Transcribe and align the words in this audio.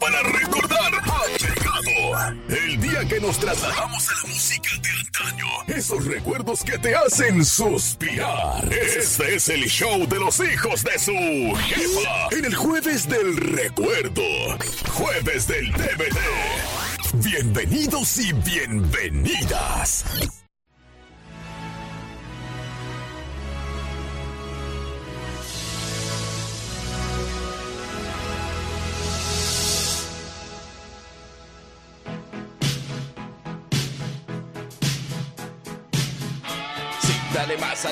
para 0.00 0.22
recordar 0.22 0.92
ha 0.94 1.26
llegado. 1.38 2.36
El 2.48 2.80
día 2.80 3.04
que 3.06 3.20
nos 3.20 3.38
trasladamos 3.38 4.08
a 4.08 4.26
la 4.26 4.34
música 4.34 4.70
de 4.82 4.88
antaño. 4.88 5.46
Esos 5.68 6.04
recuerdos 6.06 6.64
que 6.64 6.78
te 6.78 6.94
hacen 6.94 7.44
suspirar. 7.44 8.72
Este 8.72 9.36
es 9.36 9.48
el 9.50 9.64
show 9.68 10.06
de 10.08 10.18
los 10.18 10.40
hijos 10.40 10.82
de 10.82 10.98
su 10.98 11.12
jefa. 11.12 12.28
En 12.32 12.46
el 12.46 12.54
jueves 12.54 13.08
del 13.08 13.36
recuerdo. 13.36 14.22
Jueves 14.92 15.46
del 15.46 15.70
DVD. 15.72 16.18
Bienvenidos 17.14 18.18
y 18.18 18.32
bienvenidas. 18.32 20.04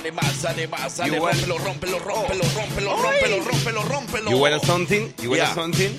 Dale 0.09 0.23
más, 0.23 0.41
dale 0.43 0.67
más, 0.69 0.97
dale 0.97 1.17
You 1.17 1.23
want- 1.23 1.35
rómpelo, 1.35 1.59
rómpelo, 1.59 1.99
rómpelo, 1.99 2.43
rómpelo, 2.55 2.97
rómpelo, 2.97 3.41
rómpelo, 3.43 3.83
rómpelo. 3.83 4.31
You 4.31 4.39
want 4.39 4.65
something? 4.65 5.13
You 5.21 5.29
want 5.31 5.43
Yeah. 5.43 5.55
something? 5.55 5.91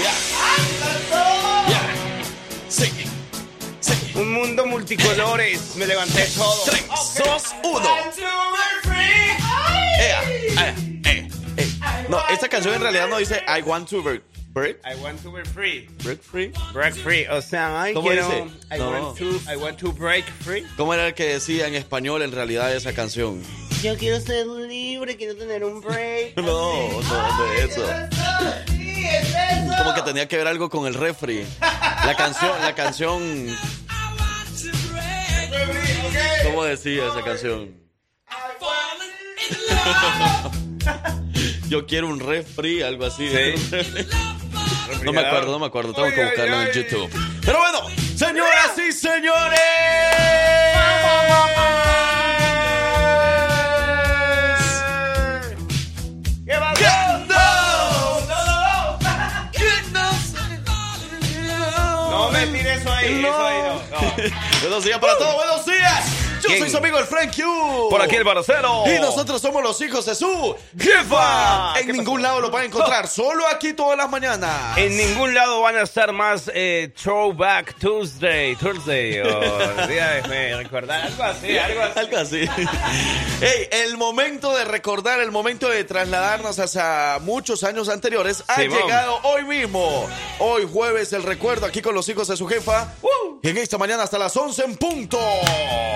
Yeah. 0.00 0.14
Un 4.14 4.32
mundo 4.32 4.64
multicolores. 4.66 5.76
Me 5.76 5.86
levanté 5.86 6.24
todo. 6.34 6.62
3, 6.64 6.82
2, 7.18 7.42
1. 7.62 7.88
Ea, 9.98 10.22
ea, 10.56 10.74
eh, 11.04 11.28
eh. 11.58 11.78
No, 12.08 12.26
esta 12.30 12.48
canción 12.48 12.74
en 12.74 12.80
realidad 12.80 13.06
no 13.08 13.18
dice 13.18 13.42
I 13.46 13.60
want 13.62 13.86
to 13.90 14.02
break. 14.02 14.22
Break? 14.52 14.80
I 14.84 14.94
want 15.02 15.22
to 15.22 15.30
be 15.32 15.42
free. 15.44 15.88
Break 16.04 16.20
free. 16.22 16.52
Break 16.74 16.94
free. 16.94 17.26
O 17.30 17.40
sea, 17.40 17.80
ay, 17.82 17.94
¿Cómo 17.94 18.08
quiero. 18.08 18.26
dice? 18.28 18.44
I, 18.70 18.78
No. 18.78 18.90
want 18.90 19.16
to, 19.18 19.40
I 19.50 19.56
want 19.56 19.78
to 19.78 19.92
break 19.92 20.26
free. 20.44 20.66
¿Cómo 20.76 20.92
era 20.92 21.06
el 21.06 21.14
que 21.14 21.24
decía 21.24 21.66
en 21.68 21.74
español 21.74 22.20
en 22.20 22.32
realidad 22.32 22.74
esa 22.74 22.92
canción? 22.92 23.40
Yo 23.82 23.96
quiero 23.96 24.20
ser 24.20 24.46
libre, 24.46 25.16
quiero 25.16 25.34
tener 25.36 25.64
un 25.64 25.80
break. 25.80 26.36
No, 26.36 27.00
no, 27.02 27.48
de 27.48 27.64
eso. 27.64 27.82
Como 29.78 29.94
que 29.94 30.02
tenía 30.02 30.28
que 30.28 30.36
ver 30.36 30.46
algo 30.46 30.68
con 30.68 30.86
el 30.86 30.92
refri. 30.94 31.46
La 31.60 32.14
canción, 32.16 32.52
la 32.60 32.74
canción. 32.74 33.56
¿Cómo 36.44 36.64
decía 36.64 37.08
esa 37.08 37.22
canción? 37.24 37.74
Yo 41.68 41.86
quiero 41.86 42.08
un 42.08 42.20
refri, 42.20 42.82
algo 42.82 43.06
así. 43.06 43.30
No 45.04 45.12
me 45.12 45.20
acuerdo, 45.20 45.52
no 45.52 45.58
me 45.58 45.66
acuerdo. 45.66 45.92
Tengo 45.92 46.10
que 46.10 46.24
buscarlo 46.24 46.62
en 46.62 46.72
YouTube. 46.72 47.10
Pero 47.44 47.58
bueno, 47.58 47.80
señoras 48.16 48.72
y 48.78 48.92
señores. 48.92 49.60
¿Qué. 56.76 56.88
No 62.10 62.30
me 62.30 62.46
tires 62.46 62.80
eso 62.80 62.92
ahí, 62.92 63.22
No. 63.22 63.28
eso 63.28 63.46
ahí 63.46 63.62
no. 63.62 63.74
no. 63.74 64.30
Buenos 64.60 64.84
días 64.84 64.98
para 64.98 65.18
todos, 65.18 65.34
buenos 65.34 65.66
días. 65.66 66.21
Yo 66.42 66.56
soy 66.58 66.70
su 66.70 66.76
amigo 66.76 66.98
el 66.98 67.04
Frank 67.06 67.34
Q. 67.34 67.88
Por 67.90 68.02
aquí 68.02 68.16
el 68.16 68.24
barocero. 68.24 68.84
Y 68.86 68.98
nosotros 69.00 69.40
somos 69.40 69.62
los 69.62 69.80
hijos 69.80 70.04
de 70.06 70.14
su 70.14 70.54
jefa. 70.78 71.78
En 71.80 71.92
ningún 71.92 72.22
lado 72.22 72.40
lo 72.40 72.50
van 72.50 72.62
a 72.62 72.66
encontrar, 72.66 73.08
solo 73.08 73.44
aquí 73.48 73.72
todas 73.72 73.96
las 73.96 74.08
mañanas. 74.10 74.76
En 74.76 74.96
ningún 74.96 75.34
lado 75.34 75.60
van 75.62 75.76
a 75.76 75.82
estar 75.82 76.12
más 76.12 76.50
eh, 76.54 76.92
Throwback 77.00 77.78
Tuesday, 77.78 78.56
Thursday, 78.56 79.20
o 79.20 79.86
día 79.88 80.22
de 80.22 80.56
recordar, 80.56 81.02
algo 81.06 81.22
así, 81.22 81.56
algo 81.58 81.82
así. 81.82 81.98
Algo 81.98 82.16
así. 82.18 82.40
Ey, 83.40 83.68
el 83.84 83.96
momento 83.96 84.54
de 84.54 84.64
recordar, 84.64 85.20
el 85.20 85.30
momento 85.30 85.68
de 85.68 85.84
trasladarnos 85.84 86.58
hacia 86.58 87.18
muchos 87.20 87.62
años 87.64 87.88
anteriores 87.88 88.42
ha 88.48 88.56
Simón. 88.56 88.78
llegado 88.82 89.20
hoy 89.22 89.44
mismo. 89.44 90.08
Hoy 90.38 90.68
jueves 90.70 91.12
el 91.12 91.22
recuerdo 91.22 91.66
aquí 91.66 91.82
con 91.82 91.94
los 91.94 92.08
hijos 92.08 92.28
de 92.28 92.36
su 92.36 92.46
jefa. 92.46 92.88
En 93.42 93.58
esta 93.58 93.76
mañana 93.76 94.04
hasta 94.04 94.18
las 94.18 94.36
11 94.36 94.64
en 94.64 94.76
punto. 94.76 95.18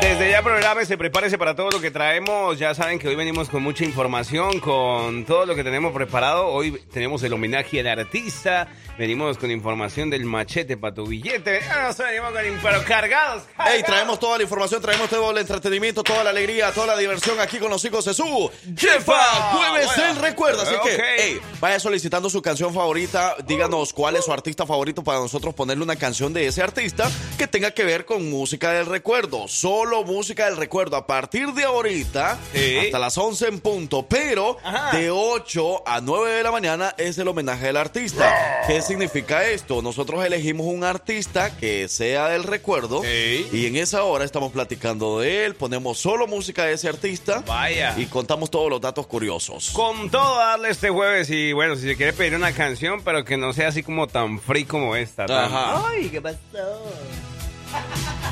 Desde 0.00 0.30
ya 0.30 0.35
prográmese, 0.42 0.98
prepárese 0.98 1.38
para 1.38 1.54
todo 1.54 1.70
lo 1.70 1.80
que 1.80 1.90
traemos. 1.90 2.58
Ya 2.58 2.74
saben 2.74 2.98
que 2.98 3.08
hoy 3.08 3.14
venimos 3.14 3.48
con 3.48 3.62
mucha 3.62 3.84
información, 3.84 4.60
con 4.60 5.24
todo 5.24 5.46
lo 5.46 5.54
que 5.54 5.64
tenemos 5.64 5.92
preparado. 5.92 6.48
Hoy 6.48 6.72
tenemos 6.92 7.22
el 7.22 7.32
homenaje 7.32 7.80
al 7.80 8.00
artista. 8.00 8.68
Venimos 8.98 9.36
con 9.36 9.50
información 9.50 10.08
del 10.08 10.24
machete 10.24 10.78
para 10.78 10.94
tu 10.94 11.06
billete. 11.06 11.60
Ah, 11.70 11.88
no 11.88 11.92
sé, 11.92 12.04
venimos 12.04 12.32
con 12.32 12.40
pero 12.62 12.82
cargados. 12.84 13.42
Hey, 13.58 13.82
traemos 13.84 14.18
toda 14.18 14.38
la 14.38 14.44
información, 14.44 14.80
traemos 14.80 15.10
todo 15.10 15.30
el 15.32 15.38
entretenimiento, 15.38 16.02
toda 16.02 16.24
la 16.24 16.30
alegría, 16.30 16.72
toda 16.72 16.86
la 16.88 16.96
diversión 16.96 17.38
aquí 17.38 17.58
con 17.58 17.68
los 17.70 17.84
hijos 17.84 18.06
de 18.06 18.14
su 18.14 18.50
jefa. 18.74 19.18
Jueves 19.52 19.86
Bueno. 19.94 20.10
el 20.12 20.16
recuerdo. 20.16 20.62
Así 20.62 20.74
que, 20.82 20.98
hey, 21.18 21.40
vaya 21.60 21.78
solicitando 21.78 22.30
su 22.30 22.40
canción 22.40 22.72
favorita. 22.72 23.36
Díganos 23.46 23.92
cuál 23.92 24.16
es 24.16 24.24
su 24.24 24.32
artista 24.32 24.64
favorito 24.64 25.04
para 25.04 25.18
nosotros 25.18 25.52
ponerle 25.54 25.84
una 25.84 25.96
canción 25.96 26.32
de 26.32 26.46
ese 26.46 26.62
artista 26.62 27.10
que 27.36 27.46
tenga 27.46 27.72
que 27.72 27.84
ver 27.84 28.06
con 28.06 28.30
música 28.30 28.72
del 28.72 28.86
recuerdo. 28.86 29.46
Solo 29.46 30.04
música 30.04 30.46
del 30.46 30.56
recuerdo. 30.56 30.96
A 30.96 31.06
partir 31.06 31.52
de 31.52 31.64
ahorita, 31.64 32.38
Sí. 32.54 32.78
hasta 32.78 32.98
las 32.98 33.18
11 33.18 33.46
en 33.48 33.60
punto. 33.60 34.06
Pero 34.08 34.56
Ajá. 34.64 34.96
de 34.96 35.10
8 35.10 35.82
a 35.86 36.00
9 36.00 36.30
de 36.30 36.42
la 36.42 36.50
mañana 36.50 36.94
es 36.96 37.18
el 37.18 37.28
homenaje 37.28 37.66
del 37.66 37.76
artista. 37.76 38.62
¿Qué 38.66 38.80
significa 38.86 39.44
esto? 39.46 39.82
Nosotros 39.82 40.24
elegimos 40.24 40.66
un 40.66 40.84
artista 40.84 41.56
que 41.56 41.88
sea 41.88 42.28
del 42.28 42.44
recuerdo. 42.44 43.02
Sí. 43.02 43.48
Y 43.52 43.66
en 43.66 43.76
esa 43.76 44.02
hora 44.04 44.24
estamos 44.24 44.52
platicando 44.52 45.20
de 45.20 45.44
él, 45.46 45.54
ponemos 45.54 45.98
solo 45.98 46.26
música 46.26 46.64
de 46.64 46.74
ese 46.74 46.88
artista 46.88 47.42
Vaya. 47.46 47.94
y 47.96 48.06
contamos 48.06 48.50
todos 48.50 48.70
los 48.70 48.80
datos 48.80 49.06
curiosos. 49.06 49.70
Con 49.70 50.10
todo 50.10 50.36
darle 50.38 50.70
este 50.70 50.90
jueves 50.90 51.28
y 51.30 51.52
bueno, 51.52 51.76
si 51.76 51.82
se 51.82 51.96
quiere 51.96 52.12
pedir 52.12 52.34
una 52.34 52.52
canción, 52.52 53.02
pero 53.04 53.24
que 53.24 53.36
no 53.36 53.52
sea 53.52 53.68
así 53.68 53.82
como 53.82 54.06
tan 54.06 54.40
free 54.40 54.64
como 54.64 54.96
esta. 54.96 55.26
tan- 55.26 55.44
Ajá. 55.46 55.88
Ay, 55.88 56.08
¿qué 56.08 56.20
pasó? 56.20 56.36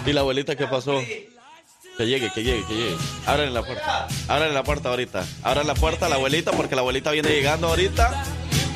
¿Y 0.06 0.12
la 0.12 0.20
abuelita 0.20 0.56
qué 0.56 0.66
pasó? 0.66 1.00
Que 1.96 2.06
llegue, 2.06 2.30
que 2.34 2.42
llegue, 2.42 2.64
que 2.66 2.74
llegue. 2.74 2.96
Ábranle 3.26 3.52
la 3.52 3.62
puerta. 3.62 4.08
Ábranle 4.28 4.54
la 4.54 4.64
puerta 4.64 4.88
ahorita. 4.88 5.24
Abran 5.44 5.66
la 5.66 5.74
puerta 5.74 6.06
a 6.06 6.08
la 6.08 6.16
abuelita 6.16 6.50
porque 6.52 6.74
la 6.74 6.80
abuelita 6.80 7.12
viene 7.12 7.28
llegando 7.28 7.68
ahorita. 7.68 8.24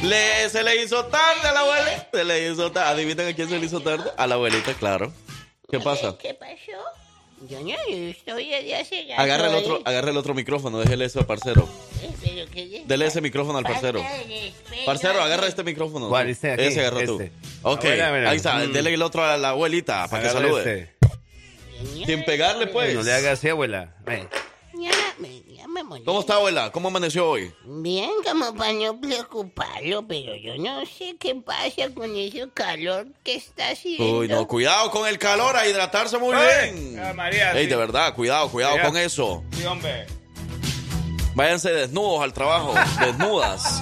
Le, 0.02 0.48
se 0.48 0.62
le 0.62 0.82
hizo 0.82 1.04
tarde 1.06 1.48
a 1.48 1.52
la 1.52 1.60
abuelita. 1.60 2.08
Se 2.12 2.24
le 2.24 2.50
hizo 2.50 2.70
tarde. 2.72 2.90
¿Adivinen 2.90 3.28
a 3.28 3.32
quién 3.34 3.48
se 3.48 3.58
le 3.58 3.66
hizo 3.66 3.80
tarde? 3.80 4.10
A 4.16 4.26
la 4.26 4.36
abuelita, 4.36 4.72
claro. 4.74 5.12
¿Qué 5.70 5.80
pasa? 5.80 6.16
¿Qué 6.18 6.34
pasó? 6.34 6.52
Yo 7.48 7.60
no, 7.60 7.68
yo 7.68 8.10
estoy 8.10 8.50
rato 8.50 9.22
Agarra 9.22 9.46
el 9.48 9.54
otro, 9.54 9.80
agarra 9.84 10.10
el 10.10 10.16
otro 10.16 10.34
micrófono, 10.34 10.80
déjele 10.80 11.04
eso 11.04 11.20
al 11.20 11.26
parcero. 11.26 11.68
Eh, 12.02 12.82
Dele 12.84 13.06
ese 13.06 13.20
micrófono 13.20 13.58
al 13.58 13.64
parcero. 13.64 14.00
De. 14.00 14.52
Parcero, 14.84 15.22
agarra 15.22 15.46
este 15.46 15.62
micrófono. 15.62 16.08
¿Cuál? 16.08 16.28
Este 16.30 16.48
de 16.48 16.52
aquí, 16.54 16.62
Ese 16.64 16.80
agarra 16.80 17.04
tú. 17.04 17.20
este. 17.20 17.32
Ok, 17.62 17.84
Abuela, 17.84 18.12
mira. 18.12 18.30
ahí 18.30 18.36
está. 18.38 18.54
Mm. 18.56 18.72
Dele 18.72 18.94
el 18.94 19.02
otro 19.02 19.24
a 19.24 19.36
la 19.36 19.50
abuelita 19.50 20.08
para 20.08 20.22
que 20.24 20.30
salude. 20.30 20.88
este. 20.98 22.06
Sin 22.06 22.24
pegarle, 22.24 22.66
pues. 22.66 22.92
No 22.94 23.02
le 23.02 23.12
haga 23.12 23.32
así, 23.32 23.48
abuela. 23.48 23.94
Ven. 24.04 24.28
Me. 25.68 26.02
¿Cómo 26.04 26.20
está, 26.20 26.34
abuela? 26.36 26.72
¿Cómo 26.72 26.88
amaneció 26.88 27.28
hoy? 27.28 27.52
Bien, 27.64 28.10
como 28.26 28.54
para 28.54 28.72
no 28.72 28.98
preocuparlo, 29.00 30.06
pero 30.06 30.34
yo 30.36 30.56
no 30.56 30.84
sé 30.86 31.16
qué 31.20 31.34
pasa 31.34 31.92
con 31.94 32.16
ese 32.16 32.48
calor 32.54 33.06
que 33.22 33.34
está 33.36 33.70
haciendo. 33.70 34.18
Uy, 34.20 34.28
no, 34.28 34.46
cuidado 34.48 34.90
con 34.90 35.06
el 35.06 35.18
calor, 35.18 35.56
a 35.56 35.66
hidratarse 35.68 36.16
muy 36.18 36.34
bien. 36.34 36.98
ah, 37.00 37.12
María, 37.14 37.52
Ey, 37.52 37.64
sí. 37.64 37.70
de 37.70 37.76
verdad, 37.76 38.14
cuidado, 38.14 38.48
cuidado 38.50 38.78
con 38.82 38.96
eso. 38.96 39.44
Sí, 39.52 39.64
hombre. 39.66 40.06
Váyanse 41.34 41.70
desnudos 41.70 42.22
al 42.22 42.32
trabajo, 42.32 42.74
desnudas. 43.00 43.80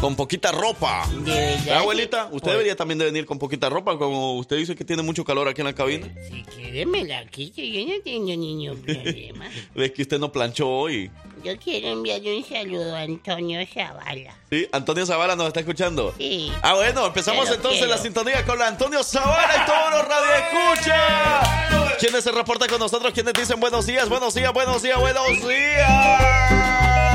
Con 0.00 0.16
poquita 0.16 0.50
ropa. 0.50 1.06
De 1.10 1.30
verdad. 1.30 1.58
¿Verdad, 1.64 1.78
abuelita? 1.78 2.24
Usted 2.26 2.38
Pues, 2.40 2.52
debería 2.52 2.74
también 2.74 2.98
de 2.98 3.04
venir 3.04 3.26
con 3.26 3.38
poquita 3.38 3.68
ropa, 3.68 3.98
como 3.98 4.36
usted 4.38 4.56
dice 4.56 4.74
que 4.74 4.82
tiene 4.84 5.02
mucho 5.02 5.24
calor 5.24 5.46
aquí 5.46 5.60
en 5.60 5.66
la 5.66 5.74
cabina. 5.74 6.08
Si 6.26 6.42
quiere 6.44 6.86
me 6.86 7.04
la 7.04 7.26
quito, 7.26 7.60
yo 7.60 7.84
no 7.84 8.02
tengo 8.02 8.28
ningún 8.28 8.80
problema. 8.80 9.46
Ves 9.74 9.90
que 9.92 10.00
usted 10.02 10.18
no 10.18 10.32
planchó 10.32 10.68
hoy. 10.70 11.10
Yo 11.44 11.52
quiero 11.58 11.88
enviarle 11.88 12.38
un 12.38 12.44
saludo 12.46 12.96
a 12.96 13.00
Antonio 13.00 13.60
Zavala. 13.66 14.34
¿Sí? 14.50 14.66
Antonio 14.72 15.04
Zavala 15.04 15.36
nos 15.36 15.48
está 15.48 15.60
escuchando. 15.60 16.14
Sí. 16.16 16.50
Ah, 16.62 16.74
bueno, 16.74 17.04
empezamos 17.06 17.46
entonces 17.50 17.80
quiero. 17.80 17.94
la 17.94 17.98
sintonía 17.98 18.44
con 18.46 18.58
la 18.58 18.68
Antonio 18.68 19.02
Zavala 19.04 19.52
y 19.62 19.66
todos 19.66 19.90
los 19.96 20.08
radioescuchas. 20.08 21.96
¿Quiénes 21.98 22.24
se 22.24 22.32
reportan 22.32 22.68
con 22.70 22.78
nosotros? 22.78 23.12
¿Quiénes 23.12 23.34
dicen 23.34 23.60
buenos 23.60 23.84
días, 23.86 24.08
buenos 24.08 24.34
días, 24.34 24.50
buenos 24.54 24.82
días, 24.82 24.98
buenos 24.98 25.26
días? 25.28 25.90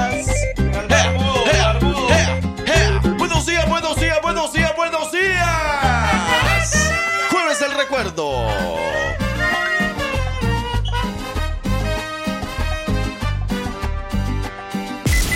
¡Ea, 0.06 0.24
ea, 0.90 1.16
ea, 1.16 1.80
ea! 1.80 1.85
Buenos 3.46 3.62
días, 3.62 3.70
buenos 3.70 3.96
días, 4.02 4.18
buenos 4.24 4.52
días, 4.54 4.76
buenos 4.76 5.12
días. 5.12 6.90
Jueves 7.30 7.60
del 7.60 7.76
recuerdo. 7.76 8.48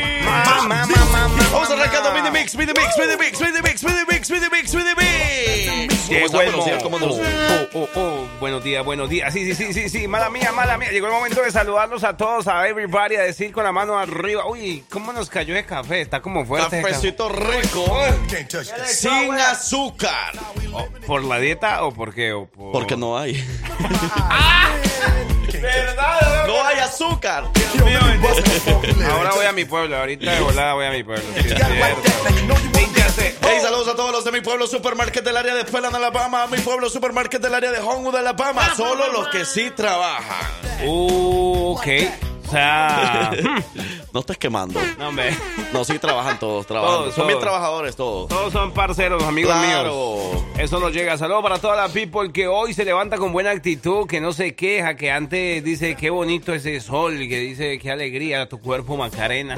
Vamos 1.52 1.70
arrancando 1.70 2.12
mini 2.14 2.30
mix, 2.30 2.54
mini 2.56 2.72
mix, 2.72 2.96
mini 2.98 3.16
mix, 3.18 3.40
mini 3.40 3.60
mix, 3.62 3.82
mini 3.82 4.04
mix, 4.08 4.30
mini 4.30 4.46
mix, 4.50 4.74
mini 4.74 4.90
mix. 4.96 6.08
¿Cómo 6.08 6.18
Llegó 6.18 6.40
el 6.40 6.52
momento. 6.52 6.82
¿Cómo 6.82 6.98
nos- 6.98 7.18
Oh, 7.18 7.68
oh, 7.74 7.88
oh. 7.94 8.26
Buenos 8.40 8.64
días, 8.64 8.84
buenos 8.84 9.08
días. 9.10 9.32
Sí, 9.32 9.44
sí, 9.44 9.54
sí, 9.54 9.72
sí, 9.74 9.88
sí. 9.88 10.08
Mala 10.08 10.30
mía, 10.30 10.52
mala 10.52 10.78
mía. 10.78 10.90
Llegó 10.90 11.06
el 11.06 11.12
momento 11.12 11.42
de 11.42 11.50
saludarlos 11.50 12.04
a 12.04 12.16
todos, 12.16 12.48
a 12.48 12.66
everybody, 12.68 13.16
a 13.16 13.22
decir 13.22 13.52
con 13.52 13.64
la 13.64 13.72
mano 13.72 13.98
arriba. 13.98 14.46
Uy, 14.46 14.84
¿cómo 14.90 15.12
nos 15.12 15.28
cayó 15.28 15.56
el 15.56 15.66
café? 15.66 16.00
Está 16.00 16.20
como 16.22 16.44
fuerte. 16.46 16.80
Cafecito 16.82 17.28
rico, 17.28 17.84
sin 18.86 19.32
azúcar. 19.34 20.32
Oh, 20.72 20.86
¿Por 21.06 21.24
la 21.24 21.38
dieta 21.38 21.84
o 21.84 21.92
por 21.92 22.14
qué? 22.14 22.32
O 22.32 22.46
por... 22.46 22.72
Porque 22.72 22.96
no 22.96 23.18
hay. 23.18 23.34
No 26.46 26.66
hay 26.66 26.78
azúcar. 26.78 27.44
Ahora 29.10 29.32
voy 29.34 29.46
a 29.46 29.52
mi 29.52 29.64
pueblo. 29.64 29.96
Ahorita 29.96 30.32
de 30.32 30.40
volada 30.40 30.74
voy 30.74 30.86
a 30.86 30.90
mi 30.90 31.02
pueblo. 31.02 31.24
Sí. 31.42 31.48
Hey, 33.42 33.58
saludos 33.60 33.88
a 33.88 33.96
todos 33.96 34.10
los 34.12 34.24
de 34.24 34.32
mi 34.32 34.40
pueblo 34.40 34.66
supermarket 34.66 35.22
del 35.22 35.36
área 35.36 35.54
de 35.54 35.64
Pelan, 35.64 35.94
Alabama, 35.94 36.46
mi 36.46 36.58
pueblo 36.58 36.88
supermarket 36.88 37.42
del 37.42 37.54
área 37.54 37.70
de 37.70 37.78
Homewood, 37.78 38.16
Alabama. 38.16 38.74
Solo 38.74 39.12
los 39.12 39.28
que 39.28 39.44
sí 39.44 39.70
trabajan. 39.70 40.46
Uh, 40.84 41.74
ok. 41.76 42.31
O 42.52 42.54
sea... 42.54 43.30
No 44.12 44.20
estés 44.20 44.36
quemando. 44.36 44.78
No, 44.98 45.08
hombre. 45.08 45.34
No, 45.72 45.86
sí 45.86 45.98
trabajan 45.98 46.38
todos, 46.38 46.66
trabajan. 46.66 46.96
Todos, 46.98 47.14
Son 47.14 47.26
bien 47.26 47.40
trabajadores 47.40 47.96
todos. 47.96 48.28
Todos 48.28 48.52
son 48.52 48.70
parceros, 48.72 49.22
amigos 49.22 49.54
Claro. 49.54 50.18
míos. 50.34 50.44
Eso 50.58 50.78
nos 50.80 50.92
llega. 50.92 51.16
Saludos 51.16 51.42
para 51.42 51.56
toda 51.58 51.76
la 51.76 51.88
people 51.88 52.30
que 52.30 52.46
hoy 52.46 52.74
se 52.74 52.84
levanta 52.84 53.16
con 53.16 53.32
buena 53.32 53.52
actitud, 53.52 54.06
que 54.06 54.20
no 54.20 54.34
se 54.34 54.54
queja, 54.54 54.96
que 54.96 55.10
antes 55.10 55.64
dice 55.64 55.96
qué 55.96 56.10
bonito 56.10 56.52
ese 56.52 56.78
sol, 56.82 57.16
que 57.20 57.38
dice 57.38 57.78
qué 57.78 57.90
alegría 57.90 58.46
tu 58.50 58.60
cuerpo, 58.60 58.98
Macarena. 58.98 59.56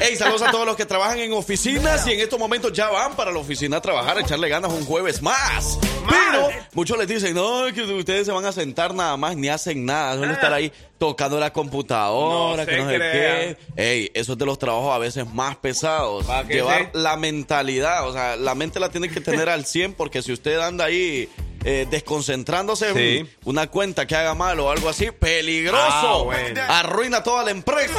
Hey, 0.00 0.16
saludos 0.16 0.40
a 0.40 0.50
todos 0.50 0.64
los 0.64 0.76
que 0.76 0.86
trabajan 0.86 1.18
en 1.18 1.34
oficinas 1.34 2.06
y 2.06 2.12
en 2.12 2.20
estos 2.20 2.38
momentos 2.38 2.72
ya 2.72 2.88
van 2.88 3.14
para 3.14 3.30
la 3.30 3.40
oficina 3.40 3.76
a 3.76 3.80
trabajar, 3.82 4.16
a 4.16 4.20
echarle 4.22 4.48
ganas 4.48 4.72
un 4.72 4.86
jueves 4.86 5.20
más. 5.20 5.78
Pero 6.08 6.48
muchos 6.72 6.96
les 6.96 7.06
dicen, 7.08 7.34
no, 7.34 7.64
que 7.74 7.82
ustedes 7.82 8.24
se 8.24 8.32
van 8.32 8.46
a 8.46 8.52
sentar 8.52 8.94
nada 8.94 9.18
más, 9.18 9.36
ni 9.36 9.50
hacen 9.50 9.84
nada, 9.84 10.14
suelen 10.14 10.30
estar 10.34 10.50
ahí 10.54 10.72
tocando 11.00 11.40
la 11.40 11.50
computadora, 11.52 12.64
No 12.64 12.70
que 12.70 12.76
no 12.76 12.90
sé 12.90 12.98
qué. 12.98 13.56
Ey, 13.76 14.10
eso 14.14 14.32
es 14.32 14.38
de 14.38 14.44
los 14.46 14.58
trabajos 14.58 14.94
a 14.94 14.98
veces 14.98 15.26
más 15.32 15.56
pesados. 15.56 16.26
¿Pa' 16.26 16.44
que 16.46 16.54
Llevar 16.54 16.90
la 16.92 17.16
mentalidad, 17.16 18.06
o 18.06 18.12
sea, 18.12 18.36
la 18.36 18.54
mente 18.54 18.78
la 18.78 18.90
tiene 18.90 19.08
que 19.08 19.20
tener 19.22 19.48
al 19.48 19.64
100 19.64 19.94
porque 19.94 20.20
si 20.22 20.30
usted 20.32 20.60
anda 20.60 20.84
ahí 20.84 21.28
eh, 21.64 21.86
desconcentrándose 21.90 22.92
Sí. 22.92 23.18
en 23.18 23.30
una 23.44 23.66
cuenta 23.68 24.06
que 24.06 24.14
haga 24.14 24.34
mal 24.34 24.60
o 24.60 24.70
algo 24.70 24.88
así, 24.90 25.10
peligroso. 25.10 25.82
Ah, 25.82 26.22
bueno. 26.22 26.60
Arruina 26.68 27.22
toda 27.22 27.44
la 27.44 27.50
empresa. 27.50 27.94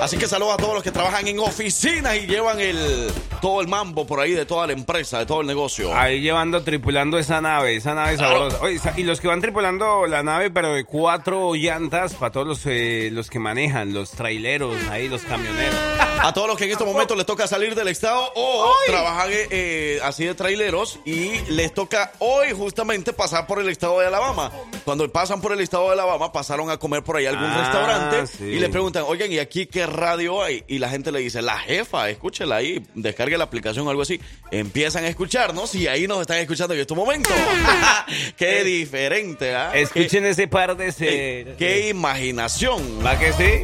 Así 0.00 0.16
que 0.16 0.26
saludos 0.26 0.54
a 0.54 0.56
todos 0.56 0.74
los 0.74 0.82
que 0.82 0.90
trabajan 0.90 1.26
en 1.28 1.38
oficinas 1.40 2.16
y 2.16 2.26
llevan 2.26 2.58
el 2.60 3.10
todo 3.40 3.60
el 3.60 3.68
mambo 3.68 4.06
por 4.06 4.20
ahí 4.20 4.32
de 4.32 4.46
toda 4.46 4.66
la 4.66 4.72
empresa, 4.72 5.18
de 5.18 5.26
todo 5.26 5.40
el 5.42 5.46
negocio. 5.46 5.94
Ahí 5.96 6.20
llevando, 6.20 6.62
tripulando 6.62 7.18
esa 7.18 7.40
nave, 7.40 7.76
esa 7.76 7.94
nave 7.94 8.16
sabrosa. 8.16 8.58
Oye, 8.62 8.80
y 8.96 9.02
los 9.02 9.20
que 9.20 9.28
van 9.28 9.40
tripulando 9.40 10.06
la 10.06 10.22
nave, 10.22 10.50
pero 10.50 10.74
de 10.74 10.84
cuatro 10.84 11.54
llantas, 11.54 12.14
para 12.14 12.32
todos 12.32 12.46
los, 12.46 12.60
eh, 12.66 13.08
los 13.12 13.30
que 13.30 13.38
manejan, 13.38 13.92
los 13.94 14.10
traileros, 14.10 14.76
ahí, 14.90 15.08
los 15.08 15.22
camioneros. 15.22 15.74
A 16.22 16.32
todos 16.34 16.48
los 16.48 16.58
que 16.58 16.64
en 16.64 16.72
estos 16.72 16.86
momentos 16.86 17.16
les 17.16 17.24
toca 17.24 17.46
salir 17.46 17.74
del 17.74 17.88
estado 17.88 18.30
o 18.34 18.70
trabajan 18.86 19.30
eh, 19.30 19.46
eh, 19.50 20.00
así 20.04 20.24
de 20.26 20.34
traileros 20.34 20.98
y 21.06 21.38
les 21.50 21.72
toca 21.72 22.12
hoy 22.18 22.52
justamente 22.52 23.12
pasar 23.14 23.46
por 23.46 23.58
el 23.58 23.68
estado 23.70 24.00
de 24.00 24.06
Alabama. 24.06 24.50
Cuando 24.84 25.10
pasan 25.10 25.40
por 25.40 25.52
el 25.52 25.60
estado 25.60 25.86
de 25.86 25.92
Alabama, 25.92 26.30
pasaron 26.32 26.70
a 26.70 26.76
comer 26.78 27.02
por 27.02 27.16
ahí 27.16 27.24
a 27.26 27.30
algún 27.30 27.46
Ah, 27.46 27.58
restaurante 27.58 28.26
sí. 28.26 28.44
y 28.44 28.58
le 28.60 28.68
preguntan, 28.68 29.04
oigan, 29.06 29.32
¿y 29.32 29.38
aquí 29.38 29.66
qué 29.66 29.86
radio 29.90 30.42
hay? 30.42 30.64
Y 30.68 30.78
la 30.78 30.88
gente 30.88 31.12
le 31.12 31.18
dice, 31.20 31.42
la 31.42 31.58
jefa, 31.58 32.08
escúchela 32.10 32.56
ahí, 32.56 32.82
descargue 32.94 33.36
la 33.36 33.44
aplicación 33.44 33.86
o 33.86 33.90
algo 33.90 34.02
así. 34.02 34.20
Empiezan 34.50 35.04
a 35.04 35.08
escucharnos 35.08 35.74
y 35.74 35.86
ahí 35.88 36.06
nos 36.06 36.20
están 36.20 36.38
escuchando 36.38 36.74
en 36.74 36.80
estos 36.80 36.96
momentos. 36.96 37.32
qué 38.36 38.64
diferente, 38.64 39.54
¿ah? 39.54 39.72
Escuchen 39.74 40.24
ese 40.26 40.48
par 40.48 40.76
de... 40.76 40.88
Ese- 40.88 41.54
qué 41.58 41.88
imaginación. 41.88 43.04
¿Va 43.04 43.18
que 43.18 43.32
sí? 43.32 43.62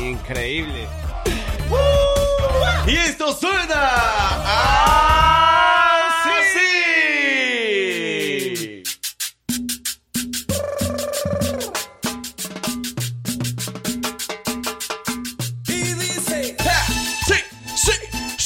Increíble. 0.00 0.86
Y 2.86 2.96
esto 2.96 3.36
suena. 3.36 3.92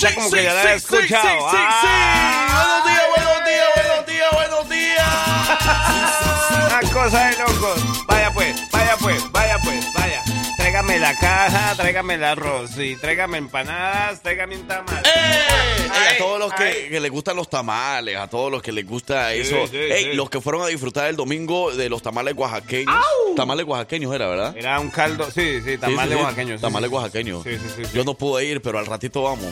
Ya 0.02 0.12
como 0.16 0.28
que 0.32 0.42
ya 0.42 0.52
la 0.52 0.72
he 0.72 0.74
escuchado. 0.74 1.46
Ah. 1.48 2.82
Buenos 2.82 2.84
días, 2.88 3.06
buenos 3.14 3.44
días, 3.46 3.68
buenos 3.76 4.06
días, 4.06 4.30
buenos 4.32 4.68
días. 4.68 5.06
Una 6.82 6.92
cosa 6.92 7.26
de 7.28 7.36
locos. 7.38 8.06
Vaya 8.08 8.32
pues, 8.34 8.70
vaya 8.72 8.96
pues, 8.96 9.30
vaya 9.30 9.58
pues, 9.62 9.92
vaya. 9.94 10.01
Tráigame 10.92 11.14
la 11.14 11.18
caja, 11.18 11.74
tráigame 11.74 12.14
el 12.14 12.24
arroz, 12.24 12.76
y 12.76 12.96
tráigame 12.96 13.38
empanadas, 13.38 14.20
tráigame 14.20 14.56
un 14.56 14.66
tamal. 14.66 15.02
¡Eh! 15.06 15.88
Ay, 15.90 16.14
a 16.14 16.18
todos 16.18 16.38
los 16.38 16.52
que, 16.52 17.00
les 17.00 17.10
gustan 17.10 17.34
los 17.34 17.48
tamales, 17.48 18.14
a 18.18 18.28
todos 18.28 18.52
los 18.52 18.60
que 18.60 18.72
les 18.72 18.86
gusta 18.86 19.32
eso. 19.32 19.66
sí, 19.68 19.76
Ey, 19.78 20.04
sí. 20.04 20.12
los 20.12 20.28
que 20.28 20.42
fueron 20.42 20.60
a 20.62 20.66
disfrutar 20.66 21.08
el 21.08 21.16
domingo 21.16 21.72
de 21.74 21.88
los 21.88 22.02
tamales 22.02 22.34
oaxaqueños. 22.36 22.94
Tamales 23.34 23.64
oaxaqueños 23.66 24.14
era, 24.14 24.26
¿verdad? 24.28 24.54
Era 24.54 24.78
un 24.80 24.90
caldo, 24.90 25.30
sí, 25.30 25.62
sí, 25.64 25.78
tamales 25.78 26.02
Sí, 26.02 26.10
sí, 26.10 26.18
sí. 26.18 26.22
oaxaqueños. 26.22 26.60
sí, 26.60 26.66
Tamales 26.66 26.90
oaxaqueños. 26.90 27.42
Sí, 27.42 27.50
sí, 27.56 27.68
sí, 27.74 27.84
sí. 27.86 27.90
Yo 27.94 28.04
no 28.04 28.12
pude 28.12 28.44
ir, 28.44 28.60
pero 28.60 28.78
al 28.78 28.84
ratito 28.84 29.22
vamos. 29.22 29.50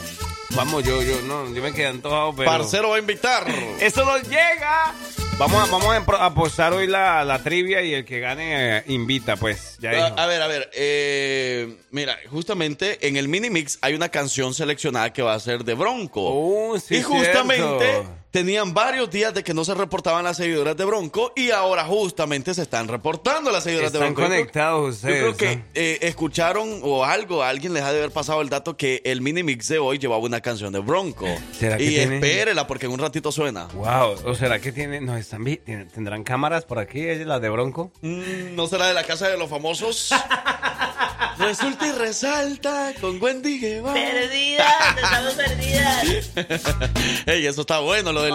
Vamos, 0.51 0.83
yo, 0.83 1.01
yo, 1.01 1.21
no, 1.23 1.51
yo 1.51 1.63
me 1.63 1.73
quedé 1.73 1.87
antojado, 1.87 2.35
pero... 2.35 2.51
Parcero 2.51 2.89
va 2.89 2.97
a 2.97 2.99
invitar. 2.99 3.47
¡Eso 3.79 4.05
nos 4.05 4.21
llega! 4.29 4.93
Vamos 5.41 5.67
a, 5.67 5.71
vamos 5.71 6.19
a 6.19 6.25
apostar 6.27 6.71
hoy 6.71 6.85
la, 6.85 7.25
la 7.25 7.41
trivia 7.41 7.81
y 7.81 7.95
el 7.95 8.05
que 8.05 8.19
gane 8.19 8.77
eh, 8.77 8.83
invita, 8.89 9.37
pues. 9.37 9.75
Ya 9.79 9.89
A, 9.89 10.27
ver, 10.27 10.39
a 10.39 10.45
ver. 10.45 10.69
eh, 10.75 11.77
mira, 11.89 12.15
justamente 12.29 13.07
en 13.07 13.17
el 13.17 13.27
mini 13.27 13.49
mix 13.49 13.79
hay 13.81 13.95
una 13.95 14.09
canción 14.09 14.53
seleccionada 14.53 15.11
que 15.11 15.23
va 15.23 15.33
a 15.33 15.39
ser 15.39 15.63
de 15.63 15.73
Bronco. 15.73 16.77
Sí, 16.79 16.97
y 16.97 17.01
justamente 17.01 17.55
cierto. 17.79 18.15
Tenían 18.31 18.73
varios 18.73 19.09
días 19.11 19.33
de 19.33 19.43
que 19.43 19.53
no 19.53 19.63
se 19.65 19.73
reportaban 19.75 20.23
las 20.23 20.37
seguidoras 20.37 20.75
de 20.77 20.85
Bronco 20.85 21.33
y 21.35 21.51
ahora 21.51 21.83
justamente 21.83 22.53
se 22.53 22.61
están 22.63 22.87
reportando 22.87 23.51
las 23.51 23.63
seguidoras 23.63 23.93
Están 23.93 24.01
de 24.01 24.05
Bronco. 24.13 24.21
Creo- 24.21 24.29
conectados 24.39 24.95
ustedes. 24.95 25.21
Yo 25.21 25.35
creo 25.35 25.37
que 25.37 25.63
eh, 25.73 25.99
escucharon 26.01 26.79
o 26.83 27.03
algo, 27.03 27.43
alguien 27.43 27.73
les 27.73 27.83
ha 27.83 27.91
de 27.91 27.99
haber 27.99 28.11
pasado 28.11 28.41
el 28.41 28.49
dato 28.49 28.77
que 28.77 29.01
el 29.05 29.21
mini 29.21 29.43
mix 29.43 29.67
de 29.67 29.79
hoy 29.79 29.99
llevaba 29.99 30.21
una 30.23 30.41
canción 30.41 30.71
de 30.73 30.79
Bronco. 30.79 31.27
¿Será 31.59 31.77
que 31.77 31.83
y 31.83 31.89
tiene? 31.89 32.15
espérela 32.15 32.67
porque 32.67 32.85
en 32.85 32.93
un 32.93 32.99
ratito 32.99 33.31
suena. 33.31 33.65
Wow, 33.73 34.15
¿o 34.25 34.35
será 34.35 34.59
que 34.59 34.71
tienen, 34.71 35.05
nos 35.05 35.19
están 35.19 35.43
tendrán 35.93 36.23
cámaras 36.23 36.63
por 36.65 36.79
aquí, 36.79 37.03
las 37.25 37.41
de 37.41 37.49
Bronco? 37.49 37.91
Mm, 38.01 38.55
¿No 38.55 38.67
será 38.67 38.87
de 38.87 38.93
la 38.93 39.03
casa 39.03 39.27
de 39.27 39.37
los 39.37 39.49
famosos? 39.49 40.09
Resulta 41.41 41.87
y 41.87 41.91
resalta 41.91 42.93
con 43.01 43.21
Wendy 43.21 43.59
Guevara. 43.59 43.93
Perdidas, 43.93 44.73
estamos 45.03 45.33
perdidas. 45.33 46.05
Ey, 47.25 47.45
eso 47.47 47.61
está 47.61 47.79
bueno, 47.79 48.11
lo 48.13 48.21
del 48.21 48.33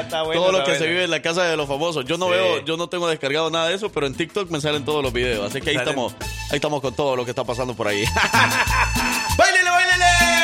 está 0.00 0.22
bueno, 0.22 0.40
todo 0.40 0.52
lo 0.52 0.64
que 0.64 0.76
se 0.76 0.86
vive 0.86 1.04
en 1.04 1.10
la 1.10 1.20
casa 1.20 1.44
de 1.44 1.56
los 1.56 1.66
famosos. 1.68 2.04
Yo 2.04 2.16
no 2.18 2.26
Sí. 2.26 2.32
veo, 2.32 2.64
yo 2.64 2.76
no 2.76 2.88
tengo 2.88 3.08
descargado 3.08 3.50
nada 3.50 3.68
de 3.68 3.74
eso, 3.74 3.90
pero 3.90 4.06
en 4.06 4.14
TikTok 4.14 4.50
me 4.50 4.60
salen 4.60 4.84
todos 4.84 5.02
los 5.02 5.12
videos, 5.12 5.50
así 5.50 5.60
que 5.60 5.70
ahí 5.70 5.76
Salen. 5.76 5.88
estamos, 5.90 6.14
ahí 6.50 6.56
estamos 6.56 6.80
con 6.80 6.94
todo 6.94 7.16
lo 7.16 7.24
que 7.24 7.30
está 7.32 7.44
pasando 7.44 7.74
por 7.74 7.88
ahí. 7.88 8.04
¡Báilele, 9.36 9.70
báilele! 9.70 10.43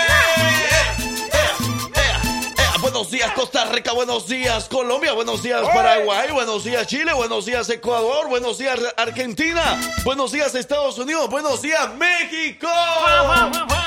Buenos 2.90 3.12
días 3.12 3.30
Costa 3.34 3.66
Rica, 3.66 3.92
buenos 3.92 4.26
días 4.26 4.68
Colombia, 4.68 5.12
buenos 5.12 5.44
días 5.44 5.62
Paraguay, 5.62 6.32
buenos 6.32 6.64
días 6.64 6.88
Chile, 6.88 7.12
buenos 7.12 7.46
días 7.46 7.70
Ecuador, 7.70 8.28
buenos 8.28 8.58
días 8.58 8.80
Argentina, 8.96 9.80
buenos 10.02 10.32
días 10.32 10.56
Estados 10.56 10.98
Unidos, 10.98 11.30
buenos 11.30 11.62
días 11.62 11.88
México, 11.94 12.66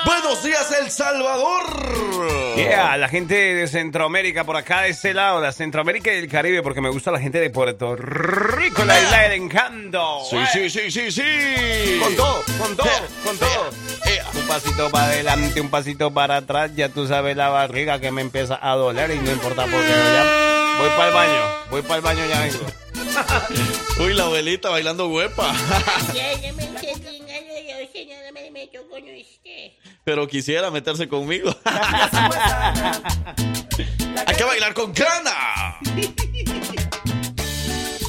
buenos 0.06 0.42
días 0.42 0.74
El 0.80 0.90
Salvador. 0.90 2.56
Yeah, 2.56 2.96
la 2.96 3.10
gente 3.10 3.36
de 3.36 3.68
Centroamérica 3.68 4.46
por 4.46 4.56
acá 4.56 4.84
de 4.84 4.90
este 4.92 5.14
lado, 5.14 5.42
la 5.42 5.52
Centroamérica 5.52 6.14
y 6.14 6.20
el 6.20 6.30
Caribe, 6.30 6.64
porque 6.64 6.80
me 6.80 6.90
gusta 6.90 7.12
la 7.12 7.20
gente 7.20 7.42
de 7.42 7.50
Puerto 7.50 7.98
Rico, 7.98 8.86
la 8.86 9.02
isla 9.02 9.22
del 9.24 9.34
encanto. 9.34 10.24
Sí, 10.30 10.38
sí, 10.54 10.70
sí, 10.70 10.90
sí, 10.90 11.12
sí. 11.12 12.00
Con 12.02 12.16
todo, 12.16 12.42
con 12.58 12.78
todo, 12.78 12.88
con 13.26 13.38
todo. 13.38 13.70
Un 14.36 14.48
pasito 14.48 14.90
para 14.90 15.06
adelante, 15.06 15.62
un 15.62 15.70
pasito 15.70 16.12
para 16.12 16.38
atrás, 16.38 16.72
ya 16.76 16.90
tú 16.90 17.08
sabes 17.08 17.36
la 17.36 17.50
barriga 17.50 18.00
que 18.00 18.12
me 18.12 18.22
empieza 18.22 18.58
a 18.62 18.76
doler 18.76 18.93
y 18.94 19.20
no 19.20 19.32
importa 19.32 19.64
por 19.64 19.72
qué 19.72 19.90
no 19.90 20.14
ya. 20.14 20.78
Voy 20.78 20.90
para 20.90 21.08
el 21.08 21.14
baño. 21.14 21.42
Voy 21.72 21.82
para 21.82 21.96
el 21.96 22.02
baño 22.02 22.26
ya 22.28 22.42
vengo. 22.42 22.60
Uy, 24.04 24.14
la 24.14 24.26
abuelita 24.26 24.70
bailando 24.70 25.08
huepa. 25.08 25.52
Pero 30.04 30.28
quisiera 30.28 30.70
meterse 30.70 31.08
conmigo. 31.08 31.56
Hay 34.26 34.36
que 34.36 34.44
bailar 34.44 34.76
con 34.76 34.94
gana. 34.94 35.80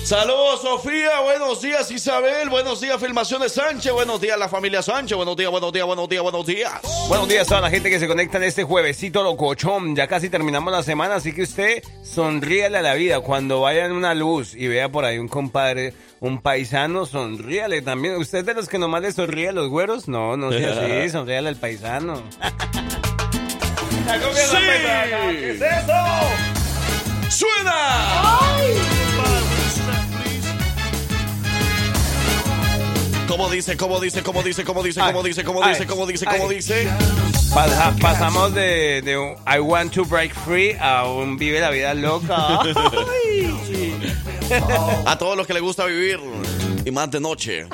Saludos, 0.05 0.61
Sofía. 0.61 1.21
Buenos 1.23 1.63
días, 1.63 1.91
Isabel. 1.91 2.51
Buenos 2.51 2.79
días, 2.79 3.01
Filmaciones 3.01 3.53
Sánchez. 3.53 3.91
Buenos 3.91 4.21
días, 4.21 4.39
la 4.39 4.51
familia 4.51 4.83
Sánchez. 4.83 5.17
Buenos 5.17 5.35
días, 5.35 5.51
buenos 5.51 5.73
días, 5.73 5.87
buenos 5.87 6.07
días, 6.11 6.23
buenos 6.23 6.45
días. 6.45 6.73
Buenos 7.09 7.27
días 7.27 7.47
a 7.47 7.49
toda 7.49 7.61
la 7.63 7.71
gente 7.71 7.89
que 7.89 7.99
se 7.99 8.07
conecta 8.07 8.37
en 8.37 8.45
este 8.45 8.65
juevesito 8.65 9.23
locochón. 9.23 9.97
Ya 9.97 10.07
casi 10.07 10.29
terminamos 10.29 10.71
la 10.71 10.83
semana, 10.83 11.15
así 11.15 11.33
que 11.33 11.45
usted 11.45 11.83
sonríale 12.03 12.77
a 12.77 12.83
la 12.83 12.93
vida. 12.93 13.21
Cuando 13.21 13.63
vaya 13.63 13.87
en 13.87 13.93
una 13.93 14.13
luz 14.13 14.55
y 14.55 14.69
vea 14.69 14.91
por 14.91 15.07
ahí 15.07 15.17
un 15.17 15.29
compadre, 15.29 15.95
un 16.21 16.43
paisano, 16.43 17.07
sonríale 17.07 17.81
también. 17.81 18.17
¿Usted 18.17 18.41
es 18.41 18.47
de 18.47 18.53
los 18.53 18.69
que 18.69 18.79
nomás 18.79 19.01
le 19.01 19.11
sonríe 19.11 19.49
a 19.49 19.53
los 19.53 19.71
güeros? 19.71 20.07
No, 20.07 20.37
no 20.37 20.53
sea 20.53 20.73
así, 20.73 21.09
sonríale 21.13 21.49
al 21.49 21.57
paisano. 21.57 22.23
¿Qué 24.05 25.51
es 25.51 25.63
eso? 25.63 25.95
¡Suena! 27.31 29.14
¿Cómo 33.29 33.49
dice, 33.51 33.77
cómo 33.77 34.01
dice, 34.01 34.23
cómo 34.23 34.43
dice, 34.43 34.65
cómo 34.65 34.83
dice, 34.83 35.01
cómo 35.01 35.23
dice, 35.23 35.45
cómo 35.45 35.63
dice, 35.67 35.87
cómo 35.87 36.07
dice, 36.07 36.27
cómo 36.27 36.49
dice? 36.49 36.89
Pasa- 37.55 37.95
pasamos 38.01 38.55
de, 38.55 39.03
de 39.03 39.17
un 39.19 39.35
I 39.47 39.59
want 39.61 39.93
to 39.95 40.05
break 40.05 40.35
free 40.35 40.77
a 40.81 41.05
un 41.07 41.37
vive 41.39 41.61
la 41.61 41.71
vida 41.71 41.95
loca. 41.95 42.37
A 45.07 45.17
todos 45.19 45.37
los 45.39 45.47
que 45.47 45.55
les 45.55 45.63
gusta 45.63 45.87
vivir 45.87 46.21
y 46.85 46.91
más 46.91 47.11
de 47.11 47.19
noche. 47.21 47.67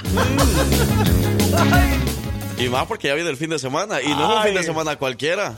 Y 2.59 2.69
más 2.69 2.87
porque 2.87 3.09
ya 3.09 3.15
viene 3.15 3.29
el 3.31 3.37
fin 3.37 3.51
de 3.51 3.59
semana. 3.59 4.01
Y 4.01 4.09
no 4.09 4.31
es 4.31 4.37
un 4.39 4.43
fin 4.45 4.55
de 4.55 4.63
semana 4.63 4.97
cualquiera. 4.97 5.55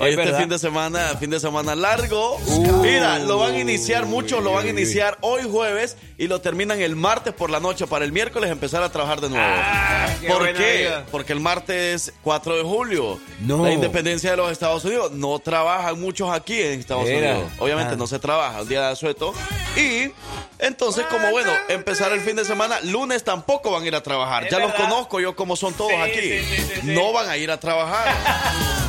Hoy 0.00 0.10
este 0.10 0.22
verdad. 0.24 0.38
fin 0.38 0.48
de 0.48 0.58
semana, 0.58 1.00
fin 1.20 1.30
de 1.30 1.38
semana 1.40 1.74
largo. 1.74 2.36
Uh. 2.46 2.82
Mira, 2.82 3.18
lo 3.18 3.38
van 3.38 3.54
a 3.54 3.58
iniciar, 3.58 4.06
muchos 4.06 4.42
lo 4.42 4.52
van 4.52 4.66
a 4.66 4.70
iniciar 4.70 5.18
hoy 5.20 5.42
jueves 5.50 5.96
y 6.16 6.26
lo 6.26 6.40
terminan 6.40 6.80
el 6.80 6.96
martes 6.96 7.34
por 7.34 7.50
la 7.50 7.60
noche 7.60 7.86
para 7.86 8.04
el 8.04 8.12
miércoles 8.12 8.50
empezar 8.50 8.82
a 8.82 8.90
trabajar 8.90 9.20
de 9.20 9.28
nuevo. 9.28 9.44
Ah, 9.46 10.08
¿Por 10.26 10.52
qué? 10.54 10.90
Porque 11.10 11.32
el 11.34 11.40
martes 11.40 12.12
4 12.22 12.56
de 12.56 12.62
julio, 12.62 13.20
No. 13.40 13.62
la 13.64 13.72
independencia 13.72 14.30
de 14.30 14.36
los 14.38 14.50
Estados 14.50 14.84
Unidos. 14.84 15.12
No 15.12 15.38
trabajan 15.38 16.00
muchos 16.00 16.30
aquí 16.30 16.58
en 16.60 16.80
Estados. 16.80 17.04
Unidos. 17.04 17.44
Obviamente 17.58 17.94
Ah. 17.94 17.96
no 17.96 18.06
se 18.06 18.18
trabaja 18.18 18.60
el 18.60 18.68
día 18.68 18.80
de 18.86 18.92
asueto. 18.92 19.34
Y 19.76 20.10
entonces, 20.58 21.04
como 21.10 21.30
bueno, 21.30 21.52
empezar 21.68 22.10
el 22.12 22.20
fin 22.20 22.36
de 22.36 22.44
semana, 22.44 22.80
lunes 22.80 23.22
tampoco 23.22 23.70
van 23.70 23.82
a 23.82 23.86
ir 23.86 23.94
a 23.94 24.02
trabajar. 24.02 24.44
Es 24.44 24.50
ya 24.50 24.58
los 24.58 24.72
conozco 24.74 25.20
yo 25.20 25.36
como 25.36 25.56
son 25.56 25.74
todos 25.74 25.92
Sí, 25.92 25.96
aquí. 25.96 26.20
sí, 26.20 26.56
sí. 26.74 26.80
No 26.84 27.12
van 27.12 27.28
a 27.28 27.36
ir 27.36 27.50
a 27.50 27.60
trabajar. 27.60 28.14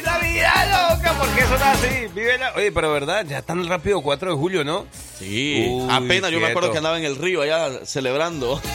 ¡Vive 0.00 0.10
la 0.10 0.18
vida 0.18 0.88
loca! 0.94 1.12
¿Por 1.12 1.28
qué 1.30 1.42
son 1.42 1.62
así? 1.62 2.06
Vive 2.14 2.38
la... 2.38 2.52
Oye, 2.54 2.72
pero 2.72 2.92
verdad, 2.92 3.24
ya 3.28 3.42
tan 3.42 3.66
rápido 3.68 4.00
4 4.00 4.30
de 4.30 4.36
julio, 4.36 4.64
¿no? 4.64 4.86
Sí, 5.18 5.66
Uy, 5.68 5.88
apenas 5.90 6.30
yo 6.30 6.40
me 6.40 6.46
acuerdo 6.46 6.72
que 6.72 6.78
andaba 6.78 6.98
en 6.98 7.04
el 7.04 7.16
río 7.16 7.42
allá 7.42 7.84
celebrando. 7.84 8.60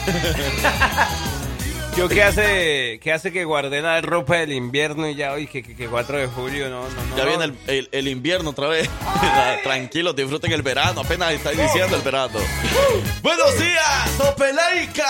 Yo 1.96 2.10
qué 2.10 2.22
hace, 2.22 3.00
qué 3.02 3.10
hace 3.10 3.32
que 3.32 3.44
guardé 3.46 3.80
la 3.80 3.98
ropa 4.02 4.36
del 4.36 4.52
invierno 4.52 5.08
y 5.08 5.14
ya 5.14 5.32
hoy 5.32 5.46
que, 5.46 5.62
que, 5.62 5.74
que 5.74 5.86
4 5.88 6.18
de 6.18 6.26
julio, 6.26 6.68
no, 6.68 6.82
no, 6.82 6.88
no. 7.08 7.16
Ya 7.16 7.24
viene 7.24 7.44
el, 7.44 7.54
el- 7.68 7.88
el 7.90 8.08
invierno 8.08 8.50
otra 8.50 8.68
vez. 8.68 8.86
Tranquilos, 9.64 10.14
disfruten 10.14 10.52
el 10.52 10.60
verano. 10.60 11.00
Apenas 11.00 11.32
está 11.32 11.54
iniciando 11.54 11.96
el 11.96 12.02
verano. 12.02 12.38
Buenos 13.22 13.58
días, 13.58 14.10
Sopeleica. 14.18 15.08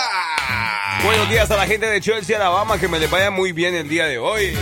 Buenos 1.03 1.29
días 1.29 1.51
a 1.51 1.57
la 1.57 1.67
gente 1.67 1.87
de 1.87 1.99
Chelsea, 1.99 2.37
Alabama, 2.37 2.79
que 2.79 2.87
me 2.87 2.99
les 2.99 3.11
vaya 3.11 3.31
muy 3.31 3.51
bien 3.51 3.75
el 3.75 3.89
día 3.89 4.05
de 4.05 4.17
hoy. 4.17 4.53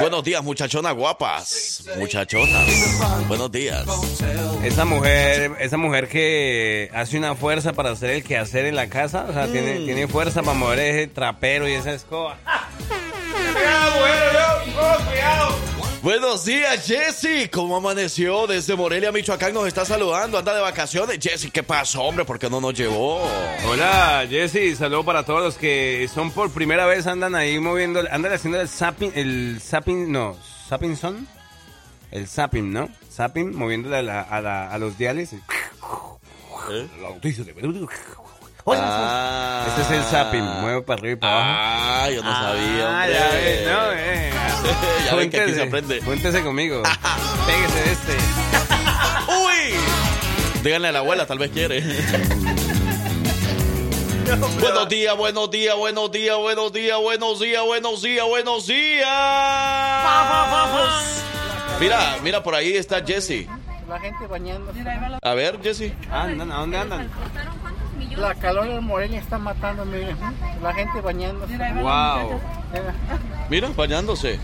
Buenos 0.00 0.24
días, 0.24 0.42
muchachonas 0.42 0.94
guapas. 0.94 1.84
Muchachonas. 1.98 3.28
Buenos 3.28 3.50
días. 3.50 3.84
Esa 4.64 4.84
mujer, 4.84 5.52
esa 5.60 5.76
mujer 5.76 6.08
que 6.08 6.90
hace 6.94 7.16
una 7.18 7.34
fuerza 7.34 7.72
para 7.72 7.90
hacer 7.90 8.10
el 8.10 8.24
quehacer 8.24 8.66
en 8.66 8.76
la 8.76 8.88
casa, 8.88 9.26
o 9.28 9.32
sea, 9.32 9.46
tiene, 9.46 9.80
tiene 9.80 10.08
fuerza 10.08 10.42
para 10.42 10.58
mover 10.58 10.78
ese 10.80 11.06
trapero 11.08 11.68
y 11.68 11.72
esa 11.72 11.92
escoba. 11.92 12.36
Buenos 16.04 16.44
días, 16.44 16.86
Jesse. 16.86 17.48
¿Cómo 17.50 17.76
amaneció? 17.78 18.46
Desde 18.46 18.76
Morelia, 18.76 19.10
Michoacán 19.10 19.54
nos 19.54 19.66
está 19.66 19.86
saludando. 19.86 20.36
Anda 20.36 20.54
de 20.54 20.60
vacaciones. 20.60 21.18
Jesse, 21.18 21.50
¿qué 21.50 21.62
pasó, 21.62 22.02
hombre? 22.02 22.26
¿Por 22.26 22.38
qué 22.38 22.50
no 22.50 22.60
nos 22.60 22.74
llevó? 22.74 23.26
Hola, 23.66 24.26
Jesse, 24.28 24.76
saludo 24.76 25.02
para 25.02 25.24
todos 25.24 25.40
los 25.42 25.56
que 25.56 26.06
son 26.14 26.30
por 26.30 26.50
primera 26.50 26.84
vez, 26.84 27.06
andan 27.06 27.34
ahí 27.34 27.58
moviendo, 27.58 28.02
andan 28.10 28.34
haciendo 28.34 28.60
el 28.60 28.68
zapping, 28.68 29.12
el 29.14 29.58
zapping, 29.62 30.12
no, 30.12 30.36
zapping 30.68 30.94
son, 30.94 31.26
el 32.10 32.28
zapping, 32.28 32.70
¿no? 32.70 32.90
Zapping, 33.10 33.56
moviéndole 33.56 33.96
a, 33.96 34.02
la- 34.02 34.20
a, 34.20 34.40
la- 34.42 34.70
a 34.70 34.76
los 34.76 34.98
diales. 34.98 35.32
¿Eh? 35.32 35.40
Ah. 38.66 39.66
Este 39.68 39.82
es 39.82 39.90
el 39.90 40.02
zapping, 40.04 40.42
mueve 40.60 40.80
para 40.82 40.98
arriba 41.00 41.12
y 41.12 41.16
para 41.16 41.32
abajo. 41.32 41.50
Ah, 41.52 42.10
yo 42.10 42.22
no 42.22 42.32
sabía. 42.32 42.88
Ah, 42.88 43.02
hombre. 43.02 43.12
ya 43.12 43.28
ves, 43.28 43.66
no, 43.66 43.92
eh. 43.92 44.30
Ya 45.04 45.14
ven 45.16 45.30
que 45.30 45.40
aquí 45.40 45.52
se 45.52 45.62
aprende. 45.62 46.00
Cuéntese 46.00 46.42
conmigo. 46.42 46.82
Pégese 47.46 47.84
de 47.84 47.92
este. 47.92 48.12
¡Uy! 49.28 49.74
Díganle 50.62 50.88
a 50.88 50.92
la 50.92 51.00
abuela, 51.00 51.26
tal 51.26 51.38
vez 51.38 51.50
quiere. 51.50 51.82
buenos 54.60 54.88
días, 54.88 55.14
buenos 55.16 55.50
días, 55.50 55.76
buenos 55.76 56.10
días, 56.10 56.38
buenos 56.38 56.72
días, 56.72 56.98
buenos 56.98 57.38
días, 57.40 57.62
buenos 57.64 58.00
días, 58.02 58.26
buenos 58.26 58.66
días. 58.66 59.08
Mira, 61.80 62.16
mira, 62.22 62.42
por 62.42 62.54
ahí 62.54 62.72
está 62.72 63.04
Jesse. 63.04 63.46
La 63.88 64.00
gente 64.00 64.26
bañándose. 64.26 64.82
A 65.22 65.34
ver, 65.34 65.60
Jesse. 65.62 65.92
Andan, 66.10 66.50
¿a 66.50 66.56
dónde 66.56 66.78
andan? 66.78 67.10
La 68.16 68.34
calor 68.34 68.66
en 68.68 68.84
Morelia 68.84 69.18
está 69.20 69.38
matando, 69.38 69.84
mire. 69.84 70.14
La 70.62 70.72
gente 70.74 71.00
bañándose. 71.00 71.56
Wow. 71.56 72.40
Mira. 72.72 72.94
Mira, 73.50 73.68
bañándose. 73.76 74.38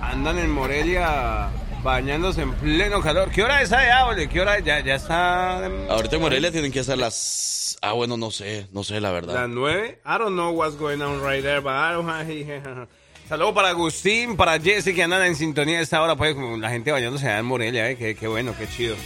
Andan 0.00 0.38
en 0.38 0.50
Morelia 0.50 1.48
bañándose 1.82 2.42
en 2.42 2.52
pleno 2.54 3.00
calor. 3.02 3.30
¿Qué 3.30 3.42
hora 3.42 3.60
es 3.62 3.72
allá, 3.72 4.06
ole? 4.06 4.28
¿Qué 4.28 4.40
hora? 4.40 4.58
Ya, 4.60 4.80
ya 4.80 4.94
está. 4.94 5.64
Ahorita 5.88 6.16
en 6.16 6.22
Morelia 6.22 6.50
tienen 6.50 6.72
que 6.72 6.82
ser 6.82 6.98
las. 6.98 7.76
Ah, 7.82 7.92
bueno, 7.92 8.16
no 8.16 8.30
sé, 8.30 8.66
no 8.72 8.82
sé 8.84 8.94
la 9.00 9.12
Las 9.12 9.26
verdad. 9.26 9.48
nueve. 9.48 10.00
I 10.06 10.18
don't 10.18 10.34
know 10.34 10.50
what's 10.52 10.76
going 10.78 11.00
on 11.02 11.20
right 11.22 11.42
there, 11.42 11.60
but 11.60 11.72
I 11.72 11.92
don't 11.92 12.08
have- 12.08 12.86
Saludos 13.28 13.54
para 13.54 13.68
Agustín, 13.70 14.36
para 14.36 14.58
Jesse 14.60 14.94
que 14.94 15.02
andan 15.02 15.22
en 15.24 15.34
sintonía 15.34 15.78
a 15.78 15.82
esta 15.82 16.02
hora, 16.02 16.14
pues 16.14 16.34
como 16.34 16.56
la 16.58 16.68
gente 16.70 16.92
bañándose 16.92 17.26
allá 17.26 17.38
en 17.38 17.46
Morelia, 17.46 17.90
eh. 17.90 17.96
Qué, 17.96 18.14
qué 18.14 18.26
bueno, 18.28 18.54
qué 18.58 18.66
chido. 18.68 18.96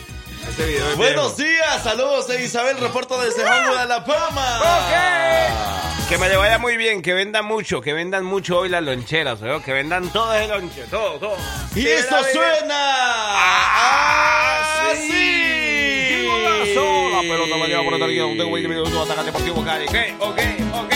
Este 0.47 0.65
video 0.67 0.91
es 0.91 0.97
Buenos 0.97 1.37
viejo. 1.37 1.51
días, 1.53 1.83
saludos 1.83 2.29
de 2.29 2.45
Isabel, 2.45 2.79
reporto 2.79 3.21
desde 3.21 3.43
Hollywood, 3.45 3.77
Alabama. 3.79 4.61
Ok. 4.61 6.09
Que 6.09 6.19
me 6.19 6.29
le 6.29 6.37
vaya 6.37 6.59
muy 6.59 6.77
bien, 6.77 7.03
que 7.03 7.13
vendan 7.13 7.45
mucho, 7.45 7.81
que 7.81 7.93
vendan 7.93 8.25
mucho 8.25 8.59
hoy 8.59 8.69
las 8.69 8.83
loncheras, 8.83 9.41
¿eh? 9.43 9.61
que 9.65 9.73
vendan 9.73 10.09
todo 10.11 10.33
el 10.35 10.49
lonche, 10.49 10.85
todo, 10.91 11.19
todo. 11.19 11.37
Y 11.75 11.87
esto 11.87 12.17
suena 12.33 12.95
¡Sí! 14.95 15.11
así. 15.11 16.27
Golazo. 16.27 17.11
La 17.11 17.21
pelota 17.21 17.57
me 17.57 17.67
lleva 17.69 17.83
por 17.85 17.95
el 17.95 18.01
tarjeta, 18.01 18.25
un 18.25 18.39
tengo 18.39 18.53
20 18.53 18.69
minutos, 18.69 19.11
ataque 19.11 19.27
deportivo 19.27 19.65
Cali. 19.65 19.87
¿Qué? 19.87 20.15
Ok, 20.19 20.39
ok. 20.73 20.95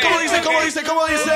¿Cómo 0.00 0.18
dice, 0.20 0.40
cómo 0.42 0.42
dice, 0.42 0.42
cómo 0.42 0.60
dice, 0.62 0.82
cómo 0.82 1.06
dice? 1.06 1.30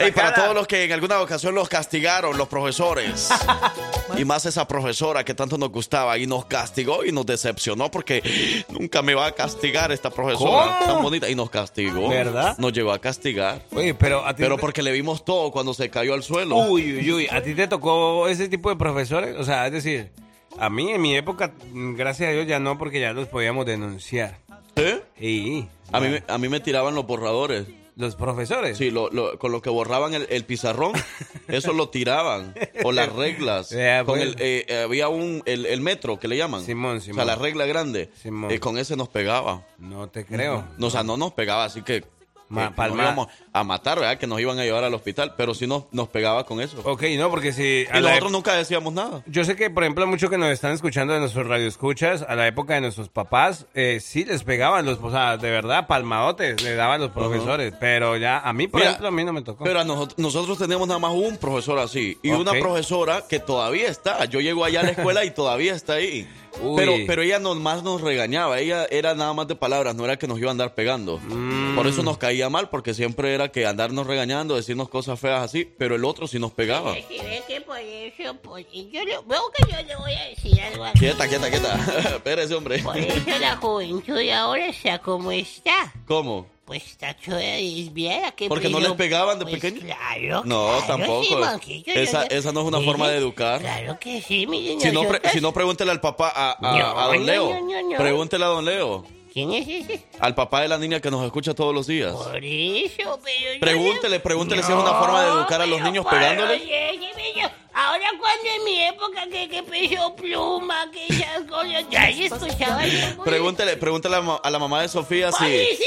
Ey, 0.00 0.12
para 0.12 0.32
todos 0.32 0.54
los 0.54 0.66
que 0.68 0.84
en 0.84 0.92
alguna 0.92 1.20
ocasión 1.20 1.54
los 1.56 1.68
castigaron, 1.68 2.38
los 2.38 2.46
profesores. 2.46 3.30
y 4.16 4.24
más 4.24 4.46
esa 4.46 4.66
profesora 4.68 5.24
que 5.24 5.34
tanto 5.34 5.58
nos 5.58 5.70
gustaba 5.70 6.16
y 6.18 6.26
nos 6.26 6.44
castigó 6.44 7.04
y 7.04 7.10
nos 7.10 7.26
decepcionó 7.26 7.90
porque 7.90 8.64
nunca 8.68 9.02
me 9.02 9.14
va 9.14 9.26
a 9.26 9.32
castigar 9.32 9.90
esta 9.90 10.10
profesora 10.10 10.76
¿Cómo? 10.78 10.92
tan 10.94 11.02
bonita. 11.02 11.28
Y 11.28 11.34
nos 11.34 11.50
castigó. 11.50 12.08
¿Verdad? 12.08 12.56
Nos 12.58 12.72
llegó 12.72 12.92
a 12.92 13.00
castigar. 13.00 13.62
Oye, 13.74 13.92
pero 13.94 14.24
a 14.24 14.34
ti 14.36 14.42
Pero 14.44 14.54
te- 14.54 14.60
porque 14.60 14.82
le 14.84 14.92
vimos 14.92 15.24
todo 15.24 15.50
cuando 15.50 15.74
se 15.74 15.90
cayó 15.90 16.14
al 16.14 16.22
suelo. 16.22 16.56
Uy, 16.58 16.98
uy, 16.98 17.12
uy, 17.12 17.28
¿a 17.30 17.42
ti 17.42 17.54
te 17.54 17.66
tocó 17.66 18.28
ese 18.28 18.48
tipo 18.48 18.70
de 18.70 18.76
profesores? 18.76 19.34
O 19.36 19.42
sea, 19.42 19.66
es 19.66 19.72
decir, 19.72 20.12
a 20.60 20.70
mí 20.70 20.90
en 20.92 21.00
mi 21.02 21.16
época, 21.16 21.52
mm, 21.72 21.96
gracias 21.96 22.28
a 22.28 22.32
Dios 22.32 22.46
ya 22.46 22.60
no, 22.60 22.78
porque 22.78 23.00
ya 23.00 23.12
los 23.12 23.26
podíamos 23.26 23.66
denunciar. 23.66 24.38
¿Eh? 24.78 25.02
Y 25.20 25.66
A 25.92 26.00
mí, 26.00 26.08
me- 26.08 26.22
a 26.26 26.38
mí 26.38 26.48
me 26.48 26.60
tiraban 26.60 26.94
los 26.94 27.06
borradores. 27.06 27.66
los 27.96 28.14
profesores. 28.14 28.78
Sí, 28.78 28.90
lo- 28.92 29.10
lo- 29.10 29.38
con 29.40 29.50
lo 29.50 29.60
que 29.60 29.70
borraban 29.70 30.14
el, 30.14 30.26
el 30.30 30.44
pizarrón, 30.44 30.92
eso 31.48 31.72
lo 31.72 31.88
tiraban. 31.88 32.54
O 32.84 32.92
las 32.92 33.12
reglas. 33.12 33.74
Con 34.06 34.20
el, 34.20 34.36
eh, 34.38 34.82
había 34.84 35.08
un, 35.08 35.42
el, 35.46 35.66
el 35.66 35.80
metro 35.80 36.20
que 36.20 36.28
le 36.28 36.36
llaman. 36.36 36.62
Simón, 36.64 36.98
O 36.98 37.00
Simón. 37.00 37.16
sea, 37.16 37.24
la 37.24 37.34
regla 37.34 37.66
grande. 37.66 38.10
Simón. 38.22 38.52
Eh, 38.52 38.60
con 38.60 38.78
ese 38.78 38.94
nos 38.96 39.08
pegaba. 39.08 39.66
No 39.78 40.08
te 40.08 40.24
creo. 40.24 40.64
No, 40.78 40.86
o 40.86 40.90
sea, 40.90 41.02
no 41.02 41.16
nos 41.16 41.32
pegaba, 41.32 41.64
así 41.64 41.82
que 41.82 42.04
Ma- 42.48 42.74
que 42.74 42.82
nos 42.82 42.98
íbamos 42.98 43.28
a 43.52 43.64
matar, 43.64 43.98
¿verdad? 43.98 44.18
Que 44.18 44.26
nos 44.26 44.40
iban 44.40 44.58
a 44.58 44.64
llevar 44.64 44.84
al 44.84 44.94
hospital, 44.94 45.34
pero 45.36 45.54
sí 45.54 45.66
nos, 45.66 45.84
nos 45.92 46.08
pegaba 46.08 46.44
con 46.44 46.60
eso. 46.60 46.80
Ok, 46.84 47.02
no, 47.18 47.30
porque 47.30 47.52
si... 47.52 47.86
a 47.90 47.98
y 47.98 48.02
nosotros 48.02 48.32
nunca 48.32 48.54
decíamos 48.54 48.92
nada. 48.92 49.22
Yo 49.26 49.44
sé 49.44 49.56
que, 49.56 49.70
por 49.70 49.82
ejemplo, 49.84 50.06
muchos 50.06 50.30
que 50.30 50.38
nos 50.38 50.50
están 50.50 50.72
escuchando 50.72 51.12
de 51.12 51.20
nuestros 51.20 51.46
radioescuchas, 51.46 52.22
a 52.22 52.34
la 52.34 52.46
época 52.46 52.74
de 52.74 52.80
nuestros 52.80 53.08
papás, 53.08 53.66
eh, 53.74 54.00
sí 54.00 54.24
les 54.24 54.44
pegaban 54.44 54.86
los, 54.86 54.98
o 55.02 55.10
sea, 55.10 55.36
de 55.36 55.50
verdad, 55.50 55.86
palmadotes 55.86 56.62
le 56.62 56.74
daban 56.74 57.00
los 57.00 57.10
profesores, 57.10 57.74
pero 57.78 58.16
ya, 58.16 58.38
a 58.38 58.52
mí, 58.52 58.68
por 58.68 58.80
Mira, 58.80 58.90
ejemplo, 58.90 59.08
a 59.08 59.12
mí 59.12 59.24
no 59.24 59.32
me 59.32 59.42
tocó. 59.42 59.64
Pero 59.64 59.80
a 59.80 59.84
nosotros, 59.84 60.18
nosotros 60.18 60.58
teníamos 60.58 60.88
nada 60.88 61.00
más 61.00 61.12
un 61.12 61.36
profesor 61.36 61.78
así 61.78 62.18
y 62.22 62.30
una 62.30 62.52
profesora 62.52 63.24
que 63.28 63.40
todavía 63.40 63.88
está. 63.88 64.24
Yo 64.26 64.40
llego 64.40 64.64
allá 64.64 64.80
a 64.80 64.84
la 64.84 64.90
escuela 64.90 65.24
y 65.24 65.30
todavía 65.30 65.74
está 65.74 65.94
ahí. 65.94 66.28
Uy. 66.62 66.76
Pero, 66.76 66.92
pero 67.06 67.22
ella 67.22 67.38
nomás 67.38 67.82
nos 67.82 68.00
regañaba. 68.00 68.58
Ella 68.58 68.86
era 68.90 69.14
nada 69.14 69.32
más 69.32 69.48
de 69.48 69.56
palabras, 69.56 69.94
no 69.94 70.04
era 70.04 70.18
que 70.18 70.26
nos 70.26 70.38
iba 70.38 70.48
a 70.48 70.52
andar 70.52 70.74
pegando. 70.74 71.18
Mm. 71.18 71.74
Por 71.74 71.86
eso 71.86 72.02
nos 72.02 72.18
caía 72.18 72.48
mal, 72.48 72.68
porque 72.70 72.94
siempre 72.94 73.34
era 73.34 73.50
que 73.50 73.66
andarnos 73.66 74.06
regañando, 74.06 74.56
decirnos 74.56 74.88
cosas 74.88 75.18
feas 75.18 75.42
así, 75.42 75.64
pero 75.78 75.96
el 75.96 76.04
otro 76.04 76.26
sí 76.26 76.38
nos 76.38 76.52
pegaba. 76.52 76.94
Si 76.94 77.18
ve 77.18 77.42
que 77.46 77.60
por 77.60 77.78
eso, 77.78 78.34
pues, 78.42 78.66
y 78.72 78.90
yo 78.90 79.04
le, 79.04 79.12
veo 79.26 79.42
que 79.56 79.70
yo 79.70 79.82
le 79.86 79.96
voy 79.96 80.12
a 80.12 80.24
decir 80.28 80.60
algo 80.60 80.84
aquí. 80.84 80.98
Quieta, 81.00 81.28
quieta, 81.28 81.50
quieta. 81.50 82.14
Espérese, 82.16 82.54
hombre. 82.54 82.78
Por 82.80 82.96
eso 82.96 83.38
la 83.40 83.56
juventud 83.56 84.18
ahora 84.30 84.66
está 84.66 84.98
como 84.98 85.32
está. 85.32 85.92
¿Cómo? 86.06 86.57
Pues 86.68 86.84
está 86.86 87.16
desviada. 87.26 88.32
que 88.32 88.46
¿Porque 88.46 88.68
no 88.68 88.76
pero- 88.76 88.90
les 88.90 88.98
pegaban 88.98 89.38
de 89.38 89.46
pues 89.46 89.54
pequeño? 89.58 89.80
Claro, 89.80 90.42
No, 90.44 90.66
claro, 90.66 90.84
tampoco. 90.86 91.24
sí, 91.24 91.34
Monquillo, 91.34 91.92
Esa- 91.94 92.28
yo- 92.28 92.36
esa 92.36 92.52
no 92.52 92.60
es 92.60 92.66
una 92.66 92.78
Mire, 92.78 92.90
forma 92.90 93.08
de 93.08 93.16
educar. 93.16 93.58
Claro 93.60 93.98
que 93.98 94.20
sí, 94.20 94.46
miren. 94.46 94.78
Si 94.78 94.88
no, 94.92 95.00
pre- 95.00 95.08
nosotros- 95.12 95.32
si 95.32 95.40
no 95.40 95.52
pregúntele 95.54 95.90
al 95.92 96.00
papá, 96.02 96.30
a, 96.34 96.52
a- 96.52 96.78
No, 96.78 97.00
a 97.00 97.06
don 97.06 97.20
no, 97.20 97.24
Leo. 97.24 97.50
no, 97.54 97.60
no, 97.62 97.90
no. 97.92 97.96
Pregúntele 97.96 98.44
a 98.44 98.48
don 98.48 98.64
Leo. 98.66 99.06
¿Quién 99.38 99.52
es 99.52 99.68
ese? 99.68 100.04
Al 100.18 100.34
papá 100.34 100.62
de 100.62 100.68
la 100.68 100.78
niña 100.78 100.98
que 101.00 101.10
nos 101.12 101.24
escucha 101.24 101.54
todos 101.54 101.72
los 101.74 101.86
días. 101.86 102.12
Por 102.12 102.44
eso, 102.44 103.20
pero 103.24 103.54
yo 103.54 103.60
Pregúntele, 103.60 104.08
le- 104.16 104.20
pregúntele 104.20 104.62
si 104.64 104.72
es 104.72 104.78
una 104.78 104.94
forma 104.94 105.22
de 105.22 105.28
educar 105.30 105.60
a 105.62 105.66
los 105.66 105.80
niños 105.80 106.04
pegándole. 106.06 106.60
Ahora 107.72 108.06
cuando 108.18 108.48
en 108.56 108.64
mi 108.64 108.82
época 108.82 109.26
que, 109.30 109.48
que 109.48 109.62
pesó 109.62 110.12
pluma, 110.16 110.90
que 110.90 111.06
esas 111.06 111.42
cosas, 111.48 111.84
ya 111.88 112.08
escuchaba 112.08 112.84
yo, 112.84 113.22
Pregúntele, 113.24 113.76
pregúntele 113.76 114.16
a, 114.16 114.20
ma- 114.20 114.40
a 114.42 114.50
la 114.50 114.58
mamá 114.58 114.82
de 114.82 114.88
Sofía 114.88 115.30
si. 115.30 115.44
¡Policía! 115.44 115.86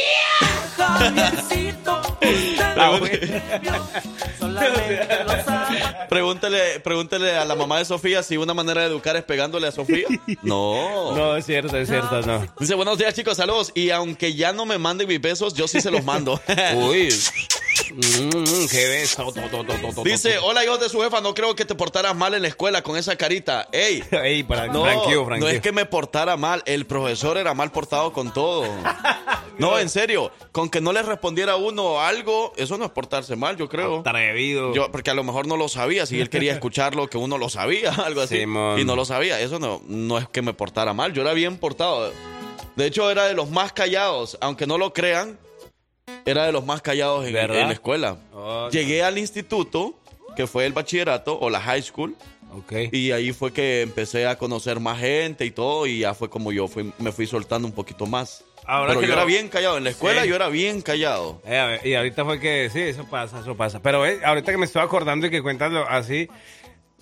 Pregúntele, 6.12 6.82
pregúntele 6.82 7.38
a 7.38 7.46
la 7.46 7.56
mamá 7.56 7.77
de 7.77 7.86
Sofía 7.86 8.22
si 8.22 8.36
una 8.36 8.53
manera 8.53 8.82
de 8.82 8.88
educar 8.88 9.15
es 9.15 9.24
pegándole 9.24 9.68
a 9.68 9.72
Sofía. 9.72 10.08
No. 10.44 11.15
No, 11.15 11.38
es 11.38 11.46
cierto, 11.46 11.77
es 11.77 11.88
cierto, 11.88 12.22
no. 12.24 12.46
Dice, 12.60 12.75
buenos 12.75 12.98
días 12.98 13.13
chicos, 13.13 13.38
saludos. 13.38 13.72
Y 13.75 13.91
aunque 13.91 14.34
ya 14.36 14.51
no 14.51 14.65
me 14.65 14.77
manden 14.77 15.08
mis 15.08 15.22
besos, 15.22 15.53
yo 15.53 15.70
sí 15.70 15.80
se 15.80 15.89
los 15.89 16.03
mando. 16.03 16.41
Uy. 16.75 17.08
Mm, 17.93 18.67
qué 18.69 18.87
beso. 18.87 19.25
To, 19.25 19.33
to, 19.33 19.49
to, 19.49 19.63
to, 19.63 19.93
to, 19.95 20.03
Dice, 20.03 20.37
hola 20.39 20.63
hijos 20.63 20.79
de 20.79 20.89
su 20.89 21.01
jefa, 21.01 21.21
no 21.21 21.33
creo 21.33 21.55
que 21.55 21.65
te 21.65 21.75
portaras 21.75 22.15
mal 22.15 22.33
en 22.33 22.41
la 22.41 22.47
escuela 22.47 22.81
con 22.81 22.97
esa 22.97 23.15
carita. 23.15 23.67
Ey, 23.71 24.03
Ey, 24.11 24.43
para, 24.43 24.67
no, 24.67 24.83
tranquilo, 24.83 25.21
no 25.21 25.27
tranquilo. 25.27 25.49
es 25.49 25.61
que 25.61 25.71
me 25.71 25.85
portara 25.85 26.37
mal, 26.37 26.63
el 26.65 26.85
profesor 26.85 27.37
era 27.37 27.53
mal 27.53 27.71
portado 27.71 28.13
con 28.13 28.33
todo. 28.33 28.63
No, 29.57 29.77
en 29.77 29.89
serio, 29.89 30.31
con 30.51 30.69
que 30.69 30.81
no 30.81 30.91
le 30.91 31.03
respondiera 31.03 31.51
a 31.51 31.55
uno 31.55 32.01
algo, 32.01 32.51
eso 32.57 32.79
no 32.79 32.85
es 32.85 32.89
portarse 32.91 33.35
mal, 33.35 33.57
yo 33.57 33.69
creo. 33.69 33.99
Atrevido. 33.99 34.73
Yo, 34.73 34.91
porque 34.91 35.11
a 35.11 35.13
lo 35.13 35.23
mejor 35.23 35.45
no 35.45 35.55
lo 35.55 35.69
sabía, 35.69 36.07
si 36.07 36.19
él 36.19 36.31
quería 36.31 36.53
escucharlo, 36.53 37.07
que 37.09 37.19
uno 37.19 37.37
lo 37.37 37.47
sabía, 37.47 37.91
algo 38.05 38.21
así. 38.21 38.39
Simón. 38.39 38.79
Y 38.79 38.85
no 38.85 38.95
lo 38.95 39.05
sabía, 39.05 39.39
eso 39.39 39.59
no, 39.59 39.83
no 39.87 40.17
es 40.17 40.27
que 40.29 40.41
me 40.41 40.53
portara 40.53 40.93
mal, 40.95 41.13
yo 41.13 41.21
era 41.21 41.33
bien 41.33 41.57
portado. 41.57 42.11
De 42.75 42.85
hecho, 42.87 43.11
era 43.11 43.25
de 43.25 43.35
los 43.35 43.51
más 43.51 43.71
callados, 43.71 44.35
aunque 44.41 44.65
no 44.65 44.79
lo 44.79 44.93
crean, 44.93 45.37
era 46.25 46.46
de 46.46 46.51
los 46.51 46.65
más 46.65 46.82
callados 46.82 47.25
en, 47.25 47.34
la 47.34 47.72
escuela. 47.72 48.18
Oh, 48.34 48.70
Llegué 48.72 49.03
al 49.03 49.18
instituto, 49.18 49.96
que 50.36 50.48
fue 50.48 50.65
el 50.65 50.74
bachillerato 50.74 51.38
o 51.39 51.50
la 51.50 51.60
high 51.62 51.82
school, 51.82 52.15
Ok. 52.53 52.74
y 52.91 53.12
ahí 53.12 53.32
fue 53.34 53.53
que 53.53 53.82
empecé 53.82 54.27
a 54.27 54.38
conocer 54.38 54.80
más 54.80 55.00
gente 55.00 55.46
y 55.46 55.51
todo, 55.51 55.86
y 55.88 56.00
ya 56.00 56.13
fue 56.13 56.30
como 56.30 56.51
yo 56.51 56.68
fui, 56.68 56.91
me 57.00 57.12
fui 57.12 57.25
soltando 57.27 57.68
un 57.68 57.74
poquito 57.74 58.06
más. 58.06 58.44
Ahora 58.65 58.89
Pero 58.89 59.00
que 59.01 59.08
yo 59.08 59.13
lo- 59.13 59.18
era 59.22 59.25
bien 59.25 59.50
callado, 59.50 59.77
en 59.77 59.84
la 59.86 59.89
escuela 59.89 60.22
Sí. 60.22 60.30
yo 60.30 60.36
era 60.36 60.48
bien 60.50 60.82
callado. 60.82 61.41
Eh, 61.46 61.50
ver, 61.50 61.88
y 61.88 61.96
ahorita 61.96 62.24
fue 62.25 62.39
que, 62.39 62.70
sí, 62.72 62.80
eso 62.80 63.06
pasa, 63.10 63.39
eso 63.39 63.56
pasa. 63.58 63.82
Pero 63.82 64.06
eh, 64.06 64.19
ahorita 64.24 64.52
que 64.52 64.58
me 64.60 64.65
estoy 64.65 64.84
acordando 64.84 65.26
y 65.26 65.32
que 65.32 65.41
cuentas 65.41 65.71
así, 65.89 66.28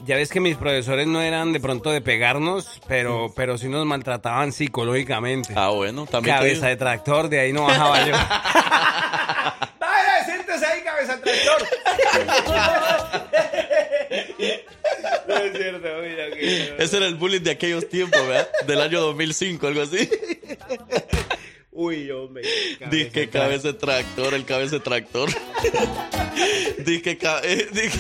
ya 0.06 0.16
ves 0.16 0.30
que 0.30 0.40
mis 0.40 0.56
profesores 0.58 1.08
no 1.08 1.22
eran 1.22 1.54
de 1.54 1.60
pronto 1.60 1.92
de 1.92 2.02
pegarnos, 2.02 2.82
pero, 2.88 3.32
pero 3.36 3.58
sí 3.58 3.68
nos 3.68 3.86
maltrataban 3.86 4.52
psicológicamente. 4.52 5.54
Ah, 5.56 5.70
bueno, 5.70 6.06
también. 6.06 6.36
cabeza 6.38 6.68
de 6.68 6.76
tractor, 6.76 7.30
de 7.30 7.40
ahí 7.40 7.54
no 7.54 7.64
bajaba 7.64 8.06
yo. 8.06 8.14
¡Vaya, 9.80 10.26
siéntese 10.26 10.66
ahí, 10.66 10.82
cabeza 10.84 11.18
de 11.18 11.22
tractor! 11.22 11.68
no 15.28 15.36
es 15.36 15.58
cierto, 15.58 15.88
mira 16.02 16.32
que... 16.32 16.76
Ese 16.80 16.98
era 16.98 17.06
el 17.08 17.16
bullying 17.16 17.42
de 17.42 17.52
aquellos 17.52 17.88
tiempos, 17.90 18.26
¿verdad? 18.28 18.50
Del 18.68 18.82
año 18.82 19.02
2005, 19.02 19.68
algo 19.68 19.82
así. 19.82 20.10
Uy, 21.82 22.12
hombre. 22.12 22.44
Dije 22.92 23.30
cabeza 23.30 23.70
de 23.70 23.74
tractor, 23.76 24.34
el 24.34 24.44
cabeza 24.44 24.76
de 24.76 24.82
tractor. 24.82 25.30
Eh, 26.86 27.68
dije, 27.72 28.00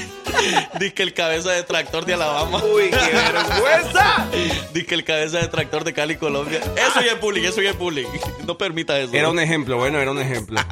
dije 0.79 1.03
el 1.03 1.13
cabeza 1.13 1.51
de 1.51 1.63
tractor 1.63 2.05
de 2.05 2.15
Alabama. 2.15 2.63
Uy, 2.63 2.89
qué 2.89 2.95
vergüenza. 2.97 4.27
Dije 4.73 4.95
el 4.95 5.03
cabeza 5.03 5.37
de 5.39 5.47
tractor 5.47 5.83
de 5.83 5.93
Cali, 5.93 6.15
Colombia. 6.15 6.59
Eso 6.75 7.01
ya 7.01 7.11
es 7.13 7.21
bullying, 7.21 7.43
eso 7.43 7.61
ya 7.61 7.71
es 7.71 7.77
bullying. 7.77 8.07
No 8.47 8.57
permita 8.57 8.97
eso. 8.97 9.13
Era 9.13 9.29
un 9.29 9.39
ejemplo, 9.39 9.77
bueno, 9.77 9.99
era 9.99 10.09
un 10.09 10.19
ejemplo. 10.19 10.59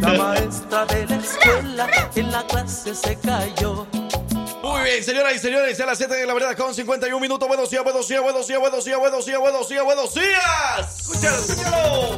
La 0.00 0.12
maestra 0.12 0.86
de 0.86 1.06
la 1.06 1.16
escuela 1.16 1.90
en 2.14 2.30
la 2.30 2.46
clase 2.46 2.94
se 2.94 3.18
cayó. 3.18 3.86
Muy 4.62 4.82
bien, 4.82 5.02
señoras 5.02 5.34
y 5.34 5.38
señores, 5.38 5.80
a 5.80 5.86
las 5.86 5.96
7 5.96 6.14
de 6.14 6.26
la 6.26 6.34
verdad 6.34 6.54
con 6.56 6.74
51 6.74 7.18
minutos. 7.18 7.48
Buenos 7.48 7.70
días, 7.70 7.82
buenos 7.82 8.06
días, 8.06 8.22
buenos 8.22 8.46
días, 8.46 8.60
buenos 8.60 8.84
días, 8.84 8.98
buenos 8.98 9.24
días, 9.26 9.40
buenos 9.40 9.68
días, 9.68 9.84
buenos 9.84 10.14
días. 10.14 11.00
Escúchalo, 11.00 11.36
escúchalo. 11.38 12.16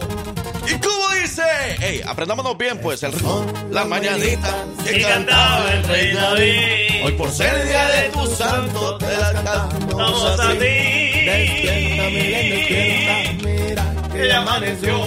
¿Y 0.67 0.81
cómo 0.81 1.09
dice? 1.21 1.43
Ey, 1.81 2.03
aprendámonos 2.05 2.59
bien, 2.59 2.81
pues, 2.81 3.03
el 3.05 3.13
ritmo. 3.13 3.47
La 3.71 3.85
mañanita 3.85 4.65
que 4.85 5.03
cantaba 5.03 5.73
el 5.73 5.85
rey 5.85 6.13
David. 6.13 7.05
Hoy 7.05 7.13
por 7.13 7.31
ser 7.31 7.55
el 7.55 7.69
día 7.69 7.87
de 7.87 8.09
tu 8.11 8.27
santo, 8.27 8.99
te 8.99 9.17
la 9.17 9.33
cantamos 9.33 10.41
a 10.41 10.53
ti. 10.53 10.59
Despierta, 10.59 12.05
Milen, 12.11 12.51
despierta, 12.51 13.47
mira 13.47 14.09
que 14.13 14.29
ya 14.29 14.39
amaneció. 14.39 15.01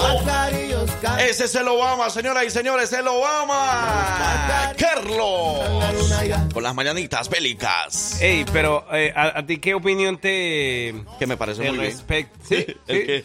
Cantan, 0.00 0.71
Ese 1.20 1.44
es 1.44 1.54
el 1.54 1.68
Obama, 1.68 2.10
señoras 2.10 2.44
y 2.44 2.50
señores, 2.50 2.92
el 2.92 3.06
Obama. 3.06 4.72
Carlos. 4.78 5.60
Con 6.52 6.62
las 6.62 6.74
mañanitas 6.74 7.28
bélicas. 7.28 8.20
Ey, 8.20 8.44
pero 8.52 8.84
eh, 8.92 9.12
¿a, 9.14 9.38
a 9.38 9.46
ti 9.46 9.58
qué 9.58 9.74
opinión 9.74 10.18
te, 10.18 10.94
Que 11.18 11.26
me 11.26 11.36
parece 11.36 11.70
muy 11.70 11.78
bien. 11.78 11.92
¿Sí? 12.42 12.54
¿El 12.86 13.00
sí. 13.00 13.06
qué? 13.06 13.24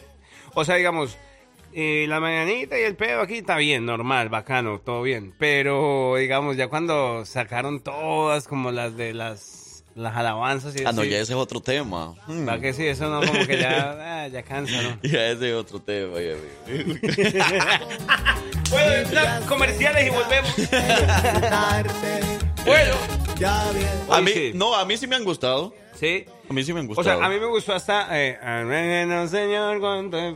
O 0.54 0.64
sea, 0.64 0.76
digamos, 0.76 1.16
eh, 1.72 2.06
la 2.08 2.18
mañanita 2.18 2.78
y 2.78 2.82
el 2.82 2.96
pedo 2.96 3.20
aquí 3.20 3.38
está 3.38 3.56
bien, 3.56 3.84
normal, 3.84 4.28
bacano, 4.28 4.80
todo 4.80 5.02
bien. 5.02 5.34
Pero, 5.38 6.16
digamos, 6.16 6.56
ya 6.56 6.68
cuando 6.68 7.24
sacaron 7.24 7.80
todas 7.80 8.48
como 8.48 8.70
las 8.70 8.96
de 8.96 9.14
las, 9.14 9.57
las 9.98 10.16
alabanzas 10.16 10.74
y 10.74 10.84
Ah, 10.84 10.92
no, 10.92 11.02
así, 11.02 11.10
ya 11.10 11.18
ese 11.18 11.32
es 11.34 11.38
otro 11.38 11.60
tema. 11.60 12.14
Hmm. 12.26 12.48
¿Va 12.48 12.58
que 12.60 12.72
sí? 12.72 12.86
Eso 12.86 13.08
no, 13.08 13.20
como 13.26 13.46
que 13.46 13.58
ya, 13.60 13.96
ah, 14.24 14.28
ya 14.28 14.42
cansa, 14.42 14.80
¿no? 14.82 14.98
Ya 15.02 15.28
ese 15.30 15.50
es 15.50 15.54
otro 15.56 15.80
tema, 15.80 16.16
ya. 16.20 16.34
Bueno, 18.70 19.46
comerciales 19.46 20.06
y 20.06 20.10
volvemos. 20.10 20.54
Bueno. 22.66 22.94
A 24.10 24.20
mí, 24.20 24.30
sí. 24.32 24.50
no, 24.54 24.74
a 24.74 24.84
mí 24.84 24.96
sí 24.96 25.06
me 25.06 25.16
han 25.16 25.24
gustado. 25.24 25.72
Sí. 25.98 26.24
A 26.50 26.52
mí 26.52 26.64
sí 26.64 26.72
me 26.72 26.80
han 26.80 26.86
O 26.86 26.88
gustado. 26.88 27.18
sea, 27.18 27.26
a 27.26 27.30
mí 27.30 27.38
me 27.38 27.46
gustó 27.46 27.72
hasta 27.74 28.08
eh, 28.10 28.38
no, 29.06 29.28
señor, 29.28 29.80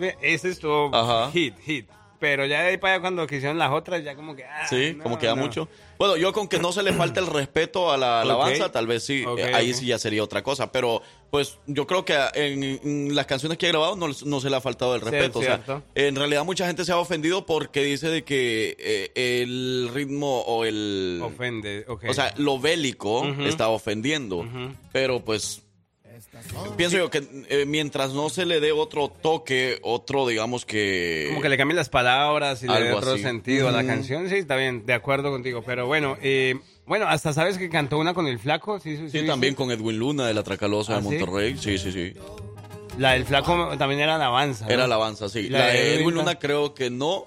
es- 0.02 0.14
ese 0.22 0.50
estuvo 0.50 0.94
Ajá. 0.94 1.30
hit, 1.32 1.58
hit. 1.60 1.88
Pero 2.22 2.46
ya 2.46 2.62
de 2.62 2.68
ahí 2.68 2.76
para 2.76 2.94
allá 2.94 3.00
cuando 3.00 3.26
quisieron 3.26 3.58
las 3.58 3.72
otras, 3.72 4.04
ya 4.04 4.14
como 4.14 4.36
que. 4.36 4.44
ah, 4.44 4.64
Sí, 4.70 4.94
no, 4.96 5.02
como 5.02 5.18
que 5.18 5.26
da 5.26 5.34
no. 5.34 5.42
mucho. 5.42 5.66
Bueno, 5.98 6.16
yo 6.16 6.32
con 6.32 6.46
que 6.46 6.60
no 6.60 6.70
se 6.70 6.84
le 6.84 6.92
falte 6.92 7.18
el 7.18 7.26
respeto 7.26 7.90
a 7.90 7.96
la 7.96 8.20
alabanza, 8.20 8.70
tal 8.70 8.86
vez 8.86 9.02
sí. 9.02 9.24
Eh, 9.38 9.50
ahí 9.52 9.74
sí 9.74 9.86
ya 9.86 9.98
sería 9.98 10.22
otra 10.22 10.40
cosa. 10.44 10.70
Pero, 10.70 11.02
pues, 11.32 11.58
yo 11.66 11.84
creo 11.88 12.04
que 12.04 12.14
en, 12.34 12.62
en 12.62 13.14
las 13.16 13.26
canciones 13.26 13.58
que 13.58 13.66
he 13.66 13.70
grabado 13.70 13.96
no, 13.96 14.06
no 14.24 14.40
se 14.40 14.50
le 14.50 14.54
ha 14.56 14.60
faltado 14.60 14.94
el 14.94 15.00
Sí, 15.02 15.10
respeto. 15.10 15.40
o 15.40 15.42
sea, 15.42 15.56
cierto. 15.56 15.82
en 15.96 16.14
realidad 16.14 16.44
mucha 16.44 16.64
gente 16.68 16.84
se 16.84 16.92
ha 16.92 16.98
ofendido 16.98 17.44
porque 17.44 17.82
dice 17.82 18.08
de 18.08 18.22
que 18.22 18.76
eh, 18.78 19.10
el 19.42 19.90
ritmo 19.92 20.42
o 20.42 20.64
el... 20.64 21.20
Ofende. 21.24 21.84
O 21.88 22.14
sea, 22.14 22.32
lo 22.36 22.60
bélico 22.60 23.26
está 23.46 23.68
ofendiendo. 23.68 24.46
Pero 24.92 25.24
pues 25.24 25.62
pienso 26.76 26.96
yo 26.96 27.10
que 27.10 27.22
eh, 27.48 27.64
mientras 27.66 28.12
no 28.12 28.28
se 28.30 28.46
le 28.46 28.60
dé 28.60 28.72
otro 28.72 29.08
toque, 29.08 29.78
otro 29.82 30.26
digamos 30.26 30.64
que 30.64 31.26
como 31.28 31.40
que 31.42 31.48
le 31.48 31.56
cambien 31.56 31.76
las 31.76 31.88
palabras 31.88 32.62
y 32.62 32.66
le 32.68 32.72
dé 32.74 32.86
Algo 32.88 32.98
otro 32.98 33.12
así. 33.14 33.22
sentido 33.22 33.68
a 33.68 33.72
la 33.72 33.84
canción. 33.84 34.28
Sí, 34.28 34.36
está 34.36 34.56
bien, 34.56 34.86
de 34.86 34.94
acuerdo 34.94 35.30
contigo. 35.30 35.62
Pero 35.64 35.86
bueno, 35.86 36.16
eh, 36.22 36.56
bueno, 36.86 37.06
hasta 37.06 37.32
sabes 37.32 37.58
que 37.58 37.68
cantó 37.68 37.98
una 37.98 38.14
con 38.14 38.26
el 38.26 38.38
flaco. 38.38 38.80
Sí, 38.80 38.96
sí, 38.96 39.08
Sí, 39.10 39.20
sí, 39.20 39.26
también 39.26 39.52
sí. 39.52 39.56
con 39.56 39.70
Edwin 39.70 39.98
Luna 39.98 40.26
de 40.26 40.34
la 40.34 40.42
Tracalosa 40.42 40.94
¿Ah, 40.94 41.00
de 41.00 41.02
sí? 41.02 41.08
Monterrey. 41.16 41.56
Sí, 41.58 41.78
sí, 41.78 41.92
sí. 41.92 42.12
La 42.98 43.12
del 43.12 43.24
flaco 43.24 43.74
también 43.78 44.00
era 44.00 44.16
alabanza. 44.16 44.66
¿no? 44.66 44.70
Era 44.70 44.84
alabanza, 44.84 45.28
sí. 45.28 45.48
La 45.48 45.60
La, 45.60 45.66
de 45.68 45.94
Edwin. 45.96 46.14
Luna 46.14 46.38
creo 46.38 46.74
que 46.74 46.90
no, 46.90 47.26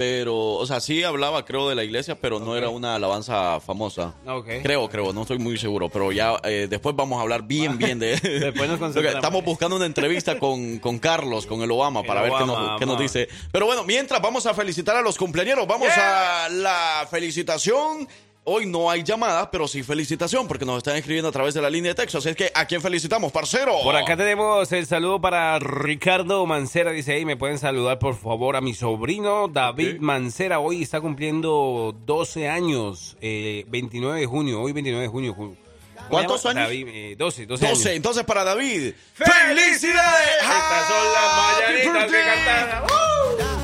pero, 0.00 0.52
o 0.52 0.64
sea, 0.64 0.80
sí 0.80 1.04
hablaba, 1.04 1.44
creo, 1.44 1.68
de 1.68 1.74
la 1.74 1.84
iglesia, 1.84 2.14
pero 2.18 2.40
no 2.40 2.56
era 2.56 2.70
una 2.70 2.94
alabanza 2.94 3.60
famosa. 3.60 4.14
Ok. 4.26 4.48
Creo, 4.62 4.88
creo, 4.88 5.12
no 5.12 5.20
estoy 5.20 5.38
muy 5.38 5.58
seguro, 5.58 5.90
pero 5.90 6.10
ya 6.10 6.38
eh, 6.44 6.68
después 6.70 6.96
vamos 6.96 7.18
a 7.18 7.20
hablar 7.20 7.42
bien, 7.42 7.76
bien 7.76 7.98
de... 7.98 8.16
Después 8.40 8.66
nos 8.66 8.78
concentramos. 8.78 9.16
Estamos 9.16 9.44
buscando 9.44 9.76
una 9.76 9.84
entrevista 9.84 10.38
con, 10.38 10.78
con 10.78 10.98
Carlos, 10.98 11.44
con 11.44 11.60
el 11.60 11.70
Obama, 11.70 12.00
El 12.00 12.06
para 12.06 12.22
ver 12.22 12.32
qué 12.32 12.46
nos, 12.46 12.78
qué 12.78 12.86
nos 12.86 12.98
dice. 12.98 13.28
Pero 13.52 13.66
bueno, 13.66 13.84
mientras 13.84 14.22
vamos 14.22 14.46
a 14.46 14.54
felicitar 14.54 14.96
a 14.96 15.02
los 15.02 15.18
cumpleaños, 15.18 15.66
vamos 15.66 15.90
a 15.94 16.48
la 16.48 17.06
felicitación. 17.10 18.08
Hoy 18.52 18.66
no 18.66 18.90
hay 18.90 19.04
llamadas, 19.04 19.48
pero 19.52 19.68
sí 19.68 19.82
felicitación, 19.84 20.48
porque 20.48 20.64
nos 20.64 20.78
están 20.78 20.96
escribiendo 20.96 21.28
a 21.28 21.32
través 21.32 21.54
de 21.54 21.62
la 21.62 21.70
línea 21.70 21.90
de 21.92 21.94
texto. 21.94 22.18
Así 22.18 22.30
es 22.30 22.34
que, 22.36 22.50
¿a 22.52 22.64
quién 22.66 22.80
felicitamos, 22.82 23.30
parcero? 23.30 23.74
Por 23.84 23.94
acá 23.94 24.16
tenemos 24.16 24.72
el 24.72 24.86
saludo 24.86 25.20
para 25.20 25.58
Ricardo 25.60 26.44
Mancera. 26.46 26.90
Dice, 26.90 27.12
ahí 27.12 27.24
me 27.24 27.36
pueden 27.36 27.58
saludar 27.58 27.98
por 28.00 28.16
favor 28.16 28.56
a 28.56 28.60
mi 28.60 28.74
sobrino 28.74 29.46
David. 29.46 29.98
Mancera. 30.00 30.58
Hoy 30.58 30.82
está 30.82 31.00
cumpliendo 31.00 31.94
12 32.06 32.48
años, 32.48 33.16
eh, 33.20 33.64
29 33.68 34.18
de 34.20 34.26
junio. 34.26 34.60
Hoy 34.62 34.72
29 34.72 35.02
de 35.04 35.08
junio. 35.08 35.34
ju- 35.34 35.36
¿Cómo 35.36 35.69
¿Cuántos 36.08 36.44
años? 36.46 36.64
David, 36.64 36.88
eh, 36.88 37.14
12, 37.18 37.46
12, 37.46 37.66
12. 37.66 37.66
años. 37.66 37.86
Entonces, 37.96 38.24
para 38.24 38.44
David, 38.44 38.92
¡Felicidades! 39.14 40.28
Estas 40.40 40.88
son 40.88 41.12
las 41.12 41.24
Happy 41.24 41.88
mañanitas 41.88 42.10
que. 42.10 43.00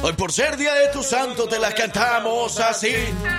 Hoy 0.02 0.12
por 0.12 0.30
ser 0.30 0.56
día 0.56 0.72
de 0.74 0.88
tu 0.88 1.02
santo 1.02 1.48
te 1.48 1.58
las 1.58 1.74
cantamos 1.74 2.60
así. 2.60 2.94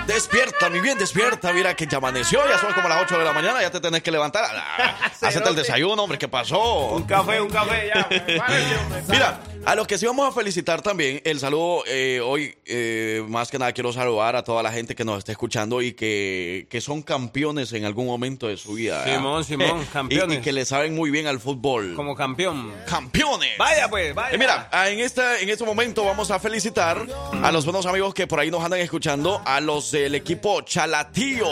Despierta, 0.06 0.68
mi 0.68 0.80
bien, 0.80 0.98
despierta. 0.98 1.50
Mira 1.52 1.74
que 1.74 1.86
ya 1.86 1.96
amaneció, 1.96 2.46
ya 2.46 2.58
son 2.58 2.74
como 2.74 2.88
las 2.88 3.02
8 3.04 3.18
de 3.18 3.24
la 3.24 3.32
mañana, 3.32 3.62
ya 3.62 3.70
te 3.70 3.80
tenés 3.80 4.02
que 4.02 4.10
levantar. 4.10 4.44
Ah, 4.54 5.10
Hacete 5.22 5.48
el 5.48 5.56
desayuno, 5.56 6.02
hombre, 6.02 6.18
¿qué 6.18 6.28
pasó? 6.28 6.88
Un 6.88 7.04
café, 7.04 7.40
un 7.40 7.48
café, 7.48 7.90
ya. 7.94 8.08
Mira, 9.08 9.40
a 9.70 9.74
los 9.74 9.86
que 9.86 9.98
sí 9.98 10.06
vamos 10.06 10.26
a 10.28 10.32
felicitar 10.32 10.80
también, 10.82 11.20
el 11.24 11.38
saludo 11.40 11.82
eh, 11.86 12.20
hoy, 12.24 12.54
eh, 12.64 13.22
más 13.28 13.50
que 13.50 13.58
nada 13.58 13.72
quiero 13.72 13.92
saludar 13.92 14.34
a 14.36 14.42
toda 14.42 14.62
la 14.62 14.72
gente 14.72 14.94
que 14.94 15.04
nos 15.04 15.18
está 15.18 15.32
escuchando 15.32 15.82
y 15.82 15.92
que, 15.92 16.66
que 16.70 16.80
son 16.80 17.02
campeones 17.02 17.72
en 17.72 17.84
algún 17.84 18.06
momento 18.06 18.48
de 18.48 18.56
su 18.56 18.74
vida. 18.74 19.04
Simón, 19.04 19.44
Simón, 19.44 19.82
Y- 19.82 19.86
campeones. 19.92 20.38
Y, 20.38 20.40
que 20.40 20.52
le 20.52 20.64
saben 20.64 20.94
muy 20.94 21.10
bien 21.10 21.26
al 21.26 21.38
fútbol. 21.40 21.94
Como 21.94 22.14
campeón. 22.14 22.72
campeones. 22.86 23.58
Vaya 23.58 23.88
pues, 23.88 24.14
vaya. 24.14 24.34
Eh, 24.34 24.38
mira, 24.38 24.68
ah, 24.72 24.88
en, 24.88 25.00
esta, 25.00 25.38
en 25.40 25.48
este 25.50 25.64
momento 25.64 26.04
vamos 26.04 26.30
a 26.30 26.38
felicitar 26.38 27.06
a 27.42 27.52
los 27.52 27.64
buenos 27.64 27.84
amigos 27.86 28.14
que 28.14 28.26
por 28.26 28.40
ahí 28.40 28.50
nos 28.50 28.64
andan 28.64 28.80
escuchando, 28.80 29.42
a 29.44 29.60
los 29.60 29.90
del 29.90 30.14
equipo 30.14 30.62
Chalatío, 30.62 31.46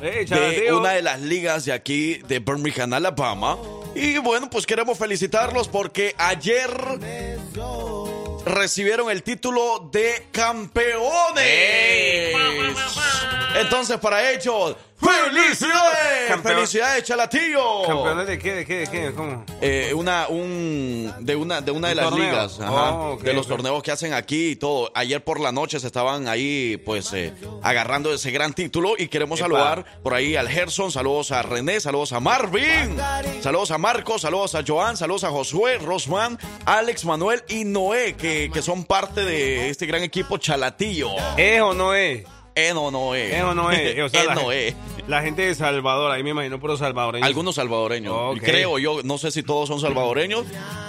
Eh, 0.00 0.18
de 0.20 0.26
Chalatío. 0.26 0.78
una 0.80 0.92
de 0.92 1.02
las 1.02 1.20
ligas 1.20 1.64
de 1.64 1.72
aquí 1.72 2.14
de 2.28 2.38
Birmingham, 2.38 2.92
Alabama. 2.92 3.58
Y 3.94 4.18
bueno, 4.18 4.48
pues 4.48 4.66
queremos 4.66 4.98
felicitarlos 4.98 5.68
porque 5.68 6.14
ayer 6.18 6.70
recibieron 8.44 9.10
el 9.10 9.22
título 9.22 9.88
de 9.92 10.28
campeones. 10.32 12.34
Entonces, 13.56 13.98
para 13.98 14.30
ellos, 14.30 14.76
¡felicidades! 15.02 16.28
Campeón. 16.28 16.54
¡Felicidades, 16.56 17.04
Chalatío! 17.04 17.82
¿Campeones 17.86 18.26
de 18.26 18.38
qué? 18.38 18.54
¿De 18.54 18.64
qué? 18.66 18.74
¿De 18.78 18.86
qué? 18.86 19.12
¿Cómo? 19.14 19.44
Eh, 19.60 19.92
una, 19.94 20.28
un, 20.28 21.12
de 21.20 21.36
una, 21.36 21.60
de 21.60 21.70
una 21.72 21.88
de 21.88 21.94
¿Un 21.94 21.96
las 21.96 22.08
torneo? 22.10 22.30
ligas, 22.30 22.60
ajá, 22.60 22.92
Oh, 22.94 23.18
de 23.20 23.32
los 23.32 23.46
torneos 23.46 23.82
que 23.82 23.90
hacen 23.90 24.12
aquí 24.14 24.50
y 24.50 24.56
todo. 24.56 24.90
Ayer 24.94 25.22
por 25.22 25.40
la 25.40 25.52
noche 25.52 25.80
se 25.80 25.86
estaban 25.86 26.28
ahí, 26.28 26.76
pues, 26.84 27.12
eh, 27.12 27.32
agarrando 27.62 28.12
ese 28.12 28.30
gran 28.30 28.52
título 28.52 28.94
y 28.98 29.08
queremos 29.08 29.38
Epa. 29.40 29.46
saludar 29.48 29.84
por 30.02 30.14
ahí 30.14 30.36
al 30.36 30.48
Gerson, 30.48 30.90
saludos 30.92 31.32
a 31.32 31.42
René, 31.42 31.80
saludos 31.80 32.12
a 32.12 32.20
Marvin, 32.20 32.96
saludos 33.42 33.70
a 33.70 33.78
Marcos, 33.78 34.22
saludos 34.22 34.54
a 34.54 34.62
Joan, 34.66 34.96
saludos 34.96 35.24
a 35.24 35.30
Josué, 35.30 35.78
Rosman, 35.78 36.38
Alex, 36.64 37.04
Manuel 37.04 37.42
y 37.48 37.64
Noé, 37.64 38.14
que, 38.14 38.50
que 38.52 38.62
son 38.62 38.84
parte 38.84 39.24
de 39.24 39.68
este 39.68 39.86
gran 39.86 40.02
equipo 40.02 40.38
Chalatillo. 40.38 41.10
¿Es 41.36 41.60
o 41.60 41.74
no 41.74 41.94
es? 41.94 42.24
Eno 42.54 42.90
Noé. 42.90 43.36
¿Es 43.36 43.42
o 43.42 43.54
no 43.54 43.70
es? 43.70 43.98
O 44.02 44.08
sea, 44.08 44.24
la, 44.24 44.34
Noé. 44.34 44.74
la 45.06 45.22
gente 45.22 45.42
de 45.46 45.54
Salvador, 45.54 46.10
ahí 46.10 46.22
me 46.22 46.30
imagino 46.30 46.58
puro 46.58 46.76
salvadoreños. 46.76 47.26
Algunos 47.26 47.54
salvadoreños. 47.54 48.38
Creo 48.40 48.78
yo, 48.78 49.02
no 49.02 49.18
sé 49.18 49.30
si 49.30 49.42
todos 49.42 49.68
son 49.68 49.80
salvadoreños. 49.80 50.44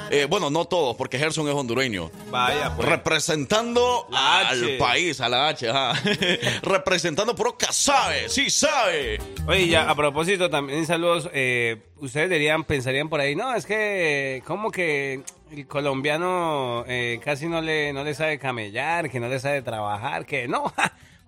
Eh, 0.10 0.26
bueno, 0.30 0.50
no 0.50 0.66
todos, 0.66 0.96
porque 0.96 1.18
Gerson 1.18 1.48
es 1.48 1.56
hondureño. 1.56 2.12
Vaya, 2.30 2.76
pues. 2.76 2.88
Representando 2.88 4.08
al 4.14 4.78
país, 4.78 5.20
a 5.22 5.30
la 5.30 5.50
H, 5.50 5.70
ajá. 5.70 5.94
Representando 6.62 7.36
por 7.36 7.58
que 7.58 7.66
sabe, 7.72 8.30
sí 8.30 8.50
sabe. 8.50 9.20
Oye, 9.48 9.68
ya, 9.68 9.90
a 9.90 9.96
propósito, 9.96 10.50
también 10.50 10.86
saludos. 10.86 11.30
eh, 11.34 11.82
ustedes 11.98 12.30
dirían, 12.30 12.64
pensarían 12.64 13.10
por 13.10 13.20
ahí, 13.22 13.36
no, 13.36 13.56
es 13.56 13.66
que, 13.66 14.44
como 14.46 14.72
que 14.72 15.22
el 15.52 15.68
colombiano 15.68 16.84
eh, 16.88 17.20
casi 17.24 17.48
no 17.48 17.62
le, 17.62 17.94
no 17.94 18.04
le 18.04 18.14
sabe 18.14 18.38
camellar, 18.40 19.10
que 19.10 19.20
no 19.20 19.30
le 19.30 19.40
sabe 19.40 19.62
trabajar, 19.62 20.26
que 20.26 20.48
no. 20.48 20.72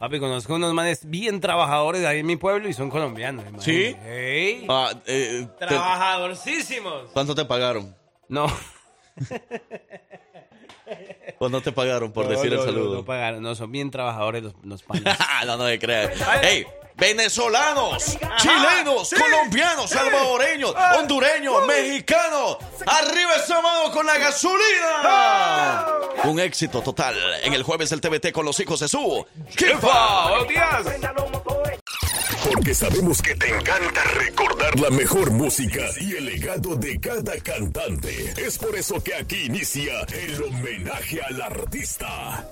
Papi, 0.06 0.20
conozco 0.20 0.54
unos 0.54 0.72
manes 0.72 1.10
bien 1.10 1.40
trabajadores 1.42 2.06
ahí 2.06 2.20
en 2.20 2.28
mi 2.28 2.36
pueblo 2.36 2.70
y 2.70 2.74
son 2.74 2.92
colombianos. 2.92 3.44
hermano. 3.44 3.64
¿Sí? 3.64 3.96
Ey, 4.06 4.64
Ah, 4.70 4.92
eh, 5.08 5.48
te- 5.58 5.66
Trabajadorcísimos. 5.66 7.10
¿Cuánto 7.12 7.34
te 7.34 7.44
pagaron? 7.46 7.96
No. 8.30 8.46
¿Cuánto 11.40 11.62
te 11.62 11.72
pagaron 11.72 12.12
por 12.12 12.28
decir 12.28 12.52
No, 12.54 12.60
el 12.60 12.60
no, 12.60 12.66
saludo? 12.66 12.90
No, 12.92 12.96
no 13.00 13.06
pagaron, 13.06 13.42
no, 13.42 13.56
son 13.56 13.72
bien 13.72 13.90
trabajadores 13.90 14.44
los, 14.44 14.54
los 14.64 14.84
panas. 14.88 15.18
no, 15.48 15.58
no 15.58 15.64
me 15.64 15.80
creas. 15.80 16.12
¡Ey! 16.44 16.68
Venezolanos, 16.98 18.18
chilenos, 18.38 19.14
colombianos, 19.14 19.90
salvadoreños, 19.90 20.74
hondureños, 20.98 21.66
mexicanos. 21.68 22.58
¡Arriba 22.86 23.36
esa 23.36 23.62
mano 23.62 23.92
con 23.92 24.06
la 24.06 24.18
gasolina! 24.18 25.86
Un 26.24 26.40
éxito 26.40 26.82
total 26.82 27.16
en 27.44 27.54
el 27.54 27.64
jueves 27.64 27.90
del 27.90 28.00
TBT 28.00 28.32
con 28.32 28.46
los 28.46 28.58
hijos 28.62 28.80
de 28.80 28.88
su 28.88 29.26
jefa. 29.58 30.30
¡Buenos 30.30 30.48
días! 30.48 30.86
Porque 32.46 32.74
sabemos 32.74 33.22
que 33.22 33.36
te 33.36 33.50
encanta 33.50 34.04
recordar 34.14 34.80
la 34.80 34.90
mejor 34.90 35.32
música 35.32 35.82
y 36.00 36.16
el 36.16 36.26
legado 36.26 36.76
de 36.78 37.00
cada 37.00 37.38
cantante. 37.42 38.34
Es 38.38 38.58
por 38.58 38.74
eso 38.76 39.04
que 39.04 39.16
aquí 39.16 39.46
inicia 39.48 40.02
el 40.14 40.42
homenaje 40.44 41.22
al 41.22 41.42
artista. 41.42 42.48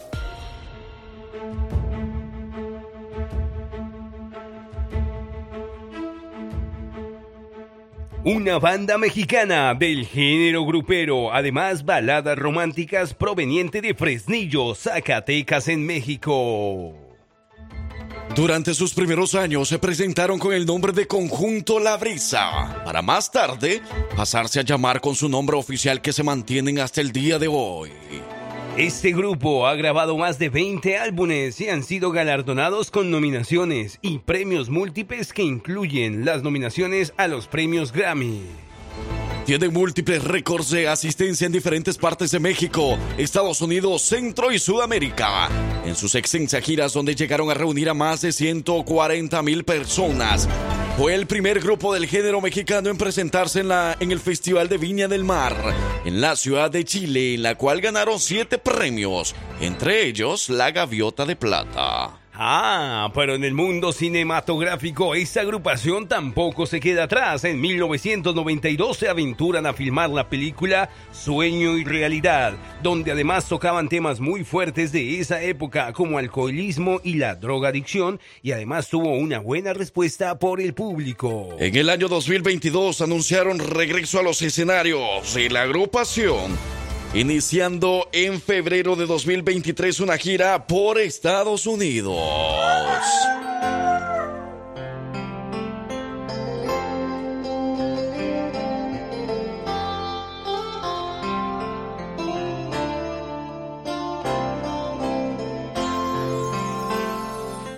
Una 8.26 8.58
banda 8.58 8.98
mexicana 8.98 9.74
del 9.74 10.06
género 10.06 10.66
grupero, 10.66 11.34
además 11.34 11.84
baladas 11.84 12.38
románticas 12.38 13.14
proveniente 13.14 13.82
de 13.82 13.94
Fresnillo, 13.94 14.74
Zacatecas 14.76 15.68
en 15.68 15.86
México. 15.86 16.94
Durante 18.34 18.74
sus 18.74 18.94
primeros 18.94 19.36
años 19.36 19.68
se 19.68 19.78
presentaron 19.78 20.40
con 20.40 20.54
el 20.54 20.66
nombre 20.66 20.94
de 20.94 21.06
Conjunto 21.06 21.82
La 21.82 21.98
Brisa, 21.98 22.82
para 22.86 23.02
más 23.02 23.30
tarde 23.30 23.82
pasarse 24.16 24.62
a 24.62 24.64
llamar 24.64 25.02
con 25.02 25.16
su 25.16 25.28
nombre 25.28 25.58
oficial 25.58 26.02
que 26.02 26.14
se 26.14 26.24
mantienen 26.24 26.80
hasta 26.80 27.02
el 27.02 27.12
día 27.12 27.38
de 27.40 27.50
hoy. 27.50 27.92
Este 28.78 29.12
grupo 29.12 29.68
ha 29.68 29.76
grabado 29.76 30.18
más 30.18 30.40
de 30.40 30.50
20 30.50 30.98
álbumes 30.98 31.62
y 31.62 31.70
han 31.70 31.84
sido 31.84 32.10
galardonados 32.10 32.90
con 32.90 33.12
nominaciones 33.12 34.00
y 34.02 34.18
premios 34.18 34.72
múltiples 34.72 35.32
que 35.32 35.44
incluyen 35.44 36.26
las 36.26 36.42
nominaciones 36.42 37.14
a 37.18 37.28
los 37.28 37.46
premios 37.46 37.92
Grammy. 37.92 38.42
Tienen 39.46 39.74
múltiples 39.74 40.24
récords 40.24 40.70
de 40.70 40.88
asistencia 40.88 41.46
en 41.46 41.52
diferentes 41.52 41.98
partes 41.98 42.32
de 42.32 42.40
México, 42.40 42.98
Estados 43.18 43.62
Unidos, 43.62 44.02
Centro 44.02 44.54
y 44.54 44.60
Sudamérica. 44.60 45.50
En 45.86 45.98
sus 45.98 46.16
extensas 46.16 46.64
giras 46.64 46.94
donde 46.94 47.14
llegaron 47.14 47.52
a 47.52 47.54
reunir 47.54 47.90
a 47.90 47.94
más 47.94 48.22
de 48.22 48.32
140 48.32 49.42
mil 49.42 49.66
personas. 49.66 50.48
Fue 50.98 51.14
el 51.14 51.28
primer 51.28 51.60
grupo 51.60 51.94
del 51.94 52.08
género 52.08 52.40
mexicano 52.40 52.90
en 52.90 52.98
presentarse 52.98 53.60
en, 53.60 53.68
la, 53.68 53.98
en 54.00 54.14
el 54.14 54.22
Festival 54.22 54.70
de 54.70 54.78
Viña 54.78 55.10
del 55.10 55.26
Mar, 55.26 55.58
en 56.06 56.22
la 56.22 56.38
ciudad 56.38 56.72
de 56.72 56.86
Chile, 56.86 57.34
en 57.34 57.44
la 57.44 57.56
cual 57.56 57.82
ganaron 57.82 58.22
siete 58.22 58.60
premios, 58.60 59.36
entre 59.60 60.08
ellos 60.08 60.48
la 60.50 60.72
Gaviota 60.72 61.26
de 61.26 61.36
Plata. 61.36 62.23
Ah, 62.36 63.12
pero 63.13 63.36
en 63.36 63.43
el 63.43 63.54
mundo 63.54 63.91
cinematográfico 63.91 65.13
esta 65.13 65.41
agrupación 65.41 66.08
tampoco 66.08 66.65
se 66.65 66.80
queda 66.80 67.04
atrás. 67.04 67.43
En 67.43 67.62
1992 67.62 68.98
se 68.98 69.08
aventuran 69.08 69.67
a 69.67 69.74
filmar 69.74 70.10
la 70.10 70.30
película 70.30 70.89
Sueño 71.12 71.78
y 71.78 71.84
Realidad, 71.84 72.56
donde 72.82 73.12
además 73.12 73.48
tocaban 73.48 73.88
temas 73.88 74.19
muy 74.19 74.43
fuertes 74.43 74.91
de 74.91 75.19
esa 75.19 75.43
época 75.43 75.93
como 75.93 76.17
alcoholismo 76.17 77.00
y 77.04 77.15
la 77.15 77.36
drogadicción 77.36 78.19
y 78.41 78.52
además 78.52 78.89
tuvo 78.89 79.13
una 79.13 79.38
buena 79.38 79.74
respuesta 79.74 80.39
por 80.39 80.60
el 80.60 80.74
público. 80.74 81.56
En 81.60 81.76
el 81.76 81.89
año 81.89 82.08
2022 82.08 83.02
anunciaron 83.02 83.60
regreso 83.60 84.19
a 84.19 84.24
los 84.24 84.41
escenarios 84.41 85.36
de 85.36 85.50
la 85.52 85.62
agrupación, 85.62 86.58
iniciando 87.13 88.10
en 88.12 88.41
febrero 88.41 88.95
de 88.95 89.06
2023 89.06 89.99
una 89.99 90.17
gira 90.17 90.65
por 90.65 90.97
Estados 90.99 91.67
Unidos. 91.67 92.17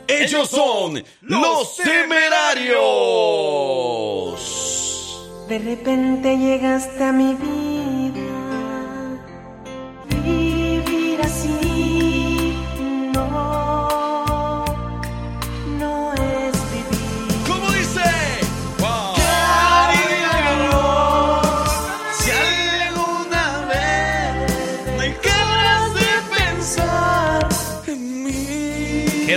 Ellos 0.08 0.50
son 0.50 1.04
los 1.22 1.76
temerarios. 1.76 2.76
De 5.50 5.60
repente 5.60 6.38
llegaste 6.38 7.04
a 7.04 7.12
mi 7.12 7.36
vida 7.36 8.05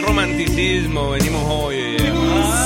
romanticismo 0.09 1.11
venimos 1.11 1.43
hoy. 1.49 1.97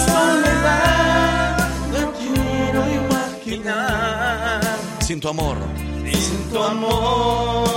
Soledad, 0.07 1.69
no 1.91 2.13
quiero 2.13 2.81
imaginar. 3.07 4.61
Sin 5.01 5.21
tu 5.21 5.29
amor, 5.29 5.57
sin 6.05 6.51
tu 6.51 6.63
amor, 6.63 7.69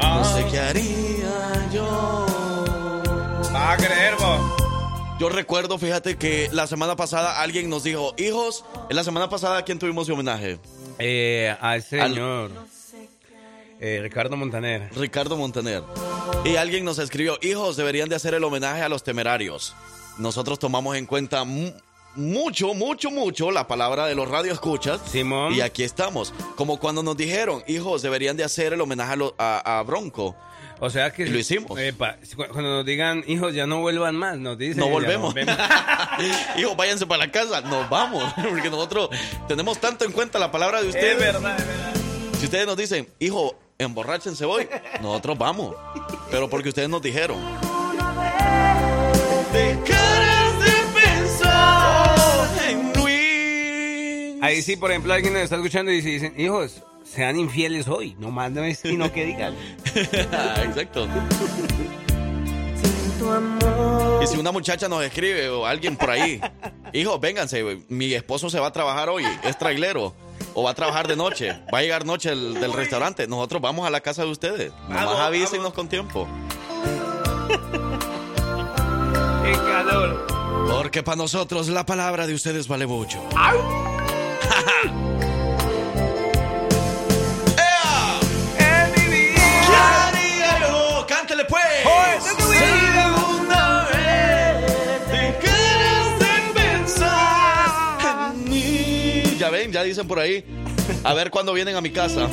no 0.00 0.24
sé 0.24 0.46
qué 0.50 0.58
haría 0.60 1.68
yo. 1.72 2.26
Va 3.54 3.72
a 3.72 3.76
creer 3.76 4.14
vos. 4.18 4.40
Yo 5.18 5.28
recuerdo, 5.28 5.76
fíjate 5.78 6.16
que 6.16 6.48
la 6.52 6.66
semana 6.66 6.96
pasada 6.96 7.40
alguien 7.42 7.68
nos 7.68 7.82
dijo, 7.84 8.14
hijos, 8.16 8.64
en 8.88 8.96
la 8.96 9.04
semana 9.04 9.28
pasada, 9.28 9.58
¿a 9.58 9.62
quién 9.64 9.78
tuvimos 9.78 10.06
de 10.06 10.12
homenaje? 10.14 10.58
Eh, 10.98 11.54
al 11.60 11.72
Al- 11.74 11.82
señor 11.82 12.50
eh, 13.80 13.98
Ricardo 14.02 14.36
Montaner. 14.36 14.88
Ricardo 14.94 15.36
Montaner. 15.36 15.82
Y 16.44 16.56
alguien 16.56 16.84
nos 16.84 16.98
escribió, 16.98 17.38
hijos, 17.42 17.76
deberían 17.76 18.08
de 18.08 18.16
hacer 18.16 18.34
el 18.34 18.44
homenaje 18.44 18.82
a 18.82 18.88
los 18.88 19.02
temerarios. 19.02 19.74
Nosotros 20.18 20.58
tomamos 20.58 20.96
en 20.96 21.06
cuenta 21.06 21.44
mu- 21.44 21.72
mucho, 22.14 22.74
mucho, 22.74 23.10
mucho 23.10 23.50
la 23.50 23.66
palabra 23.66 24.06
de 24.06 24.14
los 24.14 24.28
radioescuchas. 24.28 25.00
Simón. 25.10 25.54
Y 25.54 25.60
aquí 25.62 25.82
estamos. 25.82 26.32
Como 26.56 26.78
cuando 26.78 27.02
nos 27.02 27.16
dijeron, 27.16 27.62
hijos, 27.68 28.02
deberían 28.02 28.36
de 28.36 28.44
hacer 28.44 28.72
el 28.74 28.80
homenaje 28.80 29.12
a, 29.12 29.16
lo- 29.16 29.34
a- 29.38 29.78
a 29.78 29.82
Bronco. 29.82 30.36
O 30.82 30.88
sea 30.88 31.12
que 31.12 31.24
Y 31.24 31.28
lo 31.28 31.38
hicimos. 31.38 31.78
Epa, 31.78 32.16
cuando 32.36 32.70
nos 32.76 32.86
digan, 32.86 33.22
hijos, 33.26 33.54
ya 33.54 33.66
no 33.66 33.80
vuelvan 33.80 34.16
más, 34.16 34.38
nos 34.38 34.56
dicen. 34.56 34.78
No 34.78 34.88
volvemos. 34.88 35.34
hijos, 36.56 36.76
váyanse 36.76 37.06
para 37.06 37.26
la 37.26 37.32
casa. 37.32 37.60
Nos 37.62 37.88
vamos. 37.90 38.24
Porque 38.48 38.70
nosotros 38.70 39.10
tenemos 39.48 39.78
tanto 39.78 40.04
en 40.04 40.12
cuenta 40.12 40.38
la 40.38 40.50
palabra 40.50 40.80
de 40.82 40.88
ustedes. 40.88 41.12
Es 41.14 41.18
verdad, 41.18 41.58
es 41.58 41.66
verdad. 41.66 41.92
Si 42.38 42.44
ustedes 42.46 42.66
nos 42.66 42.76
dicen, 42.78 43.06
hijo, 43.18 43.54
emborráchense 43.80 44.44
hoy, 44.44 44.68
nosotros 45.00 45.36
vamos. 45.36 45.74
Pero 46.30 46.48
porque 46.48 46.68
ustedes 46.68 46.88
nos 46.88 47.02
dijeron. 47.02 47.38
Ahí 54.42 54.62
sí, 54.62 54.76
por 54.76 54.90
ejemplo, 54.90 55.12
alguien 55.12 55.34
nos 55.34 55.42
está 55.42 55.56
escuchando 55.56 55.92
y 55.92 56.00
dicen, 56.00 56.34
hijos, 56.38 56.82
sean 57.04 57.38
infieles 57.38 57.88
hoy, 57.88 58.16
no 58.18 58.30
más 58.30 58.50
no 58.50 58.64
es 58.64 58.78
sino 58.78 59.12
que 59.12 59.26
digan. 59.26 59.54
Exacto. 59.94 61.06
Y 64.22 64.26
si 64.26 64.38
una 64.38 64.50
muchacha 64.50 64.88
nos 64.88 65.04
escribe 65.04 65.50
o 65.50 65.66
alguien 65.66 65.96
por 65.96 66.10
ahí, 66.10 66.40
hijo, 66.92 67.18
vénganse, 67.18 67.84
mi 67.88 68.14
esposo 68.14 68.48
se 68.48 68.58
va 68.58 68.68
a 68.68 68.72
trabajar 68.72 69.08
hoy, 69.08 69.24
es 69.44 69.58
trailero. 69.58 70.14
O 70.54 70.62
va 70.64 70.70
a 70.70 70.74
trabajar 70.74 71.06
de 71.06 71.16
noche, 71.16 71.58
va 71.72 71.78
a 71.78 71.82
llegar 71.82 72.04
noche 72.04 72.30
el- 72.32 72.54
del 72.60 72.72
restaurante. 72.72 73.26
Nosotros 73.28 73.62
vamos 73.62 73.86
a 73.86 73.90
la 73.90 74.00
casa 74.00 74.22
de 74.24 74.30
ustedes. 74.30 74.72
Nomás 74.88 75.04
Vamos, 75.06 75.20
avísenos 75.20 75.72
con 75.72 75.88
tiempo. 75.88 76.26
¡Qué 79.44 79.52
calor! 79.52 80.26
Porque 80.70 81.02
para 81.02 81.16
nosotros 81.16 81.68
la 81.68 81.84
palabra 81.86 82.26
de 82.26 82.34
ustedes 82.34 82.66
vale 82.68 82.86
mucho. 82.86 83.18
¡Ea! 87.56 88.20
¿Qué 88.56 89.76
haría 89.76 90.60
yo? 90.68 91.06
¡Cántele 91.06 91.44
pues! 91.44 91.64
Segunda 92.22 92.89
Ya 99.80 99.84
dicen 99.84 100.06
por 100.06 100.18
ahí. 100.18 100.44
A 101.04 101.14
ver 101.14 101.30
cuándo 101.30 101.54
vienen 101.54 101.74
a 101.74 101.80
mi 101.80 101.88
casa. 101.88 102.28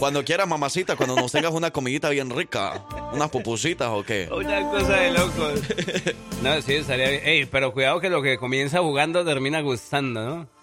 Cuando 0.00 0.24
quieras, 0.24 0.48
mamacita, 0.48 0.96
cuando 0.96 1.14
nos 1.14 1.30
tengas 1.30 1.52
una 1.52 1.70
comidita 1.70 2.08
bien 2.08 2.28
rica. 2.28 2.84
Unas 3.12 3.30
pupusitas 3.30 3.86
o 3.88 4.02
qué. 4.02 4.28
Una 4.32 4.68
cosa 4.68 4.96
de 4.96 5.12
locos. 5.12 5.60
No, 6.42 6.60
sí, 6.60 6.74
estaría 6.74 7.10
bien. 7.10 7.48
Pero 7.52 7.72
cuidado 7.72 8.00
que 8.00 8.10
lo 8.10 8.20
que 8.20 8.36
comienza 8.36 8.80
jugando 8.80 9.24
termina 9.24 9.60
gustando, 9.60 10.24
¿no? 10.24 10.57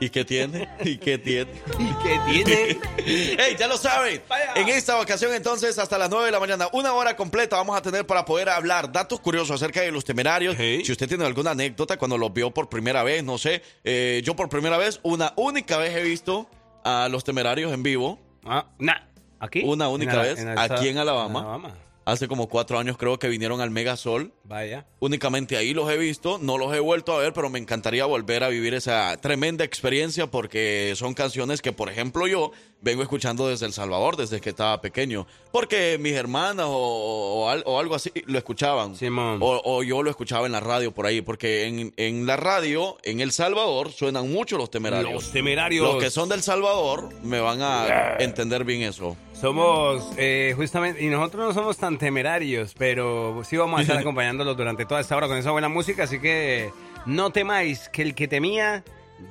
¿Y 0.00 0.08
qué 0.10 0.24
tiene? 0.24 0.68
¿Y 0.84 0.96
qué 0.98 1.18
tiene? 1.18 1.50
¿Y 1.78 1.92
qué 2.02 2.20
tiene? 2.26 2.78
¡Ey, 3.42 3.56
ya 3.58 3.66
lo 3.66 3.76
saben! 3.76 4.22
Vaya. 4.28 4.52
En 4.56 4.68
esta 4.68 5.00
ocasión, 5.00 5.34
entonces, 5.34 5.78
hasta 5.78 5.98
las 5.98 6.10
9 6.10 6.26
de 6.26 6.32
la 6.32 6.40
mañana, 6.40 6.68
una 6.72 6.92
hora 6.94 7.16
completa 7.16 7.56
vamos 7.56 7.76
a 7.76 7.82
tener 7.82 8.06
para 8.06 8.24
poder 8.24 8.48
hablar 8.48 8.90
datos 8.92 9.20
curiosos 9.20 9.50
acerca 9.62 9.80
de 9.80 9.90
los 9.92 10.04
temerarios. 10.04 10.56
Si 10.56 10.90
usted 10.92 11.08
tiene 11.08 11.24
alguna 11.24 11.50
anécdota 11.52 11.96
cuando 11.96 12.16
los 12.18 12.32
vio 12.32 12.50
por 12.52 12.68
primera 12.68 13.02
vez, 13.02 13.24
no 13.24 13.38
sé. 13.38 13.62
eh, 13.84 14.20
yo 14.24 14.36
por 14.36 14.48
primera 14.48 14.76
vez, 14.78 15.00
una 15.02 15.32
única 15.36 15.76
vez 15.78 15.94
he 15.96 16.02
visto 16.02 16.48
a 16.84 17.08
los 17.10 17.24
temerarios 17.24 17.72
en 17.72 17.82
vivo. 17.82 18.18
Ah, 18.44 18.66
nah. 18.78 18.94
¿Aquí? 19.38 19.62
Una 19.64 19.88
única 19.88 20.12
En 20.14 20.22
vez, 20.22 20.38
aquí 20.46 20.62
estado- 20.62 20.84
en 20.84 20.98
Alabama. 20.98 21.74
Hace 22.10 22.26
como 22.26 22.48
cuatro 22.48 22.76
años 22.76 22.96
creo 22.96 23.20
que 23.20 23.28
vinieron 23.28 23.60
al 23.60 23.70
Megasol. 23.70 24.32
Vaya. 24.42 24.84
Únicamente 24.98 25.56
ahí 25.56 25.72
los 25.72 25.88
he 25.88 25.96
visto, 25.96 26.38
no 26.42 26.58
los 26.58 26.74
he 26.74 26.80
vuelto 26.80 27.12
a 27.12 27.18
ver, 27.18 27.32
pero 27.32 27.50
me 27.50 27.60
encantaría 27.60 28.04
volver 28.04 28.42
a 28.42 28.48
vivir 28.48 28.74
esa 28.74 29.16
tremenda 29.20 29.64
experiencia 29.64 30.26
porque 30.26 30.92
son 30.96 31.14
canciones 31.14 31.62
que, 31.62 31.70
por 31.72 31.88
ejemplo, 31.88 32.26
yo 32.26 32.50
vengo 32.80 33.02
escuchando 33.02 33.48
desde 33.48 33.66
El 33.66 33.72
Salvador, 33.72 34.16
desde 34.16 34.40
que 34.40 34.50
estaba 34.50 34.80
pequeño, 34.80 35.26
porque 35.52 35.98
mis 36.00 36.14
hermanas 36.14 36.66
o, 36.68 36.72
o 36.72 37.60
o 37.64 37.78
algo 37.78 37.94
así 37.94 38.12
lo 38.26 38.38
escuchaban. 38.38 38.96
Simón. 38.96 39.38
O, 39.40 39.60
o 39.64 39.82
yo 39.82 40.02
lo 40.02 40.10
escuchaba 40.10 40.46
en 40.46 40.52
la 40.52 40.60
radio 40.60 40.92
por 40.92 41.06
ahí, 41.06 41.20
porque 41.20 41.66
en, 41.66 41.92
en 41.96 42.26
la 42.26 42.36
radio, 42.36 42.96
en 43.02 43.20
El 43.20 43.32
Salvador, 43.32 43.92
suenan 43.92 44.30
mucho 44.30 44.56
los 44.56 44.70
temerarios. 44.70 45.12
Los 45.12 45.32
temerarios. 45.32 45.94
Los 45.94 46.02
que 46.02 46.10
son 46.10 46.28
del 46.28 46.42
Salvador 46.42 47.08
me 47.22 47.40
van 47.40 47.60
a 47.62 48.16
entender 48.18 48.64
bien 48.64 48.82
eso. 48.82 49.16
Somos, 49.40 50.06
eh, 50.18 50.52
justamente, 50.54 51.02
y 51.02 51.08
nosotros 51.08 51.48
no 51.48 51.54
somos 51.54 51.78
tan 51.78 51.98
temerarios, 51.98 52.74
pero 52.76 53.42
sí 53.44 53.56
vamos 53.56 53.78
a 53.78 53.82
estar 53.82 53.98
acompañándolos 53.98 54.56
durante 54.56 54.84
toda 54.84 55.00
esta 55.00 55.16
hora 55.16 55.28
con 55.28 55.38
esa 55.38 55.50
buena 55.50 55.68
música, 55.68 56.04
así 56.04 56.20
que 56.20 56.70
no 57.06 57.30
temáis 57.30 57.88
que 57.88 58.02
el 58.02 58.14
que 58.14 58.28
temía, 58.28 58.84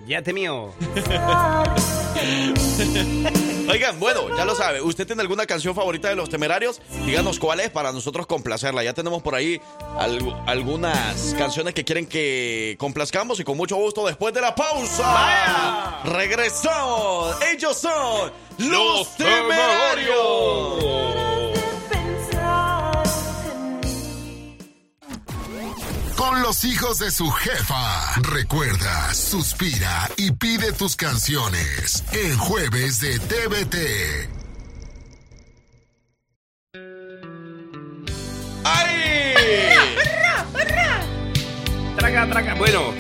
ya 0.08 0.24
temió. 0.24 0.74
Oigan, 3.70 4.00
bueno, 4.00 4.36
ya 4.36 4.46
lo 4.46 4.56
sabe. 4.56 4.82
¿Usted 4.82 5.06
tiene 5.06 5.22
alguna 5.22 5.46
canción 5.46 5.76
favorita 5.76 6.10
de 6.10 6.16
los 6.16 6.28
temerarios? 6.30 6.82
Díganos 7.06 7.38
cuál 7.40 7.60
es 7.60 7.70
para 7.70 7.92
nosotros 7.92 8.26
complacerla. 8.26 8.84
Ya 8.84 8.94
tenemos 8.94 9.22
por 9.22 9.36
ahí 9.36 9.62
al- 9.98 10.42
algunas 10.48 11.36
canciones 11.38 11.74
que 11.76 11.86
quieren 11.86 12.08
que 12.08 12.76
complazcamos 12.80 13.40
y 13.40 13.44
con 13.44 13.58
mucho 13.58 13.76
gusto 13.76 14.06
después 14.08 14.34
de 14.34 14.42
la 14.42 14.56
pausa. 14.56 16.02
Regresamos. 16.04 17.36
Ellos 17.54 17.78
son 17.78 18.32
los 18.58 19.16
temerarios. 19.16 20.16
Pensar 20.80 21.29
Con 26.20 26.42
los 26.42 26.66
hijos 26.66 27.00
de 27.00 27.12
su 27.12 27.32
jefa. 27.32 28.14
Recuerda, 28.24 29.14
suspira 29.14 30.10
y 30.18 30.34
pide 30.34 30.74
tus 30.74 30.98
canciones 30.98 32.04
en 32.12 32.38
jueves 32.38 33.00
de 33.00 33.18
TVT. 33.20 33.76
¡Ay! 38.66 39.34
Traga, 41.96 42.30
traga. 42.30 42.56
Bueno, 42.56 42.94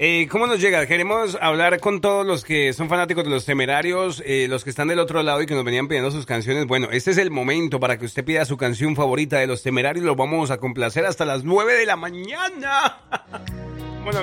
eh, 0.00 0.28
¿cómo 0.30 0.46
nos 0.46 0.60
llega? 0.60 0.86
Queremos 0.86 1.36
hablar 1.40 1.80
con 1.80 2.00
todos 2.00 2.24
los 2.24 2.44
que 2.44 2.72
son 2.72 2.88
fanáticos 2.88 3.24
de 3.24 3.30
los 3.30 3.44
temerarios, 3.44 4.22
eh, 4.24 4.46
los 4.48 4.62
que 4.62 4.70
están 4.70 4.86
del 4.86 5.00
otro 5.00 5.20
lado 5.24 5.42
y 5.42 5.46
que 5.46 5.54
nos 5.54 5.64
venían 5.64 5.88
pidiendo 5.88 6.12
sus 6.12 6.24
canciones. 6.24 6.66
Bueno, 6.66 6.88
este 6.92 7.10
es 7.10 7.18
el 7.18 7.32
momento 7.32 7.80
para 7.80 7.98
que 7.98 8.04
usted 8.04 8.24
pida 8.24 8.44
su 8.44 8.56
canción 8.56 8.94
favorita 8.94 9.38
de 9.38 9.48
los 9.48 9.64
temerarios. 9.64 10.04
Lo 10.04 10.14
vamos 10.14 10.52
a 10.52 10.58
complacer 10.58 11.04
hasta 11.04 11.24
las 11.24 11.42
9 11.42 11.74
de 11.74 11.86
la 11.86 11.96
mañana. 11.96 12.98
Bueno, 14.04 14.20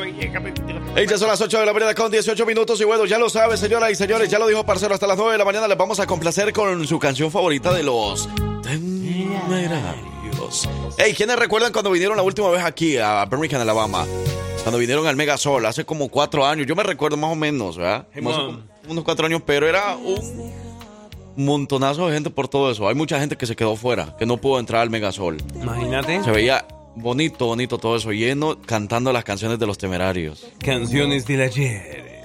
Ey, 0.95 1.05
ya 1.05 1.17
son 1.17 1.27
las 1.27 1.41
8 1.41 1.59
de 1.59 1.65
la 1.67 1.73
mañana 1.73 1.93
con 1.93 2.09
18 2.09 2.43
minutos 2.47 2.81
y 2.81 2.85
bueno, 2.85 3.05
ya 3.05 3.19
lo 3.19 3.29
sabe, 3.29 3.55
señoras 3.55 3.91
y 3.91 3.95
señores, 3.95 4.31
ya 4.31 4.39
lo 4.39 4.47
dijo 4.47 4.65
Parcero, 4.65 4.95
hasta 4.95 5.05
las 5.05 5.15
9 5.15 5.33
de 5.33 5.37
la 5.37 5.45
mañana 5.45 5.67
les 5.67 5.77
vamos 5.77 5.99
a 5.99 6.07
complacer 6.07 6.51
con 6.53 6.87
su 6.87 6.97
canción 6.97 7.29
favorita 7.29 7.71
de 7.71 7.83
los 7.83 8.27
temerarios. 8.63 10.67
Ey, 10.97 11.13
¿quiénes 11.13 11.37
recuerdan 11.37 11.71
cuando 11.71 11.91
vinieron 11.91 12.17
la 12.17 12.23
última 12.23 12.49
vez 12.49 12.63
aquí 12.63 12.97
a 12.97 13.25
Birmingham, 13.25 13.61
Alabama? 13.61 14.07
Cuando 14.65 14.79
vinieron 14.79 15.05
al 15.05 15.15
Megasol, 15.15 15.63
hace 15.67 15.85
como 15.85 16.09
cuatro 16.09 16.43
años, 16.43 16.65
yo 16.65 16.75
me 16.75 16.81
recuerdo 16.81 17.17
más 17.17 17.31
o 17.31 17.35
menos, 17.35 17.77
¿verdad? 17.77 18.07
Hey, 18.11 18.23
unos 18.87 19.03
cuatro 19.03 19.27
años, 19.27 19.43
pero 19.45 19.67
era 19.67 19.95
un, 19.95 20.51
montonazo 21.35 22.07
de 22.07 22.15
gente 22.15 22.31
por 22.31 22.47
todo 22.47 22.71
eso. 22.71 22.87
Hay 22.87 22.95
mucha 22.95 23.19
gente 23.19 23.37
que 23.37 23.45
se 23.45 23.55
quedó 23.55 23.75
fuera, 23.75 24.15
que 24.17 24.25
no 24.25 24.37
pudo 24.37 24.59
entrar 24.59 24.81
al 24.81 24.89
Megasol. 24.89 25.37
Imagínate. 25.53 26.23
Se 26.23 26.31
veía 26.31 26.65
bonito, 26.95 27.45
bonito 27.45 27.77
todo 27.77 27.95
eso, 27.95 28.11
lleno 28.11 28.59
cantando 28.59 29.13
las 29.13 29.23
canciones 29.23 29.59
de 29.59 29.67
los 29.67 29.77
temerarios. 29.77 30.47
Canciones 30.57 31.27
del 31.27 31.41
ayer. 31.41 32.15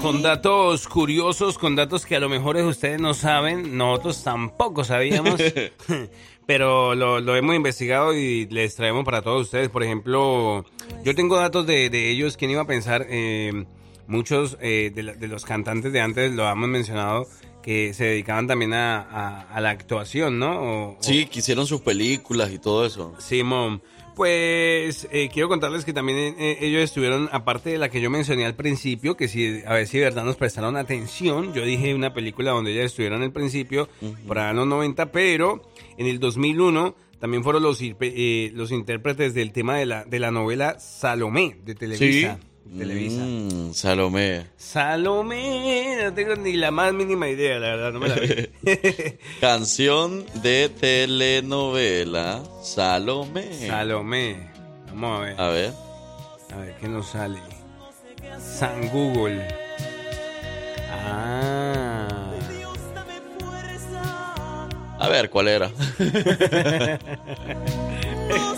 Con 0.00 0.22
datos 0.22 0.88
curiosos, 0.88 1.58
con 1.58 1.76
datos 1.76 2.06
que 2.06 2.16
a 2.16 2.20
lo 2.20 2.30
mejor 2.30 2.56
ustedes 2.56 2.98
no 2.98 3.12
saben, 3.12 3.76
nosotros 3.76 4.22
tampoco 4.22 4.82
sabíamos, 4.82 5.38
pero 6.46 6.94
lo, 6.94 7.20
lo 7.20 7.36
hemos 7.36 7.54
investigado 7.56 8.14
y 8.14 8.46
les 8.46 8.74
traemos 8.76 9.04
para 9.04 9.22
todos 9.22 9.42
ustedes. 9.42 9.68
Por 9.68 9.82
ejemplo, 9.82 10.64
yo 11.04 11.14
tengo 11.14 11.36
datos 11.36 11.66
de, 11.66 11.90
de 11.90 12.10
ellos, 12.10 12.36
¿quién 12.36 12.50
iba 12.52 12.62
a 12.62 12.66
pensar? 12.66 13.06
Eh, 13.10 13.64
muchos 14.06 14.56
eh, 14.60 14.92
de, 14.94 15.02
la- 15.02 15.14
de 15.14 15.28
los 15.28 15.44
cantantes 15.44 15.92
de 15.92 16.00
antes, 16.00 16.32
lo 16.32 16.48
hemos 16.48 16.68
mencionado, 16.68 17.26
que 17.62 17.92
se 17.94 18.04
dedicaban 18.04 18.46
también 18.46 18.72
a, 18.74 19.00
a- 19.00 19.40
a 19.42 19.60
la 19.60 19.70
actuación, 19.70 20.38
¿no? 20.38 20.52
O- 20.60 20.90
o- 20.92 20.96
Sí, 21.00 21.26
que 21.26 21.40
hicieron 21.40 21.66
sus 21.66 21.80
películas 21.80 22.52
y 22.52 22.58
todo 22.60 22.86
eso. 22.86 23.14
Simón, 23.18 23.82
pues 24.16 25.06
eh, 25.12 25.28
quiero 25.30 25.50
contarles 25.50 25.84
que 25.84 25.92
también 25.92 26.36
eh, 26.38 26.56
ellos 26.62 26.82
estuvieron, 26.82 27.28
aparte 27.32 27.68
de 27.68 27.76
la 27.78 27.90
que 27.90 28.00
yo 28.00 28.08
mencioné 28.08 28.46
al 28.46 28.54
principio, 28.54 29.14
que 29.14 29.28
si 29.28 29.62
a 29.66 29.74
ver 29.74 29.86
si 29.86 29.98
de 29.98 30.04
verdad 30.04 30.24
nos 30.24 30.36
prestaron 30.36 30.74
atención, 30.78 31.52
yo 31.52 31.66
dije 31.66 31.94
una 31.94 32.14
película 32.14 32.52
donde 32.52 32.72
ellas 32.72 32.86
estuvieron 32.86 33.22
al 33.22 33.30
principio, 33.30 33.90
en 34.00 34.56
los 34.56 34.66
90, 34.66 35.12
pero 35.12 35.70
en 35.98 36.06
el 36.06 36.18
2001 36.18 36.96
también 37.20 37.44
fueron 37.44 37.62
los, 37.62 37.78
eh, 37.82 38.50
los 38.54 38.72
intérpretes 38.72 39.34
del 39.34 39.52
tema 39.52 39.76
de 39.76 39.84
la, 39.84 40.04
de 40.06 40.18
la 40.18 40.30
novela 40.30 40.78
Salomé 40.80 41.58
de 41.62 41.74
Televisa. 41.74 42.38
de 42.38 42.55
Televisa. 42.76 43.22
Mm, 43.22 43.72
Salomé. 43.72 44.46
Salomé, 44.56 45.96
no 46.02 46.12
tengo 46.12 46.34
ni 46.36 46.54
la 46.54 46.70
más 46.70 46.92
mínima 46.92 47.28
idea, 47.28 47.58
la 47.58 47.68
verdad, 47.76 47.92
no 47.92 48.00
me 48.00 48.08
la 48.08 48.16
vi. 48.16 48.48
Canción 49.40 50.26
de 50.42 50.68
telenovela 50.68 52.42
Salomé. 52.62 53.66
Salomé, 53.66 54.50
vamos 54.88 55.20
a 55.20 55.22
ver. 55.22 55.40
A 55.40 55.48
ver. 55.48 55.72
A 56.52 56.56
ver, 56.58 56.74
¿qué 56.80 56.88
nos 56.88 57.06
sale? 57.08 57.38
San 58.38 58.88
Google. 58.88 59.46
Ah. 60.90 62.32
A 64.98 65.08
ver, 65.08 65.30
¿cuál 65.30 65.48
era? 65.48 65.70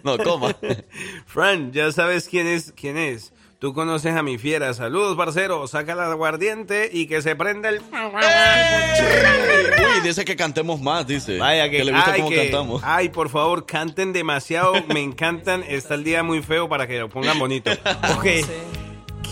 No, 0.04 0.18
coma. 0.18 0.56
Fran, 1.26 1.72
ya 1.72 1.92
sabes 1.92 2.28
quién 2.30 2.46
es, 2.48 2.74
quién 2.76 2.98
es. 2.98 3.34
Tú 3.58 3.74
conoces 3.74 4.14
a 4.16 4.22
mi 4.24 4.38
fiera. 4.38 4.74
Saludos, 4.74 5.16
parcero. 5.18 5.66
Saca 5.68 5.96
la 5.96 6.12
aguardiente 6.12 6.90
y 6.92 7.08
que 7.08 7.22
se 7.22 7.36
prenda 7.36 7.70
el... 7.70 7.80
Uy, 7.80 7.84
dice 10.04 10.26
que 10.26 10.36
cantemos 10.36 10.82
más, 10.82 11.08
dice. 11.08 11.38
Vaya 11.38 11.70
que, 11.70 11.84
le 11.84 11.94
gusta 11.94 12.12
ay, 12.12 12.18
cómo 12.20 12.30
que- 12.30 12.36
cantamos. 12.44 12.82
ay, 12.86 13.10
por 13.10 13.30
favor, 13.30 13.66
canten 13.66 14.12
demasiado, 14.14 14.74
me 14.94 15.02
encantan. 15.02 15.64
Está 15.68 15.96
el 15.96 16.04
día 16.04 16.24
muy 16.24 16.42
feo 16.42 16.68
para 16.68 16.88
que 16.88 17.00
lo 17.00 17.10
pongan 17.10 17.40
bonito. 17.40 17.72
Ok. 18.18 18.26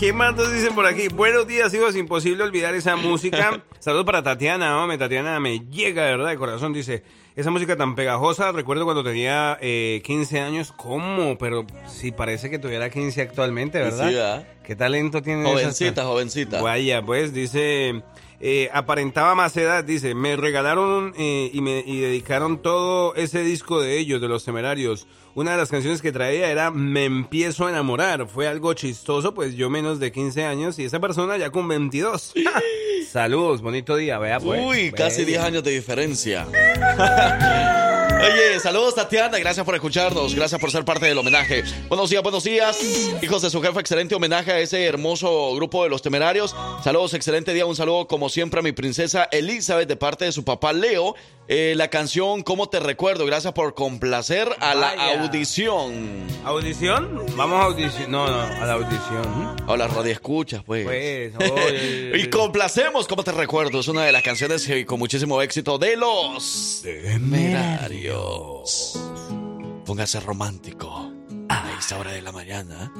¿Qué 0.02 0.12
más 0.12 0.34
nos 0.34 0.52
dicen 0.52 0.74
por 0.74 0.84
aquí? 0.84 1.06
Buenos 1.06 1.46
días, 1.46 1.72
hijos. 1.74 1.94
Imposible 1.94 2.42
olvidar 2.42 2.74
esa 2.74 2.96
música. 2.96 3.62
Saludos 3.78 4.04
para 4.04 4.20
Tatiana, 4.20 4.82
hombre. 4.82 4.98
Tatiana 4.98 5.38
me 5.38 5.60
llega 5.60 6.06
de 6.06 6.16
verdad 6.16 6.30
de 6.30 6.36
corazón. 6.38 6.72
Dice, 6.72 7.04
esa 7.36 7.52
música 7.52 7.76
tan 7.76 7.94
pegajosa. 7.94 8.50
Recuerdo 8.50 8.82
cuando 8.82 9.04
tenía 9.04 9.56
eh, 9.60 10.02
15 10.04 10.40
años. 10.40 10.72
¿Cómo? 10.72 11.38
Pero 11.38 11.64
sí, 11.86 12.10
parece 12.10 12.50
que 12.50 12.58
tuviera 12.58 12.90
15 12.90 13.22
actualmente, 13.22 13.78
¿verdad? 13.78 14.08
Sí, 14.08 14.14
¿verdad? 14.16 14.48
¿Qué 14.64 14.74
talento 14.74 15.22
tiene 15.22 15.42
esa- 15.44 15.52
Jovencita, 15.52 16.04
jovencita. 16.04 16.60
Vaya, 16.60 17.00
pues 17.02 17.32
dice, 17.32 18.02
eh, 18.40 18.70
aparentaba 18.72 19.36
más 19.36 19.56
edad, 19.56 19.84
dice, 19.84 20.16
me 20.16 20.34
regalaron 20.34 21.14
eh, 21.16 21.48
y 21.54 21.60
me 21.60 21.78
y 21.86 22.00
dedicaron 22.00 22.60
todo 22.60 23.14
ese 23.14 23.44
disco 23.44 23.80
de 23.80 23.98
ellos, 23.98 24.20
de 24.20 24.26
los 24.26 24.44
temerarios. 24.44 25.06
Una 25.34 25.52
de 25.52 25.56
las 25.56 25.70
canciones 25.70 26.02
que 26.02 26.12
traía 26.12 26.50
era 26.50 26.70
Me 26.70 27.04
empiezo 27.06 27.66
a 27.66 27.70
enamorar. 27.70 28.26
Fue 28.28 28.46
algo 28.46 28.74
chistoso, 28.74 29.32
pues 29.32 29.54
yo 29.54 29.70
menos 29.70 29.98
de 29.98 30.12
15 30.12 30.44
años 30.44 30.78
y 30.78 30.84
esa 30.84 31.00
persona 31.00 31.36
ya 31.38 31.50
con 31.50 31.66
22. 31.68 32.34
Saludos, 33.10 33.62
bonito 33.62 33.96
día, 33.96 34.18
vea 34.18 34.40
pues. 34.40 34.62
Uy, 34.64 34.92
casi 34.92 35.22
Vaya. 35.22 35.38
10 35.38 35.44
años 35.44 35.64
de 35.64 35.70
diferencia. 35.70 36.46
Oye, 38.22 38.60
saludos 38.60 38.94
Tatiana, 38.94 39.36
gracias 39.40 39.66
por 39.66 39.74
escucharnos, 39.74 40.34
gracias 40.36 40.60
por 40.60 40.70
ser 40.70 40.84
parte 40.84 41.06
del 41.06 41.18
homenaje. 41.18 41.64
Buenos 41.88 42.08
días, 42.08 42.22
buenos 42.22 42.44
días. 42.44 42.78
Hijos 43.20 43.42
de 43.42 43.50
su 43.50 43.60
jefe, 43.60 43.80
excelente 43.80 44.14
homenaje 44.14 44.52
a 44.52 44.60
ese 44.60 44.84
hermoso 44.84 45.54
grupo 45.56 45.82
de 45.82 45.90
los 45.90 46.02
temerarios. 46.02 46.54
Saludos, 46.84 47.14
excelente 47.14 47.52
día, 47.52 47.66
un 47.66 47.74
saludo 47.74 48.06
como 48.06 48.28
siempre 48.28 48.60
a 48.60 48.62
mi 48.62 48.70
princesa 48.70 49.28
Elizabeth 49.32 49.88
de 49.88 49.96
parte 49.96 50.24
de 50.24 50.30
su 50.32 50.44
papá 50.44 50.72
Leo. 50.72 51.16
Eh, 51.48 51.74
la 51.76 51.88
canción 51.88 52.42
¿Cómo 52.42 52.68
te 52.68 52.78
recuerdo? 52.78 53.26
Gracias 53.26 53.52
por 53.52 53.74
complacer 53.74 54.48
a 54.60 54.76
la 54.76 54.94
Vaya. 54.94 55.20
audición. 55.20 56.24
¿Audición? 56.44 57.26
Vamos 57.36 57.60
a 57.60 57.64
audición. 57.64 58.10
No, 58.10 58.28
no, 58.28 58.40
a 58.40 58.64
la 58.64 58.74
audición. 58.74 59.56
A 59.66 59.76
la 59.76 59.88
radio 59.88 60.12
escuchas, 60.12 60.62
pues. 60.64 60.84
Pues, 60.84 61.32
oye. 61.50 62.12
y 62.14 62.30
complacemos, 62.30 63.08
¿cómo 63.08 63.24
te 63.24 63.32
recuerdo? 63.32 63.80
Es 63.80 63.88
una 63.88 64.04
de 64.04 64.12
las 64.12 64.22
canciones 64.22 64.70
con 64.86 65.00
muchísimo 65.00 65.42
éxito 65.42 65.78
de 65.78 65.96
los 65.96 66.80
temerarios. 66.84 68.11
Póngase 69.84 70.20
romántico 70.20 71.12
a 71.48 71.72
esta 71.78 71.98
hora 71.98 72.12
de 72.12 72.22
la 72.22 72.32
mañana 72.32 72.92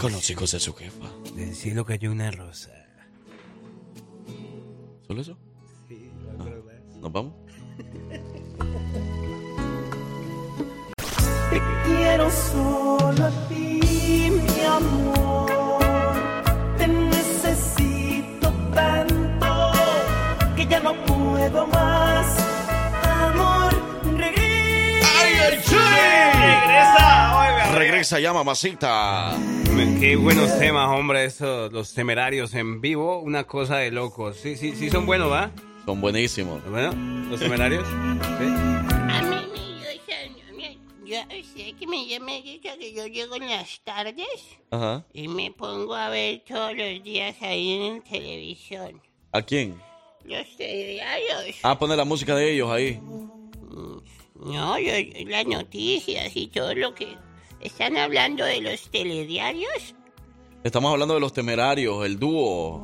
con 0.00 0.12
los 0.12 0.28
hijos 0.30 0.52
de 0.52 0.60
su 0.60 0.72
jefa. 0.74 1.10
Del 1.34 1.54
cielo 1.54 1.84
cayó 1.84 2.10
una 2.10 2.30
rosa. 2.30 2.70
¿Solo 5.06 5.20
eso? 5.20 5.36
Ah, 6.38 6.46
¿Nos 7.00 7.12
vamos? 7.12 7.34
Te 11.50 11.62
quiero 11.84 12.30
solo 12.30 13.24
a 13.24 13.30
ti, 13.48 14.30
mi 14.30 14.60
amor. 14.64 15.23
Regresa 28.04 28.20
ya, 28.20 28.34
mamacita. 28.34 29.34
Qué 29.98 30.14
buenos 30.16 30.58
temas, 30.58 30.90
hombre, 30.90 31.24
esos, 31.24 31.72
los 31.72 31.94
temerarios 31.94 32.52
en 32.52 32.82
vivo, 32.82 33.20
una 33.20 33.44
cosa 33.44 33.78
de 33.78 33.90
locos. 33.90 34.36
Sí, 34.36 34.58
sí, 34.58 34.76
sí 34.76 34.90
son 34.90 35.06
buenos, 35.06 35.32
¿va? 35.32 35.50
Son 35.86 36.02
buenísimos. 36.02 36.62
Bueno, 36.68 36.92
los 37.30 37.40
temerarios. 37.40 37.82
¿Sí? 37.88 38.44
A 38.44 39.22
mí 39.22 39.36
me 39.54 39.96
gusta, 39.96 40.76
yo 41.06 41.16
sé 41.54 41.72
que 41.72 41.86
me 41.86 42.06
llama 42.06 42.32
que 42.42 42.92
yo 42.94 43.06
llego 43.06 43.36
en 43.36 43.48
las 43.48 43.80
tardes 43.82 44.58
Ajá. 44.70 45.06
y 45.14 45.26
me 45.26 45.50
pongo 45.50 45.94
a 45.94 46.10
ver 46.10 46.42
todos 46.46 46.76
los 46.76 47.02
días 47.02 47.36
ahí 47.40 47.86
en 47.86 48.02
televisión. 48.02 49.00
¿A 49.32 49.40
quién? 49.40 49.80
Los 50.26 50.54
telediarios. 50.58 51.56
Ah, 51.62 51.78
pone 51.78 51.96
la 51.96 52.04
música 52.04 52.36
de 52.36 52.52
ellos 52.52 52.70
ahí. 52.70 53.00
No, 54.34 54.78
yo, 54.78 54.92
las 55.26 55.46
noticias 55.46 56.36
y 56.36 56.48
todo 56.48 56.74
lo 56.74 56.94
que 56.94 57.16
están 57.64 57.96
hablando 57.96 58.44
de 58.44 58.60
los 58.60 58.88
telediarios. 58.90 59.94
Estamos 60.62 60.92
hablando 60.92 61.14
de 61.14 61.20
los 61.20 61.32
temerarios, 61.32 62.06
el 62.06 62.18
dúo, 62.18 62.80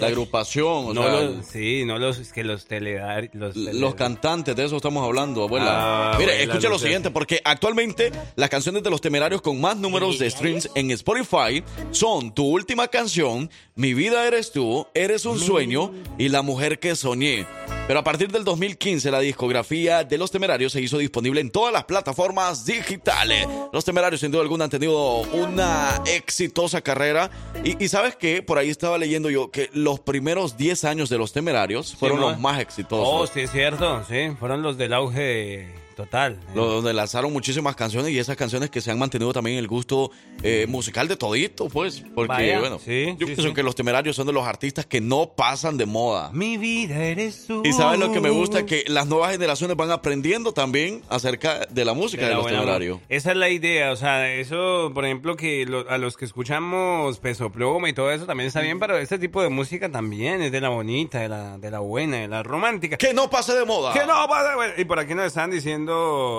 la 0.00 0.06
agrupación, 0.08 0.86
o 0.86 0.94
No 0.94 1.02
sea, 1.02 1.20
los, 1.22 1.46
sí, 1.46 1.84
no 1.84 1.98
los, 1.98 2.18
que 2.32 2.44
los 2.44 2.66
teledar, 2.66 3.30
los, 3.32 3.56
Los 3.56 3.94
cantantes, 3.94 4.56
de 4.56 4.64
eso 4.64 4.76
estamos 4.76 5.04
hablando, 5.04 5.42
abuela. 5.44 6.12
Ah, 6.12 6.16
Mire, 6.18 6.32
abuela, 6.32 6.52
escucha 6.52 6.68
lo 6.68 6.78
sé. 6.78 6.84
siguiente, 6.86 7.10
porque 7.10 7.40
actualmente 7.44 8.12
las 8.36 8.50
canciones 8.50 8.82
de 8.82 8.90
los 8.90 9.00
temerarios 9.00 9.42
con 9.42 9.60
más 9.60 9.76
números 9.76 10.18
de 10.18 10.30
streams 10.30 10.70
en 10.74 10.90
Spotify 10.92 11.62
son 11.90 12.34
Tu 12.34 12.44
Última 12.46 12.88
Canción, 12.88 13.50
Mi 13.74 13.94
Vida 13.94 14.26
Eres 14.26 14.52
Tú, 14.52 14.86
Eres 14.94 15.24
un 15.24 15.38
Sueño 15.38 15.92
y 16.18 16.28
La 16.28 16.42
Mujer 16.42 16.78
que 16.78 16.96
Soñé. 16.96 17.46
Pero 17.86 17.98
a 18.00 18.04
partir 18.04 18.30
del 18.30 18.44
2015 18.44 19.10
la 19.10 19.18
discografía 19.18 20.04
de 20.04 20.16
Los 20.16 20.30
Temerarios 20.30 20.72
se 20.72 20.80
hizo 20.80 20.98
disponible 20.98 21.40
en 21.40 21.50
todas 21.50 21.72
las 21.72 21.84
plataformas 21.84 22.64
digitales. 22.64 23.48
Los 23.72 23.84
Temerarios 23.84 24.20
sin 24.20 24.30
duda 24.30 24.42
alguna 24.42 24.64
han 24.64 24.70
tenido 24.70 25.22
una 25.32 26.00
exitosa 26.06 26.82
carrera. 26.82 27.30
Y, 27.64 27.82
y 27.84 27.88
sabes 27.88 28.14
que 28.14 28.42
por 28.42 28.58
ahí 28.58 28.70
estaba 28.70 28.96
leyendo 28.96 29.28
yo 29.28 29.50
que 29.50 29.70
los 29.72 29.89
primeros 29.98 30.56
10 30.56 30.84
años 30.84 31.08
de 31.08 31.18
Los 31.18 31.32
Temerarios 31.32 31.96
fueron 31.96 32.20
los 32.20 32.38
más 32.38 32.58
Oh, 32.58 32.60
exitosos. 32.60 33.30
sí, 33.34 33.40
es 33.40 33.50
cierto, 33.50 34.04
sí. 34.08 34.30
Fueron 34.38 34.62
los 34.62 34.78
del 34.78 34.92
auge 34.92 35.66
total. 36.04 36.38
Donde 36.54 36.92
lanzaron 36.92 37.32
muchísimas 37.32 37.76
canciones 37.76 38.10
y 38.12 38.18
esas 38.18 38.36
canciones 38.36 38.70
que 38.70 38.80
se 38.80 38.90
han 38.90 38.98
mantenido 38.98 39.32
también 39.32 39.58
el 39.58 39.68
gusto 39.68 40.10
eh, 40.42 40.66
musical 40.68 41.08
de 41.08 41.16
todito, 41.16 41.68
pues. 41.68 42.02
Porque, 42.14 42.28
Vaya, 42.28 42.60
bueno, 42.60 42.78
sí, 42.78 43.06
yo 43.18 43.26
sí, 43.26 43.34
pienso 43.34 43.48
sí. 43.48 43.54
que 43.54 43.62
los 43.62 43.74
temerarios 43.74 44.16
son 44.16 44.26
de 44.26 44.32
los 44.32 44.46
artistas 44.46 44.86
que 44.86 45.00
no 45.00 45.32
pasan 45.36 45.76
de 45.76 45.86
moda. 45.86 46.30
Mi 46.32 46.56
vida 46.56 46.96
eres 47.04 47.46
tú. 47.46 47.62
Y 47.64 47.72
sabes 47.72 47.98
lo 47.98 48.12
que 48.12 48.20
me 48.20 48.30
gusta, 48.30 48.64
que 48.64 48.84
las 48.88 49.06
nuevas 49.06 49.32
generaciones 49.32 49.76
van 49.76 49.90
aprendiendo 49.90 50.52
también 50.52 51.02
acerca 51.08 51.66
de 51.66 51.84
la 51.84 51.92
música 51.94 52.28
de, 52.28 52.34
los 52.34 52.46
temerarios. 52.46 53.00
Esa 53.08 53.32
es 53.32 53.36
la 53.36 53.50
idea, 53.50 53.92
o 53.92 53.96
sea, 53.96 54.32
eso, 54.32 54.90
por 54.94 55.04
ejemplo, 55.04 55.36
que 55.36 55.66
lo- 55.66 55.88
a 55.90 55.98
los 55.98 56.16
que 56.16 56.24
escuchamos 56.24 57.18
Peso 57.18 57.50
Pluma 57.52 57.88
y 57.88 57.92
todo 57.92 58.10
eso 58.10 58.26
también 58.26 58.48
está 58.48 58.60
bien, 58.60 58.78
pero 58.78 58.96
este 58.98 59.18
tipo 59.18 59.42
de 59.42 59.48
música 59.50 59.90
también 59.90 60.40
es 60.42 60.52
de 60.52 60.60
la 60.60 60.68
bonita, 60.70 61.18
de 61.20 61.28
la, 61.28 61.58
de 61.58 61.70
la 61.70 61.80
buena, 61.80 62.18
de 62.18 62.28
la 62.28 62.42
romántica. 62.42 62.96
Que 62.96 63.12
no 63.14 63.28
pase 63.28 63.52
de 63.54 63.64
moda. 63.64 63.92
Que 63.92 64.06
no 64.06 64.26
pasa, 64.28 64.54
güey. 64.54 64.70
Y 64.78 64.84
por 64.84 64.98
aquí 64.98 65.14
nos 65.14 65.26
están 65.26 65.50
diciendo, 65.50 65.89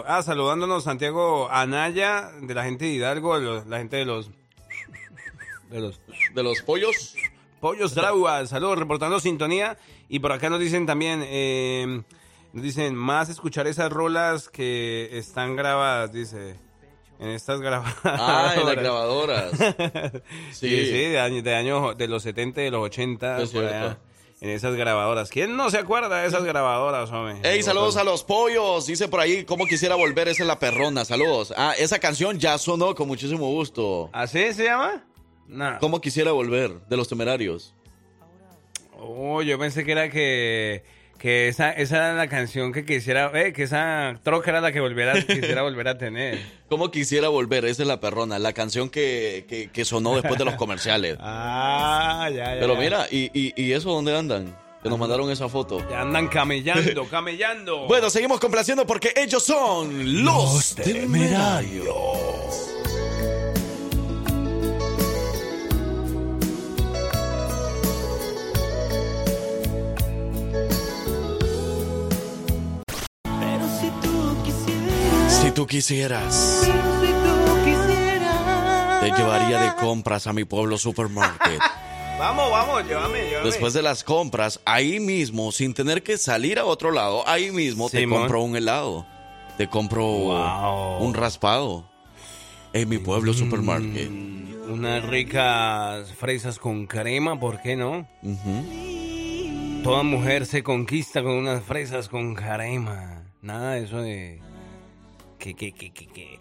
ah, 0.08 0.22
saludándonos 0.24 0.84
Santiago 0.84 1.50
Anaya, 1.52 2.32
de 2.42 2.54
la 2.54 2.64
gente 2.64 2.86
de 2.86 2.92
Hidalgo, 2.92 3.40
de 3.40 3.46
los- 3.46 3.66
la 3.68 3.78
gente 3.80 3.98
de 3.98 4.06
los... 4.06 4.30
De 5.70 5.80
los 5.80 6.00
De 6.34 6.44
los 6.44 6.62
pollos. 6.64 7.16
Pollos 7.60 7.94
Dragua, 7.96 8.46
saludos, 8.48 8.80
reportando 8.80 9.20
sintonía. 9.20 9.78
Y 10.10 10.20
por 10.20 10.32
acá 10.32 10.50
nos 10.50 10.60
dicen 10.60 10.86
también, 10.86 11.24
eh, 11.26 12.02
nos 12.54 12.64
dicen, 12.64 12.96
más 12.96 13.30
escuchar 13.30 13.68
esas 13.68 13.90
rolas 13.92 14.50
que 14.50 15.10
están 15.18 15.56
grabadas, 15.56 16.12
dice. 16.12 16.56
En 17.20 17.30
estas 17.30 17.62
grabadoras. 17.62 18.02
Ah, 18.04 18.54
en 18.58 18.66
las 18.66 18.76
grabadoras. 18.84 19.52
Sí, 20.52 20.68
Sí. 20.70 20.86
sí, 20.86 20.92
de 20.92 21.20
años, 21.20 21.44
de 21.44 21.54
de 21.96 22.08
los 22.08 22.24
70 22.24 22.62
y 22.62 22.64
de 22.66 22.72
los 22.72 22.84
80. 22.84 23.42
Es 23.42 23.52
por 23.52 23.62
cierto. 23.62 23.78
allá, 23.78 23.98
en 24.42 24.50
esas 24.50 24.76
grabadoras. 24.76 25.30
¿Quién 25.30 25.56
no 25.56 25.70
se 25.70 25.78
acuerda 25.78 26.22
de 26.22 26.28
esas 26.28 26.44
grabadoras, 26.44 27.12
hombre? 27.12 27.36
Ey, 27.44 27.62
saludos 27.62 27.96
a 27.96 28.04
los 28.04 28.24
pollos. 28.24 28.88
Dice 28.88 29.08
por 29.08 29.20
ahí, 29.20 29.46
¿cómo 29.46 29.68
quisiera 29.68 29.96
volver? 29.96 30.28
Esa 30.28 30.42
es 30.44 30.48
la 30.48 30.58
perrona. 30.58 31.06
Saludos. 31.06 31.54
Ah, 31.56 31.76
esa 31.78 32.00
canción 32.00 32.40
ya 32.40 32.58
sonó 32.58 32.96
con 32.96 33.08
muchísimo 33.08 33.48
gusto. 33.52 34.10
¿Así 34.12 34.52
se 34.54 34.64
llama? 34.64 35.06
No. 35.48 35.78
¿Cómo 35.80 36.02
quisiera 36.02 36.32
volver? 36.32 36.82
De 36.88 36.98
los 36.98 37.08
temerarios. 37.08 37.76
Oh, 38.98 39.44
yo 39.44 39.60
pensé 39.60 39.86
que 39.86 39.92
era 39.92 40.10
que, 40.10 40.84
que 41.22 41.48
esa, 41.50 41.70
esa 41.72 41.98
era 41.98 42.14
la 42.16 42.28
canción 42.28 42.74
que 42.74 42.84
quisiera, 42.84 43.32
eh, 43.36 43.54
que 43.54 43.62
esa 43.62 44.20
troca 44.24 44.50
era 44.50 44.60
la 44.60 44.72
que 44.72 44.80
volviera, 44.80 45.14
quisiera 45.28 45.62
volver 45.62 45.88
a 45.88 45.98
tener. 46.00 46.40
¿Cómo 46.68 46.90
quisiera 46.90 47.28
volver? 47.30 47.64
Esa 47.66 47.84
es 47.84 47.88
la 47.88 48.00
perrona. 48.00 48.40
La 48.40 48.54
canción 48.54 48.90
que, 48.90 49.46
que, 49.48 49.70
que 49.70 49.86
sonó 49.86 50.16
después 50.16 50.40
de 50.40 50.46
los 50.46 50.56
comerciales. 50.56 51.18
Ah, 51.44 52.28
ya, 52.30 52.56
ya. 52.56 52.60
Pero 52.60 52.76
mira, 52.76 53.08
¿y, 53.12 53.30
y, 53.34 53.54
y 53.56 53.74
eso 53.74 53.92
dónde 53.92 54.18
andan? 54.18 54.56
Que 54.82 54.90
nos 54.90 54.98
mandaron 54.98 55.30
esa 55.30 55.48
foto. 55.48 55.80
Ya 55.90 56.02
andan 56.02 56.28
camellando, 56.28 57.06
camellando. 57.12 57.86
Bueno, 57.88 58.10
seguimos 58.10 58.40
complaciendo 58.40 58.88
porque 58.88 59.14
ellos 59.16 59.44
son 59.44 60.24
los 60.24 60.74
temerarios. 60.76 62.11
Quisieras, 75.72 76.68
te 79.00 79.12
llevaría 79.12 79.58
de 79.62 79.74
compras 79.76 80.28
a 80.28 80.34
mi 80.34 80.44
pueblo 80.44 80.78
supermarket. 80.78 81.62
Vamos, 82.20 82.52
vamos, 82.52 82.86
llévame, 82.86 83.22
llévame. 83.30 83.50
Después 83.50 83.74
de 83.74 83.82
las 83.82 84.04
compras, 84.04 84.60
ahí 84.66 85.00
mismo, 85.00 85.52
sin 85.54 85.74
tener 85.74 86.04
que 86.04 86.18
salir 86.20 86.60
a 86.60 86.66
otro 86.66 86.92
lado, 86.92 87.28
ahí 87.28 87.50
mismo 87.52 87.90
te 87.90 88.08
compro 88.08 88.44
un 88.44 88.56
helado. 88.56 89.08
Te 89.58 89.68
compro 89.68 90.06
Wow. 90.06 91.04
un 91.04 91.14
raspado. 91.16 91.90
En 92.74 92.90
mi 92.90 93.00
pueblo 93.00 93.34
supermarket. 93.34 94.10
Mm, 94.12 94.72
unas 94.72 95.04
ricas 95.06 96.14
fresas 96.14 96.60
con 96.60 96.86
crema, 96.86 97.40
¿por 97.40 97.60
qué 97.62 97.76
no? 97.76 98.06
Toda 99.84 100.04
mujer 100.04 100.46
se 100.46 100.62
conquista 100.62 101.24
con 101.24 101.32
unas 101.32 101.64
fresas 101.64 102.08
con 102.08 102.36
crema. 102.36 103.24
Nada 103.42 103.72
de 103.76 103.84
eso 103.86 103.98
de... 104.02 104.42
Que, 105.42 105.54
que, 105.56 105.72
que, 105.74 105.92
que, 105.92 106.38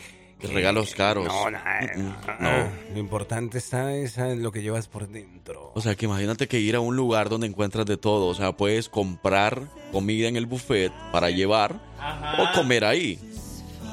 regalos 0.48 0.94
caros. 0.94 1.26
No, 1.26 1.51
Mm, 1.51 2.03
no. 2.03 2.14
no. 2.40 2.68
Lo 2.94 2.98
importante 2.98 3.59
está 3.59 3.94
esa, 3.94 4.28
lo 4.34 4.53
que 4.53 4.62
llevas 4.62 4.88
por 4.88 5.09
dentro. 5.09 5.72
O 5.74 5.80
sea, 5.80 5.94
que 5.94 6.05
imagínate 6.07 6.48
que 6.48 6.59
ir 6.61 6.76
a 6.76 6.80
un 6.80 6.96
lugar 6.96 7.28
donde 7.28 7.46
encuentras 7.46 7.86
de 7.86 7.96
todo. 7.96 8.26
O 8.26 8.34
sea, 8.34 8.53
puedes 8.53 8.88
comprar 8.88 9.62
comida 9.92 10.28
en 10.28 10.36
el 10.36 10.46
buffet 10.46 10.92
para 11.12 11.30
llevar 11.30 11.80
o 12.38 12.53
comer 12.55 12.84
ahí. 12.84 13.18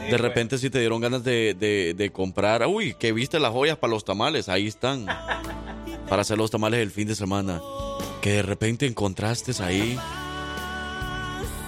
De 0.09 0.17
repente 0.17 0.57
si 0.57 0.69
te 0.69 0.79
dieron 0.79 1.01
ganas 1.01 1.23
de, 1.23 1.53
de- 1.53 1.93
de 1.93 2.09
comprar, 2.11 2.65
uy, 2.67 2.93
que 2.93 3.11
viste 3.11 3.39
las 3.39 3.51
joyas 3.51 3.77
para 3.77 3.91
los 3.91 4.05
tamales, 4.05 4.47
ahí 4.49 4.67
están. 4.67 5.05
Para 6.09 6.21
hacer 6.21 6.37
los 6.37 6.49
tamales 6.49 6.79
el 6.79 6.91
fin 6.91 7.05
de 7.09 7.15
semana. 7.15 7.59
Que 8.21 8.31
de 8.31 8.41
repente 8.41 8.85
encontraste 8.85 9.51
ahí. 9.61 9.97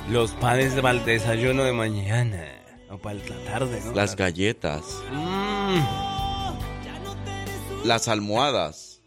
Los 0.09 0.31
panes 0.31 0.73
para 0.75 0.97
el 0.97 1.03
desayuno 1.05 1.63
de 1.63 1.73
mañana. 1.73 2.45
O 2.91 2.97
para 2.97 3.15
la 3.19 3.45
tarde, 3.45 3.81
¿no? 3.85 3.93
Las 3.93 4.15
galletas, 4.15 4.83
Mm, 5.11 5.79
las 7.85 8.07
almohadas, 8.07 9.01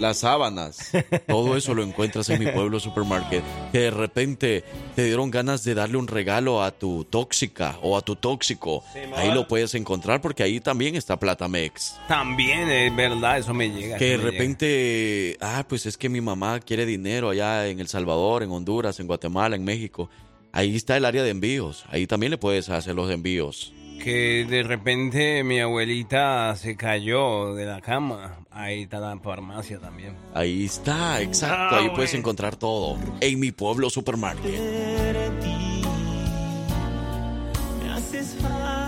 las 0.00 0.18
sábanas. 0.18 0.92
Todo 1.26 1.56
eso 1.56 1.74
lo 1.74 1.82
encuentras 1.82 2.28
en 2.30 2.38
mi 2.44 2.46
pueblo 2.52 2.78
supermarket. 2.78 3.42
Que 3.72 3.78
de 3.78 3.90
repente 3.90 4.62
te 4.94 5.04
dieron 5.04 5.30
ganas 5.30 5.64
de 5.64 5.74
darle 5.74 5.96
un 5.96 6.06
regalo 6.06 6.62
a 6.62 6.70
tu 6.70 7.04
tóxica 7.04 7.78
o 7.82 7.96
a 7.96 8.02
tu 8.02 8.14
tóxico. 8.14 8.84
Ahí 9.16 9.32
lo 9.32 9.48
puedes 9.48 9.74
encontrar 9.74 10.20
porque 10.20 10.42
ahí 10.42 10.60
también 10.60 10.96
está 10.96 11.18
Platamex. 11.18 11.96
también 12.08 12.68
es 12.68 12.94
verdad, 12.94 13.38
eso 13.38 13.54
me 13.54 13.70
llega. 13.70 13.96
Que 13.96 14.10
de 14.10 14.18
llega. 14.18 14.30
repente, 14.30 15.36
ah, 15.40 15.64
pues 15.68 15.86
es 15.86 15.96
que 15.96 16.08
mi 16.10 16.20
mamá 16.20 16.60
quiere 16.60 16.84
dinero 16.86 17.30
allá 17.30 17.66
en 17.66 17.80
El 17.80 17.88
Salvador, 17.88 18.42
en 18.42 18.50
Honduras, 18.52 19.00
en 19.00 19.06
Guatemala, 19.06 19.56
en 19.56 19.64
México. 19.64 20.10
Ahí 20.56 20.74
está 20.74 20.96
el 20.96 21.04
área 21.04 21.22
de 21.22 21.28
envíos. 21.28 21.84
Ahí 21.90 22.06
también 22.06 22.30
le 22.30 22.38
puedes 22.38 22.70
hacer 22.70 22.94
los 22.94 23.10
envíos. 23.10 23.74
Que 24.02 24.46
de 24.48 24.62
repente 24.62 25.44
mi 25.44 25.60
abuelita 25.60 26.56
se 26.56 26.76
cayó 26.76 27.54
de 27.54 27.66
la 27.66 27.82
cama. 27.82 28.38
Ahí 28.50 28.84
está 28.84 28.98
la 28.98 29.18
farmacia 29.18 29.78
también. 29.78 30.16
Ahí 30.32 30.64
está, 30.64 31.20
exacto. 31.20 31.76
Ah, 31.76 31.78
Ahí 31.80 31.90
puedes 31.90 32.14
encontrar 32.14 32.56
todo. 32.56 32.96
En 33.20 33.38
mi 33.38 33.52
pueblo 33.52 33.90
supermarket. 33.90 34.58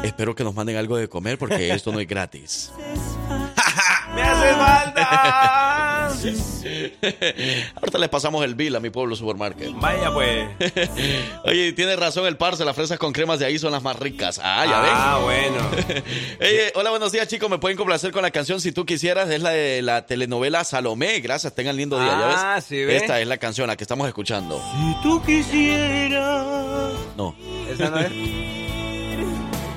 Espero 0.05 0.35
que 0.35 0.45
nos 0.45 0.55
manden 0.55 0.77
algo 0.77 0.97
de 0.97 1.07
comer 1.07 1.37
porque 1.37 1.71
esto 1.71 1.93
no 1.93 2.01
es 2.01 2.09
gratis. 2.09 2.73
¡Me 4.19 4.23
hace 4.25 4.55
falta! 4.55 6.09
Ahorita 7.77 7.99
les 7.99 8.09
pasamos 8.09 8.45
el 8.45 8.55
bill 8.55 8.75
a 8.77 8.81
mi 8.81 8.91
pueblo 8.91 9.15
supermarket. 9.17 9.71
Vaya 9.75 10.13
pues. 10.13 10.49
Oye, 11.45 11.73
tiene 11.73 11.95
razón 11.97 12.27
el 12.27 12.37
parce, 12.37 12.65
las 12.65 12.75
fresas 12.75 12.99
con 12.99 13.13
cremas 13.13 13.39
de 13.39 13.47
ahí 13.47 13.59
son 13.59 13.71
las 13.73 13.83
más 13.83 13.97
ricas. 13.99 14.41
Ah, 14.43 14.67
ya 14.67 14.81
ven. 14.81 14.91
Ah, 14.93 15.21
bueno. 15.23 15.57
Ey, 16.41 16.59
hola, 16.75 16.91
buenos 16.91 17.13
días, 17.13 17.29
chicos. 17.29 17.49
Me 17.49 17.59
pueden 17.59 17.77
complacer 17.77 18.11
con 18.13 18.23
la 18.23 18.31
canción 18.31 18.61
Si 18.61 18.73
tú 18.73 18.85
quisieras. 18.85 19.31
Es 19.31 19.41
la 19.43 19.51
de 19.51 19.81
la 19.83 20.07
telenovela 20.07 20.65
Salomé. 20.65 21.21
Gracias, 21.21 21.55
tengan 21.55 21.77
lindo 21.77 21.99
día. 22.01 22.09
¿ya 22.09 22.53
Ah, 22.53 22.55
ves? 22.57 22.65
sí, 22.65 22.85
¿ve? 22.85 22.97
Esta 22.97 23.21
es 23.21 23.27
la 23.29 23.37
canción, 23.39 23.67
la 23.69 23.77
que 23.77 23.85
estamos 23.85 24.09
escuchando. 24.09 24.61
Si 24.73 25.03
tú 25.03 25.23
quisieras, 25.23 26.45
No. 27.17 27.35
¿Esa 27.71 27.91
no 27.91 27.99
es? 28.01 28.11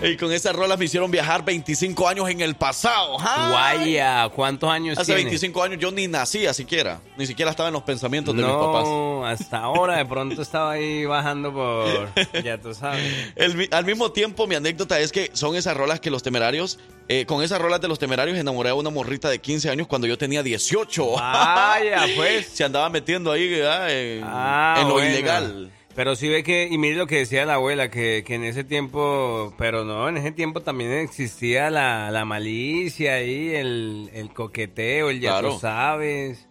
Y 0.11 0.17
con 0.17 0.31
esas 0.31 0.55
rolas 0.55 0.79
me 0.79 0.85
hicieron 0.85 1.11
viajar 1.11 1.45
25 1.45 2.07
años 2.07 2.29
en 2.29 2.41
el 2.41 2.55
pasado. 2.55 3.17
¡Ah! 3.19 3.49
Guaya, 3.51 4.29
¿cuántos 4.29 4.69
años 4.69 4.97
Hace 4.97 5.13
tiene? 5.13 5.21
25 5.25 5.63
años 5.63 5.79
yo 5.79 5.91
ni 5.91 6.07
nacía 6.07 6.53
siquiera. 6.53 6.99
Ni 7.17 7.27
siquiera 7.27 7.51
estaba 7.51 7.69
en 7.69 7.73
los 7.73 7.83
pensamientos 7.83 8.35
de 8.35 8.41
mis 8.43 8.51
papás. 8.51 8.83
No, 8.85 9.25
hasta 9.25 9.59
ahora 9.59 9.97
de 9.97 10.05
pronto 10.05 10.41
estaba 10.41 10.71
ahí 10.71 11.05
bajando 11.05 11.53
por... 11.53 12.09
Ya 12.43 12.57
tú 12.57 12.73
sabes. 12.73 13.01
El 13.35 13.69
al 13.71 13.85
mismo 13.85 14.11
tiempo, 14.11 14.47
mi 14.47 14.55
anécdota 14.55 14.99
es 14.99 15.11
que 15.11 15.29
son 15.33 15.55
esas 15.55 15.77
rolas 15.77 15.99
que 15.99 16.09
los 16.09 16.23
temerarios, 16.23 16.79
eh, 17.07 17.25
con 17.25 17.43
esas 17.43 17.61
rolas 17.61 17.79
de 17.81 17.87
los 17.87 17.99
temerarios 17.99 18.37
enamoré 18.37 18.69
a 18.69 18.73
una 18.73 18.89
morrita 18.89 19.29
de 19.29 19.39
15 19.39 19.69
años 19.69 19.87
cuando 19.87 20.07
yo 20.07 20.17
tenía 20.17 20.41
18. 20.41 21.11
Vaya, 21.11 22.05
pues. 22.15 22.47
Se 22.47 22.63
andaba 22.63 22.89
metiendo 22.89 23.31
ahí 23.31 23.61
Ah, 23.63 24.77
en 24.81 24.87
lo 24.87 24.93
bueno. 24.95 25.09
ilegal. 25.09 25.71
Pero 25.95 26.15
sí 26.15 26.29
ve 26.29 26.43
que, 26.43 26.67
y 26.71 26.77
mire 26.77 26.95
lo 26.95 27.05
que 27.07 27.17
decía 27.17 27.45
la 27.45 27.55
abuela, 27.55 27.89
que, 27.91 28.23
que 28.25 28.35
en 28.35 28.43
ese 28.45 28.63
tiempo, 28.63 29.53
pero 29.57 29.83
no, 29.83 30.07
en 30.07 30.17
ese 30.17 30.31
tiempo 30.31 30.61
también 30.61 30.91
existía 30.93 31.69
la, 31.69 32.09
la 32.11 32.23
malicia 32.23 33.15
ahí, 33.15 33.49
el, 33.53 34.09
el 34.13 34.29
coqueteo, 34.33 35.09
el 35.09 35.19
ya 35.19 35.31
Claro. 35.31 35.53
tú 35.53 35.59
sabes. 35.59 36.47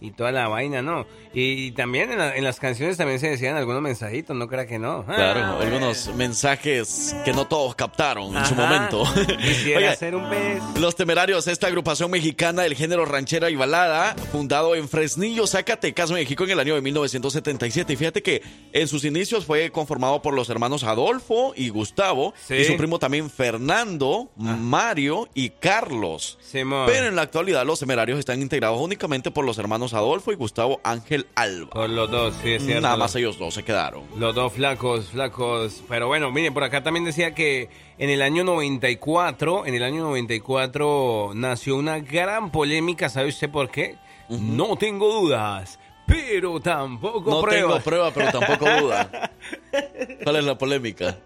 y 0.00 0.10
toda 0.12 0.32
la 0.32 0.48
vaina, 0.48 0.82
¿no? 0.82 1.06
Y, 1.32 1.70
también 1.72 2.10
en, 2.10 2.18
la- 2.18 2.36
en 2.36 2.42
las 2.44 2.58
canciones 2.58 2.96
también 2.96 3.20
se 3.20 3.28
decían 3.30 3.56
algunos 3.56 3.80
mensajitos, 3.82 4.36
no 4.36 4.48
crea 4.48 4.66
que 4.66 4.78
no. 4.78 5.04
Claro, 5.06 5.40
Ah, 5.40 5.58
algunos 5.60 6.12
mensajes 6.16 7.14
que 7.24 7.32
no 7.32 7.46
todos 7.46 7.74
captaron 7.76 8.36
en 8.36 8.44
su 8.46 8.54
momento. 8.54 9.04
Quisiera 9.40 9.94
ser 9.94 10.16
un 10.16 10.28
pez. 10.28 10.60
Los 10.80 10.96
Temerarios, 10.96 11.46
esta 11.46 11.68
agrupación 11.68 12.10
mexicana 12.10 12.62
del 12.62 12.74
género 12.74 13.04
ranchera 13.04 13.48
y 13.50 13.56
balada, 13.56 14.16
fundado 14.32 14.74
en 14.74 14.88
Fresnillo, 14.88 15.46
Zacatecas, 15.46 16.10
México, 16.10 16.44
en 16.44 16.50
el 16.50 16.60
año 16.60 16.74
de 16.74 16.80
1977. 16.82 17.92
Y 17.92 17.96
fíjate 17.96 18.22
que 18.22 18.42
en 18.72 18.88
sus 18.88 19.04
inicios 19.04 19.44
fue 19.46 19.70
conformado 19.70 20.22
por 20.22 20.34
los 20.34 20.48
hermanos 20.50 20.82
Adolfo 20.84 21.52
y 21.56 21.68
Gustavo, 21.68 22.34
Sí. 22.46 22.54
y 22.56 22.64
su 22.64 22.76
primo 22.76 22.98
también 22.98 23.30
Fernando, 23.30 24.30
Mario 24.36 25.28
y 25.34 25.50
Carlos. 25.50 26.38
Simón. 26.40 26.86
Pero 26.86 27.06
en 27.06 27.16
la 27.16 27.22
actualidad 27.22 27.64
los 27.64 27.78
Temerarios 27.80 28.18
están 28.18 28.42
integrados 28.42 28.80
únicamente 28.80 29.30
por 29.30 29.44
los 29.44 29.58
hermanos 29.58 29.94
Adolfo 29.94 30.32
y 30.32 30.36
Gustavo 30.36 30.80
Ángel 30.82 31.19
Alba. 31.34 31.70
Por 31.70 31.90
los 31.90 32.10
dos, 32.10 32.34
sí, 32.42 32.52
es 32.52 32.64
cierto. 32.64 32.82
Nada 32.82 32.96
más 32.96 33.14
ellos 33.16 33.38
dos 33.38 33.54
se 33.54 33.62
quedaron. 33.62 34.04
Los 34.16 34.34
dos 34.34 34.52
flacos, 34.52 35.06
flacos. 35.10 35.82
Pero 35.88 36.06
bueno, 36.08 36.30
miren, 36.30 36.52
por 36.54 36.64
acá 36.64 36.82
también 36.82 37.04
decía 37.04 37.34
que 37.34 37.68
en 37.98 38.10
el 38.10 38.22
año 38.22 38.44
94, 38.44 39.66
en 39.66 39.74
el 39.74 39.82
año 39.82 40.02
94 40.02 41.32
nació 41.34 41.76
una 41.76 41.98
gran 42.00 42.50
polémica, 42.50 43.08
¿sabe 43.08 43.28
usted 43.28 43.50
por 43.50 43.70
qué? 43.70 43.96
No 44.28 44.76
tengo 44.76 45.12
dudas, 45.12 45.78
pero 46.06 46.60
tampoco 46.60 47.30
No 47.30 47.40
pruebas. 47.42 47.68
tengo 47.72 47.80
prueba, 47.84 48.10
pero 48.12 48.30
tampoco 48.30 48.70
duda. 48.80 49.32
¿Cuál 50.24 50.36
es 50.36 50.44
la 50.44 50.56
polémica? 50.58 51.18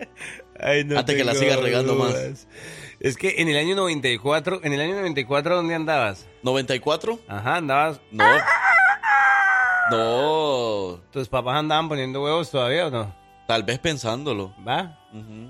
Ay, 0.59 0.85
no 0.85 0.99
Antes 0.99 1.17
que 1.17 1.25
la 1.25 1.35
siga 1.35 1.57
regando 1.57 1.95
más. 1.97 2.47
Es 3.01 3.17
que 3.19 3.35
en 3.43 3.49
el 3.49 3.57
año 3.59 3.75
94, 3.75 4.61
en 4.63 4.73
el 4.73 4.81
año 4.81 4.95
94, 4.95 5.57
¿dónde 5.57 5.75
andabas? 5.75 6.27
¿94? 6.43 7.19
Ajá, 7.29 7.57
andabas. 7.57 8.01
No. 8.11 8.25
No. 9.91 11.01
¿Tus 11.13 11.29
papás 11.29 11.57
andaban 11.59 11.89
poniendo 11.89 12.23
huevos 12.23 12.51
todavía 12.51 12.87
o 12.87 12.91
no? 12.91 13.15
Tal 13.47 13.63
vez 13.63 13.79
pensándolo. 13.79 14.55
¿Va? 14.67 15.01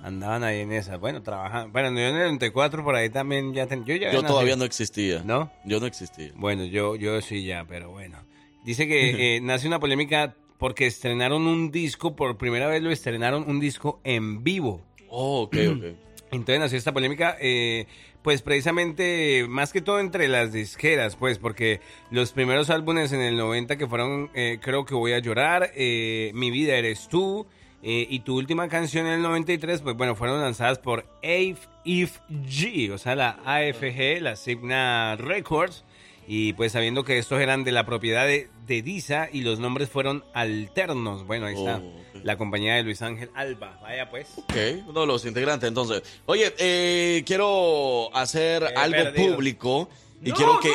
Andaban 0.02 0.42
ahí 0.44 0.60
en 0.60 0.72
esa. 0.72 0.96
Bueno, 0.96 1.22
trabajaban. 1.22 1.72
Bueno, 1.72 1.90
yo 1.92 2.06
en 2.06 2.16
el 2.16 2.22
94 2.24 2.82
por 2.84 2.94
ahí 2.96 3.08
también 3.08 3.54
ya 3.54 3.66
ten- 3.66 3.84
Yo, 3.84 3.94
ya 3.94 4.10
Yo 4.12 4.20
nací. 4.22 4.32
todavía 4.32 4.56
no 4.56 4.64
existía. 4.64 5.22
¿No? 5.24 5.50
Yo 5.64 5.80
no 5.80 5.86
existía. 5.86 6.32
Bueno, 6.34 6.64
yo, 6.64 6.96
yo 6.96 7.20
sí 7.20 7.44
ya, 7.44 7.64
pero 7.64 7.90
bueno. 7.92 8.18
Dice 8.64 8.86
que 8.88 9.36
eh, 9.36 9.40
nace 9.40 9.66
una 9.66 9.78
polémica 9.78 10.34
porque 10.58 10.86
estrenaron 10.86 11.46
un 11.46 11.70
disco, 11.70 12.16
por 12.16 12.36
primera 12.36 12.66
vez 12.66 12.82
lo 12.82 12.90
estrenaron 12.90 13.44
un 13.48 13.60
disco 13.60 14.00
en 14.04 14.42
vivo. 14.42 14.82
Oh, 15.08 15.42
ok, 15.42 15.56
ok. 15.76 15.84
Entonces 16.32 16.58
nació 16.58 16.78
esta 16.78 16.92
polémica, 16.92 17.36
eh, 17.40 17.86
pues 18.24 18.40
precisamente 18.40 19.44
más 19.50 19.70
que 19.70 19.82
todo 19.82 20.00
entre 20.00 20.28
las 20.28 20.50
disqueras, 20.50 21.14
pues 21.14 21.38
porque 21.38 21.82
los 22.10 22.32
primeros 22.32 22.70
álbumes 22.70 23.12
en 23.12 23.20
el 23.20 23.36
90 23.36 23.76
que 23.76 23.86
fueron 23.86 24.30
eh, 24.32 24.58
Creo 24.62 24.86
que 24.86 24.94
voy 24.94 25.12
a 25.12 25.18
llorar, 25.18 25.70
eh, 25.76 26.32
Mi 26.34 26.50
vida 26.50 26.74
eres 26.74 27.06
tú, 27.08 27.46
eh, 27.82 28.06
y 28.08 28.20
tu 28.20 28.38
última 28.38 28.66
canción 28.68 29.06
en 29.06 29.12
el 29.12 29.22
93, 29.22 29.82
pues 29.82 29.94
bueno, 29.94 30.14
fueron 30.14 30.40
lanzadas 30.40 30.78
por 30.78 31.04
AFG, 31.22 32.94
o 32.94 32.96
sea, 32.96 33.14
la 33.14 33.38
AFG, 33.44 34.22
la 34.22 34.36
Signa 34.36 35.16
Records, 35.16 35.84
y 36.26 36.52
pues 36.54 36.72
sabiendo 36.72 37.04
que 37.04 37.18
estos 37.18 37.40
eran 37.40 37.64
de 37.64 37.72
la 37.72 37.84
propiedad 37.86 38.26
de, 38.26 38.48
de 38.66 38.82
Disa 38.82 39.28
y 39.32 39.42
los 39.42 39.58
nombres 39.58 39.88
fueron 39.90 40.24
alternos, 40.34 41.26
bueno, 41.26 41.46
ahí 41.46 41.54
está, 41.54 41.80
Oh, 41.84 42.20
la 42.22 42.36
compañía 42.38 42.74
de 42.76 42.82
Luis 42.84 43.02
Ángel 43.02 43.28
Alba, 43.34 43.78
vaya 43.82 44.08
pues. 44.08 44.28
Ok, 44.38 44.54
uno 44.88 45.00
de 45.02 45.06
los 45.06 45.24
integrantes. 45.26 45.68
Entonces, 45.68 46.02
oye, 46.26 46.54
eh, 46.58 47.22
quiero 47.26 48.14
hacer 48.16 48.62
He 48.62 48.74
algo 48.78 49.02
perdido. 49.04 49.34
público 49.34 49.88
y 50.22 50.30
No, 50.30 50.34
quiero 50.36 50.60
que 50.60 50.68
no, 50.68 50.74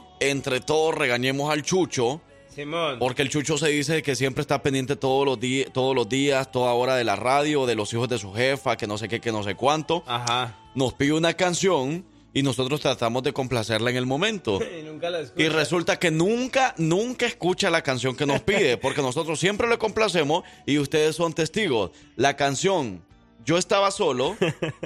no. 0.00 0.06
entre 0.20 0.60
todos 0.60 0.94
regañemos 0.94 1.50
al 1.50 1.62
Chucho. 1.62 2.20
Simón. 2.54 2.98
Porque 2.98 3.22
el 3.22 3.30
Chucho 3.30 3.56
se 3.56 3.68
dice 3.68 4.02
que 4.02 4.16
siempre 4.16 4.42
está 4.42 4.60
pendiente 4.60 4.96
todos 4.96 5.24
los, 5.24 5.38
días, 5.38 5.70
todos 5.72 5.94
los 5.94 6.08
días, 6.08 6.50
toda 6.50 6.72
hora 6.74 6.96
de 6.96 7.04
la 7.04 7.14
radio, 7.16 7.64
de 7.64 7.76
los 7.76 7.92
hijos 7.94 8.08
de 8.08 8.18
su 8.18 8.32
jefa, 8.34 8.76
que 8.76 8.88
no 8.88 8.98
sé 8.98 9.08
qué, 9.08 9.20
que 9.20 9.30
no 9.32 9.42
sé 9.44 9.54
cuánto. 9.54 10.02
Ajá. 10.06 10.58
Nos 10.74 10.92
pide 10.94 11.12
una 11.12 11.32
canción 11.34 12.04
y 12.32 12.42
nosotros 12.42 12.80
tratamos 12.80 13.22
de 13.22 13.32
complacerla 13.32 13.90
en 13.90 13.96
el 13.96 14.06
momento. 14.06 14.60
Y 14.80 14.82
nunca 14.84 15.10
la. 15.10 15.22
Y 15.36 15.48
resulta 15.48 15.98
que 15.98 16.10
nunca, 16.10 16.74
nunca 16.78 17.26
escucha 17.26 17.70
la 17.70 17.82
canción 17.82 18.14
que 18.16 18.26
nos 18.26 18.40
pide, 18.42 18.76
porque 18.76 19.02
nosotros 19.02 19.38
siempre 19.40 19.68
le 19.68 19.78
complacemos 19.78 20.44
y 20.66 20.78
ustedes 20.78 21.16
son 21.16 21.32
testigos. 21.32 21.90
La 22.16 22.36
canción 22.36 23.02
Yo 23.44 23.56
estaba 23.58 23.90
solo 23.90 24.36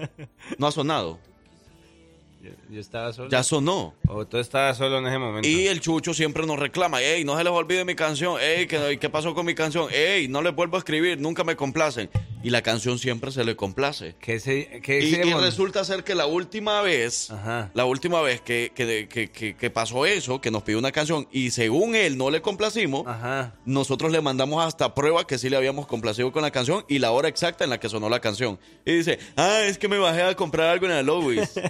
no 0.58 0.66
ha 0.68 0.72
sonado, 0.72 1.18
Yo, 2.42 2.50
yo 2.70 2.80
estaba 2.80 3.12
solo. 3.12 3.28
ya 3.30 3.42
sonó. 3.42 3.94
O 4.08 4.26
tú 4.26 4.38
estabas 4.38 4.76
solo 4.78 4.98
en 4.98 5.06
ese 5.06 5.18
momento. 5.18 5.48
Y 5.48 5.66
el 5.66 5.80
Chucho 5.80 6.14
siempre 6.14 6.46
nos 6.46 6.58
reclama, 6.58 7.00
ey, 7.02 7.24
no 7.24 7.36
se 7.36 7.44
les 7.44 7.52
olvide 7.52 7.84
mi 7.84 7.94
canción, 7.94 8.38
ey, 8.40 8.66
¿qué, 8.66 8.98
qué 9.00 9.10
pasó 9.10 9.34
con 9.34 9.44
mi 9.46 9.54
canción? 9.54 9.88
Ey, 9.92 10.28
no 10.28 10.40
les 10.42 10.54
vuelvo 10.54 10.76
a 10.76 10.78
escribir, 10.78 11.20
nunca 11.20 11.42
me 11.44 11.56
complacen. 11.56 12.08
Y 12.44 12.50
la 12.50 12.62
canción 12.62 12.98
siempre 12.98 13.32
se 13.32 13.42
le 13.42 13.56
complace. 13.56 14.14
¿Qué 14.20 14.38
se, 14.38 14.80
Y, 14.86 15.10
se 15.10 15.26
y 15.26 15.30
mon- 15.30 15.42
resulta 15.42 15.82
ser 15.84 16.04
que 16.04 16.14
la 16.14 16.26
última 16.26 16.80
vez, 16.82 17.30
Ajá. 17.30 17.70
la 17.74 17.84
última 17.86 18.20
vez 18.22 18.40
que, 18.42 18.70
que, 18.74 19.08
que- 19.08 19.30
que- 19.30 19.56
que 19.56 19.70
pasó 19.70 20.06
eso, 20.06 20.40
que 20.40 20.50
nos 20.50 20.62
pidió 20.62 20.78
una 20.78 20.92
canción 20.92 21.26
y 21.32 21.50
según 21.50 21.96
él 21.96 22.16
no 22.18 22.30
le 22.30 22.42
complacimos, 22.42 23.06
Ajá. 23.06 23.54
nosotros 23.64 24.12
le 24.12 24.20
mandamos 24.20 24.64
hasta 24.64 24.94
prueba 24.94 25.26
que 25.26 25.38
sí 25.38 25.48
le 25.48 25.56
habíamos 25.56 25.86
complacido 25.86 26.30
con 26.32 26.42
la 26.42 26.50
canción 26.50 26.84
y 26.86 26.98
la 26.98 27.10
hora 27.10 27.28
exacta 27.28 27.64
en 27.64 27.70
la 27.70 27.80
que 27.80 27.88
sonó 27.88 28.08
la 28.08 28.20
canción. 28.20 28.58
Y 28.84 28.92
dice, 28.96 29.18
ah, 29.36 29.60
es 29.64 29.78
que 29.78 29.88
me 29.88 29.98
bajé 29.98 30.22
a 30.22 30.34
comprar 30.36 30.68
algo 30.68 30.86
en 30.86 30.92
el 30.92 31.06
Lowis. 31.06 31.54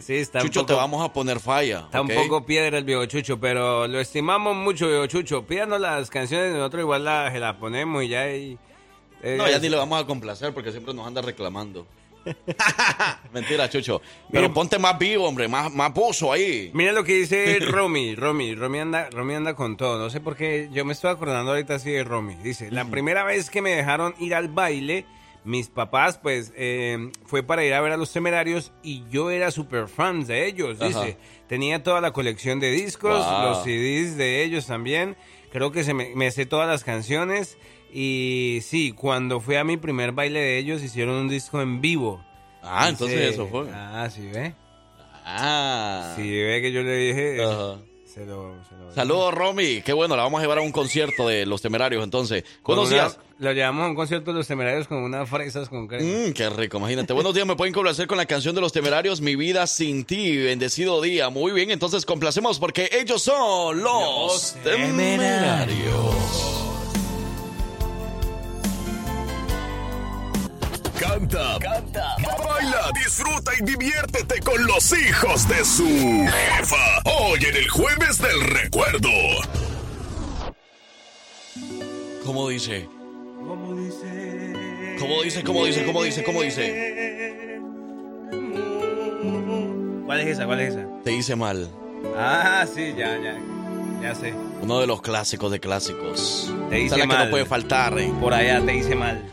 Sí, 0.00 0.14
está 0.14 0.40
Chucho, 0.40 0.60
un 0.60 0.66
te 0.66 0.72
vamos 0.72 1.04
a 1.04 1.12
poner 1.12 1.38
falla. 1.38 1.80
está 1.84 2.00
¿ok? 2.00 2.08
un 2.08 2.14
poco 2.16 2.46
piedra 2.46 2.78
el 2.78 2.84
viejo 2.84 3.04
Chucho, 3.04 3.38
pero 3.38 3.86
lo 3.86 4.00
estimamos 4.00 4.56
mucho, 4.56 4.88
viejo 4.88 5.06
Chucho. 5.06 5.46
Pídanos 5.46 5.78
las 5.82 6.08
canciones, 6.08 6.54
nosotros 6.54 6.80
igual 6.80 7.04
las, 7.04 7.38
las 7.38 7.56
ponemos 7.56 8.02
y 8.02 8.08
ya. 8.08 8.34
Y, 8.34 8.58
eh, 9.22 9.36
No, 9.38 9.48
ya 9.48 9.58
ni 9.58 9.68
le 9.68 9.76
vamos 9.76 10.02
a 10.02 10.06
complacer 10.06 10.52
porque 10.52 10.70
siempre 10.72 10.92
nos 10.94 11.06
anda 11.06 11.22
reclamando. 11.22 11.86
Mentira, 13.32 13.68
Chucho. 13.68 14.00
Pero 14.30 14.48
Miren- 14.48 14.52
ponte 14.54 14.78
más 14.78 14.98
vivo, 14.98 15.26
hombre, 15.26 15.48
más, 15.48 15.72
más 15.72 15.92
buzo 15.92 16.32
ahí. 16.32 16.70
Mira 16.74 16.92
lo 16.92 17.04
que 17.04 17.14
dice 17.14 17.58
Romy, 17.60 18.14
Romy, 18.14 18.54
Romy 18.54 18.78
anda, 18.78 19.08
Romy 19.10 19.34
anda 19.34 19.54
con 19.54 19.76
todo. 19.76 19.98
No 19.98 20.10
sé 20.10 20.20
por 20.20 20.36
qué, 20.36 20.68
yo 20.72 20.84
me 20.84 20.92
estoy 20.92 21.10
acordando 21.10 21.50
ahorita 21.52 21.74
así 21.76 21.90
de 21.90 22.04
Romy. 22.04 22.36
Dice, 22.36 22.70
la 22.70 22.84
primera 22.84 23.24
vez 23.24 23.50
que 23.50 23.62
me 23.62 23.70
dejaron 23.74 24.14
ir 24.20 24.34
al 24.34 24.48
baile, 24.48 25.04
mis 25.44 25.68
papás, 25.68 26.18
pues, 26.22 26.52
eh, 26.56 27.10
fue 27.26 27.42
para 27.42 27.64
ir 27.64 27.74
a 27.74 27.80
ver 27.80 27.92
a 27.92 27.96
los 27.96 28.12
temerarios 28.12 28.72
y 28.84 29.02
yo 29.10 29.30
era 29.30 29.50
súper 29.50 29.88
fan 29.88 30.24
de 30.24 30.46
ellos. 30.46 30.76
Ajá. 30.80 30.86
Dice, 30.86 31.16
tenía 31.48 31.82
toda 31.82 32.00
la 32.00 32.12
colección 32.12 32.60
de 32.60 32.70
discos, 32.70 33.24
Wow. 33.26 33.42
los 33.48 33.64
CDs 33.64 34.16
de 34.16 34.44
ellos 34.44 34.66
también. 34.66 35.16
Creo 35.50 35.72
que 35.72 35.84
se 35.84 35.92
me, 35.92 36.14
me 36.14 36.30
sé 36.30 36.46
todas 36.46 36.68
las 36.68 36.84
canciones. 36.84 37.58
Y 37.92 38.60
sí, 38.62 38.92
cuando 38.92 39.40
fui 39.40 39.56
a 39.56 39.64
mi 39.64 39.76
primer 39.76 40.12
baile 40.12 40.40
de 40.40 40.58
ellos, 40.58 40.82
hicieron 40.82 41.14
un 41.16 41.28
disco 41.28 41.60
en 41.60 41.80
vivo. 41.82 42.24
Ah, 42.62 42.88
Dice- 42.88 42.90
entonces 42.90 43.34
eso 43.34 43.46
fue. 43.48 43.66
Ah, 43.72 44.08
sí, 44.10 44.26
ve. 44.32 44.54
Ah. 45.24 46.14
Sí, 46.16 46.22
ve 46.22 46.60
que 46.62 46.72
yo 46.72 46.82
le 46.82 46.96
dije. 46.96 47.36
Se 48.06 48.24
lo, 48.26 48.54
se 48.68 48.74
lo- 48.76 48.92
Saludos, 48.94 49.32
Romy. 49.34 49.80
Qué 49.82 49.92
bueno, 49.94 50.16
la 50.16 50.22
vamos 50.24 50.38
a 50.38 50.42
llevar 50.42 50.58
a 50.58 50.62
un 50.62 50.72
concierto 50.72 51.26
de 51.28 51.44
Los 51.46 51.60
Temerarios, 51.62 52.02
entonces. 52.04 52.44
Buenos 52.64 52.88
días. 52.90 53.18
Lo 53.38 53.52
llevamos 53.52 53.84
a 53.84 53.88
un 53.88 53.94
concierto 53.96 54.30
de 54.32 54.38
los 54.38 54.46
temerarios 54.46 54.86
con 54.86 54.98
unas 54.98 55.28
fresas 55.28 55.68
con 55.68 55.88
crema. 55.88 56.28
Mm, 56.28 56.32
qué 56.32 56.48
rico, 56.50 56.76
imagínate. 56.78 57.12
Buenos 57.12 57.34
días, 57.34 57.44
me 57.46 57.56
pueden 57.56 57.74
complacer 57.74 58.06
con 58.06 58.16
la 58.18 58.26
canción 58.26 58.54
de 58.54 58.60
Los 58.60 58.72
Temerarios, 58.72 59.20
Mi 59.20 59.34
vida 59.34 59.66
sin 59.66 60.04
ti, 60.04 60.36
bendecido 60.36 61.00
día. 61.02 61.28
Muy 61.30 61.50
bien, 61.52 61.70
entonces 61.72 62.06
complacemos 62.06 62.60
porque 62.60 62.88
ellos 62.92 63.22
son 63.22 63.82
Los 63.82 64.54
Temerarios. 64.62 66.61
Canta, 71.22 71.56
canta, 71.60 72.16
baila, 72.44 72.90
disfruta 72.94 73.52
y 73.56 73.62
diviértete 73.62 74.40
con 74.40 74.66
los 74.66 74.92
hijos 74.92 75.46
de 75.48 75.64
su 75.64 75.86
jefa. 75.86 77.00
Hoy 77.04 77.44
en 77.44 77.54
el 77.54 77.68
jueves 77.68 78.18
del 78.18 78.40
recuerdo. 78.40 79.08
¿Cómo 82.26 82.48
dice? 82.48 82.88
Como 83.38 83.76
dice. 83.76 84.96
¿Cómo 84.98 85.22
dice? 85.22 85.44
¿Cómo 85.44 85.64
dice? 85.64 85.84
¿Cómo 85.84 86.02
dice? 86.02 86.24
¿Cómo 86.24 86.42
dice? 86.42 87.60
¿Cuál 90.04 90.20
es 90.22 90.26
esa? 90.26 90.46
¿Cuál 90.46 90.60
es 90.60 90.74
esa? 90.74 90.88
Te 91.04 91.12
hice 91.12 91.36
mal. 91.36 91.70
Ah, 92.16 92.66
sí, 92.74 92.94
ya, 92.98 93.16
ya. 93.18 93.38
Ya 94.02 94.14
sé. 94.14 94.34
Uno 94.60 94.80
de 94.80 94.86
los 94.86 95.00
clásicos 95.00 95.50
de 95.52 95.60
clásicos. 95.60 96.52
Te 96.70 96.80
hice 96.80 96.86
Esa 96.86 96.96
que 96.96 97.06
mal. 97.06 97.24
no 97.26 97.30
puede 97.30 97.44
faltar, 97.46 97.96
¿eh? 97.98 98.12
Por 98.20 98.34
allá 98.34 98.60
te 98.64 98.76
hice 98.76 98.94
mal. 98.94 99.22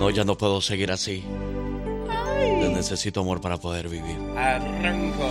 No, 0.00 0.08
ya 0.08 0.24
no 0.24 0.34
puedo 0.38 0.62
seguir 0.62 0.90
así. 0.92 1.22
Yo 2.62 2.70
necesito 2.70 3.20
amor 3.20 3.42
para 3.42 3.58
poder 3.58 3.86
vivir. 3.90 4.16
Arranco. 4.34 5.28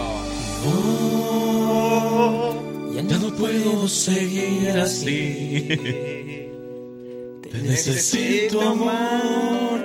Ya 2.93 3.17
no 3.17 3.33
puedo 3.35 3.87
seguir 3.87 4.69
así. 4.79 5.67
Te 7.51 7.57
necesito 7.63 8.61
amor 8.61 9.83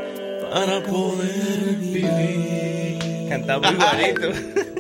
para 0.53 0.82
poder 0.82 1.76
vivir. 1.80 2.99
Cantaba 3.30 3.70
muy 3.72 3.80
bonito. 3.82 4.28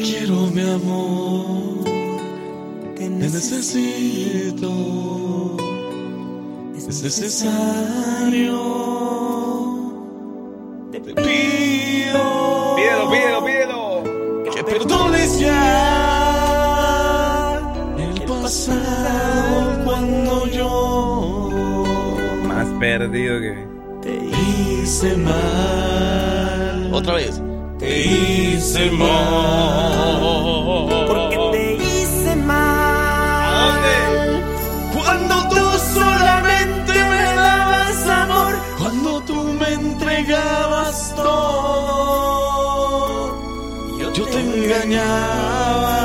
Te 0.00 0.06
quiero, 0.06 0.46
mi 0.46 0.62
amor. 0.62 1.84
Te 2.96 3.06
necesito. 3.10 4.70
Es 6.74 7.02
necesario. 7.02 8.62
Te 10.90 11.00
pido. 11.00 11.16
Pídelo, 12.76 13.10
pídelo, 13.10 13.44
pídelo. 13.44 14.02
Que 14.54 14.64
perdones 14.64 15.38
ya 15.38 15.60
el 17.98 18.22
pasado 18.22 19.84
cuando 19.84 20.46
yo 20.46 21.84
Más 22.48 22.66
perdido 22.80 23.38
que. 23.38 23.66
te 24.00 24.14
hice 24.24 25.14
mal. 25.18 26.90
Otra 26.94 27.16
vez. 27.16 27.42
Te 27.90 27.98
hice 28.06 28.88
mal. 28.92 30.20
Porque 31.08 31.36
te 31.50 31.72
hice 31.74 32.36
mal. 32.36 33.74
Cuando 34.94 35.48
tú 35.48 35.64
solamente 35.92 36.92
me 36.92 37.34
dabas 37.34 38.06
amor. 38.06 38.54
Cuando 38.78 39.20
tú 39.22 39.42
me 39.42 39.72
entregabas 39.72 41.12
todo. 41.16 41.32
Yo 43.98 44.24
te 44.24 44.38
engañaba. 44.38 45.96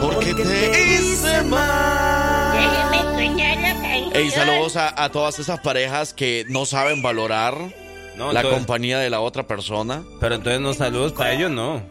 Porque 0.00 0.32
te 0.32 0.94
hice 0.94 1.42
mal. 1.42 2.56
Déjeme. 2.56 4.08
Ey, 4.14 4.30
saludos 4.30 4.76
a, 4.76 5.04
a 5.04 5.10
todas 5.10 5.38
esas 5.38 5.60
parejas 5.60 6.14
que 6.14 6.46
no 6.48 6.64
saben 6.64 7.02
valorar 7.02 7.87
No, 8.18 8.32
la 8.32 8.40
entonces- 8.40 8.58
compañía 8.58 8.98
de 8.98 9.08
la 9.10 9.20
otra 9.20 9.46
persona. 9.46 10.02
Pero 10.20 10.34
entonces 10.34 10.60
no 10.60 10.74
saludos 10.74 11.12
para 11.12 11.32
ellos, 11.32 11.50
no. 11.50 11.82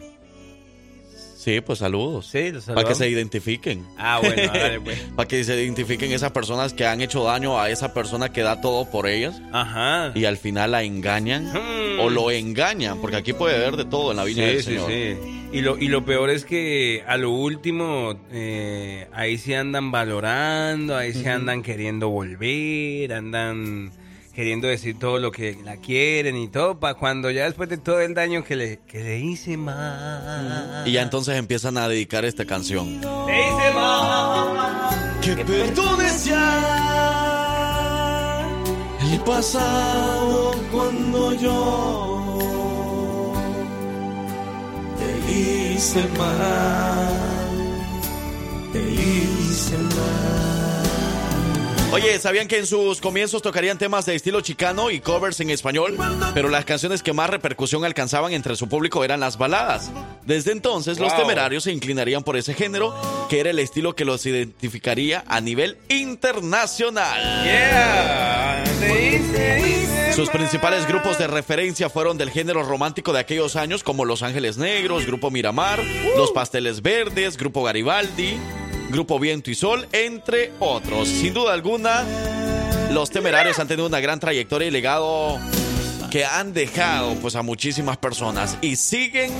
Sí, 1.36 1.60
pues 1.62 1.78
saludos. 1.78 2.26
Sí, 2.26 2.50
los 2.50 2.64
Para 2.64 2.86
que 2.86 2.94
se 2.94 3.08
identifiquen. 3.08 3.86
Ah, 3.96 4.18
bueno, 4.22 4.42
dale, 4.52 4.80
pues. 4.80 4.98
Para 5.16 5.26
que 5.28 5.42
se 5.44 5.54
identifiquen 5.62 6.12
esas 6.12 6.32
personas 6.32 6.74
que 6.74 6.84
han 6.84 7.00
hecho 7.00 7.24
daño 7.24 7.58
a 7.58 7.70
esa 7.70 7.94
persona 7.94 8.30
que 8.32 8.42
da 8.42 8.60
todo 8.60 8.90
por 8.90 9.06
ellas 9.06 9.40
Ajá. 9.52 10.12
y 10.14 10.24
al 10.26 10.36
final 10.36 10.72
la 10.72 10.82
engañan 10.82 11.46
Hmm. 11.52 12.00
o 12.00 12.10
lo 12.10 12.30
engañan, 12.30 13.00
porque 13.00 13.16
aquí 13.16 13.32
puede 13.32 13.56
haber 13.56 13.76
de 13.76 13.84
todo 13.86 14.10
en 14.10 14.18
la 14.18 14.24
viña 14.24 14.42
Sí, 14.44 14.48
del 14.50 14.58
sí, 14.62 14.64
Señor. 14.64 14.90
sí. 14.90 15.16
Y 15.52 15.60
lo, 15.62 15.78
y 15.78 15.88
lo 15.88 16.04
peor 16.04 16.28
es 16.28 16.44
que 16.44 17.02
a 17.06 17.16
lo 17.16 17.30
último, 17.30 18.20
eh, 18.30 19.06
ahí 19.14 19.38
se 19.38 19.56
andan 19.56 19.90
valorando, 19.90 20.94
ahí 20.96 21.14
se 21.14 21.30
andan 21.30 21.62
queriendo 21.62 22.10
volver, 22.10 23.14
andan 23.14 23.90
queriendo 24.38 24.68
decir 24.68 24.96
todo 25.00 25.18
lo 25.18 25.32
que 25.32 25.58
la 25.64 25.78
quieren 25.78 26.36
y 26.36 26.46
todo, 26.46 26.78
para 26.78 26.94
cuando 26.94 27.28
ya 27.28 27.46
después 27.46 27.68
de 27.68 27.76
todo 27.76 28.00
el 28.00 28.14
daño 28.14 28.44
que 28.44 28.54
le, 28.54 28.78
que 28.86 29.02
le 29.02 29.18
hice 29.18 29.56
mal. 29.56 30.84
Y 30.86 30.92
ya 30.92 31.02
entonces 31.02 31.34
empiezan 31.36 31.76
a 31.76 31.88
dedicar 31.88 32.24
esta 32.24 32.44
canción. 32.44 33.00
Le 33.00 33.48
hice 33.48 33.74
mal. 33.74 35.18
Que 35.20 35.34
perdones 35.44 36.26
ya 36.26 37.48
el 39.12 39.18
pasado 39.22 40.52
cuando 40.70 41.34
yo 41.34 42.52
te 45.00 45.32
hice 45.32 46.00
mal, 46.16 47.08
te 48.72 48.88
hice 48.88 49.78
mal. 49.78 50.47
Oye, 51.90 52.18
¿sabían 52.18 52.48
que 52.48 52.58
en 52.58 52.66
sus 52.66 53.00
comienzos 53.00 53.40
tocarían 53.40 53.78
temas 53.78 54.04
de 54.04 54.14
estilo 54.14 54.42
chicano 54.42 54.90
y 54.90 55.00
covers 55.00 55.40
en 55.40 55.48
español? 55.48 55.96
Pero 56.34 56.50
las 56.50 56.66
canciones 56.66 57.02
que 57.02 57.14
más 57.14 57.30
repercusión 57.30 57.84
alcanzaban 57.84 58.32
entre 58.34 58.56
su 58.56 58.68
público 58.68 59.04
eran 59.04 59.20
las 59.20 59.38
baladas. 59.38 59.90
Desde 60.26 60.52
entonces, 60.52 60.98
los 60.98 61.16
temerarios 61.16 61.64
se 61.64 61.72
inclinarían 61.72 62.22
por 62.22 62.36
ese 62.36 62.52
género, 62.52 62.94
que 63.30 63.40
era 63.40 63.50
el 63.50 63.58
estilo 63.58 63.96
que 63.96 64.04
los 64.04 64.26
identificaría 64.26 65.24
a 65.26 65.40
nivel 65.40 65.78
internacional. 65.88 67.20
Yeah. 67.44 68.64
Sus 70.14 70.28
principales 70.30 70.86
grupos 70.86 71.16
de 71.16 71.26
referencia 71.26 71.88
fueron 71.88 72.18
del 72.18 72.30
género 72.30 72.64
romántico 72.64 73.12
de 73.12 73.20
aquellos 73.20 73.56
años, 73.56 73.82
como 73.82 74.04
Los 74.04 74.22
Ángeles 74.22 74.58
Negros, 74.58 75.06
Grupo 75.06 75.30
Miramar, 75.30 75.82
Los 76.16 76.32
Pasteles 76.32 76.82
Verdes, 76.82 77.36
Grupo 77.36 77.62
Garibaldi, 77.62 78.36
Grupo 78.88 79.18
Viento 79.18 79.50
y 79.50 79.54
Sol, 79.54 79.86
entre 79.92 80.52
otros. 80.60 81.08
Sin 81.08 81.34
duda 81.34 81.52
alguna, 81.52 82.04
los 82.92 83.10
temerarios 83.10 83.58
han 83.58 83.68
tenido 83.68 83.86
una 83.86 84.00
gran 84.00 84.18
trayectoria 84.18 84.68
y 84.68 84.70
legado 84.70 85.38
que 86.10 86.24
han 86.24 86.54
dejado 86.54 87.14
pues 87.16 87.36
a 87.36 87.42
muchísimas 87.42 87.98
personas 87.98 88.56
y 88.62 88.76
siguen, 88.76 89.30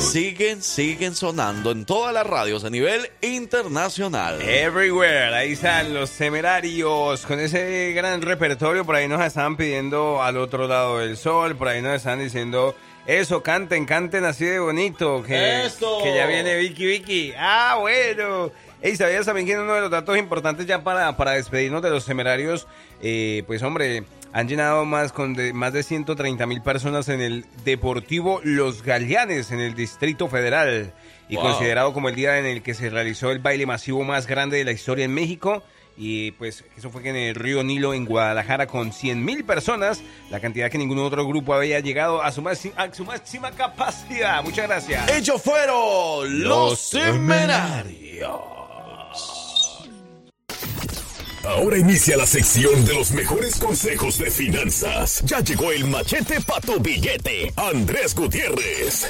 siguen, 0.00 0.60
siguen 0.60 1.14
sonando 1.14 1.70
en 1.70 1.84
todas 1.84 2.12
las 2.12 2.26
radios 2.26 2.64
a 2.64 2.70
nivel 2.70 3.08
internacional. 3.22 4.42
Everywhere, 4.42 5.34
ahí 5.36 5.52
están 5.52 5.94
los 5.94 6.10
temerarios 6.10 7.24
con 7.26 7.38
ese 7.38 7.92
gran 7.92 8.22
repertorio. 8.22 8.84
Por 8.84 8.96
ahí 8.96 9.06
nos 9.06 9.24
estaban 9.24 9.56
pidiendo 9.56 10.20
al 10.20 10.36
otro 10.36 10.66
lado 10.66 10.98
del 10.98 11.16
sol, 11.16 11.54
por 11.54 11.68
ahí 11.68 11.80
nos 11.80 11.94
están 11.94 12.18
diciendo 12.18 12.74
eso, 13.06 13.40
canten, 13.40 13.86
canten 13.86 14.24
así 14.24 14.44
de 14.46 14.58
bonito. 14.58 15.22
Que, 15.22 15.64
¡Eso! 15.64 16.00
que 16.02 16.12
ya 16.12 16.26
viene 16.26 16.56
Vicky 16.56 16.86
Vicky. 16.86 17.32
Ah, 17.38 17.76
bueno. 17.80 18.50
Ey, 18.82 18.94
¿sabías 18.96 19.26
también 19.26 19.46
que 19.46 19.58
uno 19.58 19.74
de 19.74 19.80
los 19.80 19.90
datos 19.90 20.16
importantes 20.18 20.66
ya 20.66 20.82
para, 20.84 21.16
para 21.16 21.32
despedirnos 21.32 21.82
de 21.82 21.90
los 21.90 22.04
temerarios? 22.04 22.66
eh, 23.02 23.42
pues 23.46 23.62
hombre, 23.62 24.04
han 24.32 24.48
llenado 24.48 24.84
más, 24.84 25.12
con 25.12 25.34
de, 25.34 25.52
más 25.52 25.72
de 25.72 25.82
130 25.82 26.46
mil 26.46 26.62
personas 26.62 27.08
en 27.08 27.20
el 27.20 27.44
Deportivo 27.64 28.40
Los 28.44 28.82
Galeanes 28.82 29.50
en 29.50 29.60
el 29.60 29.74
Distrito 29.74 30.28
Federal 30.28 30.92
y 31.28 31.36
Wow. 31.36 31.44
considerado 31.44 31.92
como 31.92 32.08
el 32.08 32.14
día 32.14 32.38
en 32.38 32.46
el 32.46 32.62
que 32.62 32.74
se 32.74 32.88
realizó 32.90 33.30
el 33.32 33.38
baile 33.40 33.66
masivo 33.66 34.04
más 34.04 34.26
grande 34.26 34.58
de 34.58 34.64
la 34.64 34.72
historia 34.72 35.04
en 35.04 35.12
México. 35.14 35.62
Y 35.98 36.32
pues 36.32 36.62
eso 36.76 36.90
fue 36.90 37.02
que 37.02 37.08
en 37.08 37.16
el 37.16 37.34
río 37.34 37.62
Nilo, 37.64 37.94
en 37.94 38.04
Guadalajara, 38.04 38.66
con 38.66 38.92
100 38.92 39.24
mil 39.24 39.44
personas, 39.44 40.02
la 40.30 40.40
cantidad 40.40 40.70
que 40.70 40.76
ningún 40.76 40.98
otro 40.98 41.26
grupo 41.26 41.54
había 41.54 41.80
llegado 41.80 42.22
a 42.22 42.30
su, 42.32 42.42
máxima, 42.42 42.74
a 42.76 42.92
su 42.92 43.04
máxima 43.06 43.50
capacidad. 43.52 44.42
Muchas 44.44 44.68
gracias. 44.68 45.10
Ellos 45.10 45.40
fueron 45.42 46.42
los 46.44 46.90
temerarios. 46.90 48.55
Ahora 51.46 51.78
inicia 51.78 52.16
la 52.16 52.26
sección 52.26 52.84
de 52.84 52.94
los 52.94 53.12
mejores 53.12 53.56
consejos 53.56 54.18
de 54.18 54.30
finanzas. 54.30 55.22
Ya 55.24 55.40
llegó 55.40 55.70
el 55.70 55.84
machete 55.84 56.40
para 56.40 56.60
tu 56.60 56.80
billete, 56.80 57.52
Andrés 57.56 58.14
Gutiérrez. 58.14 59.06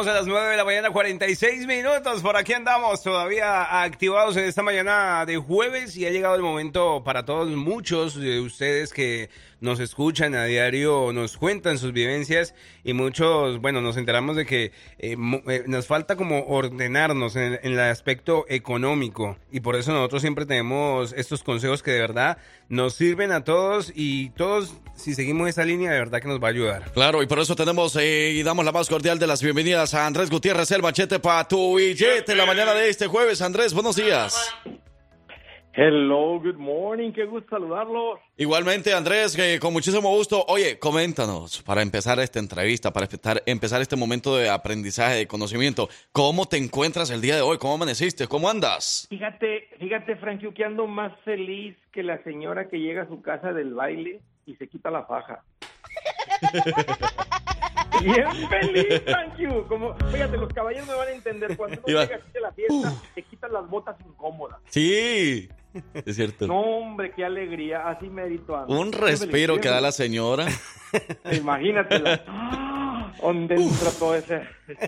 Llegamos 0.00 0.16
a 0.16 0.20
las 0.20 0.28
9 0.28 0.50
de 0.52 0.56
la 0.56 0.64
mañana, 0.64 0.90
46 0.90 1.66
minutos. 1.66 2.22
Por 2.22 2.34
aquí 2.34 2.54
andamos 2.54 3.02
todavía 3.02 3.82
activados 3.82 4.34
en 4.38 4.44
esta 4.44 4.62
mañana 4.62 5.26
de 5.26 5.36
jueves 5.36 5.94
y 5.94 6.06
ha 6.06 6.10
llegado 6.10 6.34
el 6.36 6.40
momento 6.40 7.04
para 7.04 7.26
todos 7.26 7.50
muchos 7.50 8.18
de 8.18 8.40
ustedes 8.40 8.94
que 8.94 9.28
nos 9.60 9.78
escuchan 9.78 10.34
a 10.34 10.46
diario, 10.46 11.12
nos 11.12 11.36
cuentan 11.36 11.76
sus 11.76 11.92
vivencias 11.92 12.54
y 12.84 12.92
muchos, 12.92 13.60
bueno, 13.60 13.80
nos 13.80 13.96
enteramos 13.96 14.36
de 14.36 14.46
que 14.46 14.72
eh, 14.98 15.16
eh, 15.48 15.64
nos 15.66 15.86
falta 15.86 16.16
como 16.16 16.46
ordenarnos 16.46 17.36
en, 17.36 17.58
en 17.62 17.72
el 17.72 17.80
aspecto 17.80 18.44
económico 18.48 19.36
y 19.50 19.60
por 19.60 19.76
eso 19.76 19.92
nosotros 19.92 20.22
siempre 20.22 20.46
tenemos 20.46 21.12
estos 21.12 21.42
consejos 21.42 21.82
que 21.82 21.92
de 21.92 22.00
verdad 22.00 22.38
nos 22.68 22.94
sirven 22.94 23.32
a 23.32 23.44
todos 23.44 23.92
y 23.94 24.30
todos, 24.30 24.74
si 24.94 25.14
seguimos 25.14 25.48
esa 25.48 25.64
línea, 25.64 25.90
de 25.90 25.98
verdad 25.98 26.20
que 26.20 26.28
nos 26.28 26.42
va 26.42 26.48
a 26.48 26.50
ayudar. 26.50 26.92
Claro, 26.92 27.22
y 27.22 27.26
por 27.26 27.38
eso 27.40 27.56
tenemos 27.56 27.96
eh, 27.96 28.30
y 28.34 28.42
damos 28.42 28.64
la 28.64 28.72
más 28.72 28.88
cordial 28.88 29.18
de 29.18 29.26
las 29.26 29.42
bienvenidas 29.42 29.94
a 29.94 30.06
Andrés 30.06 30.30
Gutiérrez, 30.30 30.70
el 30.70 30.82
machete 30.82 31.18
para 31.18 31.46
tu 31.46 31.76
billete. 31.76 32.34
La 32.34 32.46
mañana 32.46 32.72
de 32.74 32.88
este 32.88 33.06
jueves, 33.06 33.42
Andrés, 33.42 33.74
buenos 33.74 33.96
días. 33.96 34.54
Hello, 35.82 36.38
good 36.38 36.58
morning, 36.58 37.10
qué 37.10 37.24
gusto 37.24 37.56
saludarlos. 37.56 38.20
Igualmente, 38.36 38.92
Andrés, 38.92 39.34
que 39.34 39.58
con 39.58 39.72
muchísimo 39.72 40.10
gusto. 40.10 40.44
Oye, 40.46 40.78
coméntanos, 40.78 41.62
para 41.62 41.80
empezar 41.80 42.18
esta 42.18 42.38
entrevista, 42.38 42.92
para 42.92 43.08
empezar, 43.46 43.80
este 43.80 43.96
momento 43.96 44.36
de 44.36 44.50
aprendizaje, 44.50 45.16
de 45.16 45.26
conocimiento, 45.26 45.88
¿cómo 46.12 46.44
te 46.44 46.58
encuentras 46.58 47.08
el 47.08 47.22
día 47.22 47.34
de 47.34 47.40
hoy? 47.40 47.56
¿Cómo 47.56 47.72
amaneciste? 47.72 48.26
¿Cómo 48.26 48.50
andas? 48.50 49.06
Fíjate, 49.08 49.70
fíjate, 49.78 50.16
Frank, 50.16 50.42
yo 50.42 50.52
que 50.52 50.66
ando 50.66 50.86
más 50.86 51.18
feliz 51.24 51.74
que 51.92 52.02
la 52.02 52.22
señora 52.24 52.68
que 52.68 52.78
llega 52.78 53.04
a 53.04 53.08
su 53.08 53.22
casa 53.22 53.54
del 53.54 53.72
baile 53.72 54.20
y 54.44 54.56
se 54.56 54.68
quita 54.68 54.90
la 54.90 55.04
faja. 55.04 55.42
Bien 58.02 58.26
feliz, 58.50 59.04
thank 59.06 59.38
you. 59.38 59.66
Como, 59.66 59.94
fíjate, 60.12 60.36
los 60.36 60.52
caballeros 60.52 60.86
me 60.86 60.94
van 60.94 61.08
a 61.08 61.12
entender. 61.12 61.56
Cuando 61.56 61.80
uno 61.86 62.00
llega 62.00 62.16
aquí 62.16 62.36
a 62.36 62.40
la 62.40 62.52
fiesta, 62.52 62.92
te 63.14 63.22
quitan 63.22 63.52
las 63.52 63.66
botas 63.68 63.96
incómodas. 64.06 64.58
Sí, 64.66 65.48
es 65.94 66.16
cierto. 66.16 66.46
No, 66.46 66.60
hombre, 66.60 67.12
qué 67.14 67.24
alegría. 67.24 67.88
Así 67.88 68.08
merito 68.08 68.56
ando. 68.56 68.78
Un 68.78 68.92
respiro 68.92 69.60
que 69.60 69.68
da 69.68 69.80
la 69.80 69.92
señora. 69.92 70.46
Imagínatela. 71.32 72.66
¿Dónde 73.20 73.54
entra 73.56 73.90
todo 73.98 74.14
ese? 74.14 74.42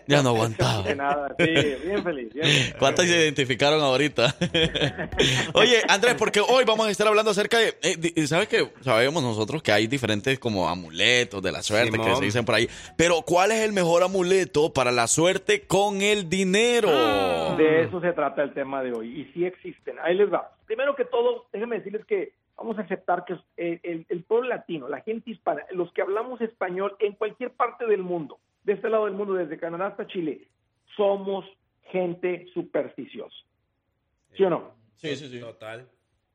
Ya 0.07 0.23
no 0.23 0.31
aguantaba. 0.31 0.83
De 0.83 0.95
nada, 0.95 1.35
sí, 1.39 1.45
bien 1.45 2.03
feliz. 2.03 2.33
Bien 2.33 2.47
feliz. 2.47 2.75
¿Cuántas 2.79 3.07
se 3.07 3.17
identificaron 3.17 3.81
ahorita? 3.81 4.35
Oye, 5.55 5.83
Andrés, 5.89 6.15
porque 6.19 6.41
hoy 6.41 6.65
vamos 6.65 6.87
a 6.87 6.91
estar 6.91 7.07
hablando 7.07 7.31
acerca 7.31 7.59
de... 7.59 7.77
eh, 7.83 8.27
¿Sabes 8.27 8.49
que 8.49 8.71
Sabemos 8.83 9.23
nosotros 9.23 9.63
que 9.63 9.73
hay 9.73 9.87
diferentes 9.87 10.39
como 10.39 10.69
amuletos 10.69 11.43
de 11.43 11.53
la 11.53 11.63
suerte 11.63 11.99
que 11.99 12.17
se 12.17 12.25
dicen 12.25 12.45
por 12.45 12.55
ahí. 12.55 12.69
Pero 12.97 13.23
¿cuál 13.23 13.53
es 13.53 13.61
el 13.61 13.73
mejor 13.73 14.03
amuleto 14.03 14.73
para 14.73 14.93
la 14.93 15.07
suerte 15.07 15.63
con 15.63 16.03
el 16.03 16.29
dinero? 16.29 17.57
De 17.57 17.83
eso 17.83 18.01
se 18.01 18.13
trata 18.13 18.43
el 18.43 18.53
tema 18.55 18.83
de 18.83 18.93
hoy. 18.93 19.21
Y 19.21 19.33
sí 19.33 19.45
existen. 19.45 19.97
Ahí 20.03 20.15
les 20.15 20.33
va. 20.33 20.53
Primero 20.67 20.95
que 20.97 21.05
todo, 21.05 21.47
déjenme 21.53 21.79
decirles 21.79 22.05
que 22.07 22.33
vamos 22.63 22.79
a 22.79 22.83
aceptar 22.83 23.25
que 23.25 23.37
eh, 23.57 23.81
el, 23.83 24.07
el 24.09 24.23
pueblo 24.23 24.49
latino, 24.49 24.89
la 24.89 25.01
gente 25.01 25.33
hispana, 25.33 25.65
los 25.73 25.93
que 25.93 26.01
hablamos 26.01 26.41
español 26.41 26.95
en 27.01 27.15
cualquier 27.15 27.51
parte 27.51 27.87
del 27.87 28.05
mundo, 28.05 28.39
de 28.63 28.75
este 28.75 28.89
lado 28.89 29.07
del 29.07 29.15
mundo, 29.15 29.35
desde 29.35 29.59
Canadá 29.59 29.89
hasta 29.89 30.07
Chile, 30.07 30.47
somos 30.97 31.45
gente 31.91 32.47
supersticiosa. 32.55 33.35
¿Sí 34.37 34.45
o 34.45 34.51
no? 34.51 34.75
Sí, 34.95 35.17
sí, 35.17 35.29
sí. 35.29 35.41
Total. 35.41 35.89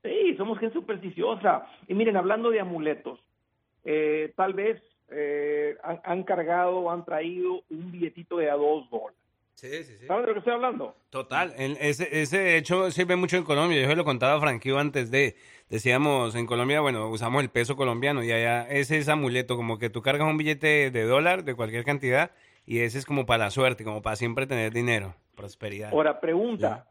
Sí, 0.03 0.35
somos 0.35 0.59
gente 0.59 0.73
supersticiosa. 0.73 1.65
Y 1.87 1.93
miren, 1.93 2.17
hablando 2.17 2.49
de 2.49 2.59
amuletos, 2.59 3.21
eh, 3.85 4.33
tal 4.35 4.53
vez 4.53 4.83
eh, 5.09 5.77
han, 5.81 6.01
han 6.03 6.23
cargado 6.23 6.79
o 6.79 6.91
han 6.91 7.05
traído 7.05 7.63
un 7.69 7.89
billetito 7.89 8.37
de 8.37 8.49
a 8.49 8.55
dos 8.55 8.89
dólares. 8.89 9.16
Sí, 9.57 9.83
sí, 9.83 9.97
sí. 9.97 10.05
¿Saben 10.05 10.21
de 10.21 10.27
lo 10.27 10.33
que 10.35 10.39
estoy 10.39 10.53
hablando? 10.53 10.95
Total, 11.09 11.51
en- 11.57 11.77
ese, 11.81 12.21
ese 12.21 12.37
de 12.37 12.57
hecho 12.57 12.91
sirve 12.91 13.15
mucho 13.15 13.37
en 13.37 13.43
Colombia. 13.43 13.81
Yo 13.81 13.87
se 13.87 13.95
lo 13.95 14.05
contaba 14.05 14.35
a 14.35 14.39
Franquillo 14.39 14.77
antes 14.77 15.09
de, 15.09 15.35
decíamos, 15.67 16.35
en 16.35 16.45
Colombia, 16.45 16.79
bueno, 16.79 17.09
usamos 17.09 17.41
el 17.41 17.49
peso 17.49 17.75
colombiano 17.75 18.23
y 18.23 18.31
allá 18.31 18.69
ese 18.69 18.99
es 18.99 19.09
amuleto, 19.09 19.55
como 19.55 19.79
que 19.79 19.89
tú 19.89 20.03
cargas 20.03 20.27
un 20.29 20.37
billete 20.37 20.91
de 20.91 21.03
dólar 21.05 21.43
de 21.43 21.55
cualquier 21.55 21.83
cantidad 21.85 22.29
y 22.67 22.79
ese 22.81 22.99
es 22.99 23.05
como 23.07 23.25
para 23.25 23.45
la 23.45 23.49
suerte, 23.49 23.83
como 23.83 24.03
para 24.03 24.15
siempre 24.15 24.45
tener 24.45 24.71
dinero, 24.73 25.15
prosperidad. 25.33 25.89
Ahora, 25.91 26.19
pregunta, 26.21 26.85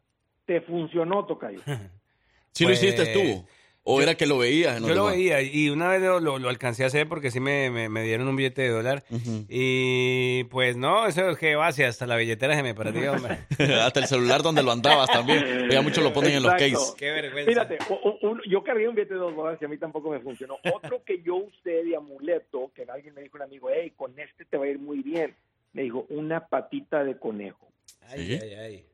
¿te 0.44 0.60
funcionó, 0.60 1.24
Tocayo? 1.24 1.60
¿Sí 2.50 2.64
Pues, 2.64 2.82
lo 2.82 2.88
hiciste 2.88 3.06
tú? 3.12 3.46
¿O 3.88 4.02
era 4.02 4.16
que 4.16 4.26
lo 4.26 4.36
veías? 4.38 4.80
Yo 4.80 4.88
lo 4.88 4.94
demás? 4.94 5.12
veía 5.16 5.42
y 5.42 5.70
una 5.70 5.88
vez 5.88 6.02
lo, 6.02 6.18
lo- 6.18 6.38
lo 6.40 6.48
alcancé 6.48 6.82
a 6.82 6.88
hacer 6.88 7.08
porque 7.08 7.30
sí 7.30 7.38
me, 7.40 7.70
me- 7.70 7.88
me 7.88 8.02
dieron 8.02 8.26
un 8.26 8.34
billete 8.34 8.62
de 8.62 8.68
dólar 8.70 9.04
y 9.48 10.44
pues 10.44 10.76
no, 10.76 11.06
eso 11.06 11.30
es 11.30 11.38
que 11.38 11.54
va 11.54 11.68
hacia 11.68 11.88
hasta 11.88 12.06
la 12.06 12.16
billetera 12.16 12.54
se 12.56 12.62
me 12.62 12.74
perdió, 12.74 13.12
hombre. 13.14 13.38
Hasta 13.80 14.00
el 14.00 14.06
celular 14.06 14.42
donde 14.42 14.62
lo 14.62 14.72
andabas 14.72 15.08
también. 15.10 15.68
Ya 15.70 15.82
muchos 15.82 16.02
lo 16.02 16.12
ponen 16.12 16.32
en 16.32 16.42
los 16.42 16.52
Exacto. 16.54 16.78
case. 16.78 16.92
Qué 16.98 17.10
vergüenza. 17.10 17.50
Fíjate, 17.50 17.78
un- 18.22 18.42
yo 18.48 18.62
cargué 18.64 18.88
un 18.88 18.94
billete 18.94 19.14
de 19.14 19.20
dos 19.20 19.34
dólares 19.36 19.58
y 19.62 19.64
a 19.64 19.68
mí 19.68 19.78
tampoco 19.78 20.10
me 20.10 20.20
funcionó. 20.20 20.58
Otro 20.74 21.04
que 21.04 21.22
yo 21.22 21.36
usé 21.36 21.84
de 21.84 21.96
amuleto, 21.96 22.72
que 22.74 22.84
alguien 22.90 23.14
me 23.14 23.22
dijo 23.22 23.36
un 23.36 23.42
amigo, 23.42 23.68
hey, 23.72 23.92
con 23.96 24.18
este 24.18 24.44
te 24.44 24.56
va 24.56 24.64
a 24.64 24.68
ir 24.68 24.78
muy 24.78 25.00
bien. 25.02 25.34
Me 25.72 25.82
dijo, 25.82 26.06
una 26.10 26.46
patita 26.48 27.04
de 27.04 27.18
conejo. 27.18 27.68
Ay, 28.08 28.26
¿Sí? 28.26 28.38
ay, 28.42 28.54
ay. 28.54 28.84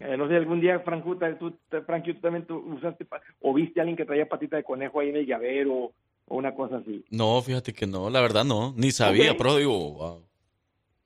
Eh, 0.00 0.16
no 0.16 0.28
sé, 0.28 0.36
algún 0.36 0.60
día, 0.60 0.80
Francuta, 0.80 1.36
tú, 1.38 1.52
Frankie, 1.86 2.14
tú 2.14 2.20
también 2.20 2.46
tú 2.46 2.56
usaste, 2.58 3.06
o 3.40 3.52
viste 3.52 3.80
a 3.80 3.82
alguien 3.82 3.96
que 3.96 4.04
traía 4.04 4.28
patita 4.28 4.56
de 4.56 4.64
conejo 4.64 5.00
ahí 5.00 5.08
en 5.08 5.16
el 5.16 5.26
llavero, 5.26 5.92
o 6.26 6.36
una 6.36 6.54
cosa 6.54 6.76
así. 6.76 7.04
No, 7.10 7.40
fíjate 7.42 7.72
que 7.72 7.86
no, 7.86 8.08
la 8.10 8.20
verdad 8.20 8.44
no. 8.44 8.72
Ni 8.76 8.90
sabía, 8.90 9.36
pero 9.36 9.56
digo, 9.56 9.92
wow. 9.94 10.28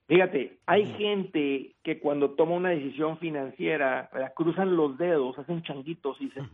Fíjate, 0.07 0.57
hay 0.65 0.85
gente 0.97 1.75
que 1.81 1.99
cuando 1.99 2.31
toma 2.31 2.55
una 2.55 2.69
decisión 2.69 3.17
financiera, 3.17 4.09
¿verdad? 4.13 4.33
cruzan 4.35 4.75
los 4.75 4.97
dedos, 4.97 5.37
hacen 5.39 5.63
changuitos 5.63 6.17
y 6.19 6.25
dicen, 6.25 6.49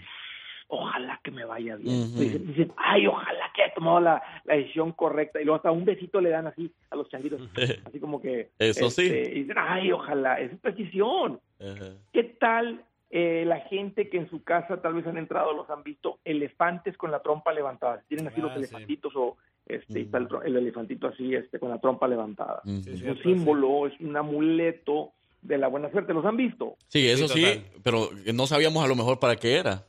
ojalá 0.68 1.20
que 1.24 1.32
me 1.32 1.46
vaya 1.46 1.76
bien. 1.76 2.16
Dicen, 2.16 2.72
ay, 2.78 3.08
ojalá 3.08 3.52
que 3.56 3.64
haya 3.64 3.74
tomado 3.74 4.00
la, 4.00 4.22
la 4.46 4.56
decisión 4.56 4.92
correcta. 4.92 5.42
Y 5.42 5.46
luego 5.46 5.58
hasta 5.58 5.72
un 5.72 5.84
besito 5.84 6.22
le 6.22 6.30
dan 6.30 6.48
así 6.48 6.72
a 6.92 6.96
los 6.96 7.10
changuitos, 7.10 7.42
así 7.86 8.00
como 8.00 8.22
que... 8.22 8.52
Eso 8.60 8.90
sí. 8.92 9.08
este, 9.08 9.32
Y 9.32 9.42
dicen, 9.42 9.58
ay, 9.58 9.92
ojalá, 9.92 10.40
es 10.40 10.58
precisión. 10.60 11.40
Ajá. 11.60 11.94
¿Qué 12.14 12.24
tal 12.24 12.84
eh, 13.12 13.44
la 13.46 13.60
gente 13.62 14.10
que 14.10 14.18
en 14.18 14.30
su 14.30 14.44
casa 14.44 14.82
tal 14.82 14.94
vez 14.94 15.06
han 15.08 15.18
entrado, 15.18 15.54
los 15.54 15.70
han 15.70 15.84
visto, 15.84 16.20
elefantes 16.24 16.96
con 16.98 17.12
la 17.12 17.22
trompa 17.22 17.52
levantada? 17.54 18.04
Tienen 18.08 18.28
así 18.28 18.40
Ah, 18.40 18.44
los 18.44 18.54
sí. 18.54 18.60
elefantitos 18.60 19.14
o 19.16 19.38
este, 19.66 20.00
y 20.00 20.04
Mm. 20.04 20.06
está 20.06 20.18
el, 20.46 20.56
elefantito 20.58 21.08
así 21.08 21.36
este, 21.36 21.60
con 21.60 21.70
la 21.70 21.80
trompa 21.80 22.08
levantada. 22.08 22.62
Sí, 22.66 22.92
Es 22.92 23.00
sí. 23.00 23.08
un 23.08 23.22
símbolo, 23.22 23.86
es 23.88 24.00
un 24.00 24.16
amuleto 24.18 25.12
de 25.42 25.58
la 25.60 25.68
buena 25.68 25.92
suerte. 25.92 26.14
¿Los 26.14 26.26
han 26.26 26.38
visto? 26.38 26.76
Sí, 26.88 27.08
eso 27.08 27.28
Sí, 27.28 27.46
pero 27.84 28.10
no 28.34 28.48
sabíamos 28.48 28.84
a 28.84 28.88
lo 28.88 28.96
mejor 28.96 29.20
para 29.20 29.36
qué 29.36 29.58
era. 29.58 29.86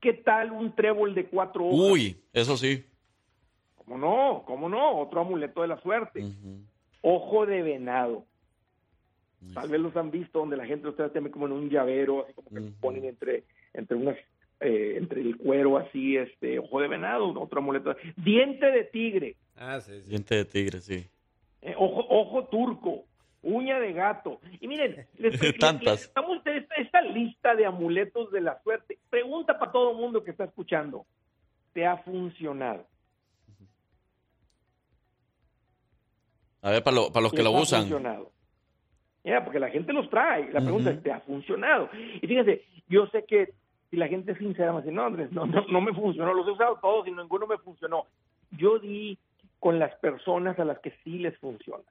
¿Qué 0.00 0.12
tal 0.14 0.52
un 0.52 0.74
trébol 0.74 1.14
de 1.14 1.26
cuatro 1.26 1.66
hojas? 1.66 1.90
Uy, 1.92 2.16
eso 2.32 2.56
sí. 2.56 2.84
¿Cómo 3.74 3.98
no? 3.98 4.44
¿Cómo 4.46 4.68
no? 4.68 4.98
Otro 4.98 5.20
amuleto 5.22 5.62
de 5.62 5.68
la 5.68 5.80
suerte. 5.80 6.24
Ojo 7.02 7.46
de 7.46 7.62
venado. 7.62 8.24
Tal 9.54 9.68
vez 9.70 9.80
los 9.80 9.96
han 9.96 10.10
visto 10.10 10.38
donde 10.38 10.56
la 10.56 10.66
gente 10.66 10.84
los 10.86 10.96
trae 10.96 11.08
también 11.10 11.32
como 11.32 11.46
en 11.46 11.52
un 11.52 11.70
llavero, 11.70 12.24
así 12.24 12.34
como 12.34 12.48
que 12.50 12.56
los 12.56 12.70
Ujú. 12.70 12.80
ponen 12.80 13.04
entre, 13.06 13.44
entre 13.72 13.96
unas, 13.96 14.16
eh, 14.60 14.94
entre 14.98 15.22
el 15.22 15.36
cuero 15.38 15.78
así, 15.78 16.16
este, 16.16 16.58
ojo 16.58 16.80
de 16.80 16.88
venado, 16.88 17.32
otro 17.40 17.60
amuleto. 17.60 17.96
Diente 18.16 18.66
de 18.70 18.84
tigre, 18.84 19.36
Ah, 19.56 19.80
sí, 19.80 20.00
sí. 20.02 20.10
Diente 20.10 20.34
de 20.34 20.44
tigre, 20.44 20.80
sí. 20.80 21.06
eh, 21.62 21.74
ojo, 21.76 22.06
ojo 22.10 22.44
turco, 22.48 23.04
uña 23.42 23.80
de 23.80 23.92
gato. 23.94 24.40
Y 24.60 24.68
miren, 24.68 25.06
les, 25.18 25.40
les- 25.40 26.02
estamos 26.02 26.38
esta, 26.44 26.74
esta 26.76 27.00
lista 27.02 27.54
de 27.54 27.64
amuletos 27.66 28.30
de 28.32 28.42
la 28.42 28.60
suerte. 28.62 28.98
Pregunta 29.08 29.58
para 29.58 29.72
todo 29.72 29.92
el 29.92 29.96
mundo 29.96 30.22
que 30.22 30.30
está 30.32 30.44
escuchando. 30.44 31.06
¿Te 31.72 31.86
ha 31.86 31.96
funcionado? 31.98 32.86
A 36.62 36.70
ver, 36.70 36.82
para, 36.82 36.96
lo- 36.96 37.12
para 37.12 37.22
los 37.22 37.32
que 37.32 37.42
lo 37.42 37.56
ha 37.56 37.60
usan. 37.62 37.80
funcionado. 37.82 38.32
Ya, 39.24 39.44
porque 39.44 39.58
la 39.60 39.68
gente 39.70 39.92
los 39.92 40.08
trae. 40.08 40.50
La 40.52 40.60
pregunta 40.60 40.90
es, 40.90 41.02
¿te 41.02 41.12
ha 41.12 41.20
funcionado? 41.20 41.90
Y 42.22 42.26
fíjense, 42.26 42.64
yo 42.88 43.06
sé 43.08 43.24
que 43.26 43.52
si 43.90 43.96
la 43.96 44.08
gente 44.08 44.32
es 44.32 44.38
sincera, 44.38 44.72
me 44.72 44.80
dice, 44.80 44.92
no, 44.92 45.04
Andrés, 45.04 45.30
no, 45.32 45.44
no, 45.46 45.64
no 45.68 45.80
me 45.80 45.92
funcionó. 45.92 46.32
Los 46.32 46.46
he 46.48 46.52
usado 46.52 46.78
todos 46.80 47.06
y 47.06 47.10
ninguno 47.12 47.46
me 47.46 47.58
funcionó. 47.58 48.06
Yo 48.52 48.78
di 48.78 49.18
con 49.58 49.78
las 49.78 49.94
personas 49.96 50.58
a 50.58 50.64
las 50.64 50.78
que 50.78 50.92
sí 51.04 51.18
les 51.18 51.36
funciona. 51.38 51.84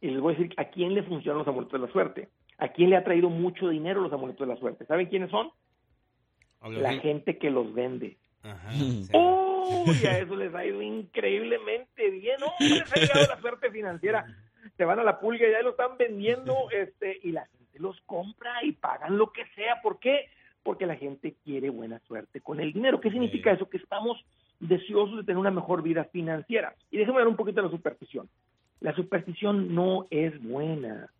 Y 0.00 0.08
les 0.10 0.20
voy 0.20 0.34
a 0.34 0.38
decir 0.38 0.54
a 0.56 0.64
quién 0.66 0.94
le 0.94 1.02
funcionan 1.04 1.38
los 1.38 1.48
amuletos 1.48 1.80
de 1.80 1.86
la 1.86 1.92
suerte. 1.92 2.28
A 2.58 2.68
quién 2.68 2.90
le 2.90 2.96
ha 2.96 3.04
traído 3.04 3.30
mucho 3.30 3.68
dinero 3.68 4.00
los 4.00 4.12
amuletos 4.12 4.46
de 4.46 4.52
la 4.54 4.58
suerte. 4.60 4.84
¿Saben 4.86 5.06
quiénes 5.06 5.30
son? 5.30 5.50
La 6.68 6.94
gente 6.94 7.38
que 7.38 7.50
los 7.50 7.72
vende. 7.72 8.16
Ajá, 8.42 8.70
Mm. 8.72 9.02
sí. 9.04 9.12
¡Uy! 9.14 10.06
A 10.06 10.18
eso 10.18 10.34
les 10.34 10.52
ha 10.54 10.64
ido 10.64 10.80
increíblemente 10.82 12.10
bien. 12.10 12.36
¡Oh! 12.42 12.54
Les 12.60 12.92
ha 12.92 12.98
llegado 13.00 13.26
la 13.34 13.40
suerte 13.40 13.70
financiera. 13.70 14.24
Se 14.78 14.84
van 14.86 14.98
a 14.98 15.04
la 15.04 15.20
pulga 15.20 15.46
y 15.46 15.50
ya 15.50 15.60
lo 15.60 15.70
están 15.70 15.98
vendiendo 15.98 16.70
este 16.70 17.20
y 17.22 17.32
la 17.32 17.44
gente 17.46 17.78
los 17.78 18.00
compra 18.02 18.64
y 18.64 18.72
pagan 18.72 19.18
lo 19.18 19.32
que 19.32 19.44
sea. 19.54 19.82
¿Por 19.82 19.98
qué? 19.98 20.30
Porque 20.62 20.86
la 20.86 20.96
gente 20.96 21.34
quiere 21.44 21.68
buena 21.68 21.98
suerte 22.06 22.40
con 22.40 22.60
el 22.60 22.72
dinero. 22.72 23.00
¿Qué 23.00 23.10
significa 23.10 23.52
eso? 23.52 23.68
Que 23.68 23.76
estamos 23.76 24.24
deseosos 24.60 25.18
de 25.18 25.24
tener 25.24 25.38
una 25.38 25.50
mejor 25.50 25.82
vida 25.82 26.04
financiera. 26.04 26.74
Y 26.90 26.96
déjenme 26.98 27.18
dar 27.18 27.28
un 27.28 27.36
poquito 27.36 27.60
de 27.60 27.66
la 27.66 27.72
superstición. 27.72 28.28
La 28.80 28.94
superstición 28.94 29.74
no 29.74 30.06
es 30.10 30.40
buena. 30.42 31.10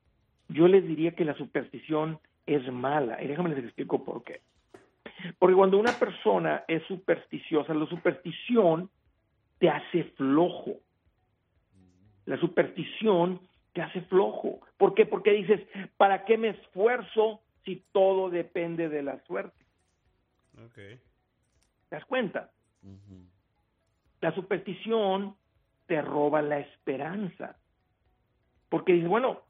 Yo 0.48 0.68
les 0.68 0.86
diría 0.86 1.12
que 1.12 1.24
la 1.24 1.34
superstición 1.34 2.18
es 2.46 2.70
mala. 2.72 3.22
Y 3.22 3.26
déjame 3.26 3.50
les 3.50 3.64
explico 3.64 4.04
por 4.04 4.22
qué. 4.22 4.40
Porque 5.38 5.56
cuando 5.56 5.78
una 5.78 5.92
persona 5.98 6.64
es 6.68 6.82
supersticiosa, 6.84 7.74
la 7.74 7.86
superstición 7.86 8.88
te 9.58 9.68
hace 9.68 10.04
flojo. 10.16 10.76
La 12.26 12.38
superstición 12.38 13.40
te 13.78 13.84
hace 13.84 14.00
flojo. 14.00 14.58
¿Por 14.76 14.92
qué? 14.92 15.06
Porque 15.06 15.30
dices, 15.30 15.60
¿para 15.96 16.24
qué 16.24 16.36
me 16.36 16.48
esfuerzo 16.48 17.42
si 17.64 17.84
todo 17.92 18.28
depende 18.28 18.88
de 18.88 19.04
la 19.04 19.22
suerte? 19.24 19.64
Ok. 20.64 20.74
¿Te 20.74 20.98
das 21.88 22.04
cuenta? 22.06 22.50
La 24.20 24.34
superstición 24.34 25.36
te 25.86 26.02
roba 26.02 26.42
la 26.42 26.58
esperanza. 26.58 27.56
Porque 28.68 28.94
dices, 28.94 29.08
bueno, 29.08 29.42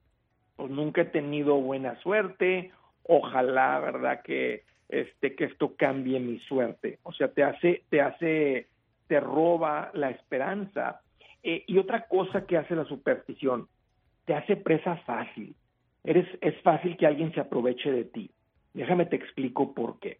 pues 0.57 0.71
nunca 0.71 1.01
he 1.01 1.07
tenido 1.07 1.55
buena 1.55 1.99
suerte, 2.03 2.71
ojalá, 3.05 3.81
¿verdad? 3.81 4.21
Que 4.23 4.65
este 4.91 5.37
que 5.37 5.45
esto 5.45 5.75
cambie 5.75 6.21
mi 6.21 6.39
suerte. 6.41 6.99
O 7.03 7.15
sea, 7.15 7.33
te 7.33 7.45
hace 7.45 7.85
te 7.89 8.03
hace 8.03 8.69
te 9.07 9.21
roba 9.21 9.91
la 9.95 10.11
esperanza. 10.11 11.01
Eh, 11.43 11.65
y 11.67 11.79
otra 11.79 12.07
cosa 12.09 12.45
que 12.45 12.59
hace 12.59 12.77
la 12.77 12.85
superstición, 12.85 13.69
te 14.29 14.35
hace 14.35 14.57
presa 14.57 14.95
fácil. 15.07 15.57
Eres 16.05 16.27
es 16.43 16.55
fácil 16.61 16.99
que 16.99 17.07
alguien 17.07 17.33
se 17.33 17.41
aproveche 17.41 17.91
de 17.91 18.05
ti. 18.05 18.31
Déjame 18.75 19.07
te 19.07 19.17
explico 19.17 19.73
por 19.73 19.99
qué. 20.01 20.19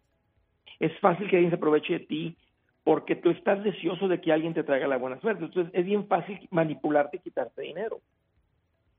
Es 0.79 0.97
fácil 0.99 1.29
que 1.29 1.35
alguien 1.35 1.51
se 1.51 1.57
aproveche 1.57 1.93
de 1.93 2.05
ti 2.07 2.35
porque 2.83 3.15
tú 3.15 3.29
estás 3.29 3.63
deseoso 3.63 4.07
de 4.07 4.19
que 4.19 4.33
alguien 4.33 4.55
te 4.55 4.63
traiga 4.63 4.87
la 4.87 4.97
buena 4.97 5.21
suerte. 5.21 5.45
Entonces 5.45 5.71
es 5.75 5.85
bien 5.85 6.07
fácil 6.07 6.39
manipularte 6.49 7.17
y 7.17 7.19
quitarte 7.19 7.61
dinero. 7.61 8.01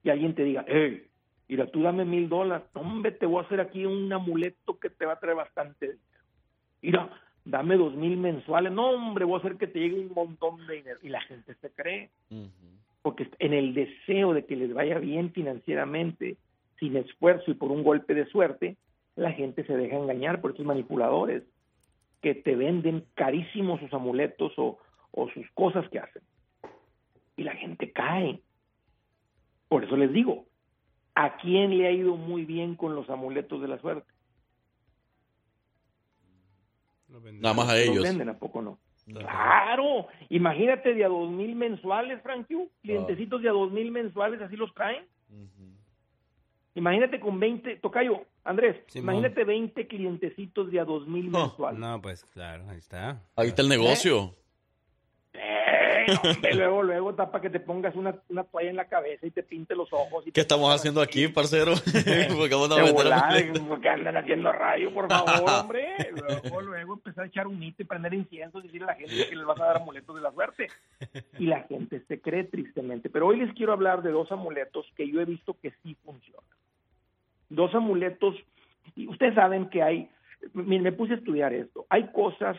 Y 0.04 0.10
alguien 0.10 0.32
te 0.32 0.44
diga, 0.44 0.64
hey, 0.68 1.04
mira, 1.48 1.66
tú 1.66 1.82
dame 1.82 2.04
mil 2.04 2.28
dólares, 2.28 2.68
hombre, 2.74 3.10
te 3.10 3.26
voy 3.26 3.42
a 3.42 3.46
hacer 3.46 3.60
aquí 3.60 3.84
un 3.84 4.12
amuleto 4.12 4.78
que 4.78 4.90
te 4.90 5.06
va 5.06 5.14
a 5.14 5.18
traer 5.18 5.36
bastante 5.36 5.86
dinero. 5.86 6.00
Mira, 6.82 7.10
dame 7.44 7.76
dos 7.76 7.96
mil 7.96 8.16
mensuales, 8.16 8.70
no 8.70 8.90
hombre, 8.90 9.24
voy 9.24 9.34
a 9.34 9.38
hacer 9.38 9.56
que 9.56 9.66
te 9.66 9.80
llegue 9.80 9.98
un 9.98 10.12
montón 10.14 10.64
de 10.68 10.76
dinero. 10.76 11.00
Y 11.02 11.08
la 11.08 11.20
gente 11.22 11.56
se 11.56 11.70
cree, 11.70 12.10
porque 13.02 13.28
en 13.38 13.54
el 13.54 13.74
deseo 13.74 14.34
de 14.34 14.44
que 14.44 14.56
les 14.56 14.72
vaya 14.74 14.98
bien 14.98 15.32
financieramente, 15.32 16.36
sin 16.78 16.96
esfuerzo 16.96 17.50
y 17.50 17.54
por 17.54 17.70
un 17.70 17.82
golpe 17.82 18.14
de 18.14 18.26
suerte, 18.26 18.76
la 19.16 19.32
gente 19.32 19.64
se 19.64 19.76
deja 19.76 19.96
engañar 19.96 20.40
por 20.40 20.52
estos 20.52 20.66
manipuladores 20.66 21.42
que 22.20 22.34
te 22.34 22.54
venden 22.56 23.04
carísimos 23.14 23.80
sus 23.80 23.92
amuletos 23.94 24.52
o, 24.58 24.78
o 25.12 25.28
sus 25.30 25.50
cosas 25.52 25.88
que 25.90 25.98
hacen. 25.98 26.22
Y 27.36 27.44
la 27.44 27.54
gente 27.54 27.90
cae. 27.92 28.40
Por 29.68 29.84
eso 29.84 29.96
les 29.96 30.12
digo, 30.12 30.46
¿a 31.14 31.36
quién 31.38 31.76
le 31.78 31.86
ha 31.86 31.92
ido 31.92 32.16
muy 32.16 32.44
bien 32.44 32.76
con 32.76 32.94
los 32.94 33.08
amuletos 33.08 33.62
de 33.62 33.68
la 33.68 33.78
suerte? 33.78 34.10
Nada 37.40 37.54
más 37.54 37.68
a 37.68 37.72
Los 37.76 37.82
ellos. 37.88 38.02
venden, 38.04 38.28
¿a 38.28 38.38
poco 38.38 38.62
no? 38.62 38.78
Claro, 39.18 40.06
imagínate 40.28 40.94
de 40.94 41.04
a 41.04 41.08
dos 41.08 41.30
mil 41.30 41.54
mensuales, 41.54 42.22
Frankie, 42.22 42.68
clientecitos 42.82 43.42
de 43.42 43.48
a 43.48 43.52
dos 43.52 43.70
mil 43.70 43.90
mensuales, 43.90 44.40
así 44.40 44.56
los 44.56 44.72
traen. 44.74 45.04
Imagínate 46.74 47.18
con 47.18 47.40
20, 47.40 47.76
Tocayo, 47.76 48.24
Andrés, 48.44 48.76
Simón. 48.86 49.16
imagínate 49.16 49.44
20 49.44 49.86
clientecitos 49.88 50.70
de 50.70 50.80
a 50.80 50.84
dos 50.84 51.06
mil 51.06 51.28
mensuales. 51.28 51.80
No, 51.80 52.00
pues 52.00 52.24
claro, 52.24 52.68
ahí 52.70 52.78
está. 52.78 53.22
Ahí 53.36 53.48
está 53.48 53.62
el 53.62 53.68
negocio. 53.68 54.34
Eh, 54.36 54.40
hombre, 56.24 56.54
luego, 56.54 56.82
luego, 56.82 57.14
tapa 57.14 57.40
que 57.40 57.50
te 57.50 57.60
pongas 57.60 57.94
una, 57.94 58.14
una 58.28 58.44
toalla 58.44 58.70
en 58.70 58.76
la 58.76 58.86
cabeza 58.86 59.26
y 59.26 59.30
te 59.30 59.42
pinte 59.42 59.74
los 59.74 59.92
ojos. 59.92 60.26
Y 60.26 60.32
¿Qué 60.32 60.40
estamos 60.40 60.74
haciendo 60.74 61.00
aquí, 61.00 61.28
parcero? 61.28 61.72
Porque 62.36 62.54
vamos 62.54 62.70
a 62.72 62.76
de 62.76 62.82
meter- 62.82 62.94
volar, 62.94 63.44
porque 63.68 63.88
andan 63.88 64.16
haciendo 64.16 64.52
radio, 64.52 64.92
por 64.92 65.08
favor, 65.08 65.50
hombre. 65.50 66.10
Luego, 66.12 66.60
luego 66.62 66.94
empezar 66.94 67.24
a 67.24 67.26
echar 67.28 67.46
un 67.46 67.58
mito 67.58 67.82
y 67.82 67.86
prender 67.86 68.14
inciensos 68.14 68.62
y 68.64 68.66
decirle 68.66 68.84
a 68.84 68.92
la 68.92 68.94
gente 68.96 69.28
que 69.28 69.36
les 69.36 69.46
vas 69.46 69.60
a 69.60 69.64
dar 69.66 69.76
amuletos 69.76 70.14
de 70.16 70.22
la 70.22 70.32
suerte. 70.32 70.68
Y 71.38 71.46
la 71.46 71.62
gente 71.62 72.02
se 72.08 72.20
cree 72.20 72.44
tristemente. 72.44 73.10
Pero 73.10 73.26
hoy 73.26 73.38
les 73.38 73.52
quiero 73.54 73.72
hablar 73.72 74.02
de 74.02 74.10
dos 74.10 74.30
amuletos 74.32 74.86
que 74.96 75.08
yo 75.10 75.20
he 75.20 75.24
visto 75.24 75.56
que 75.60 75.72
sí 75.82 75.96
funcionan. 76.04 76.44
Dos 77.48 77.74
amuletos, 77.74 78.36
y 78.94 79.08
ustedes 79.08 79.34
saben 79.34 79.68
que 79.70 79.82
hay, 79.82 80.08
miren, 80.54 80.84
me 80.84 80.92
puse 80.92 81.14
a 81.14 81.16
estudiar 81.16 81.52
esto, 81.52 81.84
hay 81.88 82.10
cosas 82.12 82.56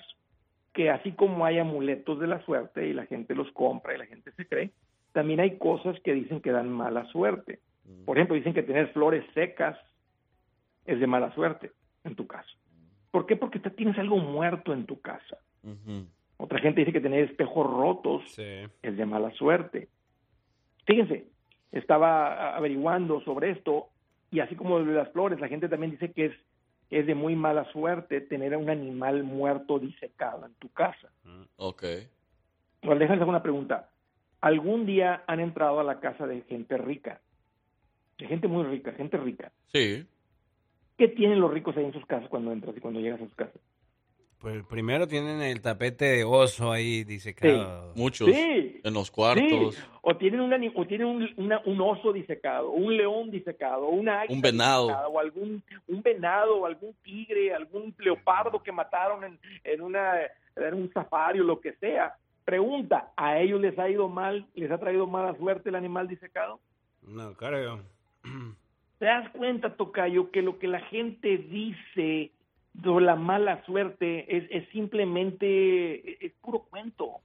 que 0.74 0.90
así 0.90 1.12
como 1.12 1.46
hay 1.46 1.60
amuletos 1.60 2.20
de 2.20 2.28
la 2.28 2.44
suerte 2.46 2.88
y 2.88 2.94
la 2.94 3.06
gente 3.06 3.36
los 3.36 3.52
compra 3.52 3.94
y 3.94 3.98
la 3.98 4.06
gente 4.06 4.32
se 4.32 4.48
cree, 4.48 4.72
también 5.12 5.40
hay 5.40 5.58
cosas 5.58 6.00
que 6.02 6.14
dicen 6.14 6.42
que 6.42 6.52
dan 6.52 6.70
mala 6.70 7.06
suerte. 7.08 7.60
Por 8.06 8.18
ejemplo, 8.18 8.36
dicen 8.36 8.54
que 8.54 8.64
tener 8.64 8.88
flores 8.94 9.26
secas 9.34 9.78
es 10.86 11.00
de 11.00 11.08
mala 11.08 11.34
suerte 11.34 11.72
en 12.04 12.16
tu 12.16 12.28
casa. 12.28 12.50
¿Por 13.12 13.26
qué? 13.26 13.36
Porque 13.36 13.60
tienes 13.60 13.98
algo 13.98 14.18
muerto 14.18 14.74
en 14.74 14.86
tu 14.86 15.02
casa. 15.02 15.38
Otra 16.38 16.60
gente 16.60 16.82
dice 16.82 16.94
que 16.94 17.02
tener 17.02 17.26
espejos 17.26 17.70
rotos 17.70 18.24
es 18.38 18.98
de 18.98 19.06
mala 19.06 19.32
suerte. 19.32 19.90
Fíjense, 20.86 21.28
estaba 21.72 22.56
averiguando 22.56 23.22
sobre 23.22 23.52
esto 23.52 23.90
y 24.32 24.40
así 24.40 24.56
como 24.56 24.80
de 24.80 24.94
las 24.94 25.12
flores, 25.12 25.40
la 25.40 25.50
gente 25.50 25.68
también 25.68 25.92
dice 25.92 26.12
que 26.14 26.26
es, 26.28 26.34
es 26.92 27.08
de 27.08 27.16
muy 27.16 27.36
mala 27.36 27.64
suerte 27.72 28.20
tener 28.22 28.54
a 28.54 28.58
un 28.58 28.70
animal 28.70 29.24
muerto 29.24 29.80
disecado 29.80 30.46
en 30.46 30.54
tu 30.56 30.70
casa. 30.70 31.10
Ok. 31.56 31.84
Bueno, 32.84 33.00
déjame 33.00 33.16
hacer 33.16 33.30
una 33.30 33.42
pregunta. 33.42 33.90
¿Algún 34.42 34.86
día 34.86 35.24
han 35.26 35.40
entrado 35.40 35.80
a 35.80 35.84
la 35.84 36.02
casa 36.02 36.28
de 36.28 36.42
gente 36.42 36.78
rica? 36.78 37.22
De 38.18 38.28
gente 38.28 38.48
muy 38.48 38.66
rica, 38.66 38.92
gente 38.92 39.18
rica. 39.18 39.52
Sí. 39.72 40.06
¿Qué 40.98 41.08
tienen 41.08 41.40
los 41.40 41.52
ricos 41.52 41.78
ahí 41.78 41.86
en 41.86 41.94
sus 41.94 42.06
casas 42.06 42.30
cuando 42.30 42.52
entras 42.52 42.76
y 42.76 42.82
cuando 42.82 43.00
llegas 43.00 43.22
a 43.22 43.26
sus 43.26 43.36
casas? 43.36 43.62
Pues 44.42 44.64
primero 44.66 45.08
tienen 45.08 45.40
el 45.44 45.62
tapete 45.62 46.06
de 46.06 46.24
oso 46.24 46.72
ahí 46.72 47.04
disecado. 47.04 47.94
Muchos. 47.96 48.28
Sí. 48.28 48.82
En 48.84 48.94
los 48.94 49.12
cuartos. 49.12 49.76
Sí, 49.76 49.82
o 50.02 50.18
tienen, 50.18 50.40
un, 50.40 50.52
ani- 50.52 50.72
o 50.76 50.86
tienen 50.88 51.06
un, 51.08 51.30
una- 51.38 51.62
un 51.66 51.80
oso 51.80 52.12
disecado, 52.12 52.72
un 52.72 52.98
león 52.98 53.30
disecado, 53.30 53.88
una 53.88 54.22
águila 54.22 54.36
Un 54.36 54.42
venado. 54.42 54.88
disecada, 54.88 55.08
o 55.10 55.20
algún 55.20 55.64
un 55.88 56.02
venado, 56.02 56.58
o 56.58 56.66
algún 56.66 56.96
tigre, 57.04 57.54
algún 57.54 57.94
leopardo 58.00 58.64
que 58.64 58.72
mataron 58.72 59.24
en, 59.24 59.40
en, 59.64 59.82
una, 59.82 60.14
en 60.56 60.74
un 60.74 60.92
safari 60.92 61.40
o 61.40 61.44
lo 61.44 61.62
que 61.62 61.74
sea. 61.74 62.16
Pregunta, 62.44 63.12
¿a 63.16 63.38
ellos 63.40 63.62
les 63.62 63.78
ha 63.78 63.88
ido 63.90 64.10
mal, 64.10 64.48
les 64.56 64.72
ha 64.72 64.80
traído 64.80 65.06
mala 65.06 65.36
suerte 65.38 65.70
el 65.70 65.76
animal 65.76 66.08
disecado? 66.08 66.60
No, 67.04 67.34
creo. 67.36 67.82
¿Te 68.98 69.06
das 69.06 69.30
cuenta, 69.32 69.76
Tocayo, 69.76 70.32
que 70.32 70.42
lo 70.42 70.58
que 70.58 70.68
la 70.68 70.80
gente 70.80 71.38
dice 71.38 72.32
la 72.74 73.16
mala 73.16 73.64
suerte 73.66 74.36
es, 74.38 74.46
es 74.50 74.70
simplemente, 74.70 76.26
es 76.26 76.34
puro 76.42 76.60
cuento? 76.70 77.18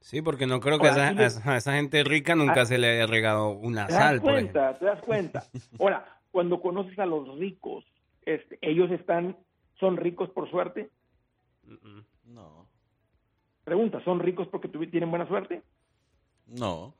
Sí, 0.00 0.22
porque 0.22 0.46
no 0.46 0.60
creo 0.60 0.78
que 0.78 0.88
Ahora, 0.88 1.08
a 1.08 1.10
esa, 1.24 1.40
le- 1.44 1.50
a 1.52 1.56
esa 1.56 1.72
gente 1.74 2.04
rica 2.04 2.34
nunca 2.34 2.62
Ah. 2.62 2.66
se 2.66 2.78
le 2.78 2.88
haya 2.88 3.06
regado 3.06 3.50
una 3.50 3.86
¿Te 3.86 3.92
das 3.94 4.20
por 4.20 4.30
ejemplo. 4.32 4.32
cuenta? 4.62 4.78
¿Te 4.78 4.84
das 4.84 5.00
cuenta? 5.02 5.44
Ahora, 5.80 6.20
cuando 6.30 6.60
conoces 6.60 6.98
a 6.98 7.06
los 7.06 7.36
ricos, 7.38 7.84
este, 8.24 8.58
ellos 8.62 8.90
están, 8.90 9.36
son 9.80 9.96
ricos 9.96 10.30
por 10.30 10.48
suerte. 10.50 10.90
No. 12.24 12.66
Pregunta, 13.64 14.02
¿son 14.04 14.20
ricos 14.20 14.48
porque 14.48 14.68
tienen 14.68 15.10
buena 15.10 15.26
suerte? 15.28 15.62
No. 16.46 16.94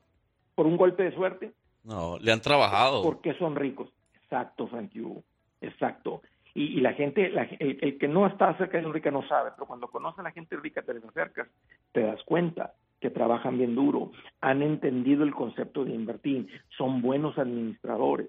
¿Por 0.55 0.67
un 0.67 0.77
golpe 0.77 1.03
de 1.03 1.13
suerte? 1.15 1.53
No. 1.83 2.17
Le 2.19 2.31
han 2.31 2.41
trabajado. 2.41 3.01
¿Por 3.01 3.21
qué 3.21 3.33
son 3.35 3.55
ricos? 3.55 3.89
Exacto, 4.23 4.67
Frankie 4.67 5.01
Hugo, 5.01 5.23
exacto. 5.61 6.21
Y, 6.59 6.77
y 6.77 6.81
la 6.81 6.91
gente, 6.93 7.29
la- 7.29 7.43
el, 7.43 7.77
el 7.79 7.97
que 7.97 8.07
no 8.09 8.27
está 8.27 8.53
cerca 8.57 8.77
de 8.77 8.85
un 8.85 8.93
rica 8.93 9.11
no 9.11 9.25
sabe, 9.29 9.51
pero 9.55 9.65
cuando 9.65 9.87
conoce 9.87 10.19
a 10.19 10.25
la 10.25 10.31
gente 10.31 10.57
rica, 10.57 10.81
te 10.81 10.93
les 10.93 11.03
acercas, 11.05 11.47
te 11.93 12.01
das 12.01 12.21
cuenta 12.23 12.73
que 12.99 13.09
trabajan 13.09 13.57
bien 13.57 13.75
duro, 13.75 14.11
han 14.41 14.61
entendido 14.61 15.23
el 15.23 15.33
concepto 15.33 15.85
de 15.85 15.91
invertir, 15.93 16.47
son 16.77 17.01
buenos 17.01 17.37
administradores. 17.37 18.27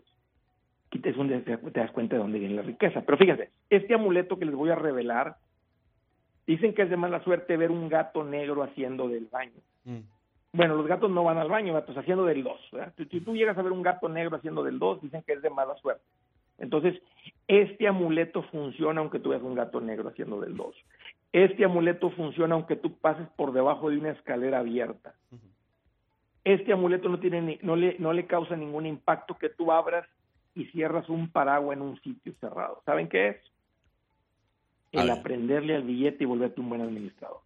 Es 0.93 1.17
donde 1.17 1.41
te, 1.41 1.57
das 1.57 1.91
cuenta 1.91 2.15
de 2.15 2.23
dónde 2.23 2.39
viene 2.39 2.55
la 2.55 2.63
riqueza. 2.63 3.01
Pero 3.05 3.19
fíjense, 3.19 3.51
este 3.69 3.95
amuleto 3.95 4.39
que 4.39 4.45
les 4.45 4.55
voy 4.55 4.71
a 4.71 4.77
revelar, 4.77 5.35
dicen 6.47 6.73
que 6.75 6.83
es 6.83 6.91
de 6.91 6.97
mala 6.97 7.23
suerte 7.25 7.57
ver 7.57 7.71
un 7.73 7.89
gato 7.89 8.23
negro 8.25 8.63
haciendo 8.63 9.09
del 9.09 9.27
baño. 9.27 9.61
Bueno, 10.53 10.75
los 10.77 10.87
gatos 10.87 11.11
no 11.11 11.23
van 11.25 11.39
al 11.39 11.49
baño, 11.49 11.73
gatos 11.75 11.97
haciendo 11.97 12.25
del 12.25 12.43
2. 12.45 12.61
Si 12.97 13.05
si 13.07 13.21
tú 13.21 13.35
llegas 13.35 13.57
a 13.59 13.63
ver 13.63 13.73
un 13.73 13.83
gato 13.83 14.09
negro 14.09 14.37
haciendo 14.37 14.63
del 14.65 14.79
2, 14.79 15.03
dicen 15.03 15.23
que 15.27 15.33
es 15.35 15.43
de 15.43 15.51
mala 15.51 15.75
suerte. 15.77 16.03
Entonces, 16.61 17.01
este 17.49 17.89
amuleto 17.89 18.43
funciona 18.45 19.01
aunque 19.01 19.19
tú 19.19 19.31
veas 19.31 19.43
un 19.43 19.55
gato 19.57 19.81
negro 19.81 20.09
haciendo 20.11 20.41
del 20.41 20.57
2. 20.57 20.75
Este 21.33 21.65
amuleto 21.65 22.11
funciona 22.11 22.55
aunque 22.55 22.77
tú 22.77 22.97
pases 22.99 23.27
por 23.37 23.53
debajo 23.53 23.91
de 23.91 23.99
una 23.99 24.11
escalera 24.11 24.61
abierta. 24.61 25.15
Este 26.45 26.73
amuleto 26.73 27.09
no, 27.09 27.19
tiene 27.21 27.41
ni- 27.43 27.59
no, 27.63 27.77
le, 27.77 27.97
no 27.99 28.13
le 28.13 28.27
causa 28.27 28.57
ningún 28.57 28.87
impacto 28.87 29.37
que 29.37 29.49
tú 29.49 29.73
abras 29.73 30.07
y 30.55 30.65
cierras 30.67 31.09
un 31.09 31.29
paraguas 31.31 31.77
en 31.77 31.83
un 31.83 32.01
sitio 32.01 32.33
cerrado. 32.41 32.83
¿Saben 32.85 33.09
qué 33.09 33.29
es? 33.29 33.37
El 34.93 35.09
aprenderle 35.11 35.77
al 35.77 35.83
billete 35.83 36.25
y 36.25 36.27
volverte 36.27 36.61
un 36.61 36.69
buen 36.69 36.81
administrador. 36.81 37.41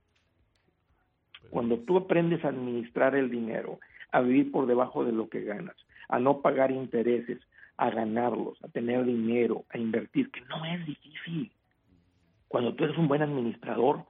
Cuando 1.51 1.79
tú 1.79 1.97
aprendes 1.99 2.45
a 2.45 2.49
administrar 2.49 3.15
el 3.15 3.31
dinero, 3.31 3.79
a 4.13 4.21
vivir 4.21 4.51
por 4.51 4.67
debajo 4.67 5.05
de 5.05 5.13
lo 5.13 5.29
que 5.29 5.43
ganas, 5.43 5.77
a 6.09 6.19
no 6.19 6.41
pagar 6.41 6.71
intereses, 6.71 7.39
a 7.77 7.91
ganarlos, 7.91 8.63
a 8.63 8.69
tener 8.69 9.05
dinero, 9.05 9.65
a 9.71 9.79
invertir, 9.79 10.31
que 10.31 10.41
no 10.43 10.65
es 10.65 10.85
difícil. 10.87 11.51
Cuando 12.49 12.75
tú 12.75 12.85
eres 12.85 12.97
un 12.97 13.09
buen 13.09 13.23
administrador, 13.23 14.05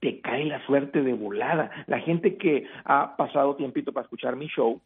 te 0.00 0.20
cae 0.20 0.44
la 0.44 0.64
suerte 0.66 1.02
de 1.02 1.12
volada. 1.12 1.70
La 1.86 2.00
gente 2.00 2.36
que 2.36 2.66
ha 2.84 3.16
pasado 3.16 3.56
tiempito 3.56 3.92
para 3.92 4.04
escuchar 4.04 4.36
mi 4.36 4.46
show, 4.46 4.80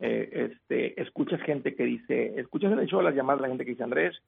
eh, 0.00 0.50
este, 0.52 1.00
escuchas 1.00 1.40
gente 1.42 1.74
que 1.74 1.84
dice, 1.84 2.38
escuchas 2.38 2.72
el 2.72 2.86
show 2.86 3.00
las 3.00 3.14
llamadas 3.14 3.40
de 3.40 3.42
la 3.42 3.48
gente 3.48 3.64
que 3.64 3.72
dice, 3.72 3.84
Andrés, 3.84 4.20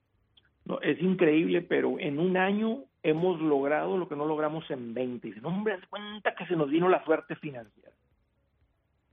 no, 0.64 0.80
es 0.80 1.00
increíble, 1.00 1.62
pero 1.62 1.98
en 1.98 2.18
un 2.18 2.36
año 2.36 2.84
hemos 3.02 3.40
logrado 3.40 3.96
lo 3.96 4.08
que 4.08 4.16
no 4.16 4.26
logramos 4.26 4.70
en 4.70 4.94
20. 4.94 5.26
Y 5.26 5.30
dicen, 5.30 5.46
hombre, 5.46 5.74
haz 5.74 5.86
cuenta 5.86 6.34
que 6.34 6.46
se 6.46 6.56
nos 6.56 6.70
vino 6.70 6.88
la 6.88 7.04
suerte 7.04 7.34
financiera. 7.36 7.90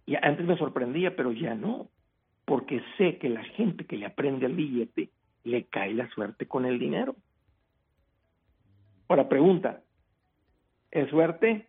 Y 0.05 0.15
antes 0.15 0.45
me 0.45 0.57
sorprendía, 0.57 1.15
pero 1.15 1.31
ya 1.31 1.55
no, 1.55 1.87
porque 2.47 2.81
sé 2.97 3.17
que 3.17 3.27
la 3.27 3.43
gente 3.43 3.85
que 3.85 3.97
le 3.97 4.05
aprende 4.05 4.45
al 4.45 4.53
billete 4.53 5.09
le 5.43 5.65
cae 5.65 5.93
la 5.93 6.09
suerte 6.11 6.47
con 6.47 6.65
el 6.65 6.79
dinero. 6.79 7.13
Ahora 9.09 9.27
pregunta, 9.27 9.83
¿es 10.89 11.09
suerte? 11.09 11.67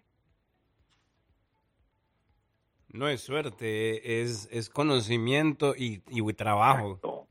No 2.91 3.09
es 3.09 3.22
suerte, 3.22 4.22
es, 4.22 4.49
es 4.53 4.70
conocimiento 4.70 5.74
y, 5.76 6.05
y 6.07 6.33
trabajo. 6.35 7.26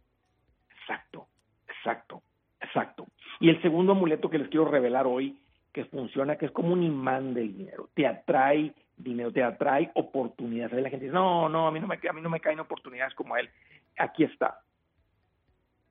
Exacto, 0.82 1.30
exacto, 1.70 2.24
exacto. 2.60 3.08
Y 3.40 3.48
el 3.48 3.62
segundo 3.62 3.94
amuleto 3.94 4.30
que 4.30 4.40
les 4.40 4.50
quiero 4.50 4.70
revelar 4.70 5.08
hoy, 5.08 5.42
que 5.72 5.86
funciona, 5.86 6.36
que 6.38 6.48
es 6.48 6.52
como 6.52 6.74
un 6.74 6.84
imán 6.84 7.34
del 7.34 7.56
dinero, 7.56 7.90
te 7.94 8.06
atrae 8.08 8.74
dinero, 8.98 9.32
te 9.32 9.44
atrae 9.44 9.92
oportunidades. 9.96 10.82
La 10.82 10.90
gente 10.90 11.06
dice, 11.06 11.14
no, 11.14 11.48
no, 11.48 11.68
a 11.68 11.72
mí 11.72 11.80
no 11.80 11.88
me, 11.88 11.96
a 11.96 12.14
mí 12.14 12.22
no 12.22 12.30
me 12.30 12.40
caen 12.40 12.60
oportunidades 12.60 13.14
como 13.14 13.38
él. 13.38 13.50
Aquí 13.98 14.24
está. 14.24 14.60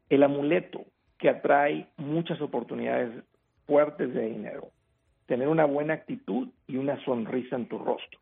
El 0.09 0.23
amuleto 0.23 0.85
que 1.19 1.31
atrae 1.31 1.89
muchas 1.97 2.41
oportunidades 2.41 3.25
fuertes 3.67 4.13
de 4.13 4.27
dinero 4.27 4.71
tener 5.27 5.49
una 5.49 5.65
buena 5.65 5.95
actitud 5.95 6.49
y 6.67 6.77
una 6.77 7.03
sonrisa 7.05 7.57
en 7.57 7.67
tu 7.67 7.79
rostro. 7.79 8.21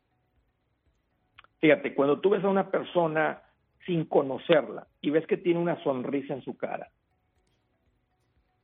Fíjate, 1.59 1.93
cuando 1.93 2.19
tú 2.19 2.31
ves 2.31 2.43
a 2.43 2.49
una 2.49 2.69
persona 2.69 3.41
sin 3.85 4.05
conocerla 4.05 4.87
y 5.01 5.11
ves 5.11 5.25
que 5.27 5.37
tiene 5.37 5.59
una 5.59 5.81
sonrisa 5.83 6.33
en 6.33 6.41
su 6.41 6.57
cara, 6.57 6.89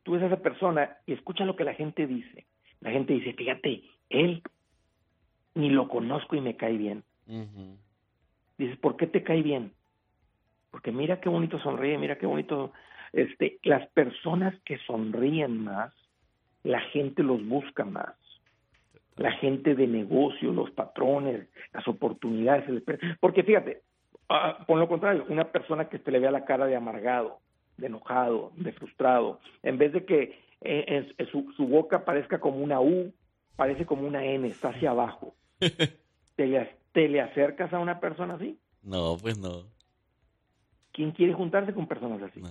tú 0.04 0.14
ves 0.14 0.24
a 0.24 0.28
esa 0.28 0.42
persona 0.42 0.98
y 1.06 1.14
escucha 1.14 1.46
lo 1.46 1.56
que 1.56 1.64
la 1.64 1.76
gente 1.76 2.08
dice. 2.08 2.48
La 2.80 2.92
gente 2.92 3.14
dice, 3.14 3.34
fíjate, 3.34 3.84
él 4.10 4.42
ni 5.56 5.70
lo 5.70 5.88
conozco 5.88 6.36
y 6.36 6.42
me 6.42 6.56
cae 6.56 6.78
bien. 6.78 7.04
Dices, 8.58 8.78
¿por 8.78 8.98
qué 8.98 9.08
te 9.08 9.24
cae 9.24 9.42
bien? 9.42 9.72
Porque 10.72 10.92
mira 10.92 11.20
qué 11.20 11.30
bonito 11.30 11.60
sonríe, 11.60 11.98
mira 11.98 12.18
qué 12.18 12.26
bonito. 12.26 12.72
Este, 13.14 13.60
las 13.64 13.88
personas 13.90 14.56
que 14.64 14.78
sonríen 14.80 15.64
más, 15.64 15.94
la 16.64 16.80
gente 16.80 17.24
los 17.24 17.46
busca 17.46 17.84
más. 17.84 18.16
La 19.18 19.32
gente 19.34 19.76
de 19.76 19.88
negocio, 19.88 20.52
los 20.54 20.72
patrones, 20.72 21.48
las 21.74 21.88
oportunidades. 21.88 22.66
Porque 23.20 23.44
fíjate, 23.44 23.82
ah, 24.30 24.64
por 24.66 24.80
lo 24.80 24.88
contrario, 24.88 25.26
una 25.28 25.52
persona 25.52 25.90
que 25.90 26.00
se 26.00 26.12
le 26.12 26.20
vea 26.20 26.32
la 26.32 26.46
cara 26.46 26.66
de 26.66 26.76
amargado, 26.76 27.40
de 27.78 27.88
enojado, 27.88 28.52
de 28.56 28.72
frustrado, 28.72 29.40
en 29.64 29.78
vez 29.78 29.92
de 29.92 30.06
que 30.06 30.40
eh, 30.62 31.14
su, 31.32 31.52
su, 31.58 31.68
boca 31.68 32.06
parezca 32.06 32.40
como 32.40 32.58
una 32.58 32.80
U, 32.80 33.14
parece 33.56 33.86
como 33.86 34.08
una 34.08 34.24
N, 34.24 34.48
está 34.48 34.70
hacia 34.70 34.92
abajo. 34.92 35.36
¿Te 36.36 36.48
le, 36.48 36.76
¿Te 36.92 37.08
le 37.08 37.22
acercas 37.22 37.72
a 37.74 37.80
una 37.80 38.00
persona 38.00 38.36
así? 38.36 38.58
No, 38.84 39.18
pues 39.22 39.38
no. 39.38 39.64
¿Quién 40.92 41.12
quiere 41.12 41.34
juntarse 41.34 41.74
con 41.74 41.88
personas 41.88 42.22
así? 42.22 42.42
No. 42.42 42.50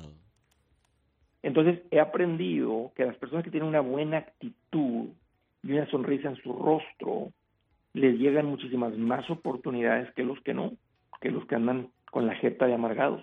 Entonces 1.42 1.80
he 1.90 2.00
aprendido 2.00 2.92
que 2.94 3.04
las 3.04 3.16
personas 3.16 3.44
que 3.44 3.50
tienen 3.50 3.68
una 3.68 3.80
buena 3.80 4.18
actitud 4.18 5.08
y 5.62 5.72
una 5.72 5.90
sonrisa 5.90 6.28
en 6.28 6.36
su 6.36 6.52
rostro, 6.52 7.32
les 7.92 8.18
llegan 8.18 8.46
muchísimas 8.46 8.96
más 8.96 9.28
oportunidades 9.30 10.12
que 10.14 10.22
los 10.22 10.40
que 10.40 10.54
no, 10.54 10.72
que 11.20 11.30
los 11.30 11.44
que 11.46 11.56
andan 11.56 11.88
con 12.10 12.26
la 12.26 12.34
jeta 12.36 12.66
de 12.66 12.74
amargados. 12.74 13.22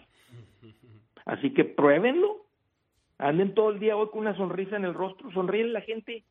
Así 1.26 1.54
que 1.54 1.66
pruébenlo. 1.66 2.46
Anden 3.20 3.56
todo 3.56 3.72
el 3.72 3.80
día 3.80 3.98
hoy 3.98 4.10
con 4.10 4.20
una 4.20 4.38
sonrisa 4.38 4.76
en 4.76 4.86
el 4.86 4.94
rostro, 4.94 5.32
sonríen 5.32 5.74
la 5.74 5.82
gente 5.82 6.24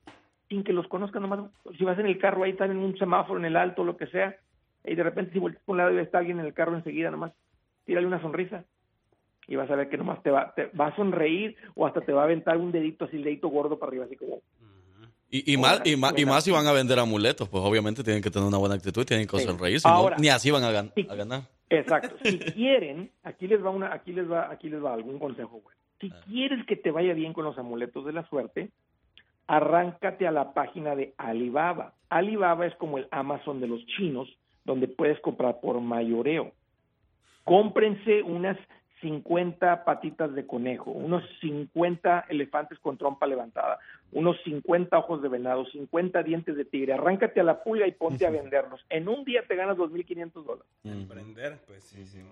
sin 0.48 0.64
que 0.64 0.72
los 0.72 0.86
conozcan 0.88 1.22
nomás. 1.22 1.50
Si 1.76 1.84
vas 1.84 1.98
en 1.98 2.06
el 2.06 2.18
carro, 2.18 2.44
ahí 2.44 2.52
están 2.52 2.70
en 2.70 2.78
un 2.78 2.96
semáforo, 2.98 3.38
en 3.38 3.46
el 3.46 3.56
alto, 3.56 3.84
lo 3.84 3.96
que 3.96 4.06
sea, 4.06 4.36
y 4.84 4.94
de 4.94 5.02
repente 5.02 5.32
si 5.32 5.38
vuelves 5.38 5.60
por 5.64 5.74
un 5.74 5.78
lado 5.78 5.92
y 5.92 5.98
está 5.98 6.18
alguien 6.18 6.40
en 6.40 6.46
el 6.46 6.54
carro 6.54 6.76
enseguida, 6.76 7.10
nomás 7.10 7.32
tírale 7.84 8.06
una 8.06 8.20
sonrisa 8.20 8.64
y 9.48 9.56
vas 9.56 9.70
a 9.70 9.76
ver 9.76 9.88
que 9.88 9.96
nomás 9.96 10.22
te 10.22 10.30
va, 10.30 10.52
te 10.54 10.66
va 10.78 10.88
a 10.88 10.96
sonreír 10.96 11.56
o 11.74 11.86
hasta 11.86 12.00
te 12.00 12.12
va 12.12 12.22
a 12.22 12.24
aventar 12.24 12.56
un 12.56 12.72
dedito 12.72 13.04
así, 13.04 13.16
el 13.16 13.24
dedito 13.24 13.48
gordo 13.48 13.78
para 13.78 13.90
arriba, 13.90 14.04
así 14.04 14.16
como... 14.16 14.42
Y, 15.28 15.52
y, 15.52 15.56
más, 15.56 15.82
y, 15.84 15.96
más, 15.96 16.16
y 16.16 16.24
más 16.24 16.44
si 16.44 16.52
van 16.52 16.66
a 16.66 16.72
vender 16.72 16.98
amuletos, 17.00 17.48
pues 17.48 17.62
obviamente 17.64 18.04
tienen 18.04 18.22
que 18.22 18.30
tener 18.30 18.46
una 18.46 18.58
buena 18.58 18.76
actitud 18.76 19.02
y 19.02 19.06
tienen 19.06 19.26
que 19.26 19.38
sonreír, 19.40 19.80
no, 19.84 20.10
ni 20.18 20.28
así 20.28 20.52
van 20.52 20.62
a, 20.62 20.70
ganar. 20.70 21.42
Exacto. 21.68 22.16
Si 22.24 22.38
quieren, 22.38 23.10
aquí 23.24 23.48
les 23.48 23.62
va 23.64 23.70
una, 23.70 23.92
aquí 23.92 24.12
les 24.12 24.30
va, 24.30 24.50
aquí 24.50 24.68
les 24.68 24.82
va 24.82 24.94
algún 24.94 25.18
consejo 25.18 25.60
bueno. 25.60 25.78
Si 26.00 26.12
ah. 26.14 26.20
quieres 26.26 26.64
que 26.66 26.76
te 26.76 26.92
vaya 26.92 27.12
bien 27.12 27.32
con 27.32 27.44
los 27.44 27.58
amuletos 27.58 28.04
de 28.04 28.12
la 28.12 28.26
suerte, 28.28 28.70
arráncate 29.46 30.26
a 30.26 30.32
la 30.32 30.52
página 30.52 30.94
de 30.94 31.14
Alibaba. 31.16 31.94
Alibaba 32.08 32.66
es 32.66 32.74
como 32.76 32.98
el 32.98 33.08
Amazon 33.10 33.60
de 33.60 33.68
los 33.68 33.84
chinos, 33.86 34.28
donde 34.64 34.88
puedes 34.88 35.20
comprar 35.20 35.60
por 35.60 35.80
mayoreo. 35.80 36.52
Cómprense 37.44 38.22
unas 38.22 38.58
50 39.00 39.84
patitas 39.84 40.34
de 40.34 40.46
conejo, 40.46 40.90
unos 40.90 41.22
50 41.40 42.26
elefantes 42.28 42.78
con 42.78 42.96
trompa 42.96 43.26
levantada, 43.26 43.78
unos 44.12 44.36
50 44.44 44.98
ojos 44.98 45.22
de 45.22 45.28
venado, 45.28 45.64
50 45.66 46.22
dientes 46.22 46.56
de 46.56 46.64
tigre. 46.64 46.94
Arráncate 46.94 47.40
a 47.40 47.44
la 47.44 47.62
pulga 47.62 47.86
y 47.86 47.92
ponte 47.92 48.26
a 48.26 48.30
venderlos. 48.42 48.84
En 48.88 49.08
un 49.08 49.24
día 49.24 49.42
te 49.46 49.54
ganas 49.54 49.76
2.500 49.76 50.32
dólares. 50.32 50.66
Emprender, 50.84 51.58
pues 51.66 51.84
sí, 51.84 52.04
sí. 52.04 52.22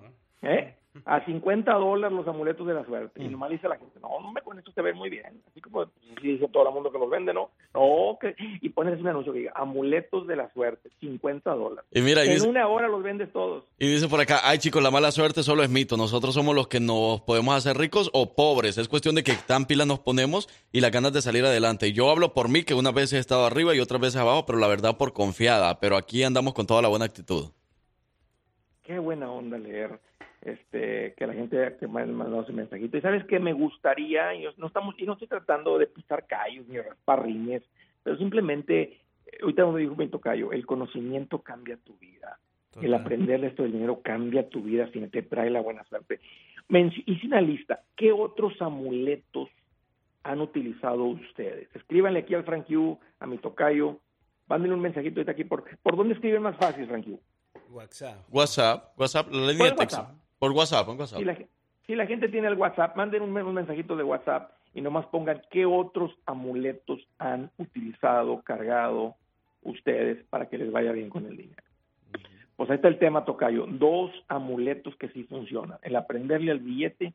¿Eh? 0.43 0.75
A 1.07 1.25
50 1.25 1.73
dólares 1.73 2.17
los 2.17 2.27
amuletos 2.29 2.65
de 2.69 2.75
la 2.75 2.85
suerte. 2.85 3.21
Y 3.21 3.27
nomás 3.27 3.51
dice 3.51 3.69
la 3.69 3.77
gente, 3.77 3.99
no, 4.01 4.31
me 4.33 4.41
con 4.43 4.57
esto 4.59 4.71
te 4.73 4.81
ve 4.81 4.95
muy 4.95 5.11
bien. 5.11 5.43
Así 5.51 5.61
como 5.61 5.87
dice 6.23 6.47
todo 6.53 6.69
el 6.69 6.73
mundo 6.73 6.93
que 6.93 6.99
los 7.01 7.11
vende, 7.11 7.35
¿no? 7.35 7.51
No, 7.75 8.17
que... 8.21 8.37
Y 8.61 8.69
pones 8.69 9.01
un 9.01 9.09
anuncio 9.09 9.33
que 9.33 9.41
diga, 9.41 9.53
amuletos 9.57 10.29
de 10.29 10.37
la 10.37 10.49
suerte, 10.53 10.91
50 11.01 11.51
dólares. 11.51 11.85
Y 11.91 12.01
mira, 12.01 12.23
en 12.23 12.49
una 12.49 12.69
hora 12.69 12.87
los 12.87 13.03
vendes 13.03 13.33
todos. 13.33 13.65
Y 13.77 13.89
dice 13.89 14.07
por 14.07 14.21
acá, 14.21 14.41
ay 14.45 14.59
chicos, 14.59 14.85
la 14.85 14.93
mala 14.93 15.11
suerte 15.11 15.43
solo 15.43 15.65
es 15.65 15.69
mito. 15.71 15.97
Nosotros 15.97 16.33
somos 16.33 16.55
los 16.55 16.69
que 16.69 16.79
nos 16.79 17.23
podemos 17.23 17.57
hacer 17.57 17.77
ricos 17.77 18.09
o 18.13 18.37
pobres. 18.37 18.79
Es 18.79 18.87
cuestión 18.87 19.17
de 19.17 19.25
que 19.25 19.33
tan 19.49 19.65
pilas 19.65 19.89
nos 19.89 19.99
ponemos 19.99 20.49
y 20.71 20.81
las 20.81 20.93
ganas 20.93 21.13
de 21.13 21.23
salir 21.23 21.45
adelante. 21.45 21.93
Yo 21.93 22.09
hablo 22.09 22.35
por 22.35 22.49
mí, 22.49 22.63
que 22.63 22.75
unas 22.75 22.95
veces 22.95 23.15
he 23.15 23.19
estado 23.19 23.47
arriba 23.47 23.75
y 23.75 23.81
otras 23.81 24.01
veces 24.01 24.21
abajo, 24.21 24.47
pero 24.47 24.61
la 24.61 24.69
verdad 24.69 24.97
por 24.97 25.13
confiada. 25.13 25.81
Pero 25.81 25.97
aquí 25.97 26.23
andamos 26.23 26.55
con 26.55 26.69
toda 26.69 26.83
la 26.83 26.89
buena 26.89 27.05
actitud. 27.05 27.51
Qué 28.85 28.99
buena 28.99 29.29
onda 29.33 29.59
leer 29.59 29.99
este, 30.45 31.15
que 31.15 31.27
la 31.27 31.33
gente 31.33 31.77
que 31.81 31.89
me 31.89 32.03
ha 32.03 32.07
mandado 32.07 32.43
ese 32.43 32.53
mensajito. 32.53 32.97
Y 32.97 33.01
sabes 33.01 33.25
que 33.25 33.41
me 33.41 33.53
gustaría, 33.53 34.35
y 34.35 34.47
no 34.59 34.67
estamos, 34.67 34.95
y 34.99 35.07
no 35.07 35.15
estoy 35.15 35.29
tratando 35.29 35.79
de 35.79 35.87
pisar 35.87 36.27
callos 36.27 36.69
ni 36.69 36.79
raspar 36.79 37.25
riñes, 37.25 37.63
pero 38.03 38.19
simplemente, 38.19 39.01
eh, 39.27 39.39
ahorita 39.41 39.67
me 39.67 39.81
dijo 39.81 39.97
Bento 39.97 40.21
Cayo, 40.21 40.53
el 40.53 40.67
conocimiento 40.67 41.41
cambia 41.41 41.77
tu 41.79 41.97
vida. 41.97 42.39
El 42.81 42.93
aprender 42.93 43.45
esto 43.45 43.63
del 43.63 43.71
dinero 43.71 44.01
cambia 44.03 44.49
tu 44.49 44.61
vida 44.61 44.91
si 44.93 44.99
te 45.07 45.23
trae 45.23 45.49
la 45.49 45.61
buena 45.61 45.85
suerte. 45.85 46.21
hice 47.07 47.27
una 47.29 47.41
lista. 47.41 47.83
¿Qué 47.95 48.11
otros 48.11 48.61
amuletos 48.61 49.49
han 50.25 50.41
utilizado 50.41 51.05
ustedes? 51.05 51.69
Escríbanle 51.73 52.19
aquí 52.19 52.35
al 52.35 52.43
Frank 52.43 52.67
Yu, 52.67 52.99
a 53.21 53.27
mi 53.29 53.39
tocayo. 53.39 54.01
Mándenle 54.49 54.75
un 54.75 54.83
mensajito 54.83 55.21
ahorita 55.21 55.31
aquí. 55.31 55.45
¿Por, 55.45 55.65
¿por 55.79 55.97
dónde 55.97 56.15
escriben 56.15 56.43
más 56.43 56.57
fácil, 56.57 56.89
Frank 56.89 57.07
Yu? 57.07 57.21
WhatsApp. 57.71 58.27
WhatsApp, 58.29 58.99
WhatsApp, 58.99 59.31
la 59.31 59.53
línea 59.53 59.71
de 59.71 59.77
texto. 59.77 60.24
Por 60.39 60.53
WhatsApp, 60.53 60.87
por 60.87 60.97
WhatsApp. 60.97 61.21
Si 61.87 61.95
la, 61.95 62.07
gente 62.07 62.29
tiene 62.29 62.49
el 62.49 62.55
WhatsApp, 62.55 62.97
manden 62.97 63.23
un, 63.23 63.33
mensajito 63.33 63.97
de 63.97 64.05
WhatsApp 64.05 64.53
y 64.75 64.81
nomás 64.81 65.07
pongan 65.07 65.43
qué 65.51 65.67
otros 65.67 66.13
amuletos 66.27 67.01
han 67.19 67.51
utilizado, 67.59 68.43
cargado 68.43 69.17
ustedes 69.63 70.25
para 70.31 70.49
que 70.49 70.59
les 70.59 70.73
vaya 70.73 70.93
bien 70.93 71.11
con 71.11 71.27
el 71.27 71.37
dinero. 71.37 71.63
Pues 72.57 72.71
ahí 72.71 72.77
está 72.77 72.89
el 72.89 72.99
tema, 72.99 73.25
Tocayo. 73.25 73.67
Dos 73.67 74.13
amuletos 74.29 74.95
que 74.97 75.09
sí 75.09 75.25
funcionan. 75.25 75.79
El 75.83 75.97
aprenderle 75.97 76.53
al 76.53 76.61
billete 76.61 77.13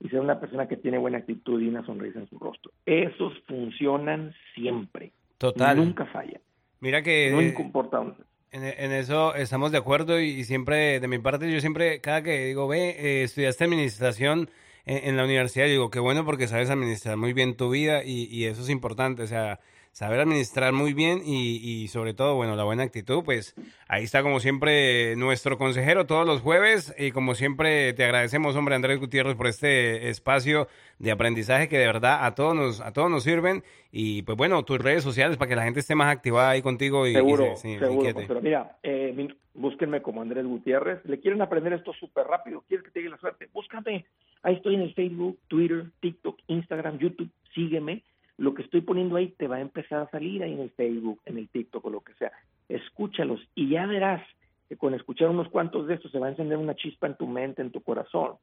y 0.00 0.08
ser 0.08 0.20
una 0.20 0.40
persona 0.40 0.66
que 0.66 0.76
tiene 0.76 0.98
buena 0.98 1.18
actitud 1.18 1.60
y 1.60 1.68
una 1.68 1.84
sonrisa 1.84 2.18
en 2.18 2.28
su 2.28 2.38
rostro. 2.38 2.72
Esos 2.86 3.34
funcionan 3.46 4.34
siempre. 4.54 5.12
Total. 5.38 5.76
Nunca 5.76 6.06
fallan. 6.06 6.40
Mira 6.80 7.02
que... 7.02 7.30
No 7.30 7.42
importa 7.42 7.98
dónde. 7.98 8.16
En, 8.56 8.92
eso 8.92 9.34
estamos 9.34 9.70
de 9.70 9.76
acuerdo 9.76 10.18
y, 10.18 10.42
siempre, 10.44 10.98
de 10.98 11.08
mi 11.08 11.18
parte, 11.18 11.52
yo 11.52 11.60
siempre, 11.60 12.00
cada 12.00 12.22
que 12.22 12.46
digo, 12.46 12.66
ve, 12.66 12.96
eh, 12.98 13.22
estudiaste 13.24 13.64
administración 13.64 14.48
en, 14.86 15.16
la 15.18 15.24
universidad, 15.24 15.66
digo, 15.66 15.90
qué 15.90 15.98
bueno 15.98 16.24
porque 16.24 16.48
sabes 16.48 16.70
administrar 16.70 17.18
muy 17.18 17.34
bien 17.34 17.56
tu 17.56 17.68
vida 17.68 18.02
y, 18.02 18.24
y 18.34 18.46
eso 18.46 18.62
es 18.62 18.70
importante, 18.70 19.24
o 19.24 19.26
sea, 19.26 19.60
saber 19.96 20.20
administrar 20.20 20.74
muy 20.74 20.92
bien 20.92 21.22
y, 21.24 21.88
sobre 21.88 22.12
todo, 22.12 22.34
bueno, 22.34 22.54
la 22.54 22.64
buena 22.64 22.82
actitud, 22.82 23.24
pues 23.24 23.54
ahí 23.88 24.04
está 24.04 24.22
como 24.22 24.40
siempre 24.40 25.16
nuestro 25.16 25.56
consejero 25.56 26.04
todos 26.04 26.26
los 26.26 26.42
jueves 26.42 26.94
y 26.98 27.12
como 27.12 27.34
siempre 27.34 27.94
te 27.94 28.04
agradecemos, 28.04 28.54
hombre, 28.56 28.74
Andrés 28.74 29.00
Gutiérrez, 29.00 29.36
por 29.36 29.46
este 29.46 30.10
espacio 30.10 30.68
de 30.98 31.12
aprendizaje 31.12 31.70
que 31.70 31.78
de 31.78 31.86
verdad 31.86 32.26
a 32.26 32.34
todos 32.34 32.54
nos, 32.54 32.82
a 32.82 32.92
todos 32.92 33.10
nos 33.10 33.22
sirven 33.22 33.62
y 33.90 34.20
pues 34.20 34.36
bueno, 34.36 34.62
tus 34.66 34.76
redes 34.82 35.02
sociales 35.02 35.38
para 35.38 35.48
que 35.48 35.56
la 35.56 35.64
gente 35.64 35.80
esté 35.80 35.94
más 35.94 36.14
activada 36.14 36.50
ahí 36.50 36.60
contigo 36.60 37.06
y, 37.06 37.14
seguro, 37.14 37.56
seguro, 37.56 38.10
pero 38.28 38.42
mira, 38.42 38.76
eh, 38.82 39.28
búsquenme 39.54 40.02
como 40.02 40.20
Andrés 40.20 40.44
Gutiérrez, 40.44 41.02
le 41.06 41.20
quieren 41.20 41.40
aprender 41.40 41.72
esto 41.72 41.94
súper 41.94 42.26
rápido, 42.26 42.62
quieres 42.68 42.84
que 42.84 42.90
te 42.90 42.98
llegue 42.98 43.12
la 43.12 43.18
suerte, 43.18 43.48
búscame, 43.50 44.04
ahí 44.42 44.56
estoy 44.56 44.74
en 44.74 44.82
el 44.82 44.92
Facebook, 44.92 45.38
Twitter, 45.48 45.86
TikTok, 46.00 46.38
Instagram, 46.48 46.98
YouTube, 46.98 47.30
sígueme 47.54 48.02
lo 48.38 48.54
que 48.54 48.62
estoy 48.62 48.82
poniendo 48.82 49.16
ahí 49.16 49.28
te 49.28 49.48
va 49.48 49.56
a 49.56 49.60
empezar 49.60 50.00
a 50.00 50.10
salir 50.10 50.42
ahí 50.42 50.52
en 50.52 50.60
el 50.60 50.70
Facebook, 50.70 51.20
en 51.24 51.38
el 51.38 51.48
TikTok 51.48 51.84
o 51.84 51.90
lo 51.90 52.00
que 52.00 52.14
sea. 52.14 52.32
Escúchalos 52.68 53.40
y 53.54 53.70
ya 53.70 53.86
verás 53.86 54.22
que 54.68 54.76
con 54.76 54.94
escuchar 54.94 55.28
unos 55.28 55.48
cuantos 55.48 55.86
de 55.86 55.94
estos 55.94 56.10
se 56.10 56.18
va 56.18 56.26
a 56.26 56.30
encender 56.30 56.58
una 56.58 56.74
chispa 56.74 57.06
en 57.06 57.16
tu 57.16 57.26
mente, 57.26 57.62
en 57.62 57.70
tu 57.70 57.82
corazón. 57.82 58.34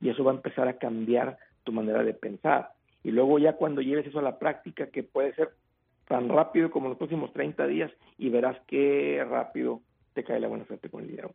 Y 0.00 0.08
eso 0.08 0.24
va 0.24 0.32
a 0.32 0.36
empezar 0.36 0.68
a 0.68 0.78
cambiar 0.78 1.38
tu 1.64 1.72
manera 1.72 2.02
de 2.02 2.14
pensar. 2.14 2.70
Y 3.02 3.10
luego 3.10 3.38
ya 3.38 3.54
cuando 3.54 3.82
lleves 3.82 4.06
eso 4.06 4.18
a 4.18 4.22
la 4.22 4.38
práctica, 4.38 4.86
que 4.86 5.02
puede 5.02 5.34
ser 5.34 5.50
tan 6.06 6.28
rápido 6.28 6.70
como 6.70 6.88
los 6.88 6.98
próximos 6.98 7.32
30 7.32 7.66
días, 7.66 7.90
y 8.18 8.28
verás 8.28 8.56
qué 8.66 9.24
rápido 9.28 9.80
te 10.14 10.24
cae 10.24 10.40
la 10.40 10.48
buena 10.48 10.66
suerte 10.66 10.88
con 10.88 11.02
el 11.02 11.08
dinero. 11.08 11.32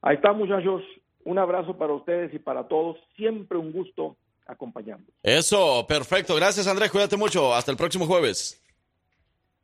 Ahí 0.00 0.16
está, 0.16 0.32
muchachos. 0.32 0.82
Un 1.24 1.38
abrazo 1.38 1.76
para 1.76 1.92
ustedes 1.92 2.32
y 2.34 2.38
para 2.38 2.66
todos. 2.66 2.98
Siempre 3.14 3.58
un 3.58 3.72
gusto 3.72 4.16
acompañando. 4.46 5.12
Eso, 5.22 5.86
perfecto. 5.86 6.34
Gracias, 6.36 6.66
Andrés. 6.66 6.90
Cuídate 6.90 7.16
mucho. 7.16 7.54
Hasta 7.54 7.70
el 7.70 7.76
próximo 7.76 8.06
jueves. 8.06 8.62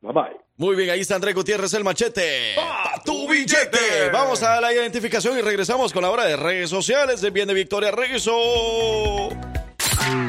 Bye 0.00 0.12
bye. 0.12 0.48
Muy 0.56 0.74
bien, 0.74 0.90
ahí 0.90 1.00
está 1.00 1.14
Andrés 1.14 1.34
Gutiérrez, 1.34 1.72
el 1.74 1.84
machete. 1.84 2.54
¡Pa 2.56 3.00
tu 3.04 3.28
billete! 3.28 4.10
Vamos 4.12 4.42
a 4.42 4.60
la 4.60 4.72
identificación 4.72 5.38
y 5.38 5.40
regresamos 5.40 5.92
con 5.92 6.02
la 6.02 6.10
hora 6.10 6.24
de 6.24 6.36
redes 6.36 6.68
sociales 6.68 7.20
de 7.20 7.30
Bien 7.30 7.46
de 7.46 7.54
Victoria. 7.54 7.92
Regreso. 7.92 9.28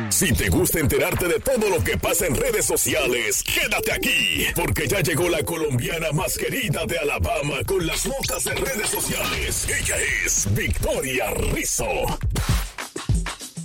Si 0.10 0.34
te 0.34 0.50
gusta 0.50 0.80
enterarte 0.80 1.28
de 1.28 1.40
todo 1.40 1.70
lo 1.70 1.84
que 1.84 1.98
pasa 1.98 2.28
en 2.28 2.36
redes 2.36 2.66
sociales, 2.66 3.44
quédate 3.44 3.92
aquí, 3.92 4.46
porque 4.56 4.88
ya 4.88 5.00
llegó 5.02 5.30
la 5.30 5.42
colombiana 5.44 6.12
más 6.12 6.38
querida 6.38 6.86
de 6.86 7.00
Alabama 7.00 7.64
con 7.66 7.88
las 7.88 8.06
notas 8.06 8.44
de 8.44 8.54
redes 8.56 8.90
sociales. 8.90 9.68
Ella 9.68 9.96
es 10.26 10.54
Victoria 10.54 11.32
Rizzo. 11.32 11.88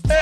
¿Qué 0.07 0.15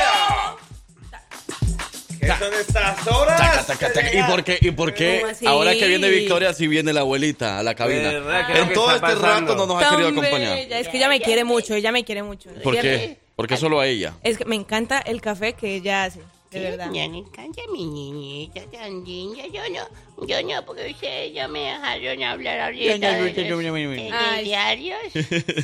son 2.39 2.55
estas 2.55 3.07
horas? 3.09 3.37
Taca, 3.39 3.65
taca, 3.67 3.93
taca. 3.93 4.17
¿Y 4.19 4.23
por 4.25 4.45
qué, 4.45 4.59
y 4.61 4.71
por 4.71 4.95
qué 4.95 5.23
ahora 5.47 5.73
que 5.75 5.87
viene 5.87 6.09
Victoria 6.09 6.53
sí 6.55 6.67
viene 6.69 6.93
la 6.93 7.01
abuelita 7.01 7.59
a 7.59 7.63
la 7.63 7.75
cabina? 7.75 8.11
¿Verdad? 8.13 8.47
¿Qué 8.47 8.53
es 8.53 8.59
lo 8.59 8.65
En 8.65 8.73
todo 8.73 8.95
este 8.95 9.15
rato 9.15 9.55
no 9.57 9.67
nos 9.67 9.83
ha 9.83 9.91
querido 9.91 10.09
acompañar. 10.09 10.55
bella, 10.57 10.79
Es 10.79 10.89
que 10.89 10.97
ella 10.99 11.09
me 11.09 11.21
quiere 11.21 11.45
mucho, 11.45 11.75
ella 11.75 11.93
me 11.93 12.05
quiere 12.05 12.23
mucho. 12.23 12.51
¿Por 12.63 12.75
Ella- 12.75 12.83
qué? 12.83 13.19
¿Por 13.37 13.49
qué 13.49 13.57
solo 13.57 13.81
a 13.81 13.87
ella? 13.87 14.15
Es 14.23 14.37
que 14.39 14.45
me 14.45 14.55
encanta 14.57 14.99
el 15.01 15.21
café 15.21 15.55
que 15.55 15.75
ella 15.77 16.05
hace, 16.05 16.21
de 16.51 16.61
verdad. 16.61 16.91
Me 16.91 17.03
encanta 17.05 17.63
mi 17.73 17.87
niñita 17.87 18.61
tan 18.71 19.03
linda. 19.05 19.43
Yo 19.53 19.63
no, 19.71 20.27
yo 20.27 20.43
no, 20.43 20.65
porque 20.67 20.91
ustedes 20.91 21.33
ya 21.33 21.49
me 21.49 21.61
dejaron 21.61 22.23
hablar 22.23 22.61
ahorita. 22.61 22.97
Ya. 22.97 23.15
Ay. 23.15 23.33
telediarios. 23.33 24.99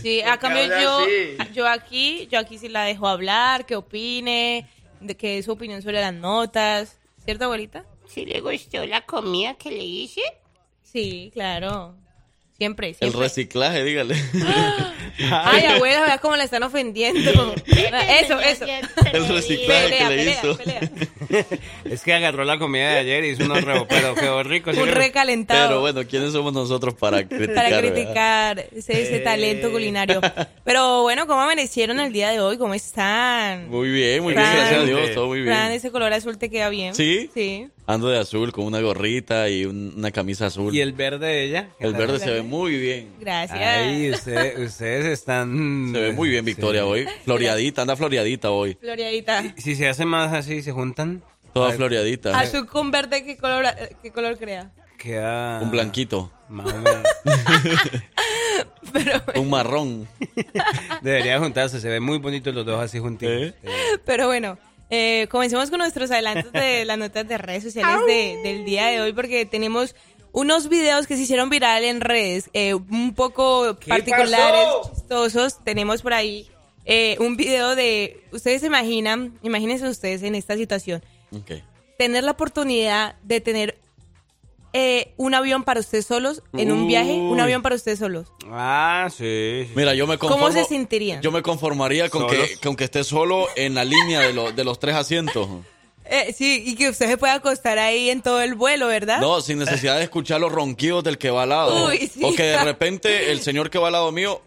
Sí, 0.02 0.22
a 0.26 0.38
cambio 0.38 0.64
yo, 0.80 1.06
yo 1.54 1.68
aquí, 1.68 2.26
yo 2.30 2.38
aquí 2.38 2.58
sí 2.58 2.68
la 2.68 2.84
dejo 2.84 3.06
hablar, 3.06 3.66
que 3.66 3.76
opine, 3.76 4.66
de 5.00 5.16
que 5.16 5.38
es 5.38 5.44
su 5.44 5.52
opinión 5.52 5.82
sobre 5.82 6.00
las 6.00 6.14
notas. 6.14 6.98
¿Cierto, 7.24 7.44
abuelita? 7.44 7.84
¿Si 8.06 8.24
le 8.24 8.40
gustó 8.40 8.84
la 8.86 9.04
comida 9.04 9.54
que 9.54 9.70
le 9.70 9.84
hice? 9.84 10.22
Sí, 10.82 11.30
claro. 11.32 11.94
Siempre, 12.58 12.96
El 12.98 13.12
reciclaje, 13.12 13.84
dígale. 13.84 14.16
Ay, 15.30 15.64
abuela, 15.66 16.02
vea 16.02 16.18
cómo 16.18 16.34
la 16.34 16.42
están 16.42 16.64
ofendiendo. 16.64 17.54
Eso, 18.20 18.40
eso. 18.40 18.64
El 19.12 19.28
reciclaje 19.28 19.90
que 19.90 19.96
Pelea, 19.96 20.10
le 20.10 20.16
pelea, 20.16 20.40
hizo. 20.42 20.56
pelea. 20.58 20.80
Es 21.84 22.02
que 22.02 22.14
agarró 22.14 22.44
la 22.44 22.58
comida 22.58 22.88
de 22.90 22.98
ayer 22.98 23.24
y 23.24 23.28
hizo 23.30 23.44
unos 23.44 23.62
rebo, 23.62 23.86
pero 23.86 24.14
quedó 24.16 24.42
rico. 24.42 24.72
¿sí 24.72 24.80
Un 24.80 24.86
que- 24.86 24.90
recalentado. 24.94 25.68
Pero 25.68 25.80
bueno, 25.82 26.02
¿quiénes 26.08 26.32
somos 26.32 26.52
nosotros 26.52 26.94
para 26.94 27.28
criticar? 27.28 27.54
para 27.54 27.78
criticar 27.80 28.58
ese, 28.74 29.02
ese 29.02 29.20
talento 29.20 29.70
culinario. 29.70 30.20
Pero 30.64 31.02
bueno, 31.02 31.28
¿cómo 31.28 31.40
amanecieron 31.42 32.00
el 32.00 32.12
día 32.12 32.30
de 32.30 32.40
hoy? 32.40 32.58
¿Cómo 32.58 32.74
están? 32.74 33.68
Muy 33.70 33.88
bien, 33.90 34.20
muy 34.24 34.34
bien, 34.34 34.44
Fran. 34.44 34.56
gracias 34.56 34.80
a 34.80 34.84
Dios, 34.84 35.14
todo 35.14 35.26
muy 35.28 35.44
Fran, 35.44 35.68
bien. 35.68 35.72
ese 35.78 35.92
color 35.92 36.12
azul 36.12 36.38
te 36.38 36.50
queda 36.50 36.70
bien. 36.70 36.92
¿Sí? 36.96 37.30
Sí. 37.32 37.68
Ando 37.90 38.08
de 38.08 38.18
azul 38.18 38.52
con 38.52 38.66
una 38.66 38.80
gorrita 38.82 39.48
y 39.48 39.64
un- 39.64 39.94
una 39.96 40.10
camisa 40.10 40.44
azul. 40.46 40.74
¿Y 40.74 40.82
el 40.82 40.92
verde 40.92 41.26
de 41.26 41.42
ella? 41.44 41.68
¿Qué 41.78 41.86
El 41.86 41.94
verde 41.94 42.18
se 42.18 42.30
ve 42.30 42.42
muy 42.42 42.76
bien. 42.76 43.14
Gracias. 43.18 43.58
Ay, 43.58 44.10
usted- 44.10 44.58
ustedes 44.62 45.06
están... 45.06 45.90
Se 45.94 45.98
ve 45.98 46.12
muy 46.12 46.28
bien 46.28 46.44
Victoria 46.44 46.84
hoy. 46.84 47.06
Floreadita, 47.24 47.80
anda 47.82 47.96
floreadita 47.96 48.50
hoy. 48.50 48.74
Floriadita. 48.78 49.42
Si 49.56 49.74
se 49.74 49.88
hacen 49.88 50.06
más 50.06 50.34
así, 50.34 50.60
se 50.62 50.70
juntan, 50.72 51.22
Toda 51.54 51.72
floreadita. 51.72 52.38
Azul 52.38 52.66
con 52.66 52.90
verde, 52.90 53.24
¿qué 53.24 53.38
color, 53.38 53.64
qué 54.02 54.10
color 54.12 54.36
crea? 54.36 54.70
queda... 54.98 55.60
Un 55.62 55.70
blanquito. 55.70 56.30
Más 56.50 56.66
o 56.70 56.76
menos. 56.76 57.02
Pero, 58.92 59.22
Un 59.36 59.48
marrón. 59.50 60.08
Debería 61.02 61.38
juntarse, 61.38 61.80
se 61.80 61.88
ven 61.88 62.02
muy 62.02 62.18
bonitos 62.18 62.54
los 62.54 62.66
dos 62.66 62.82
así 62.82 62.98
juntitos. 62.98 63.32
¿Eh? 63.34 63.54
pero 64.04 64.26
bueno, 64.26 64.58
eh, 64.90 65.26
comencemos 65.30 65.70
con 65.70 65.78
nuestros 65.78 66.10
adelantos 66.10 66.52
de 66.52 66.84
las 66.86 66.98
notas 66.98 67.26
de 67.28 67.38
redes 67.38 67.62
sociales 67.64 68.06
de- 68.06 68.40
del 68.42 68.64
día 68.64 68.86
de 68.86 69.00
hoy, 69.00 69.12
porque 69.12 69.44
tenemos 69.46 69.94
unos 70.32 70.68
videos 70.68 71.06
que 71.06 71.16
se 71.16 71.22
hicieron 71.22 71.50
viral 71.50 71.84
en 71.84 72.00
redes, 72.00 72.50
eh, 72.52 72.74
un 72.74 73.14
poco 73.14 73.76
¿Qué 73.80 73.88
particulares, 73.88 74.66
pasó? 74.82 74.92
chistosos. 74.94 75.64
Tenemos 75.64 76.02
por 76.02 76.12
ahí 76.12 76.48
eh, 76.84 77.16
un 77.20 77.36
video 77.36 77.74
de, 77.74 78.22
ustedes 78.32 78.60
se 78.60 78.66
imaginan, 78.68 79.38
imagínense 79.42 79.86
ustedes 79.88 80.22
en 80.22 80.34
esta 80.34 80.56
situación, 80.56 81.02
tener 81.98 82.24
la 82.24 82.32
oportunidad 82.32 83.16
de 83.22 83.40
tener 83.40 83.78
eh, 84.72 85.12
un 85.16 85.34
avión 85.34 85.64
para 85.64 85.80
ustedes 85.80 86.06
solos, 86.06 86.42
en 86.52 86.70
un 86.72 86.86
viaje, 86.86 87.12
un 87.12 87.32
Uy. 87.34 87.40
avión 87.40 87.62
para 87.62 87.74
ustedes 87.74 87.98
solos. 87.98 88.28
Ah, 88.50 89.08
sí. 89.10 89.64
sí. 89.66 89.72
Mira, 89.74 89.94
yo 89.94 90.06
me 90.06 90.18
conformo. 90.18 90.44
¿Cómo 90.46 90.52
se 90.56 90.64
sentirían? 90.64 91.22
Yo 91.22 91.32
me 91.32 91.42
conformaría 91.42 92.08
con 92.10 92.26
que, 92.26 92.36
¿Solos? 92.36 92.50
con 92.62 92.76
que 92.76 92.84
esté 92.84 93.04
solo 93.04 93.46
en 93.56 93.74
la 93.74 93.84
línea 93.84 94.20
de, 94.20 94.32
lo- 94.32 94.52
de 94.52 94.64
los 94.64 94.78
tres 94.78 94.94
asientos. 94.94 95.48
Eh, 96.10 96.32
sí, 96.32 96.62
y 96.64 96.74
que 96.74 96.88
usted 96.88 97.06
se 97.06 97.18
pueda 97.18 97.34
acostar 97.34 97.78
ahí 97.78 98.08
en 98.08 98.22
todo 98.22 98.40
el 98.40 98.54
vuelo, 98.54 98.86
¿verdad? 98.86 99.20
No, 99.20 99.42
sin 99.42 99.58
necesidad 99.58 99.98
de 99.98 100.04
escuchar 100.04 100.40
los 100.40 100.50
ronquidos 100.50 101.04
del 101.04 101.18
que 101.18 101.28
va 101.28 101.42
al 101.42 101.50
lado. 101.50 101.86
Uy, 101.88 101.98
sí. 102.08 102.20
O 102.24 102.34
que 102.34 102.44
de 102.44 102.64
repente 102.64 103.30
el 103.30 103.42
señor 103.42 103.68
que 103.68 103.78
va 103.78 103.88
al 103.88 103.92
lado 103.92 104.10
mío. 104.10 104.40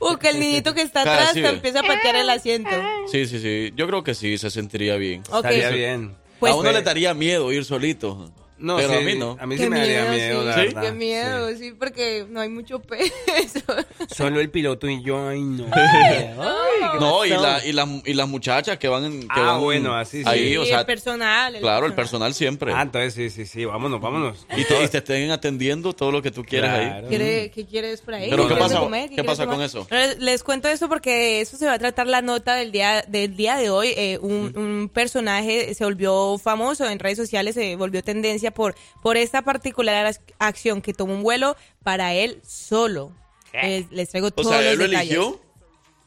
O 0.00 0.16
que 0.16 0.30
el 0.30 0.40
niñito 0.40 0.74
que 0.74 0.82
está 0.82 1.02
atrás 1.02 1.28
sí, 1.28 1.34
te 1.34 1.42
ve. 1.42 1.48
empieza 1.50 1.78
a 1.78 1.82
patear 1.84 2.16
el 2.16 2.28
asiento. 2.28 2.70
Sí, 3.06 3.24
sí, 3.26 3.38
sí. 3.38 3.72
Yo 3.76 3.86
creo 3.86 4.02
que 4.02 4.14
sí, 4.16 4.36
se 4.36 4.50
sentiría 4.50 4.96
bien. 4.96 5.22
Ok. 5.30 5.44
Estaría 5.44 5.70
bien. 5.70 6.16
Pues- 6.40 6.52
a 6.52 6.56
uno 6.56 6.72
le 6.72 6.82
daría 6.82 7.14
miedo 7.14 7.52
ir 7.52 7.64
solito. 7.64 8.28
No, 8.58 8.76
pero 8.76 8.88
sí, 8.88 8.94
a 8.94 9.00
mí 9.00 9.14
no. 9.18 9.36
A 9.38 9.46
mí 9.46 9.56
sí 9.56 9.64
Qué 9.64 9.70
me 9.70 9.78
daría 9.78 10.10
miedo, 10.10 10.52
sí, 10.54 10.70
la. 10.74 10.80
Qué 10.80 10.92
miedo, 10.92 11.50
Sí. 11.50 11.56
sí. 11.58 11.72
porque 11.78 12.26
no 12.28 12.40
hay 12.40 12.48
mucho 12.48 12.80
peso. 12.80 13.60
Solo 14.14 14.40
el 14.40 14.50
piloto 14.50 14.88
y 14.88 15.02
yo, 15.02 15.28
ay, 15.28 15.40
no. 15.42 15.66
Ay, 16.96 17.00
¿qué 17.00 17.04
No, 17.06 17.24
y, 17.24 17.28
la, 17.42 17.64
y, 17.66 17.72
las, 17.72 17.88
y 18.06 18.14
las 18.14 18.28
muchachas 18.28 18.78
que 18.78 18.88
van, 18.88 19.04
en- 19.04 19.20
que 19.22 19.26
Ah, 19.30 19.42
van 19.52 19.60
bueno, 19.60 19.94
así 19.96 20.22
sí. 20.22 20.28
ahí, 20.28 20.50
Sí, 20.50 20.56
o 20.56 20.64
sea, 20.64 20.80
el 20.80 20.86
personal. 20.86 21.54
el 21.54 21.60
claro, 21.60 21.86
el 21.86 21.94
personal 21.94 22.34
siempre. 22.34 22.72
Ah, 22.74 22.82
entonces 22.82 23.14
sí, 23.14 23.30
sí, 23.30 23.46
sí, 23.46 23.64
vámonos, 23.64 24.00
vámonos. 24.00 24.46
y, 24.56 24.64
te, 24.64 24.82
y 24.84 24.88
te 24.88 24.98
estén 24.98 25.30
atendiendo 25.30 25.92
todo 25.92 26.10
lo 26.12 26.22
que 26.22 26.30
tú 26.30 26.44
quieres 26.44 26.70
ahí. 26.70 26.86
Claro. 26.86 27.08
¿Quiere, 27.08 27.50
¿Qué 27.50 27.66
quieres 27.66 28.00
por 28.00 28.14
ahí? 28.14 28.30
¿Pero 28.30 28.48
¿Qué 28.48 28.54
pasa- 28.56 28.78
comer? 28.80 29.10
qué 29.10 29.24
pasa 29.24 29.42
tomar? 29.44 29.56
con 29.56 29.64
eso? 29.64 29.86
Les, 29.90 30.18
les 30.18 30.42
cuento 30.42 30.68
esto 30.68 30.88
porque 30.88 31.10
de 31.10 31.40
eso 31.40 31.56
se 31.56 31.66
va 31.66 31.74
a 31.74 31.78
tratar 31.78 32.06
la 32.06 32.22
nota 32.22 32.54
del 32.54 32.72
día 32.72 33.02
del 33.06 33.36
día 33.36 33.56
de 33.56 33.70
hoy. 33.70 33.92
Eh, 33.96 34.18
un, 34.20 34.52
un 34.56 34.90
personaje 34.92 35.74
se 35.74 35.84
volvió 35.84 36.38
famoso 36.38 36.88
en 36.88 36.98
redes 36.98 37.18
sociales, 37.18 37.54
se 37.54 37.76
volvió 37.76 38.02
tendencia 38.02 38.50
por, 38.52 38.74
por 39.02 39.16
esta 39.16 39.42
particular 39.42 40.06
ac- 40.06 40.20
acción 40.38 40.80
que 40.82 40.92
tomó 40.94 41.14
un 41.14 41.22
vuelo 41.22 41.56
para 41.82 42.14
él 42.14 42.40
solo. 42.46 43.12
Eh, 43.52 43.86
les 43.90 44.10
traigo 44.10 44.26
O 44.26 44.30
todos 44.32 44.48
sea, 44.52 44.60
los 44.60 44.72
él 44.72 44.78
lo 44.78 44.84
detalles. 44.88 45.10
eligió. 45.12 45.40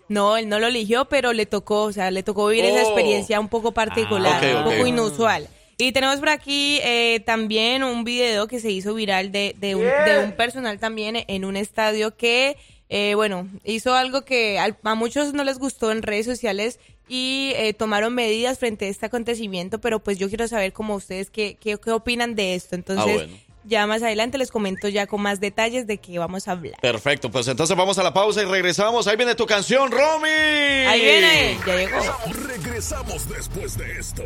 No, 0.10 0.36
él 0.38 0.49
no 0.49 0.60
lo 0.60 0.68
eligió, 0.68 1.05
pero 1.05 1.32
le 1.34 1.45
tocó, 1.45 1.84
o 1.84 1.91
sea, 1.93 2.12
le 2.12 2.24
tocó 2.24 2.47
vivir 2.47 2.66
esa 2.66 2.80
Oh. 2.80 2.82
experiencia 2.82 3.39
un 3.39 3.47
poco 3.47 3.72
particular, 3.72 4.43
Ah, 4.43 4.57
un 4.57 4.64
poco 4.66 4.86
inusual. 4.88 5.47
Y 5.78 5.93
tenemos 5.93 6.20
por 6.20 6.28
aquí 6.30 6.80
eh, 6.84 7.22
también 7.26 7.84
un 7.84 8.03
video 8.03 8.47
que 8.47 8.60
se 8.60 8.70
hizo 8.70 8.93
viral 8.95 9.32
de, 9.32 9.55
de, 9.60 9.76
un, 9.76 9.84
de 9.84 10.20
un 10.26 10.34
personal 10.34 10.78
también 10.80 11.24
en 11.28 11.45
un 11.45 11.55
estadio 11.55 12.18
que, 12.18 12.57
eh, 12.89 13.14
bueno, 13.16 13.47
hizo 13.64 13.93
algo 13.93 14.24
que 14.26 14.60
al- 14.60 14.76
a 14.84 14.95
muchos 14.95 15.34
no 15.34 15.45
les 15.45 15.57
gustó 15.57 15.91
en 15.93 16.01
redes 16.01 16.26
sociales 16.26 16.80
y 17.07 17.53
eh, 17.55 17.74
tomaron 17.74 18.14
medidas 18.14 18.60
frente 18.60 18.86
a 18.86 18.89
este 18.89 19.05
acontecimiento, 19.05 19.80
pero 19.80 19.99
pues 19.99 20.18
yo 20.20 20.28
quiero 20.28 20.47
saber 20.49 20.74
como 20.74 20.95
ustedes 20.95 21.30
qué, 21.30 21.55
qué, 21.62 21.78
qué 21.80 21.91
opinan 21.91 22.36
de 22.36 22.55
esto. 22.55 22.76
Entonces, 22.76 23.05
Ah, 23.07 23.26
bueno. 23.26 23.38
Ya 23.64 23.86
más 23.88 24.01
adelante 24.03 24.38
les 24.38 24.51
comento 24.51 24.88
ya 24.88 25.07
con 25.07 25.22
más 25.22 25.39
detalles 25.39 25.88
de 25.88 25.97
qué 25.97 26.20
vamos 26.20 26.47
a 26.47 26.51
hablar. 26.51 26.80
Perfecto, 26.82 27.30
pues 27.32 27.47
entonces 27.47 27.76
vamos 27.76 27.97
a 27.97 28.03
la 28.03 28.14
pausa 28.14 28.41
y 28.41 28.45
regresamos. 28.45 29.07
Ahí 29.07 29.18
viene 29.18 29.36
tu 29.36 29.45
canción, 29.45 29.91
Romy. 29.91 30.30
Ahí 30.30 31.01
viene, 31.01 31.57
ya 31.66 31.76
llegó. 31.76 31.99
Regresamos 32.47 33.28
después 33.30 33.78
de 33.78 33.99
esto. 33.99 34.24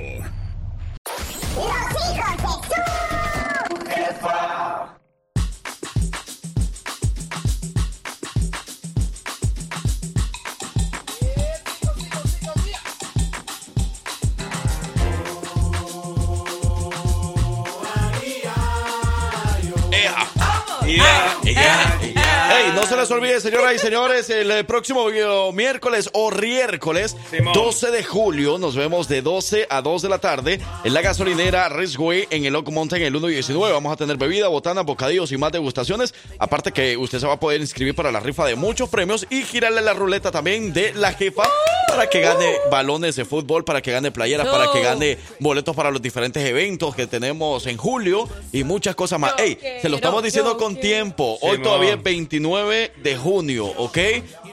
Yeah, 20.85 21.39
yeah, 21.45 22.01
yeah. 22.03 22.22
Hey, 22.55 22.71
no 22.75 22.85
se 22.85 22.95
les 22.95 23.09
olvide, 23.09 23.39
señoras 23.41 23.73
y 23.73 23.79
señores, 23.79 24.29
el 24.29 24.51
eh, 24.51 24.63
próximo 24.63 25.05
video- 25.07 25.51
miércoles 25.51 26.09
o 26.13 26.29
riércoles, 26.29 27.15
Simón. 27.31 27.53
12 27.53 27.89
de 27.89 28.03
julio, 28.03 28.59
nos 28.59 28.75
vemos 28.75 29.07
de 29.07 29.23
12 29.23 29.65
a 29.69 29.81
2 29.81 30.01
de 30.03 30.09
la 30.09 30.19
tarde 30.19 30.59
en 30.83 30.93
la 30.93 31.01
gasolinera 31.01 31.67
Ridgeway 31.69 32.27
en 32.29 32.45
el 32.45 32.55
Oak 32.55 32.69
Mountain, 32.69 33.01
el 33.01 33.11
119. 33.13 33.73
Vamos 33.73 33.91
a 33.91 33.95
tener 33.95 34.17
bebida, 34.17 34.49
botana, 34.49 34.81
bocadillos 34.83 35.31
y 35.31 35.37
más 35.37 35.51
degustaciones. 35.51 36.13
Aparte 36.37 36.71
que 36.71 36.95
usted 36.95 37.19
se 37.19 37.25
va 37.25 37.33
a 37.33 37.39
poder 37.39 37.59
inscribir 37.59 37.95
para 37.95 38.11
la 38.11 38.19
rifa 38.19 38.45
de 38.45 38.55
muchos 38.55 38.87
premios 38.87 39.25
y 39.31 39.41
girarle 39.43 39.81
la 39.81 39.93
ruleta 39.93 40.29
también 40.29 40.73
de 40.73 40.93
la 40.93 41.11
jefa 41.13 41.43
para 41.87 42.09
que 42.09 42.21
gane 42.21 42.55
balones 42.71 43.15
de 43.15 43.25
fútbol, 43.25 43.63
para 43.63 43.81
que 43.81 43.91
gane 43.91 44.11
playeras, 44.11 44.47
para 44.47 44.71
que 44.71 44.81
gane 44.81 45.17
boletos 45.39 45.75
para 45.75 45.91
los 45.91 46.01
diferentes 46.01 46.43
eventos 46.43 46.95
que 46.95 47.05
tenemos 47.07 47.67
en 47.67 47.77
julio 47.77 48.27
y 48.51 48.63
muchas 48.63 48.95
cosas 48.95 49.19
más. 49.19 49.35
Yo 49.37 49.43
Ey, 49.43 49.59
se 49.81 49.89
lo 49.89 49.97
estamos 49.97 50.23
diciendo 50.23 50.57
con 50.57 50.75
tiempo. 50.75 51.37
Hoy 51.41 51.59
todavía 51.61 51.93
es 51.93 52.01
29 52.03 52.42
de 52.43 53.15
junio, 53.17 53.65
¿ok? 53.65 53.97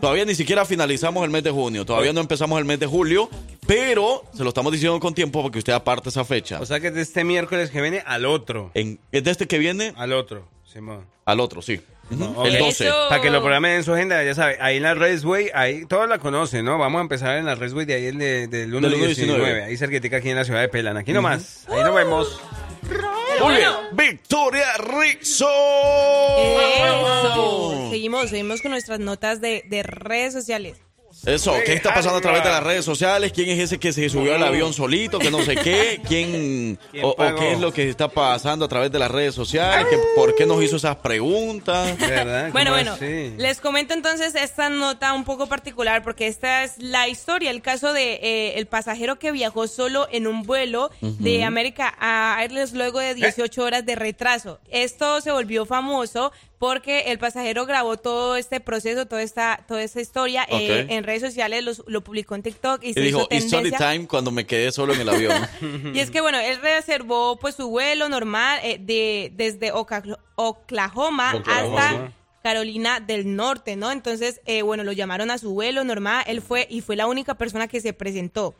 Todavía 0.00 0.24
ni 0.24 0.34
siquiera 0.34 0.64
finalizamos 0.64 1.24
el 1.24 1.30
mes 1.30 1.42
de 1.42 1.50
junio, 1.50 1.84
todavía 1.84 2.12
no 2.12 2.20
empezamos 2.20 2.58
el 2.58 2.64
mes 2.64 2.78
de 2.78 2.86
julio, 2.86 3.28
pero 3.66 4.24
se 4.32 4.42
lo 4.44 4.48
estamos 4.50 4.72
diciendo 4.72 4.98
con 5.00 5.14
tiempo 5.14 5.42
porque 5.42 5.58
usted 5.58 5.72
aparte 5.72 6.08
esa 6.08 6.24
fecha. 6.24 6.60
O 6.60 6.66
sea 6.66 6.80
que 6.80 6.90
de 6.90 7.02
este 7.02 7.24
miércoles 7.24 7.70
que 7.70 7.80
viene 7.80 8.02
al 8.06 8.24
otro. 8.26 8.70
En, 8.74 8.98
es 9.12 9.24
de 9.24 9.30
este 9.30 9.46
que 9.46 9.58
viene 9.58 9.92
Al 9.96 10.12
otro, 10.12 10.46
Simón. 10.64 11.04
al 11.24 11.40
otro, 11.40 11.62
sí. 11.62 11.80
No, 12.10 12.44
El 12.44 12.56
ok. 12.56 12.60
12. 12.60 12.86
Eso. 12.88 13.06
Para 13.08 13.22
que 13.22 13.30
lo 13.30 13.40
programen 13.40 13.72
en 13.76 13.84
su 13.84 13.92
agenda, 13.92 14.22
ya 14.24 14.34
sabe, 14.34 14.56
ahí 14.60 14.78
en 14.78 14.82
la 14.82 14.94
Redway, 14.94 15.50
ahí 15.54 15.86
todos 15.86 16.08
la 16.08 16.18
conocen, 16.18 16.64
¿no? 16.64 16.76
Vamos 16.78 16.98
a 16.98 17.02
empezar 17.02 17.36
en 17.38 17.46
la 17.46 17.54
Redway 17.54 17.86
de 17.86 17.94
ahí 17.94 18.06
el 18.06 18.18
de, 18.18 18.48
del 18.48 18.74
1 18.74 18.80
Del 18.80 18.94
al 18.94 18.94
1 18.94 19.04
al 19.04 19.14
19, 19.14 19.38
19. 19.38 19.64
ahí 19.64 19.76
cerquitica 19.76 20.16
aquí 20.16 20.30
en 20.30 20.36
la 20.36 20.44
ciudad 20.44 20.60
de 20.60 20.68
Pelan. 20.68 20.96
Aquí 20.96 21.12
nomás, 21.12 21.66
ahí 21.68 21.82
nos 21.84 21.94
vemos. 21.94 22.40
Muy 23.40 23.54
bien. 23.56 23.70
Victoria 23.92 24.76
Rizzo. 24.78 25.48
Eso. 26.38 27.88
Seguimos, 27.90 28.30
seguimos 28.30 28.62
con 28.62 28.70
nuestras 28.70 29.00
notas 29.00 29.40
de, 29.40 29.64
de 29.68 29.82
redes 29.82 30.32
sociales. 30.32 30.80
Eso, 31.26 31.54
¿qué 31.66 31.74
está 31.74 31.92
pasando 31.92 32.18
a 32.18 32.20
través 32.20 32.42
de 32.42 32.48
las 32.48 32.62
redes 32.62 32.84
sociales? 32.84 33.32
¿Quién 33.34 33.48
es 33.50 33.58
ese 33.58 33.78
que 33.78 33.92
se 33.92 34.08
subió 34.08 34.34
al 34.34 34.42
avión 34.42 34.72
solito? 34.72 35.18
Que 35.18 35.30
no 35.30 35.42
sé 35.42 35.54
qué. 35.56 36.00
¿Quién, 36.08 36.78
¿Quién 36.90 37.04
o, 37.04 37.14
qué 37.38 37.52
es 37.52 37.60
lo 37.60 37.72
que 37.72 37.88
está 37.88 38.08
pasando 38.08 38.64
a 38.64 38.68
través 38.68 38.90
de 38.90 38.98
las 38.98 39.10
redes 39.10 39.34
sociales? 39.34 39.86
¿Qué- 39.90 39.98
¿Por 40.16 40.34
qué 40.34 40.46
nos 40.46 40.62
hizo 40.62 40.76
esas 40.76 40.96
preguntas? 40.96 41.98
¿Verdad? 41.98 42.50
Bueno, 42.52 42.70
¿Cómo 42.70 42.82
bueno, 42.82 42.92
así? 42.94 43.34
les 43.36 43.60
comento 43.60 43.92
entonces 43.94 44.34
esta 44.34 44.70
nota 44.70 45.12
un 45.12 45.24
poco 45.24 45.46
particular 45.46 46.02
porque 46.02 46.26
esta 46.26 46.64
es 46.64 46.78
la 46.78 47.08
historia, 47.08 47.50
el 47.50 47.60
caso 47.62 47.92
de 47.92 48.14
eh, 48.14 48.58
el 48.58 48.66
pasajero 48.66 49.18
que 49.18 49.30
viajó 49.32 49.66
solo 49.66 50.08
en 50.10 50.26
un 50.26 50.42
vuelo 50.44 50.90
de 51.00 51.44
América 51.44 51.94
a 52.00 52.36
Airlines 52.40 52.72
luego 52.72 52.98
de 52.98 53.14
18 53.14 53.62
horas 53.62 53.84
de 53.84 53.94
retraso. 53.94 54.58
Esto 54.70 55.20
se 55.20 55.30
volvió 55.32 55.66
famoso 55.66 56.32
porque 56.60 57.04
el 57.10 57.18
pasajero 57.18 57.64
grabó 57.64 57.96
todo 57.96 58.36
este 58.36 58.60
proceso, 58.60 59.06
toda 59.06 59.22
esta, 59.22 59.64
toda 59.66 59.82
esta 59.82 60.00
historia 60.02 60.46
eh, 60.50 60.84
en 60.90 61.04
redes 61.04 61.22
sociales, 61.22 61.64
los- 61.64 61.82
lo 61.86 62.04
publicó 62.04 62.34
en 62.34 62.42
TikTok 62.42 62.84
y, 62.84 62.90
Y 62.90 62.92
se 62.92 63.00
dijo, 63.00 63.20
hizo 63.30 63.34
it's 63.34 63.50
tendencia. 63.50 63.78
time 63.92 64.06
cuando 64.06 64.30
me 64.30 64.44
quedé 64.44 64.70
solo 64.70 64.92
en 64.92 65.00
el 65.00 65.08
avión. 65.08 65.32
Y 65.94 65.98
es 66.00 66.10
que 66.10 66.20
bueno, 66.20 66.38
él 66.38 66.58
reservó 66.60 67.38
pues 67.38 67.54
su 67.54 67.70
vuelo 67.70 68.10
normal 68.10 68.60
eh, 68.62 68.76
de 68.78 69.32
desde 69.34 69.72
Oklahoma, 69.72 70.18
Oklahoma. 70.36 71.30
hasta 71.30 72.12
Carolina 72.42 73.00
del 73.00 73.36
Norte, 73.36 73.76
¿no? 73.76 73.90
Entonces, 73.90 74.40
eh, 74.46 74.62
bueno, 74.62 74.84
lo 74.84 74.92
llamaron 74.92 75.30
a 75.30 75.38
su 75.38 75.52
vuelo 75.54 75.82
normal, 75.84 76.24
él 76.26 76.40
fue 76.42 76.66
y 76.70 76.80
fue 76.82 76.94
la 76.96 77.06
única 77.06 77.34
persona 77.36 77.68
que 77.68 77.80
se 77.80 77.92
presentó. 77.92 78.54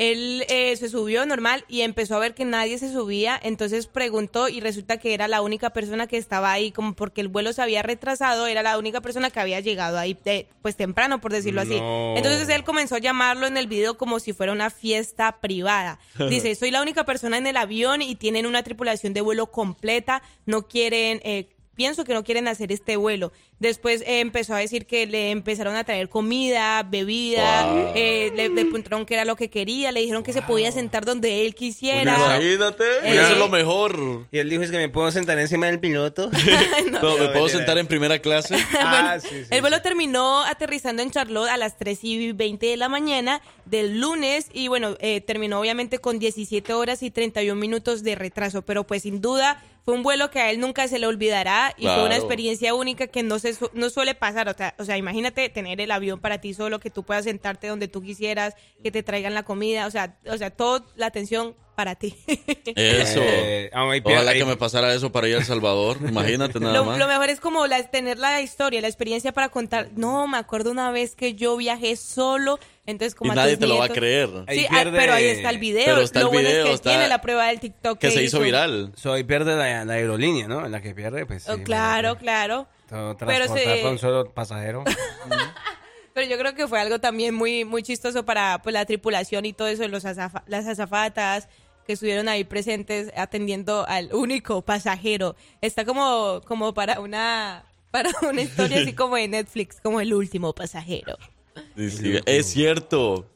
Él 0.00 0.46
eh, 0.48 0.74
se 0.76 0.88
subió 0.88 1.26
normal 1.26 1.66
y 1.68 1.82
empezó 1.82 2.16
a 2.16 2.20
ver 2.20 2.32
que 2.32 2.46
nadie 2.46 2.78
se 2.78 2.90
subía, 2.90 3.38
entonces 3.42 3.86
preguntó 3.86 4.48
y 4.48 4.60
resulta 4.60 4.96
que 4.96 5.12
era 5.12 5.28
la 5.28 5.42
única 5.42 5.74
persona 5.74 6.06
que 6.06 6.16
estaba 6.16 6.50
ahí, 6.50 6.72
como 6.72 6.94
porque 6.94 7.20
el 7.20 7.28
vuelo 7.28 7.52
se 7.52 7.60
había 7.60 7.82
retrasado, 7.82 8.46
era 8.46 8.62
la 8.62 8.78
única 8.78 9.02
persona 9.02 9.28
que 9.28 9.40
había 9.40 9.60
llegado 9.60 9.98
ahí, 9.98 10.16
eh, 10.24 10.46
pues 10.62 10.74
temprano, 10.76 11.20
por 11.20 11.32
decirlo 11.32 11.60
así. 11.60 11.78
No. 11.78 12.16
Entonces 12.16 12.48
él 12.48 12.64
comenzó 12.64 12.94
a 12.94 12.98
llamarlo 12.98 13.46
en 13.46 13.58
el 13.58 13.66
video 13.66 13.98
como 13.98 14.20
si 14.20 14.32
fuera 14.32 14.52
una 14.52 14.70
fiesta 14.70 15.38
privada. 15.42 15.98
Dice, 16.30 16.54
soy 16.54 16.70
la 16.70 16.80
única 16.80 17.04
persona 17.04 17.36
en 17.36 17.46
el 17.46 17.58
avión 17.58 18.00
y 18.00 18.14
tienen 18.14 18.46
una 18.46 18.62
tripulación 18.62 19.12
de 19.12 19.20
vuelo 19.20 19.50
completa, 19.50 20.22
no 20.46 20.66
quieren... 20.66 21.20
eh, 21.24 21.50
Pienso 21.80 22.04
que 22.04 22.12
no 22.12 22.22
quieren 22.24 22.46
hacer 22.46 22.72
este 22.72 22.98
vuelo. 22.98 23.32
Después 23.58 24.02
eh, 24.02 24.20
empezó 24.20 24.54
a 24.54 24.58
decir 24.58 24.84
que 24.84 25.06
le 25.06 25.30
empezaron 25.30 25.76
a 25.76 25.84
traer 25.84 26.10
comida, 26.10 26.82
bebida, 26.82 27.72
Wow. 27.72 27.92
eh, 27.94 28.30
le, 28.36 28.50
le 28.50 28.64
preguntaron 28.66 29.06
qué 29.06 29.14
era 29.14 29.24
lo 29.24 29.34
que 29.34 29.48
quería, 29.48 29.90
le 29.90 30.00
dijeron 30.00 30.22
que 30.22 30.34
se 30.34 30.42
podía 30.42 30.70
sentar 30.72 31.06
donde 31.06 31.46
él 31.46 31.54
quisiera. 31.54 32.16
Imagínate, 32.16 32.84
Eh, 32.84 33.14
eso 33.14 33.32
es 33.32 33.38
lo 33.38 33.48
mejor. 33.48 34.26
Y 34.30 34.36
él 34.36 34.50
dijo, 34.50 34.62
es 34.62 34.70
que 34.70 34.76
me 34.76 34.90
puedo 34.90 35.10
sentar 35.10 35.38
encima 35.38 35.68
del 35.68 35.80
piloto. 35.80 36.30
No, 37.02 37.16
¿Me 37.16 37.28
puedo 37.28 37.48
sentar 37.48 37.78
en 37.78 37.86
primera 37.86 38.18
clase? 38.18 38.56
ah, 38.78 39.16
sí, 39.18 39.28
sí, 39.30 39.46
El 39.48 39.62
vuelo 39.62 39.76
sí. 39.76 39.82
terminó 39.82 40.40
aterrizando 40.44 41.02
en 41.02 41.10
Charlotte 41.10 41.48
a 41.48 41.56
las 41.56 41.78
3 41.78 41.98
y 42.04 42.32
20 42.32 42.66
de 42.66 42.76
la 42.76 42.90
mañana 42.90 43.40
del 43.64 44.00
lunes 44.00 44.48
y 44.52 44.68
bueno, 44.68 44.96
eh, 45.00 45.22
terminó 45.22 45.58
obviamente 45.60 45.98
con 45.98 46.18
17 46.18 46.74
horas 46.74 47.02
y 47.02 47.10
31 47.10 47.58
minutos 47.58 48.02
de 48.02 48.16
retraso, 48.16 48.60
pero 48.60 48.86
pues 48.86 49.02
sin 49.04 49.22
duda 49.22 49.62
fue 49.90 49.96
un 49.96 50.02
vuelo 50.04 50.30
que 50.30 50.38
a 50.38 50.50
él 50.50 50.60
nunca 50.60 50.86
se 50.88 50.98
le 51.00 51.06
olvidará 51.06 51.74
y 51.76 51.82
fue 51.84 52.04
una 52.04 52.16
experiencia 52.16 52.74
única 52.74 53.08
que 53.08 53.22
no 53.24 53.38
se 53.40 53.54
su- 53.54 53.70
no 53.74 53.90
suele 53.90 54.14
pasar, 54.14 54.48
o 54.48 54.54
sea, 54.54 54.74
o 54.78 54.84
sea, 54.84 54.96
imagínate 54.96 55.48
tener 55.48 55.80
el 55.80 55.90
avión 55.90 56.20
para 56.20 56.38
ti 56.40 56.54
solo, 56.54 56.78
que 56.78 56.90
tú 56.90 57.02
puedas 57.02 57.24
sentarte 57.24 57.66
donde 57.66 57.88
tú 57.88 58.00
quisieras, 58.02 58.54
que 58.82 58.90
te 58.90 59.02
traigan 59.02 59.34
la 59.34 59.42
comida, 59.42 59.86
o 59.86 59.90
sea, 59.90 60.16
o 60.26 60.36
sea, 60.38 60.50
toda 60.50 60.84
la 60.94 61.06
atención 61.06 61.56
para 61.74 61.94
ti. 61.94 62.14
Eso. 62.76 63.20
Eh, 63.22 63.70
ah, 63.72 63.90
Ojalá 64.04 64.34
que 64.34 64.44
me 64.44 64.56
pasara 64.56 64.92
eso 64.94 65.10
para 65.12 65.28
ir 65.28 65.36
a 65.36 65.38
El 65.38 65.44
Salvador. 65.44 65.96
Imagínate 66.08 66.60
nada 66.60 66.74
Lo, 66.74 66.84
más. 66.84 66.98
lo 66.98 67.06
mejor 67.08 67.30
es 67.30 67.40
como 67.40 67.66
la, 67.66 67.82
tener 67.84 68.18
la 68.18 68.40
historia, 68.42 68.80
la 68.82 68.88
experiencia 68.88 69.32
para 69.32 69.48
contar. 69.48 69.88
No, 69.96 70.28
me 70.28 70.36
acuerdo 70.36 70.70
una 70.70 70.90
vez 70.90 71.16
que 71.16 71.34
yo 71.34 71.56
viajé 71.56 71.96
solo, 71.96 72.58
entonces 72.90 73.14
como 73.14 73.30
Y 73.30 73.32
a 73.32 73.34
nadie 73.36 73.52
tus 73.52 73.60
te 73.60 73.66
lo 73.66 73.78
va 73.78 73.84
a 73.86 73.88
creer. 73.88 74.28
Sí, 74.50 74.66
ah, 74.68 74.74
pierde- 74.74 74.98
pero 74.98 75.12
ahí 75.14 75.24
está 75.24 75.50
el 75.50 75.58
video. 75.58 75.84
Pero 75.86 76.00
está 76.02 76.20
lo 76.20 76.26
el 76.26 76.32
bueno 76.32 76.48
es 76.48 76.64
que 76.64 76.72
está- 76.72 76.90
tiene 76.90 77.08
la 77.08 77.20
prueba 77.20 77.46
del 77.46 77.60
TikTok 77.60 77.98
Que 77.98 78.10
se 78.10 78.22
hizo 78.22 78.40
viral. 78.40 78.92
So, 78.96 79.12
ahí 79.12 79.24
pierde 79.24 79.56
la, 79.56 79.84
la 79.84 79.92
aerolínea, 79.94 80.46
¿no? 80.48 80.64
En 80.66 80.72
la 80.72 80.80
que 80.82 80.94
pierde, 80.94 81.24
pues 81.26 81.44
sí. 81.44 81.50
Oh, 81.52 81.62
claro, 81.62 82.16
claro. 82.16 82.66
Todo 82.88 83.16
Pero 83.16 83.46
se- 83.56 83.82
con 83.82 83.98
solo 83.98 84.30
pasajero. 84.32 84.84
Pero 86.14 86.26
yo 86.28 86.36
creo 86.38 86.54
que 86.54 86.66
fue 86.66 86.80
algo 86.80 86.98
también 86.98 87.34
muy 87.34 87.64
muy 87.64 87.82
chistoso 87.82 88.24
para 88.24 88.60
pues, 88.62 88.72
la 88.72 88.84
tripulación 88.84 89.44
y 89.46 89.52
todo 89.52 89.68
eso, 89.68 89.86
los 89.88 90.04
azafa- 90.04 90.42
las 90.46 90.66
azafatas 90.66 91.48
que 91.86 91.92
estuvieron 91.94 92.28
ahí 92.28 92.44
presentes 92.44 93.12
atendiendo 93.16 93.86
al 93.88 94.12
único 94.12 94.62
pasajero. 94.62 95.36
Está 95.60 95.84
como 95.84 96.40
como 96.44 96.74
para 96.74 97.00
una 97.00 97.64
para 97.92 98.10
una 98.28 98.42
historia 98.42 98.80
así 98.82 98.92
como 98.94 99.16
de 99.16 99.28
Netflix, 99.28 99.80
como 99.80 100.00
el 100.00 100.12
último 100.12 100.52
pasajero. 100.52 101.16
Sí, 101.76 101.90
sí, 101.90 102.20
es 102.26 102.46
cierto. 102.46 103.26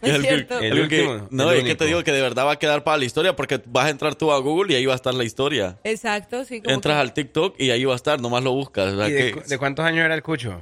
Es 0.00 0.14
Algo- 0.14 0.28
cierto. 0.28 0.58
El 0.60 0.72
algo 0.74 0.88
que- 0.88 1.20
no, 1.30 1.50
es 1.50 1.64
que 1.64 1.74
te 1.74 1.84
digo 1.86 2.04
que 2.04 2.12
de 2.12 2.22
verdad 2.22 2.46
va 2.46 2.52
a 2.52 2.58
quedar 2.58 2.84
para 2.84 2.98
la 2.98 3.04
historia 3.04 3.34
porque 3.34 3.60
vas 3.66 3.86
a 3.86 3.90
entrar 3.90 4.14
tú 4.14 4.30
a 4.30 4.38
Google 4.38 4.72
y 4.72 4.76
ahí 4.76 4.86
va 4.86 4.92
a 4.92 4.96
estar 4.96 5.12
la 5.12 5.24
historia. 5.24 5.76
Exacto, 5.82 6.44
sí. 6.44 6.60
Como 6.62 6.72
Entras 6.72 6.94
que- 6.96 7.00
al 7.00 7.14
TikTok 7.14 7.56
y 7.60 7.70
ahí 7.70 7.84
va 7.84 7.94
a 7.94 7.96
estar, 7.96 8.20
nomás 8.20 8.44
lo 8.44 8.52
buscas. 8.52 8.86
¿verdad 8.94 9.08
¿Y 9.08 9.12
de, 9.12 9.18
que- 9.18 9.32
cu- 9.40 9.48
de 9.48 9.58
cuántos 9.58 9.84
años 9.84 10.04
era 10.04 10.14
el 10.14 10.22
cucho? 10.22 10.60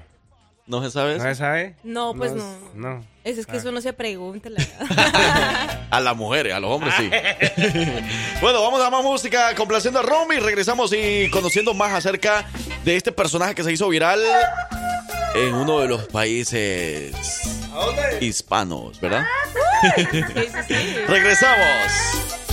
no 0.66 0.82
se 0.82 0.90
sabe 0.90 1.16
¿No 1.18 1.22
se 1.24 1.34
sabe? 1.34 1.76
No, 1.84 2.14
pues 2.14 2.32
no. 2.32 2.58
No. 2.74 3.04
Es 3.26 3.46
que 3.46 3.56
eso 3.56 3.72
no 3.72 3.80
se 3.80 3.92
pregunta, 3.92 4.48
la 4.50 4.64
verdad. 4.78 5.88
A 5.90 6.00
las 6.00 6.16
mujeres, 6.16 6.54
a 6.54 6.60
los 6.60 6.70
hombres 6.70 6.94
sí. 6.96 7.10
bueno, 8.40 8.62
vamos 8.62 8.80
a 8.80 8.88
más 8.90 9.02
música 9.02 9.54
complaciendo 9.54 10.00
a 10.00 10.02
Romy. 10.02 10.36
Regresamos 10.36 10.92
y 10.92 11.28
conociendo 11.30 11.74
más 11.74 11.92
acerca 11.92 12.46
de 12.84 12.96
este 12.96 13.12
personaje 13.12 13.54
que 13.54 13.64
se 13.64 13.72
hizo 13.72 13.88
viral 13.88 14.20
en 15.34 15.54
uno 15.54 15.80
de 15.80 15.88
los 15.88 16.06
países 16.06 17.12
hispanos, 18.20 19.00
¿verdad? 19.00 19.26
Sí, 19.96 20.02
sí, 20.34 20.58
sí. 20.68 20.74
Regresamos. 21.06 22.45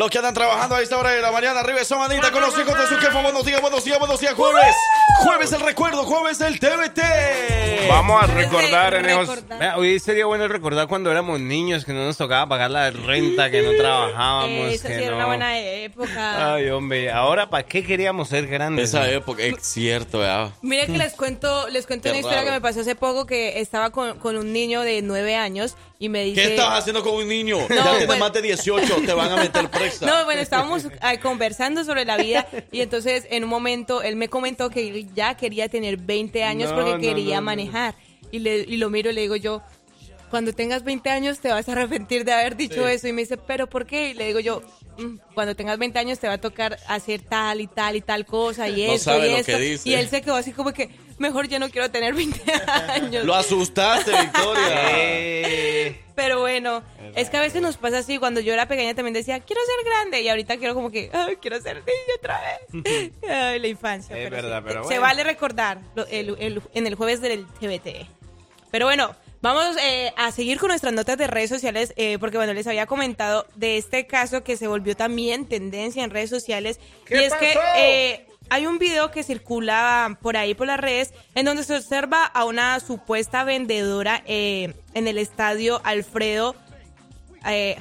Los 0.00 0.08
que 0.08 0.16
andan 0.16 0.32
trabajando 0.32 0.76
a 0.76 0.80
esta 0.80 0.96
hora 0.96 1.10
de 1.10 1.20
la 1.20 1.30
mañana, 1.30 1.60
arriba 1.60 1.84
son 1.84 2.00
Anita 2.00 2.32
con 2.32 2.40
los 2.40 2.58
hijos 2.58 2.74
de 2.74 2.86
su 2.86 2.96
jefa. 2.96 3.20
Buenos 3.20 3.44
días, 3.44 3.60
buenos 3.60 3.84
días, 3.84 3.98
buenos 3.98 4.18
días. 4.18 4.32
Jueves. 4.32 4.74
Jueves 5.18 5.52
el 5.52 5.60
recuerdo, 5.60 6.04
jueves 6.04 6.40
el 6.40 6.58
TBT. 6.58 7.00
Vamos 7.86 8.22
a 8.22 8.26
recordar, 8.26 8.94
recordar. 8.94 9.58
Vea, 9.58 9.76
Hoy 9.76 10.00
sería 10.00 10.24
bueno 10.24 10.48
recordar 10.48 10.88
cuando 10.88 11.10
éramos 11.10 11.38
niños, 11.38 11.84
que 11.84 11.92
no 11.92 12.02
nos 12.02 12.16
tocaba 12.16 12.48
pagar 12.48 12.70
la 12.70 12.90
renta, 12.90 13.50
que 13.50 13.60
no 13.60 13.72
trabajábamos. 13.76 14.72
Eso 14.72 14.88
sí 14.88 14.94
que 14.94 15.04
era 15.04 15.10
no... 15.10 15.16
una 15.16 15.26
buena 15.26 15.60
época. 15.60 16.54
Ay, 16.54 16.70
hombre, 16.70 17.10
ahora 17.10 17.50
¿para 17.50 17.66
qué 17.66 17.84
queríamos 17.84 18.30
ser 18.30 18.46
grandes? 18.46 18.88
Esa 18.88 19.06
época, 19.10 19.42
es 19.42 19.56
cierto, 19.60 20.20
¿verdad? 20.20 20.48
Mira 20.62 20.86
que 20.86 20.96
les 20.96 21.12
cuento, 21.12 21.68
les 21.68 21.86
cuento 21.86 22.04
Qué 22.04 22.12
una 22.12 22.20
historia 22.20 22.38
raro. 22.38 22.46
que 22.48 22.52
me 22.54 22.60
pasó 22.62 22.80
hace 22.80 22.94
poco 22.94 23.26
que 23.26 23.60
estaba 23.60 23.90
con, 23.90 24.18
con 24.18 24.38
un 24.38 24.50
niño 24.50 24.80
de 24.80 25.02
nueve 25.02 25.36
años 25.36 25.76
y 26.02 26.08
me 26.08 26.24
dice... 26.24 26.40
¿Qué 26.42 26.48
estás 26.48 26.70
haciendo 26.80 27.02
con 27.04 27.14
un 27.14 27.28
niño? 27.28 27.58
No, 27.68 27.74
ya 27.76 27.90
tienes 27.90 28.06
pues- 28.06 28.18
más 28.18 28.32
de 28.32 28.40
18, 28.42 29.02
te 29.06 29.12
van 29.12 29.30
a 29.30 29.36
meter 29.36 29.70
presa. 29.70 30.06
No, 30.06 30.24
bueno, 30.24 30.40
estábamos 30.40 30.86
eh, 30.86 31.20
conversando 31.22 31.84
sobre 31.84 32.04
la 32.06 32.16
vida 32.16 32.48
y 32.72 32.80
entonces 32.80 33.26
en 33.30 33.44
un 33.44 33.50
momento 33.50 34.02
él 34.02 34.16
me 34.16 34.28
comentó 34.28 34.70
que 34.70 35.06
ya 35.14 35.36
quería 35.36 35.68
tener 35.68 35.98
20 35.98 36.42
años 36.42 36.70
No, 36.70 36.76
porque 36.76 36.92
no, 36.94 36.98
quería 37.00 37.40
manejar. 37.42 37.94
Y, 38.32 38.38
le, 38.38 38.60
y 38.66 38.78
lo 38.78 38.88
miro 38.88 39.10
y 39.10 39.12
le 39.12 39.20
digo 39.20 39.36
yo, 39.36 39.60
cuando 40.30 40.54
tengas 40.54 40.84
20 40.84 41.10
años 41.10 41.38
te 41.40 41.48
vas 41.52 41.68
a 41.68 41.72
arrepentir 41.72 42.24
de 42.24 42.32
haber 42.32 42.56
dicho 42.56 42.88
eso. 42.88 43.06
Y 43.06 43.12
me 43.12 43.20
dice, 43.22 43.36
¿pero 43.36 43.68
por 43.68 43.84
qué? 43.84 44.10
Y 44.10 44.14
le 44.14 44.26
digo 44.28 44.40
yo, 44.40 44.62
"Mm, 44.96 45.16
cuando 45.34 45.54
tengas 45.54 45.78
20 45.78 45.98
años 45.98 46.18
te 46.18 46.28
va 46.28 46.34
a 46.34 46.40
tocar 46.40 46.78
hacer 46.88 47.20
tal 47.20 47.60
y 47.60 47.66
tal 47.66 47.96
y 47.96 48.00
tal 48.00 48.24
cosa 48.24 48.68
y 48.68 48.86
No 48.86 48.94
que 49.44 49.58
dice. 49.58 49.88
Y 49.88 49.94
él 49.94 50.08
se 50.08 50.22
quedó 50.22 50.36
así 50.36 50.52
como 50.52 50.72
que, 50.72 50.88
mejor 51.20 51.46
ya 51.46 51.58
no 51.60 51.70
quiero 51.70 51.90
tener 51.90 52.14
20 52.14 52.40
años. 52.88 53.24
Lo 53.24 53.34
asustaste, 53.34 54.10
Victoria. 54.10 55.96
Pero 56.14 56.40
bueno, 56.40 56.82
es 57.14 57.30
que 57.30 57.36
a 57.38 57.40
veces 57.40 57.62
nos 57.62 57.76
pasa 57.78 57.98
así. 57.98 58.18
Cuando 58.18 58.40
yo 58.40 58.52
era 58.52 58.66
pequeña 58.66 58.94
también 58.94 59.14
decía, 59.14 59.40
quiero 59.40 59.62
ser 59.64 59.84
grande. 59.86 60.20
Y 60.20 60.28
ahorita 60.28 60.56
quiero 60.58 60.74
como 60.74 60.90
que, 60.90 61.08
"Ay, 61.12 61.36
quiero 61.40 61.60
ser 61.62 61.76
niño 61.76 62.14
otra 62.18 62.40
vez. 62.74 63.12
Ay, 63.28 63.58
la 63.58 63.68
infancia. 63.68 64.16
Es 64.18 64.28
pero 64.28 64.42
verdad, 64.42 64.58
sí. 64.58 64.64
pero 64.66 64.80
Se 64.82 64.86
bueno. 64.88 65.02
vale 65.02 65.24
recordar 65.24 65.78
lo- 65.94 66.06
el- 66.08 66.36
el- 66.38 66.62
en 66.74 66.86
el 66.86 66.94
jueves 66.94 67.20
del 67.22 67.46
TBT. 67.46 68.06
Pero 68.70 68.84
bueno, 68.86 69.16
vamos 69.40 69.76
eh, 69.82 70.12
a 70.16 70.30
seguir 70.30 70.58
con 70.58 70.68
nuestras 70.68 70.92
notas 70.92 71.16
de 71.16 71.26
redes 71.26 71.48
sociales. 71.48 71.94
eh, 71.96 72.18
porque 72.18 72.36
bueno, 72.36 72.52
les 72.52 72.66
había 72.66 72.84
comentado 72.86 73.46
de 73.54 73.78
este 73.78 74.06
caso 74.06 74.44
que 74.44 74.58
se 74.58 74.66
volvió 74.68 74.94
también 74.96 75.46
tendencia 75.46 76.04
en 76.04 76.10
redes 76.10 76.28
sociales. 76.28 76.80
¿Qué 77.06 77.22
y 77.22 77.24
es 77.24 77.32
que... 77.34 77.54
eh, 77.78 78.26
hay 78.50 78.66
un 78.66 78.78
video 78.78 79.10
que 79.10 79.22
circula 79.22 80.18
por 80.20 80.36
ahí 80.36 80.54
por 80.54 80.66
las 80.66 80.78
redes 80.78 81.14
en 81.34 81.46
donde 81.46 81.64
se 81.64 81.76
observa 81.76 82.24
a 82.26 82.44
una 82.44 82.78
supuesta 82.80 83.44
vendedora 83.44 84.22
eh, 84.26 84.74
en 84.94 85.08
el 85.08 85.18
estadio 85.18 85.80
Alfredo 85.84 86.54
eh, 87.46 87.76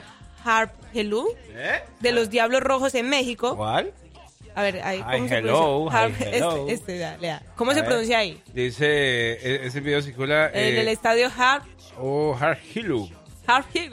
Harp 0.46 0.72
Hello 0.94 1.26
¿Eh? 1.50 1.82
de 2.00 2.12
los 2.12 2.30
Diablos 2.30 2.62
Rojos 2.62 2.96
en 2.96 3.10
México. 3.10 3.58
¿Cuál? 3.58 3.92
A 4.56 4.64
ver, 4.64 4.82
ahí, 4.84 5.00
¿cómo 5.02 5.26
Hi, 5.26 5.30
se 5.30 5.38
hello, 5.38 5.88
pronuncia? 5.90 6.00
hi, 6.00 6.12
Harp- 6.12 6.34
hello. 6.34 6.58
este, 6.62 6.74
este, 6.74 6.98
lea, 6.98 7.18
lea. 7.20 7.44
¿Cómo 7.56 7.72
A 7.72 7.74
se 7.76 7.82
ver. 7.82 7.90
pronuncia 7.90 8.18
ahí? 8.18 8.42
Dice, 8.54 8.86
e- 9.34 9.66
ese 9.68 9.80
video 9.80 10.02
circula... 10.02 10.48
En 10.48 10.76
eh, 10.76 10.82
el 10.82 10.88
estadio 10.88 11.30
Harp, 11.38 11.64
Oh. 12.02 12.36
Harp 12.40 12.60
Hello. 12.74 13.08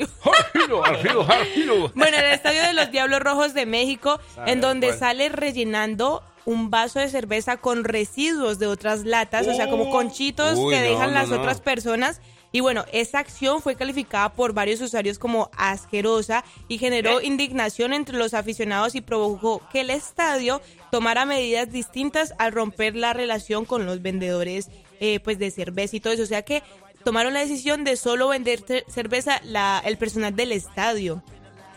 Bueno, 1.95 2.17
en 2.19 2.25
el 2.25 2.33
estadio 2.33 2.63
de 2.63 2.73
los 2.75 2.91
Diablos 2.91 3.21
Rojos 3.21 3.55
de 3.55 3.67
México, 3.67 4.21
en 4.47 4.61
donde 4.61 4.89
cuál. 4.89 4.99
sale 4.99 5.29
rellenando 5.29 6.23
un 6.47 6.71
vaso 6.71 6.99
de 7.01 7.09
cerveza 7.11 7.59
con 7.59 7.85
residuos 7.85 8.59
de 8.59 8.67
otras 8.67 9.05
latas, 9.05 9.47
o 9.47 9.55
sea, 9.55 9.69
como 9.69 9.91
conchitos 9.91 10.59
Uy, 10.59 10.73
que 10.73 10.81
no, 10.81 10.87
dejan 10.87 11.09
no, 11.13 11.21
las 11.21 11.29
no. 11.29 11.37
otras 11.37 11.61
personas. 11.61 12.21
Y 12.53 12.61
bueno, 12.61 12.87
esa 12.93 13.19
acción 13.19 13.61
fue 13.61 13.75
calificada 13.75 14.33
por 14.33 14.55
varios 14.55 14.81
usuarios 14.81 15.19
como 15.19 15.51
asquerosa 15.59 16.43
y 16.69 16.79
generó 16.79 17.21
indignación 17.21 17.93
entre 17.93 18.17
los 18.17 18.33
aficionados 18.33 18.95
y 18.95 19.03
provocó 19.03 19.61
que 19.71 19.81
el 19.83 19.91
estadio 19.91 20.63
tomara 20.91 21.27
medidas 21.27 21.71
distintas 21.71 22.33
al 22.39 22.53
romper 22.53 22.97
la 22.97 23.13
relación 23.13 23.67
con 23.67 23.85
los 23.85 24.01
vendedores 24.01 24.69
eh, 25.01 25.21
pues 25.21 25.39
de 25.39 25.51
cerveza 25.51 25.97
y 25.97 26.01
todo 26.01 26.15
eso. 26.15 26.23
O 26.23 26.27
sea 26.27 26.43
que 26.43 26.63
tomaron 27.05 27.35
la 27.35 27.41
decisión 27.41 27.85
de 27.85 27.97
solo 27.97 28.29
vender 28.29 28.63
ce- 28.67 28.85
cerveza 28.89 29.41
la, 29.45 29.83
el 29.85 29.99
personal 29.99 30.35
del 30.35 30.53
estadio. 30.53 31.23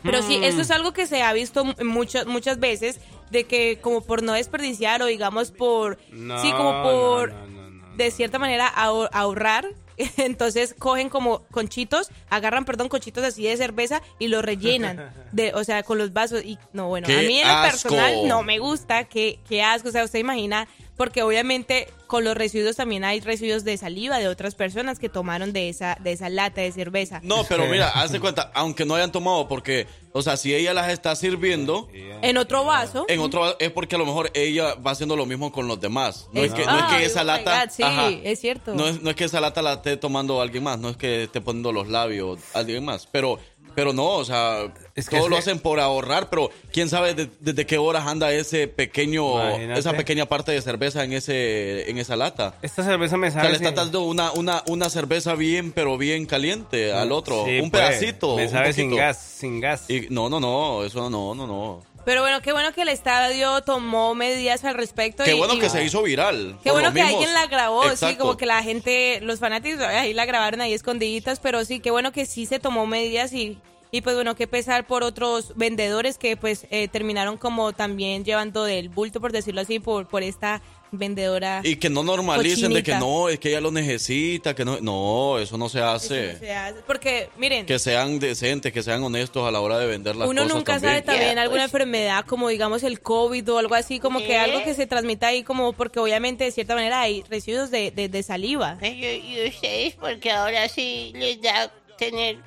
Pero 0.03 0.21
sí, 0.23 0.37
Mm. 0.37 0.43
esto 0.43 0.61
es 0.61 0.71
algo 0.71 0.93
que 0.93 1.07
se 1.07 1.21
ha 1.21 1.33
visto 1.33 1.65
mu- 1.65 1.73
muchas 1.83 2.25
muchas 2.25 2.59
veces 2.59 2.99
de 3.31 3.43
que 3.45 3.79
como 3.81 4.01
por 4.01 4.23
no 4.23 4.33
desperdiciar 4.33 5.01
o 5.01 5.05
digamos 5.05 5.51
por 5.51 5.97
No, 6.11 6.41
sí 6.41 6.51
como 6.51 6.81
por 6.83 7.31
no, 7.33 7.47
no, 7.47 7.69
no, 7.69 7.95
de 7.95 8.09
cierta 8.11 8.39
manera 8.39 8.71
ahor- 8.75 9.09
ahorrar 9.11 9.67
entonces 10.17 10.73
cogen 10.79 11.09
como 11.09 11.43
conchitos 11.51 12.09
agarran 12.29 12.63
perdón 12.65 12.87
conchitos 12.89 13.23
así 13.23 13.43
de 13.43 13.57
cerveza 13.57 14.01
y 14.17 14.29
lo 14.29 14.41
rellenan 14.41 15.11
de 15.33 15.53
o 15.53 15.63
sea 15.63 15.83
con 15.83 15.97
los 15.97 16.13
vasos 16.13 16.43
y 16.45 16.57
no 16.73 16.87
bueno 16.87 17.05
¡Qué 17.07 17.19
a 17.19 17.21
mí 17.21 17.39
en 17.39 17.47
lo 17.47 17.61
personal 17.61 18.27
no 18.27 18.41
me 18.43 18.57
gusta 18.59 19.03
que 19.03 19.39
qué 19.47 19.61
asco 19.61 19.89
o 19.89 19.91
sea 19.91 20.05
usted 20.05 20.19
imagina 20.19 20.67
porque 20.99 21.23
obviamente 21.23 21.87
con 22.07 22.25
los 22.25 22.35
residuos 22.35 22.75
también 22.75 23.05
hay 23.05 23.21
residuos 23.21 23.63
de 23.63 23.77
saliva 23.77 24.17
de 24.19 24.27
otras 24.27 24.53
personas 24.53 24.99
que 24.99 25.07
tomaron 25.07 25.53
de 25.53 25.69
esa 25.69 25.97
de 26.01 26.11
esa 26.11 26.27
lata 26.27 26.59
de 26.59 26.73
cerveza 26.73 27.21
No, 27.23 27.45
pero 27.47 27.67
mira, 27.67 27.87
hazte 27.87 28.19
cuenta, 28.19 28.51
aunque 28.53 28.83
no 28.83 28.95
hayan 28.95 29.09
tomado, 29.09 29.47
porque, 29.47 29.87
o 30.11 30.21
sea, 30.21 30.35
si 30.35 30.53
ella 30.53 30.73
las 30.73 30.91
está 30.91 31.15
sirviendo 31.15 31.87
en 31.93 32.37
otro 32.37 32.65
vaso 32.65 33.05
en 33.07 33.21
otro 33.21 33.57
es 33.59 33.71
porque 33.71 33.95
a 33.95 33.97
lo 33.97 34.05
mejor 34.05 34.29
ella 34.33 34.75
va 34.75 34.91
haciendo 34.91 35.15
lo 35.15 35.25
mismo 35.25 35.53
con 35.53 35.69
los 35.69 35.79
demás. 35.79 36.27
No 36.33 36.41
es, 36.43 36.47
Es- 36.51 36.53
que, 36.53 36.65
no 36.65 36.77
es 36.77 36.83
que 36.93 37.05
esa 37.05 37.21
oh 37.21 37.23
lata. 37.23 37.63
God, 37.63 37.71
sí, 37.71 37.83
ajá, 37.83 38.09
es 38.09 38.39
cierto. 38.41 38.75
No 38.75 38.85
es, 38.89 39.01
no 39.01 39.09
es 39.09 39.15
que 39.15 39.23
esa 39.23 39.39
lata 39.39 39.61
la 39.61 39.75
esté 39.75 39.95
tomando 39.95 40.41
alguien 40.41 40.63
más, 40.65 40.79
no 40.79 40.89
es 40.89 40.97
que 40.97 41.23
esté 41.23 41.39
poniendo 41.39 41.71
los 41.71 41.87
labios 41.87 42.39
alguien 42.53 42.83
más. 42.83 43.07
Pero, 43.07 43.39
pero 43.79 43.93
no, 43.93 44.07
o 44.15 44.25
sea, 44.25 44.73
Es 44.93 45.07
que 45.07 45.15
todo 45.15 45.27
es 45.27 45.31
lo 45.31 45.37
hacen 45.37 45.57
por 45.59 45.79
ahorrar, 45.79 46.29
pero 46.29 46.51
quién 46.73 46.89
sabe 46.89 47.13
de- 47.13 47.29
desde 47.39 47.65
qué 47.65 47.77
horas 47.77 48.05
anda 48.07 48.29
ese 48.33 48.67
pequeño, 48.67 49.41
Imagínate. 49.41 49.79
esa 49.79 49.93
pequeña 49.93 50.25
parte 50.25 50.51
de 50.51 50.61
cerveza 50.61 51.05
en 51.05 51.13
ese, 51.13 51.89
en 51.89 51.97
esa 51.97 52.17
lata. 52.17 52.55
Esta 52.61 52.83
cerveza 52.83 53.15
me 53.15 53.29
O 53.29 53.31
sea, 53.31 53.43
le 53.45 53.51
está 53.55 53.71
dando 53.71 54.01
una, 54.01 54.33
una, 54.33 54.63
una 54.67 54.89
cerveza 54.89 55.35
bien, 55.35 55.71
pero 55.71 55.97
bien 55.97 56.25
caliente 56.25 56.91
al 56.91 57.13
otro. 57.13 57.45
Sí, 57.45 57.61
un 57.61 57.71
pues, 57.71 57.83
pedacito. 57.87 58.35
Me 58.35 58.47
un 58.47 58.51
sabe 58.51 58.73
sin 58.73 58.93
gas, 58.93 59.17
sin 59.17 59.61
gas. 59.61 59.89
Y, 59.89 60.07
no, 60.09 60.27
no, 60.29 60.41
no, 60.41 60.83
eso 60.83 61.09
no, 61.09 61.33
no, 61.33 61.47
no. 61.47 61.81
Pero 62.09 62.21
bueno, 62.21 62.41
qué 62.41 62.51
bueno 62.53 62.73
que 62.73 62.81
el 62.81 62.89
estadio 62.89 63.61
tomó 63.61 64.15
medidas 64.15 64.65
al 64.65 64.73
respecto. 64.73 65.23
Qué 65.23 65.35
y- 65.35 65.37
bueno 65.37 65.53
y- 65.53 65.59
que 65.59 65.69
se 65.69 65.83
hizo 65.83 66.01
viral. 66.01 66.57
Qué 66.63 66.71
bueno 66.71 66.87
que 66.91 67.03
mismos. 67.03 67.13
alguien 67.13 67.33
la 67.35 67.45
grabó, 67.45 67.83
sí, 67.95 68.15
como 68.15 68.35
que 68.35 68.47
la 68.47 68.63
gente, 68.63 69.19
los 69.21 69.37
fanáticos 69.37 69.81
ahí 69.83 70.15
la 70.15 70.25
grabaron 70.25 70.59
ahí 70.59 70.73
escondiditas, 70.73 71.39
pero 71.39 71.63
sí, 71.65 71.79
qué 71.81 71.91
bueno 71.91 72.11
que 72.11 72.25
sí 72.25 72.47
se 72.47 72.57
tomó 72.57 72.87
medidas 72.87 73.31
y, 73.31 73.59
y 73.91 74.01
pues 74.01 74.15
bueno, 74.15 74.33
qué 74.35 74.47
pesar 74.47 74.87
por 74.87 75.03
otros 75.03 75.53
vendedores 75.55 76.17
que 76.17 76.35
pues 76.35 76.65
eh, 76.71 76.87
terminaron 76.87 77.37
como 77.37 77.73
también 77.73 78.25
llevando 78.25 78.63
del 78.63 78.89
bulto, 78.89 79.21
por 79.21 79.31
decirlo 79.31 79.61
así, 79.61 79.79
por, 79.79 80.07
por 80.07 80.23
esta 80.23 80.63
vendedora. 80.91 81.61
Y 81.63 81.75
que 81.75 81.89
no 81.89 82.03
normalicen 82.03 82.73
de 82.73 82.83
que 82.83 82.91
Cochinita. 82.91 82.99
no, 82.99 83.29
es 83.29 83.39
que 83.39 83.49
ella 83.49 83.61
lo 83.61 83.71
necesita, 83.71 84.55
que 84.55 84.65
no. 84.65 84.79
No, 84.81 85.37
eso 85.39 85.57
no 85.57 85.69
se 85.69 85.79
Eso 85.79 85.89
hace. 85.89 86.33
no 86.33 86.39
se 86.39 86.53
hace. 86.53 86.79
Porque, 86.87 87.29
miren, 87.37 87.65
Que 87.65 87.79
sean 87.79 88.19
decentes, 88.19 88.73
que 88.73 88.83
sean 88.83 89.03
honestos 89.03 89.47
a 89.47 89.51
la 89.51 89.59
hora 89.61 89.77
de 89.79 89.85
vender 89.87 90.15
las 90.15 90.27
uno 90.27 90.43
cosas 90.43 90.55
nunca 90.57 90.73
también. 90.73 90.91
sabe 90.91 91.01
también 91.03 91.37
alguna 91.39 91.63
enfermedad 91.65 92.25
como 92.25 92.49
digamos 92.49 92.83
el 92.83 93.01
COVID 93.01 93.51
o 93.51 93.57
algo 93.59 93.75
así, 93.75 93.99
como 93.99 94.19
que 94.19 94.37
algo 94.37 94.63
que 94.63 94.73
se 94.73 94.87
transmita 94.87 95.27
ahí 95.27 95.43
como 95.43 95.73
porque 95.73 95.99
obviamente 95.99 96.43
de 96.43 96.51
cierta 96.51 96.75
manera 96.75 97.01
hay 97.01 97.23
residuos 97.29 97.71
de, 97.71 97.91
de, 97.91 98.09
de 98.09 98.23
saliva. 98.23 98.77
Pero, 98.79 98.95
¿Y 98.95 99.47
ustedes 99.47 99.95
porque 99.95 100.31
ahora 100.31 100.67
sí 100.69 101.11
les 101.15 101.41
da 101.41 101.71
tener, 101.97 102.37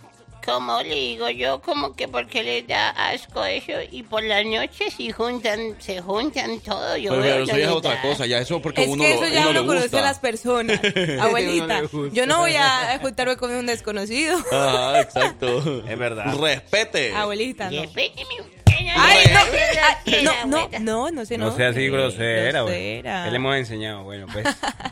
como 0.44 0.82
le 0.82 0.94
digo 0.94 1.28
yo, 1.30 1.60
como 1.60 1.94
que 1.94 2.08
porque 2.08 2.42
les 2.42 2.66
da 2.66 2.90
asco 2.90 3.44
eso 3.44 3.72
y 3.90 4.02
por 4.02 4.22
las 4.24 4.44
noches 4.44 4.94
y 4.98 5.10
juntan, 5.12 5.76
se 5.80 6.00
juntan 6.00 6.60
todo? 6.60 6.96
Yo 6.96 7.10
Pero, 7.10 7.22
pero 7.22 7.34
eso 7.44 7.52
no 7.52 7.58
ya 7.58 7.64
es 7.64 7.70
otra 7.70 7.94
da. 7.94 8.02
cosa, 8.02 8.26
ya 8.26 8.38
eso 8.38 8.60
porque 8.60 8.82
Es 8.82 8.88
uno, 8.88 9.02
que 9.04 9.08
lo- 9.10 9.14
eso 9.24 9.34
ya 9.34 9.40
uno 9.42 9.50
uno 9.50 9.60
le 9.60 9.66
conoce 9.66 9.82
gusta. 9.84 9.98
a 9.98 10.02
las 10.02 10.18
personas. 10.18 10.80
Abuelita, 11.20 11.82
le 11.82 11.88
yo 12.12 12.26
no 12.26 12.38
voy 12.40 12.54
a 12.56 12.98
juntarme 13.00 13.36
con 13.36 13.50
un 13.52 13.66
desconocido. 13.66 14.38
Exacto. 15.00 15.84
Es 15.88 15.98
verdad. 15.98 16.34
Respete. 16.38 17.14
Abuelita, 17.14 17.70
no. 17.70 17.82
Ay, 17.82 18.90
no, 18.94 18.94
Ay, 19.00 19.18
ay, 20.06 20.24
no, 20.24 20.46
no, 20.46 20.68
no, 20.80 21.10
no 21.12 21.24
sé, 21.24 21.38
no. 21.38 21.46
No 21.46 21.56
sea 21.56 21.68
así 21.68 21.86
grosera, 21.88 22.62
güey. 22.62 22.98
grosera. 23.00 23.24
¿Qué 23.24 23.30
le 23.30 23.36
hemos 23.36 23.56
enseñado? 23.56 24.02
Bueno, 24.02 24.26
pues. 24.32 24.44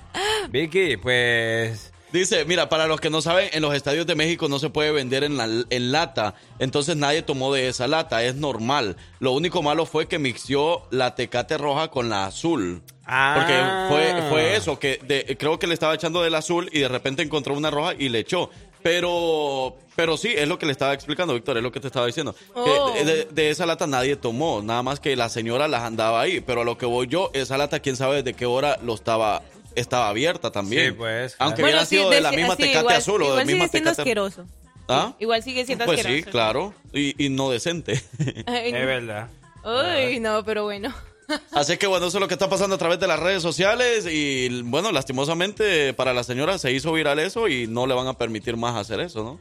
Vicky, 0.50 0.96
pues. 0.96 1.92
Dice, 2.12 2.44
mira, 2.44 2.68
para 2.68 2.86
los 2.88 3.00
que 3.00 3.08
no 3.08 3.22
saben, 3.22 3.48
en 3.52 3.62
los 3.62 3.72
estadios 3.74 4.04
de 4.06 4.14
México 4.16 4.48
no 4.48 4.58
se 4.58 4.68
puede 4.68 4.90
vender 4.90 5.22
en, 5.22 5.36
la, 5.36 5.44
en 5.44 5.92
lata, 5.92 6.34
entonces 6.58 6.96
nadie 6.96 7.22
tomó 7.22 7.52
de 7.54 7.68
esa 7.68 7.86
lata, 7.86 8.24
es 8.24 8.34
normal. 8.34 8.96
Lo 9.20 9.30
único 9.32 9.62
malo 9.62 9.86
fue 9.86 10.08
que 10.08 10.18
mixió 10.18 10.82
la 10.90 11.14
tecate 11.14 11.56
roja 11.56 11.88
con 11.88 12.08
la 12.08 12.26
azul. 12.26 12.82
Ah. 13.06 13.34
Porque 13.36 13.54
fue, 13.88 14.28
fue 14.28 14.56
eso, 14.56 14.78
que 14.78 14.98
de- 15.06 15.36
creo 15.38 15.58
que 15.58 15.66
le 15.68 15.74
estaba 15.74 15.94
echando 15.94 16.22
del 16.22 16.34
azul 16.34 16.68
y 16.72 16.80
de 16.80 16.88
repente 16.88 17.22
encontró 17.22 17.54
una 17.56 17.70
roja 17.70 17.94
y 17.96 18.08
le 18.08 18.20
echó. 18.20 18.50
Pero, 18.82 19.76
pero 19.94 20.16
sí, 20.16 20.32
es 20.34 20.48
lo 20.48 20.58
que 20.58 20.66
le 20.66 20.72
estaba 20.72 20.94
explicando, 20.94 21.34
Víctor, 21.34 21.56
es 21.58 21.62
lo 21.62 21.70
que 21.70 21.80
te 21.80 21.86
estaba 21.86 22.06
diciendo. 22.06 22.34
Oh. 22.54 22.92
de- 22.92 23.26
de 23.30 23.50
esa 23.50 23.66
lata 23.66 23.86
nadie 23.86 24.16
tomó, 24.16 24.62
nada 24.62 24.82
más 24.82 24.98
que 25.00 25.14
la 25.16 25.28
señora 25.28 25.68
las 25.68 25.82
andaba 25.82 26.20
ahí. 26.20 26.40
Pero 26.40 26.62
a 26.62 26.64
lo 26.64 26.76
que 26.76 26.86
voy 26.86 27.06
yo, 27.06 27.30
esa 27.34 27.56
lata, 27.56 27.80
quién 27.80 27.94
sabe 27.96 28.16
desde 28.22 28.34
qué 28.34 28.46
hora 28.46 28.78
lo 28.82 28.94
estaba, 28.94 29.42
estaba 29.74 30.08
abierta 30.08 30.50
también. 30.50 30.86
Sí, 30.86 30.92
pues, 30.92 31.36
Aunque 31.38 31.62
Bueno, 31.62 31.76
hubiera 31.78 31.86
sí, 31.86 31.96
sido 31.96 32.10
de 32.10 32.16
de- 32.16 32.22
la 32.22 32.32
misma 32.32 32.56
sí, 32.56 32.62
tecate 32.62 32.78
igual- 32.80 32.96
azul 32.96 33.22
o 33.22 33.30
de 33.32 33.36
la 33.38 33.44
misma 33.44 33.66
sigue 33.68 33.78
tecate. 33.80 34.02
asqueroso. 34.02 34.46
¿Ah? 34.88 35.14
Igual 35.20 35.42
sigue 35.42 35.64
siendo 35.66 35.84
Pues 35.84 36.00
asqueroso. 36.00 36.24
sí, 36.24 36.30
claro. 36.30 36.74
Y, 36.92 37.24
y 37.24 37.28
no 37.28 37.50
decente. 37.50 38.02
Ay, 38.46 38.68
Es 38.72 38.86
verdad. 38.86 39.28
Uy, 39.64 40.18
no, 40.20 40.44
pero 40.44 40.64
bueno. 40.64 40.92
Así 41.52 41.76
que 41.76 41.86
bueno, 41.86 42.06
eso 42.08 42.16
es 42.18 42.20
lo 42.20 42.26
que 42.26 42.34
está 42.34 42.48
pasando 42.50 42.74
a 42.74 42.78
través 42.78 42.98
de 42.98 43.06
las 43.06 43.20
redes 43.20 43.40
sociales 43.42 44.04
y 44.10 44.62
bueno, 44.62 44.90
lastimosamente 44.90 45.94
para 45.94 46.12
la 46.12 46.24
señora 46.24 46.58
se 46.58 46.72
hizo 46.72 46.92
viral 46.92 47.20
eso 47.20 47.46
y 47.46 47.68
no 47.68 47.86
le 47.86 47.94
van 47.94 48.08
a 48.08 48.14
permitir 48.18 48.56
más 48.56 48.74
hacer 48.76 48.98
eso, 48.98 49.22
¿no? 49.22 49.40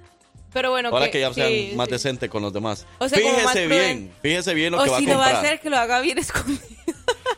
Pero 0.53 0.69
bueno, 0.71 0.89
Ahora 0.89 1.09
que 1.11 1.19
ya 1.19 1.33
sean 1.33 1.47
sí, 1.49 1.73
más 1.75 1.87
sí. 1.87 1.91
decentes 1.93 2.29
con 2.29 2.41
los 2.43 2.51
demás. 2.53 2.85
O 2.99 3.07
sea, 3.09 3.17
fíjese 3.19 3.67
bien, 3.67 4.11
fíjese 4.21 4.53
bien 4.53 4.71
lo 4.73 4.81
O 4.81 4.83
que 4.83 4.89
va 4.91 4.97
a 4.97 4.99
si 4.99 5.05
lo 5.07 5.17
va 5.17 5.25
a 5.25 5.29
comprar. 5.31 5.45
hacer, 5.45 5.59
que 5.61 5.69
lo 5.71 5.77
haga 5.77 6.01
bien 6.01 6.17
escondido. 6.19 6.59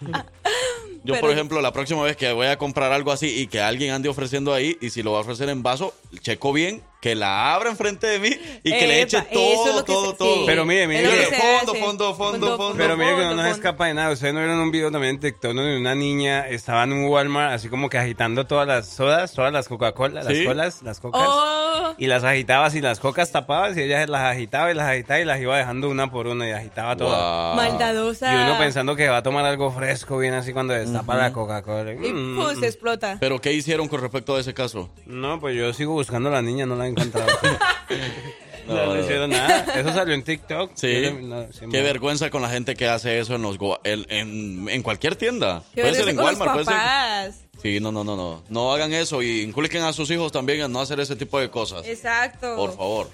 Yo, 1.04 1.14
pero- 1.16 1.22
por 1.22 1.32
ejemplo, 1.32 1.62
la 1.62 1.74
próxima 1.74 2.04
vez 2.04 2.16
que 2.16 2.32
voy 2.32 2.48
a 2.48 2.58
comprar 2.58 2.92
algo 2.92 3.12
así 3.12 3.28
y 3.42 3.48
que 3.48 3.60
alguien 3.62 3.92
ande 3.94 4.10
ofreciendo 4.10 4.54
ahí 4.54 4.78
y 4.82 4.90
si 4.92 5.02
lo 5.04 5.12
va 5.14 5.20
a 5.20 5.22
ofrecer 5.22 5.50
en 5.50 5.64
vaso, 5.64 5.94
checo 6.22 6.54
bien 6.54 6.82
que 7.02 7.16
la 7.16 7.56
abra 7.56 7.72
enfrente 7.72 8.06
de 8.06 8.20
mí 8.20 8.30
y 8.64 8.72
que 8.72 8.86
le 8.86 9.02
eche 9.02 9.18
es 9.18 9.30
todo, 9.32 9.84
todo, 9.84 10.12
se- 10.12 10.18
todo. 10.18 10.36
sí. 10.36 10.44
Pero 10.46 10.66
mire, 10.66 10.86
mire, 10.88 11.24
Es 11.24 11.30
Fondo, 11.30 11.74
fondo, 11.74 12.14
fondo, 12.16 12.58
fondo. 12.58 12.76
Pero 12.78 12.96
mire 12.96 13.16
que 13.16 13.22
no 13.24 13.34
nos 13.34 13.48
escapa 13.48 13.88
de 13.88 13.96
nada. 13.96 14.12
Ustedes 14.12 14.36
no 14.36 14.40
vieron 14.42 14.60
un 14.60 14.70
video 14.70 14.92
también 14.92 15.16
en 15.16 15.20
TikTok 15.20 15.54
donde 15.56 15.78
una 15.78 15.96
niña 15.96 16.48
estaba 16.48 16.84
en 16.84 16.94
un 16.94 17.06
Walmart 17.06 17.54
así 17.54 17.70
como 17.70 17.90
que 17.90 17.98
agitando 17.98 18.46
todas 18.46 18.68
las 18.68 18.88
sodas, 18.88 19.34
todas 19.34 19.52
las 19.52 19.68
Coca-Cola, 19.68 20.22
las 20.22 20.38
colas, 20.46 20.84
las 20.84 21.00
cocas. 21.00 21.22
Oh, 21.26 21.96
Y 21.98 22.06
las 22.06 22.24
agitaba 22.24 22.68
así, 22.68 22.82
las 22.82 23.00
cocas 23.00 23.32
tapadas 23.32 23.76
y 23.78 23.82
ella 23.82 24.06
las 24.06 24.22
agitaba 24.22 24.70
y 24.70 24.76
las 24.76 24.88
agitaba 24.88 25.20
y 25.22 25.26
las 25.26 25.40
iba 25.42 25.58
dejando 25.58 25.90
una 25.90 26.12
por 26.12 26.28
una 26.28 26.48
y 26.48 26.52
agitaba 26.52 26.96
todas. 26.96 27.18
Wow. 27.20 27.56
maldadosa. 27.56 28.32
Y 28.32 28.44
uno 28.44 28.60
pensando 28.60 28.96
que 28.96 29.10
va 29.10 29.18
a 29.18 29.24
tomar 29.24 29.44
algo 29.46 29.72
fresco 29.72 30.20
bien 30.20 30.36
así 30.36 30.54
cuando 30.54 30.76
la 30.92 31.34
Coca-Cola. 31.34 31.94
Y 31.94 32.14
Mm. 32.14 32.36
pues 32.42 32.62
explota. 32.64 33.18
Pero 33.20 33.40
¿qué 33.40 33.54
hicieron 33.54 33.88
con 33.88 34.02
respecto 34.02 34.36
a 34.36 34.40
ese 34.40 34.54
caso? 34.54 34.90
No, 35.06 35.40
pues 35.40 35.56
yo 35.56 35.74
sigo 35.74 35.94
buscando 35.94 36.30
a 36.30 36.34
la 36.34 36.42
niña, 36.42 36.66
no 36.66 36.76
la 36.76 36.86
he 36.86 36.90
encontrado. 36.90 37.28
no, 38.68 38.86
no 38.86 39.00
hicieron 39.00 39.30
nada. 39.30 39.66
Eso 39.76 39.94
salió 39.94 40.14
en 40.14 40.24
TikTok. 40.24 40.72
Sí. 40.76 40.88
Yo 40.94 41.00
le- 41.02 41.22
no, 41.22 41.46
sí, 41.52 41.66
Qué 41.72 41.82
vergüenza 41.82 42.30
con 42.30 42.42
la 42.42 42.50
gente 42.50 42.76
que 42.76 42.88
hace 42.88 43.20
eso 43.20 43.36
en 43.36 43.42
los 43.42 43.58
go- 43.58 43.80
en, 43.84 44.06
en, 44.10 44.70
en 44.70 44.84
cualquier 44.84 45.16
tienda. 45.16 45.64
Qué 45.74 45.82
Puede 45.82 45.96
ser 45.96 46.10
en 46.10 46.20
Walmart, 46.20 46.52
puede 46.54 46.66
ser. 46.66 46.74
papás. 46.76 47.36
Sí, 47.62 47.80
no, 47.80 47.92
no, 47.92 48.04
no, 48.04 48.16
no. 48.16 48.44
No 48.50 48.74
hagan 48.74 48.92
eso 48.94 49.22
y 49.22 49.42
inculquen 49.42 49.84
a 49.84 49.94
sus 49.94 50.10
hijos 50.10 50.32
también 50.32 50.62
a 50.62 50.68
no 50.68 50.82
hacer 50.82 51.00
ese 51.00 51.16
tipo 51.16 51.40
de 51.40 51.50
cosas. 51.52 51.86
Exacto. 51.86 52.56
Por 52.56 52.76
favor. 52.76 53.10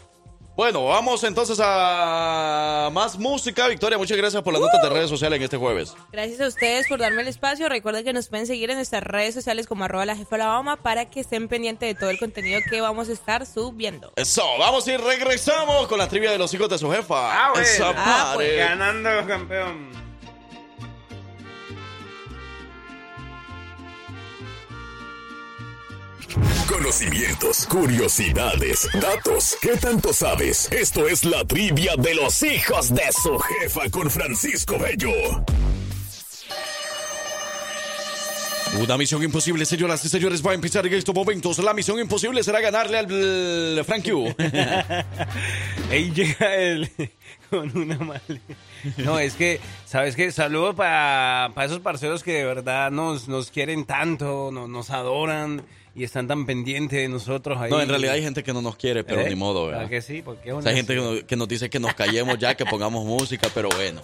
Bueno, 0.57 0.85
vamos 0.85 1.23
entonces 1.23 1.59
a 1.61 2.89
más 2.91 3.19
música. 3.19 3.67
Victoria, 3.67 3.99
muchas 3.99 4.17
gracias 4.17 4.41
por 4.41 4.53
las 4.53 4.59
notas 4.59 4.81
de 4.81 4.89
redes 4.89 5.07
sociales 5.07 5.37
en 5.37 5.43
este 5.43 5.55
jueves. 5.55 5.95
Gracias 6.11 6.41
a 6.41 6.47
ustedes 6.47 6.87
por 6.87 6.97
darme 6.97 7.21
el 7.21 7.27
espacio. 7.27 7.69
Recuerden 7.69 8.03
que 8.03 8.11
nos 8.11 8.27
pueden 8.27 8.47
seguir 8.47 8.71
en 8.71 8.77
nuestras 8.77 9.03
redes 9.03 9.35
sociales 9.35 9.67
como 9.67 9.83
arroba 9.83 10.07
la 10.07 10.15
jefa 10.15 10.35
Obama 10.35 10.75
para 10.77 11.11
que 11.11 11.19
estén 11.19 11.47
pendientes 11.47 11.87
de 11.87 11.99
todo 11.99 12.09
el 12.09 12.17
contenido 12.17 12.59
que 12.67 12.81
vamos 12.81 13.07
a 13.07 13.13
estar 13.13 13.45
subiendo. 13.45 14.11
Eso, 14.15 14.43
vamos 14.57 14.87
y 14.87 14.97
regresamos 14.97 15.87
con 15.87 15.99
la 15.99 16.09
trivia 16.09 16.31
de 16.31 16.39
los 16.39 16.51
hijos 16.55 16.69
de 16.69 16.79
su 16.79 16.89
jefa. 16.89 17.45
Ah, 17.45 17.51
bueno. 17.53 17.93
Ah, 17.95 18.33
madre. 18.33 18.55
Ganando, 18.55 19.27
campeón. 19.27 20.06
Conocimientos, 26.67 27.65
curiosidades, 27.67 28.87
datos. 29.01 29.57
¿Qué 29.61 29.75
tanto 29.77 30.13
sabes? 30.13 30.71
Esto 30.71 31.07
es 31.07 31.25
la 31.25 31.43
trivia 31.45 31.93
de 31.97 32.13
los 32.15 32.43
hijos 32.43 32.93
de 32.93 33.03
su 33.11 33.37
jefa 33.39 33.89
con 33.89 34.09
Francisco 34.09 34.77
Bello. 34.77 35.11
Una 38.81 38.97
misión 38.97 39.23
imposible, 39.23 39.65
señoras 39.65 40.03
y 40.05 40.09
señores, 40.09 40.45
va 40.45 40.51
a 40.51 40.53
empezar 40.53 40.85
en 40.85 40.93
estos 40.93 41.15
momentos. 41.15 41.57
La 41.59 41.73
misión 41.73 41.99
imposible 41.99 42.43
será 42.43 42.59
ganarle 42.61 42.97
al 42.99 43.83
Frank 43.85 44.03
Q. 44.07 44.35
Ahí 45.89 46.11
llega 46.11 46.55
él 46.55 46.91
con 47.49 47.75
una 47.77 47.97
maleta. 47.97 48.53
No, 48.97 49.17
es 49.19 49.33
que, 49.33 49.59
¿sabes 49.85 50.15
qué? 50.15 50.31
Saludos 50.31 50.75
para 50.75 51.51
esos 51.65 51.79
parceros 51.79 52.23
que 52.23 52.33
de 52.33 52.43
verdad 52.45 52.91
nos, 52.91 53.27
nos 53.27 53.49
quieren 53.51 53.85
tanto, 53.85 54.49
no- 54.51 54.67
nos 54.67 54.89
adoran 54.89 55.63
y 55.97 56.03
están 56.03 56.27
tan 56.27 56.45
pendientes 56.45 56.99
de 56.99 57.09
nosotros 57.09 57.57
ahí. 57.59 57.71
No, 57.71 57.81
en 57.81 57.89
realidad 57.89 58.13
hay 58.13 58.21
gente 58.21 58.43
que 58.43 58.53
no 58.53 58.61
nos 58.61 58.75
quiere, 58.75 59.03
pero 59.03 59.21
¿Eh? 59.21 59.29
ni 59.29 59.35
modo, 59.35 59.65
¿Verdad 59.65 59.89
que 59.89 60.03
sí? 60.03 60.21
Porque 60.21 60.49
es 60.49 60.53
O 60.55 60.61
sea, 60.61 60.69
hay 60.69 60.77
gente 60.77 60.93
que 60.93 61.01
nos, 61.01 61.23
que 61.23 61.35
nos 61.35 61.47
dice 61.47 61.71
que 61.71 61.79
nos 61.79 61.95
callemos 61.95 62.37
ya, 62.37 62.53
que 62.55 62.65
pongamos 62.65 63.03
música, 63.03 63.49
pero 63.51 63.69
bueno. 63.75 64.01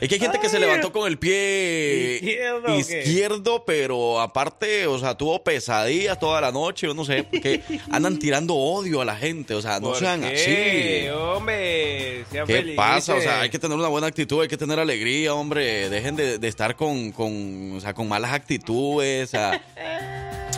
Es 0.00 0.08
que 0.08 0.14
hay 0.14 0.20
gente 0.22 0.38
que 0.40 0.48
se 0.48 0.58
levantó 0.58 0.90
con 0.90 1.06
el 1.06 1.18
pie 1.18 2.14
¿Izquierdo 2.16 2.78
izquierdo, 2.78 3.64
pero 3.66 4.20
aparte, 4.20 4.86
o 4.86 4.98
sea, 4.98 5.16
tuvo 5.18 5.44
pesadillas 5.44 6.18
toda 6.18 6.40
la 6.40 6.50
noche, 6.50 6.86
yo 6.86 6.94
no 6.94 7.04
sé, 7.04 7.24
porque 7.24 7.60
andan 7.90 8.18
tirando 8.18 8.54
odio 8.54 9.02
a 9.02 9.04
la 9.04 9.16
gente, 9.16 9.54
o 9.54 9.60
sea, 9.60 9.80
no 9.80 9.88
¿Por 9.88 9.98
sean 9.98 10.22
qué? 10.22 11.10
así. 11.10 11.10
Hombre, 11.14 12.24
sean 12.30 12.46
¿Qué 12.46 12.54
felices. 12.54 12.76
pasa? 12.76 13.14
O 13.16 13.20
sea, 13.20 13.42
hay 13.42 13.50
que 13.50 13.58
tener 13.58 13.76
una 13.76 13.88
buena 13.88 14.06
actitud, 14.06 14.40
hay 14.40 14.48
que 14.48 14.56
tener 14.56 14.78
alegría, 14.78 15.34
hombre. 15.34 15.90
Dejen 15.90 16.16
de, 16.16 16.38
de 16.38 16.48
estar 16.48 16.74
con, 16.74 17.12
con, 17.12 17.74
o 17.76 17.80
sea, 17.80 17.92
con 17.92 18.08
malas 18.08 18.32
actitudes, 18.32 19.28
o 19.28 19.30
sea, 19.30 19.62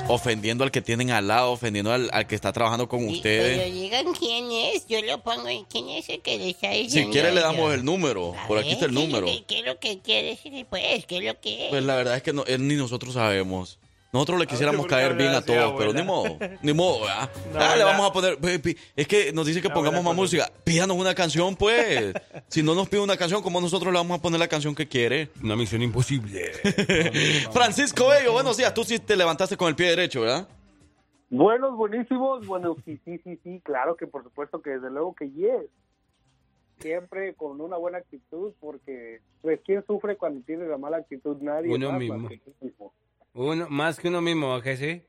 ofendiendo 0.09 0.63
al 0.65 0.71
que 0.71 0.81
tienen 0.83 1.11
al 1.11 1.27
lado, 1.29 1.53
ofendiendo 1.53 1.93
al, 1.93 2.09
al 2.13 2.27
que 2.27 2.35
está 2.35 2.53
trabajando 2.53 2.89
con 2.89 3.01
Pero 3.01 3.13
ustedes. 3.13 3.73
digan 3.75 4.07
quién 4.15 4.51
es, 4.53 4.87
yo 4.87 5.03
lo 5.03 5.23
pongo 5.23 5.49
en 5.49 5.65
quién 5.65 5.89
es 5.89 6.09
el 6.09 6.21
que 6.21 6.39
le 6.39 6.51
está 6.51 6.73
Si 6.73 6.83
diciendo. 6.83 7.13
quiere 7.13 7.33
le 7.33 7.41
damos 7.41 7.73
el 7.75 7.85
número. 7.85 8.35
A 8.39 8.47
Por 8.47 8.59
aquí 8.59 8.69
ver, 8.69 8.75
está 8.75 8.87
el 8.87 8.93
¿qué 8.95 9.01
número. 9.01 9.27
que- 9.27 9.45
¿Qué 9.45 9.59
es 9.61 9.65
lo 9.65 9.79
que 9.81 9.99
quiere 10.01 10.29
decir? 10.29 10.67
Pues, 10.71 11.07
¿qué 11.07 11.19
es 11.19 11.25
lo 11.25 11.41
que 11.41 11.65
es? 11.67 11.71
Pues 11.71 11.83
la 11.85 11.97
verdad 11.97 12.17
es 12.17 12.23
que 12.23 12.33
no, 12.33 12.45
él 12.45 12.67
ni 12.69 12.75
nosotros 12.75 13.15
sabemos. 13.15 13.79
Nosotros 14.17 14.41
le 14.41 14.47
quisiéramos 14.47 14.81
por 14.83 14.89
qué 14.89 14.95
caer 14.95 15.15
bien 15.15 15.35
a 15.35 15.43
todos, 15.43 15.75
pero 15.77 15.93
ni 15.93 16.03
modo, 16.03 16.39
ni 16.63 16.73
modo, 16.73 17.03
¿verdad? 17.03 17.31
No, 17.53 17.61
Ah, 17.61 17.77
le 17.77 17.85
vamos 17.85 18.09
a 18.09 18.13
poner, 18.13 18.39
es 18.97 19.07
que 19.07 19.33
nos 19.33 19.47
dice 19.47 19.61
que 19.61 19.69
No, 19.69 19.75
pongamos 19.75 20.03
más 20.03 20.15
música. 20.17 20.51
Pídanos 20.65 20.97
una 20.97 21.15
canción, 21.15 21.55
pues. 21.57 22.15
si 22.49 22.63
no 22.63 22.75
nos 22.75 22.89
pide 22.89 23.01
una 23.01 23.17
canción, 23.17 23.43
¿cómo 23.43 23.61
nosotros 23.61 23.93
le 23.93 23.99
vamos 23.99 24.19
a 24.19 24.23
poner 24.23 24.41
la 24.41 24.49
canción 24.49 24.75
que 24.75 24.89
quiere? 24.89 25.29
Una 25.43 25.55
misión 25.55 25.83
imposible. 25.83 26.53
Francisco 27.53 28.09
Bello, 28.09 28.33
buenos 28.33 28.57
días. 28.57 28.73
Tú 28.73 28.85
sí 28.85 28.99
te 28.99 29.17
levantaste 29.17 29.57
con 29.57 29.69
el 29.69 29.77
pie 29.77 29.89
derecho, 29.91 30.23
¿verdad? 30.23 30.49
Buenos, 31.29 31.77
buenísimos. 31.77 32.47
Bueno, 32.47 32.77
sí, 32.85 32.99
sí, 33.05 33.19
sí, 33.23 33.39
sí, 33.45 33.61
claro 33.65 33.97
que 33.97 34.07
por 34.07 34.23
supuesto 34.23 34.63
que 34.63 34.71
desde 34.71 34.91
luego 34.91 35.15
que 35.15 35.31
yes. 35.31 35.69
Siempre 36.79 37.35
con 37.35 37.61
una 37.61 37.77
buena 37.79 37.99
actitud, 37.99 38.53
porque 38.61 39.21
pues 39.41 39.61
quién 39.65 39.85
sufre 39.87 40.17
cuando 40.17 40.45
tiene 40.45 40.67
la 40.67 40.77
mala 40.77 40.99
actitud 40.99 41.37
nadie. 41.41 41.73
Uno 41.75 41.91
más 41.91 41.99
mismo. 42.01 42.19
más 42.19 42.31
que 42.33 42.41
uno 42.47 42.57
mismo. 42.61 42.93
Uno, 43.37 43.67
más 43.69 44.01
que 44.01 44.09
uno 44.09 44.23
mismo, 44.23 44.55
¿a 44.55 44.63
que 44.63 44.77
sí? 44.77 45.03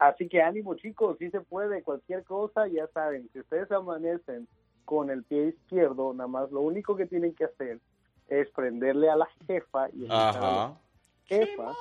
Así 0.00 0.28
que 0.28 0.42
ánimo 0.42 0.74
chicos, 0.74 1.16
sí 1.18 1.30
se 1.30 1.40
puede, 1.40 1.82
cualquier 1.82 2.24
cosa, 2.24 2.66
ya 2.66 2.88
saben, 2.88 3.30
si 3.32 3.38
ustedes 3.38 3.70
amanecen 3.70 4.48
con 4.84 5.10
el 5.10 5.22
pie 5.22 5.48
izquierdo, 5.48 6.12
nada 6.12 6.26
más 6.26 6.50
lo 6.50 6.60
único 6.60 6.96
que 6.96 7.06
tienen 7.06 7.34
que 7.34 7.44
hacer 7.44 7.78
es 8.28 8.50
prenderle 8.50 9.08
a 9.08 9.16
la 9.16 9.28
jefa 9.46 9.88
y 9.90 10.02
invitar 10.02 10.36
a 10.36 10.40
la 10.40 10.64
Ajá. 10.64 10.80
jefa. 11.26 11.72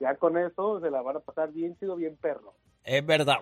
Ya 0.00 0.14
con 0.14 0.38
eso 0.38 0.80
se 0.80 0.90
la 0.90 1.02
van 1.02 1.16
a 1.16 1.20
pasar 1.20 1.50
bien 1.50 1.76
chido, 1.78 1.96
bien 1.96 2.16
perro. 2.16 2.54
Es 2.84 3.04
verdad. 3.04 3.38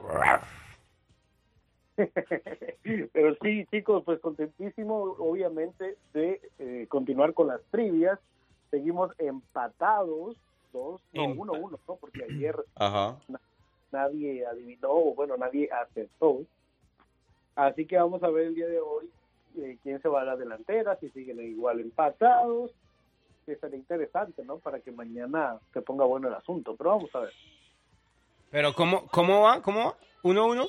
Pero 3.12 3.36
sí, 3.42 3.66
chicos, 3.70 4.02
pues 4.04 4.18
contentísimo, 4.20 5.14
obviamente, 5.18 5.98
de 6.14 6.40
eh, 6.58 6.86
continuar 6.88 7.34
con 7.34 7.48
las 7.48 7.60
trivias. 7.70 8.18
Seguimos 8.70 9.12
empatados, 9.18 10.36
dos, 10.72 11.00
no, 11.12 11.24
Em- 11.24 11.38
uno, 11.38 11.52
uno, 11.52 11.78
¿no? 11.86 11.96
Porque 11.96 12.24
ayer 12.24 12.56
Ajá. 12.76 13.16
nadie 13.92 14.46
adivinó, 14.46 14.90
o 14.90 15.14
bueno, 15.14 15.36
nadie 15.36 15.68
acertó. 15.70 16.40
Así 17.54 17.86
que 17.86 17.96
vamos 17.96 18.22
a 18.22 18.30
ver 18.30 18.46
el 18.46 18.54
día 18.54 18.66
de 18.66 18.80
hoy 18.80 19.10
eh, 19.58 19.78
quién 19.82 20.00
se 20.00 20.08
va 20.08 20.22
a 20.22 20.24
la 20.24 20.36
delantera, 20.36 20.96
si 20.96 21.10
siguen 21.10 21.40
igual 21.40 21.80
empatados. 21.80 22.70
Que 23.46 23.56
será 23.56 23.74
interesante, 23.74 24.44
¿no? 24.44 24.58
Para 24.58 24.80
que 24.80 24.92
mañana 24.92 25.58
se 25.72 25.82
ponga 25.82 26.04
bueno 26.04 26.28
el 26.28 26.34
asunto. 26.34 26.76
Pero 26.76 26.90
vamos 26.90 27.14
a 27.14 27.20
ver. 27.20 27.32
Pero 28.50 28.74
¿cómo, 28.74 29.06
cómo 29.08 29.42
va? 29.42 29.62
¿Cómo 29.62 29.86
va? 29.86 29.96
¿Uno, 30.22 30.46
uno? 30.48 30.66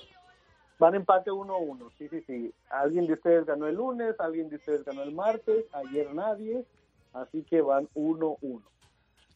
Van 0.79 0.95
empate 0.95 1.29
1-1, 1.29 1.91
sí, 1.99 2.07
sí, 2.09 2.21
sí. 2.25 2.53
Alguien 2.71 3.05
de 3.05 3.13
ustedes 3.13 3.45
ganó 3.45 3.67
el 3.67 3.75
lunes, 3.75 4.19
alguien 4.19 4.49
de 4.49 4.55
ustedes 4.55 4.83
ganó 4.83 5.03
el 5.03 5.11
martes, 5.11 5.65
ayer 5.73 6.11
nadie, 6.11 6.65
así 7.13 7.43
que 7.43 7.61
van 7.61 7.87
1-1. 7.93 8.63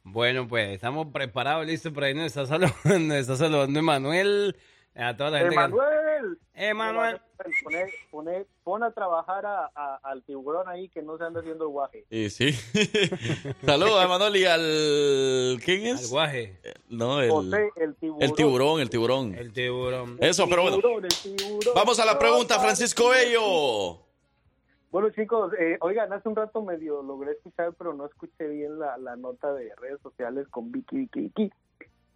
Bueno, 0.08 0.48
pues 0.48 0.70
estamos 0.70 1.08
preparados, 1.12 1.66
listos 1.66 1.92
por 1.92 2.04
ahí. 2.04 2.14
Nos 2.14 2.28
está 2.28 2.46
saludando, 2.46 2.76
nos 3.00 3.18
está 3.18 3.36
saludando 3.36 3.80
Emanuel. 3.80 4.56
A 4.98 5.18
toda 5.18 5.32
la 5.32 5.40
gente. 5.40 5.56
que- 5.56 5.62
¡Emanuel! 5.62 6.38
Emanuel. 6.54 7.22
Pone, 7.66 7.86
pone- 8.12 8.46
pon 8.64 8.84
a 8.84 8.92
trabajar 8.92 9.46
a- 9.46 9.70
a- 9.76 10.00
al 10.04 10.24
tiburón 10.24 10.70
ahí 10.70 10.88
que 10.88 11.02
no 11.02 11.18
se 11.18 11.26
anda 11.26 11.42
haciendo 11.42 11.66
el 11.66 11.70
guaje. 11.72 12.06
Y 12.10 12.30
sí. 12.30 12.52
Saludos, 13.66 14.06
Emanuel, 14.06 14.36
y 14.38 14.46
al... 14.46 15.60
¿Quién 15.66 15.88
Al 15.88 15.96
es? 15.96 16.10
guaje. 16.10 16.62
No, 16.88 17.20
el... 17.22 17.30
José, 17.30 17.70
el 17.76 17.96
tiburón. 17.96 18.22
El 18.24 18.34
tiburón, 18.34 18.80
el 18.80 18.90
tiburón. 18.90 19.36
El 19.36 19.52
tiburón. 19.54 20.18
Eso, 20.22 20.48
pero 20.48 20.62
bueno. 20.62 20.78
Tiburón, 20.78 21.04
el 21.04 21.12
tiburón. 21.38 21.74
Vamos 21.76 22.00
a 22.00 22.06
la 22.06 22.18
pregunta, 22.18 22.58
Francisco 22.62 23.10
Bello. 23.10 24.05
Bueno, 24.96 25.10
chicos, 25.10 25.52
eh, 25.60 25.78
oigan, 25.82 26.14
hace 26.14 26.30
un 26.30 26.38
rato 26.38 26.62
medio 26.64 27.04
logré 27.04 27.34
escuchar, 27.34 27.74
pero 27.78 27.94
no 27.94 28.06
escuché 28.06 28.48
bien 28.48 28.80
la, 28.80 28.98
la 28.98 29.18
nota 29.18 29.54
de 29.54 29.76
redes 29.76 30.00
sociales 30.02 30.48
con 30.50 30.72
Vicky, 30.72 30.96
Vicky, 31.00 31.20
Vicky. 31.20 31.52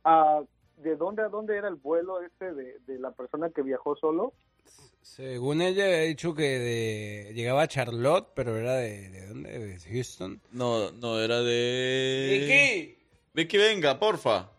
Ah, 0.06 0.42
¿De 0.78 0.96
dónde 0.96 1.24
a 1.24 1.28
dónde 1.28 1.58
era 1.58 1.68
el 1.68 1.76
vuelo 1.76 2.22
ese 2.22 2.54
de, 2.54 2.80
de 2.88 2.98
la 2.98 3.12
persona 3.12 3.50
que 3.50 3.64
viajó 3.64 3.98
solo? 3.98 4.32
Según 5.02 5.62
ella 5.62 5.84
había 5.84 6.04
dicho 6.04 6.34
que 6.34 6.44
de- 6.58 7.34
llegaba 7.34 7.64
a 7.64 7.68
Charlotte, 7.68 8.30
pero 8.34 8.56
era 8.56 8.76
de, 8.76 9.10
¿de 9.10 9.28
dónde? 9.28 9.60
De 9.60 9.78
Houston. 9.82 10.40
No, 10.54 10.90
no, 10.92 11.20
era 11.20 11.42
de... 11.42 12.30
Vicky. 12.48 12.98
Vicky, 13.34 13.58
venga, 13.58 14.00
porfa. 14.00 14.52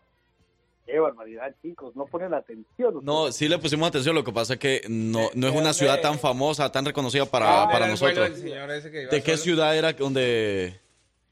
Qué 0.91 0.99
barbaridad, 0.99 1.55
chicos, 1.61 1.95
no 1.95 2.05
ponen 2.05 2.33
atención. 2.33 2.99
No, 3.03 3.31
sí 3.31 3.47
le 3.47 3.57
pusimos 3.57 3.87
atención, 3.87 4.13
lo 4.13 4.23
que 4.25 4.33
pasa 4.33 4.53
es 4.55 4.59
que 4.59 4.81
no, 4.89 5.29
no 5.33 5.47
es 5.47 5.55
una 5.55 5.71
ciudad 5.73 6.01
tan 6.01 6.19
famosa, 6.19 6.69
tan 6.71 6.83
reconocida 6.85 7.25
para, 7.25 7.63
Ah, 7.63 7.69
para 7.71 7.87
nosotros. 7.87 8.41
¿De 8.41 9.21
qué 9.23 9.31
solo. 9.31 9.37
ciudad 9.43 9.77
era 9.77 9.93
donde... 9.93 10.79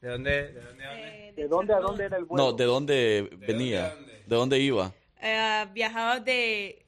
¿De 0.00 0.08
dónde? 0.08 0.30
¿De 0.54 0.60
dónde? 0.62 0.84
a 0.84 0.88
dónde? 0.88 1.32
¿De 1.36 1.48
dónde 1.48 1.74
a 1.74 1.78
dónde 1.80 2.04
era 2.04 2.16
el 2.16 2.24
vuelo? 2.24 2.44
No, 2.44 2.52
de 2.54 2.64
dónde 2.64 3.30
venía? 3.46 3.94
¿De 4.26 4.34
dónde 4.36 4.58
iba? 4.60 4.92
Eh, 5.20 5.66
viajaba 5.74 6.20
de 6.20 6.86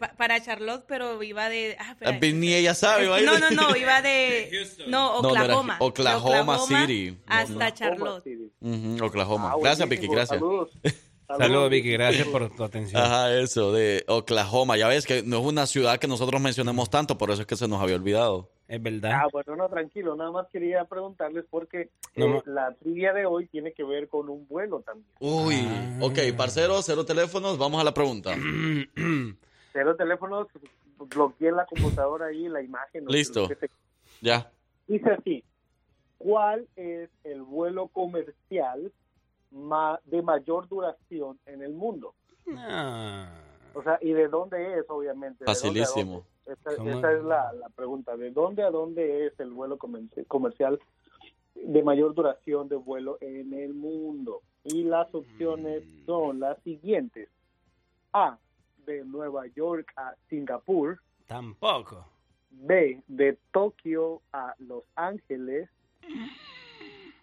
pa- 0.00 0.14
para 0.16 0.42
Charlotte, 0.42 0.84
pero 0.88 1.22
iba 1.22 1.50
de 1.50 1.76
ah. 1.78 1.94
Ah, 2.06 2.12
Ni 2.12 2.54
ella 2.54 2.72
sabe. 2.74 3.06
¿va? 3.08 3.20
No, 3.20 3.38
no, 3.38 3.50
no, 3.50 3.76
iba 3.76 4.00
de 4.00 4.50
no, 4.86 5.20
No, 5.20 5.22
no 5.22 5.28
Oklahoma. 5.28 5.76
Oklahoma 5.80 6.58
City. 6.60 7.18
hasta 7.26 7.74
Charlotte. 7.74 8.24
Ujú, 8.60 9.04
Oklahoma. 9.04 9.52
Ah, 9.52 9.56
gracias, 9.60 9.86
Vicky, 9.86 10.06
gracias. 10.08 10.38
Saludos. 10.40 10.70
Saludos, 11.26 11.70
Vicky. 11.70 11.92
Gracias 11.92 12.26
por 12.28 12.54
tu 12.54 12.62
atención. 12.64 13.00
Ajá, 13.02 13.34
eso, 13.38 13.72
de 13.72 14.04
Oklahoma. 14.08 14.76
Ya 14.76 14.88
ves 14.88 15.06
que 15.06 15.22
no 15.22 15.38
es 15.38 15.44
una 15.46 15.66
ciudad 15.66 15.98
que 15.98 16.06
nosotros 16.06 16.40
mencionemos 16.40 16.90
tanto, 16.90 17.16
por 17.18 17.30
eso 17.30 17.40
es 17.42 17.46
que 17.46 17.56
se 17.56 17.66
nos 17.68 17.80
había 17.80 17.96
olvidado. 17.96 18.50
Es 18.68 18.82
verdad. 18.82 19.10
Ah, 19.14 19.28
bueno, 19.32 19.56
no, 19.56 19.68
tranquilo, 19.68 20.16
nada 20.16 20.30
más 20.30 20.46
quería 20.50 20.84
preguntarles 20.86 21.44
porque 21.50 21.90
No 22.16 22.36
eh, 22.38 22.42
la 22.46 22.72
trivia 22.74 23.12
de 23.12 23.26
hoy 23.26 23.46
tiene 23.46 23.72
que 23.72 23.84
ver 23.84 24.08
con 24.08 24.28
un 24.30 24.46
vuelo 24.48 24.80
también. 24.80 25.06
Uy, 25.20 25.56
Ah. 25.66 25.98
ok, 26.00 26.18
parcero, 26.36 26.80
cero 26.82 27.04
teléfonos, 27.04 27.58
vamos 27.58 27.80
a 27.80 27.84
la 27.84 27.92
pregunta. 27.94 28.34
Cero 29.72 29.96
teléfonos, 29.96 30.46
bloqueé 30.98 31.50
la 31.52 31.66
computadora 31.66 32.26
ahí 32.26 32.48
la 32.48 32.62
imagen. 32.62 33.04
Listo. 33.06 33.48
se- 33.48 33.70
Ya. 34.20 34.50
Dice 34.86 35.10
así, 35.10 35.44
¿cuál 36.18 36.66
es 36.76 37.10
el 37.24 37.42
vuelo 37.42 37.88
comercial 37.88 38.92
ma- 39.54 39.98
de 40.04 40.20
mayor 40.22 40.68
duración 40.68 41.38
en 41.46 41.62
el 41.62 41.72
mundo? 41.72 42.14
Ah. 42.56 43.28
O 43.74 43.82
sea, 43.82 43.98
¿y 44.02 44.12
de 44.12 44.28
dónde 44.28 44.78
es, 44.78 44.84
obviamente? 44.88 45.44
¿De 45.44 45.46
dónde 45.46 45.52
a 45.52 45.54
Facilísimo. 45.54 46.24
dónde? 46.46 46.92
Esa, 47.00 47.12
es 47.12 47.24
la, 47.24 47.52
la 47.54 47.68
pregunta. 47.70 48.16
¿De 48.16 48.30
dónde 48.30 48.62
a 48.62 48.70
dónde 48.70 49.26
es 49.26 49.40
el 49.40 49.50
vuelo 49.50 49.78
comer- 49.78 50.08
comercial 50.28 50.78
de 51.54 51.82
mayor 51.82 52.14
duración 52.14 52.68
de 52.68 52.76
vuelo 52.76 53.16
en 53.20 53.54
el 53.54 53.72
mundo? 53.74 54.42
Y 54.64 54.84
las 54.84 55.12
opciones 55.14 55.84
Mm. 55.84 56.06
son 56.06 56.40
las 56.40 56.58
siguientes. 56.62 57.28
A, 58.12 58.38
de 58.86 59.04
Nueva 59.04 59.46
York 59.48 59.90
a 59.96 60.14
Singapur. 60.28 61.00
Tampoco. 61.26 62.06
B, 62.50 63.02
de 63.08 63.38
Tokio 63.52 64.20
a 64.32 64.54
Los 64.58 64.84
Ángeles. 64.94 65.68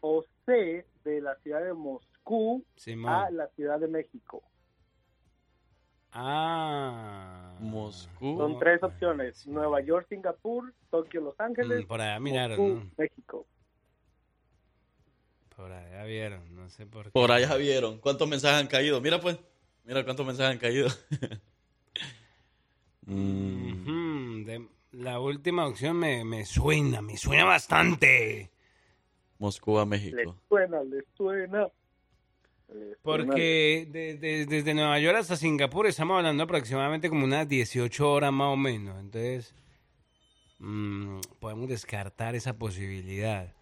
O 0.02 0.26
C, 0.46 0.86
de 1.04 1.22
la 1.22 1.36
ciudad 1.38 1.64
de 1.64 1.74
Moscú 1.74 2.08
Simón. 2.76 3.12
a 3.12 3.30
la 3.32 3.48
ciudad 3.50 3.80
de 3.80 3.88
México. 3.88 4.44
Ah. 6.14 7.56
Moscú. 7.60 8.38
Son 8.38 8.60
tres 8.60 8.84
opciones. 8.84 9.48
Nueva 9.48 9.82
York, 9.82 10.08
Singapur, 10.10 10.74
Tokio, 10.90 11.22
Los 11.22 11.40
Ángeles. 11.40 11.84
Mm, 11.86 11.88
por 11.88 12.02
allá 12.02 12.20
miraron, 12.20 12.58
Moscú, 12.60 12.76
¿no? 12.86 12.92
México. 12.98 13.48
Por 15.56 15.72
allá 15.72 16.04
vieron, 16.06 16.56
no 16.56 16.70
sé 16.70 16.86
por 16.86 17.06
qué. 17.06 17.12
Por 17.12 17.32
allá 17.32 17.56
vieron. 17.56 18.00
¿Cuántos 18.00 18.28
mensajes 18.28 18.60
han 18.60 18.68
caído? 18.68 19.00
Mira 19.00 19.20
pues. 19.22 19.40
Mira 19.84 20.04
cuántos 20.04 20.26
mensajes 20.26 20.52
han 20.54 20.60
caído. 20.60 20.88
Mm, 23.04 24.44
de- 24.46 24.68
la 24.92 25.20
última 25.20 25.66
opción 25.68 25.98
me, 25.98 26.24
me 26.24 26.46
suena, 26.46 27.02
me 27.02 27.18
suena 27.18 27.46
bastante. 27.46 28.52
Moscú 29.40 29.80
a 29.80 29.82
Les 29.82 29.90
México. 29.90 30.38
suena, 30.48 30.84
les 30.84 31.04
suena. 31.16 31.68
Les 32.72 32.98
Porque 33.02 33.88
de- 33.90 34.16
de- 34.18 34.46
desde 34.46 34.74
Nueva 34.74 34.98
York 35.00 35.18
hasta 35.18 35.36
Singapur 35.36 35.88
estamos 35.88 36.18
hablando 36.18 36.44
aproximadamente 36.44 37.10
como 37.10 37.26
unas 37.26 37.48
18 37.48 38.12
horas 38.12 38.32
más 38.32 38.54
o 38.54 38.56
menos. 38.56 38.98
Entonces, 39.00 39.54
mm, 40.60 41.20
podemos 41.40 41.68
descartar 41.68 42.36
esa 42.36 42.58
posibilidad. 42.58 43.54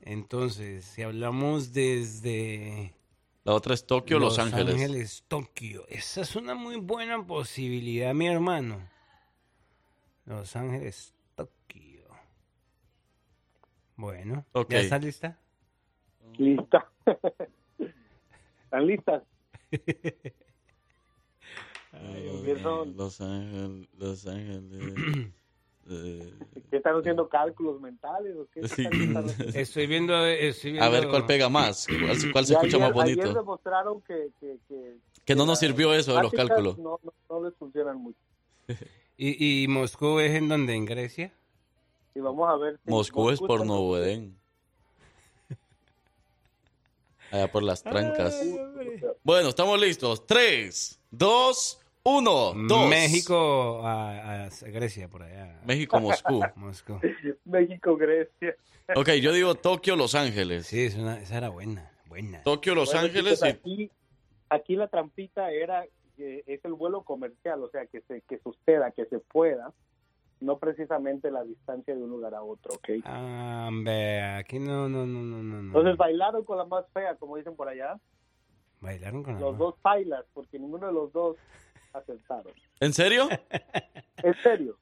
Entonces, 0.00 0.84
si 0.84 1.02
hablamos 1.02 1.72
desde 1.72 2.94
La 3.44 3.54
otra 3.54 3.74
es 3.74 3.86
Tokio, 3.86 4.18
Los, 4.18 4.38
Ángeles. 4.38 5.24
Tokio. 5.28 5.84
Esa 5.88 6.22
es 6.22 6.34
una 6.34 6.54
muy 6.54 6.76
buena 6.76 7.24
posibilidad, 7.24 8.12
mi 8.14 8.26
hermano. 8.26 8.88
Los 10.24 10.56
Ángeles, 10.56 11.14
Tokio. 11.36 12.06
Bueno. 13.96 14.44
¿ya 14.68 14.80
está 14.80 14.98
lista? 14.98 15.38
Lista. 16.38 16.90
¿Están 18.72 18.86
listas? 18.86 19.22
empiezo. 21.92 22.86
Los 22.86 23.20
Ángeles. 23.20 23.88
Los 23.98 24.26
Ángeles. 24.26 24.94
eh, 25.90 26.32
¿Qué 26.70 26.76
están 26.78 26.96
haciendo 26.98 27.28
cálculos 27.28 27.78
mentales 27.82 28.34
o 28.36 28.46
qué? 28.50 28.66
Sí. 28.68 28.86
¿Qué 28.88 29.04
están? 29.04 29.26
Estoy 29.54 29.86
viendo, 29.86 30.24
estoy 30.24 30.78
a 30.78 30.84
ver 30.88 31.00
viendo- 31.00 31.10
cuál 31.10 31.26
pega 31.26 31.50
más. 31.50 31.86
¿Cuál, 31.86 32.32
cuál 32.32 32.46
se 32.46 32.54
escucha 32.54 32.78
ayer- 32.78 32.80
más 32.94 33.04
Ayer 33.04 33.16
bonito? 33.18 33.34
demostraron 33.40 34.00
que, 34.02 34.30
que, 34.40 34.56
que, 34.66 34.96
Que 35.26 35.34
no 35.34 35.44
nos 35.44 35.58
sirvió 35.58 35.92
eso 35.92 36.14
de 36.16 36.22
los 36.22 36.32
cálculos. 36.32 36.78
No, 36.78 36.98
no, 37.02 37.12
no 37.28 37.44
les 37.44 37.54
funcionan 37.56 37.98
mucho. 37.98 38.18
¿Y, 39.18 39.64
y 39.64 39.68
Moscú 39.68 40.18
es 40.18 40.32
en 40.32 40.48
donde? 40.48 40.74
¿En 40.74 40.86
Grecia? 40.86 41.30
Y 42.14 42.20
vamos 42.20 42.48
a 42.48 42.56
ver. 42.56 42.80
si 42.82 42.90
Moscú 42.90 43.28
es 43.28 43.38
por 43.38 43.60
está- 43.60 43.66
Nuevo 43.66 43.98
Edén. 43.98 44.38
Allá 47.32 47.50
por 47.50 47.62
las 47.62 47.82
trancas. 47.82 48.40
Bueno, 49.24 49.48
estamos 49.48 49.80
listos. 49.80 50.26
Tres, 50.26 51.00
dos, 51.10 51.80
uno, 52.04 52.52
dos. 52.68 52.88
México 52.90 53.80
a, 53.86 54.44
a 54.44 54.48
Grecia, 54.68 55.08
por 55.08 55.22
allá. 55.22 55.58
México, 55.64 55.98
Moscú. 55.98 56.42
Moscú. 56.56 57.00
México, 57.44 57.96
Grecia. 57.96 58.54
Ok, 58.94 59.08
yo 59.20 59.32
digo 59.32 59.54
Tokio, 59.54 59.96
Los 59.96 60.14
Ángeles. 60.14 60.66
Sí, 60.66 60.82
es 60.84 60.94
una- 60.96 61.20
esa 61.20 61.38
era 61.38 61.48
buena, 61.48 61.90
buena. 62.06 62.42
Tokio, 62.42 62.74
Los 62.74 62.90
Bueno, 62.92 63.06
Ángeles 63.06 63.40
chicos, 63.40 63.48
aquí, 63.60 63.90
aquí 64.50 64.76
la 64.76 64.88
trampita 64.88 65.50
era 65.50 65.86
que 66.16 66.44
es 66.46 66.62
el 66.64 66.74
vuelo 66.74 67.02
comercial, 67.02 67.62
o 67.62 67.70
sea, 67.70 67.86
que 67.86 68.02
se 68.02 68.20
que 68.28 68.38
suceda, 68.40 68.90
que 68.90 69.06
se 69.06 69.18
pueda, 69.20 69.72
no 70.42 70.58
precisamente 70.58 71.30
la 71.30 71.42
distancia 71.44 71.94
de 71.94 72.02
un 72.02 72.10
lugar 72.10 72.34
a 72.34 72.42
otro, 72.42 72.74
¿ok? 72.74 72.88
Ah, 73.04 73.70
ve, 73.72 74.20
aquí 74.20 74.58
no, 74.58 74.88
no, 74.88 75.06
no, 75.06 75.20
no, 75.22 75.42
no. 75.42 75.60
Entonces 75.68 75.96
bailaron 75.96 76.44
con 76.44 76.58
la 76.58 76.64
más 76.64 76.84
fea, 76.92 77.14
como 77.16 77.36
dicen 77.36 77.54
por 77.56 77.68
allá, 77.68 77.98
Bailaron 78.80 79.22
con 79.22 79.34
la 79.34 79.40
los 79.40 79.52
mano. 79.52 79.64
dos 79.64 79.74
bailas, 79.82 80.24
porque 80.34 80.58
ninguno 80.58 80.88
de 80.88 80.92
los 80.92 81.12
dos 81.12 81.36
acertaron. 81.92 82.52
¿En 82.80 82.92
serio? 82.92 83.28
En 84.24 84.34
serio. 84.42 84.76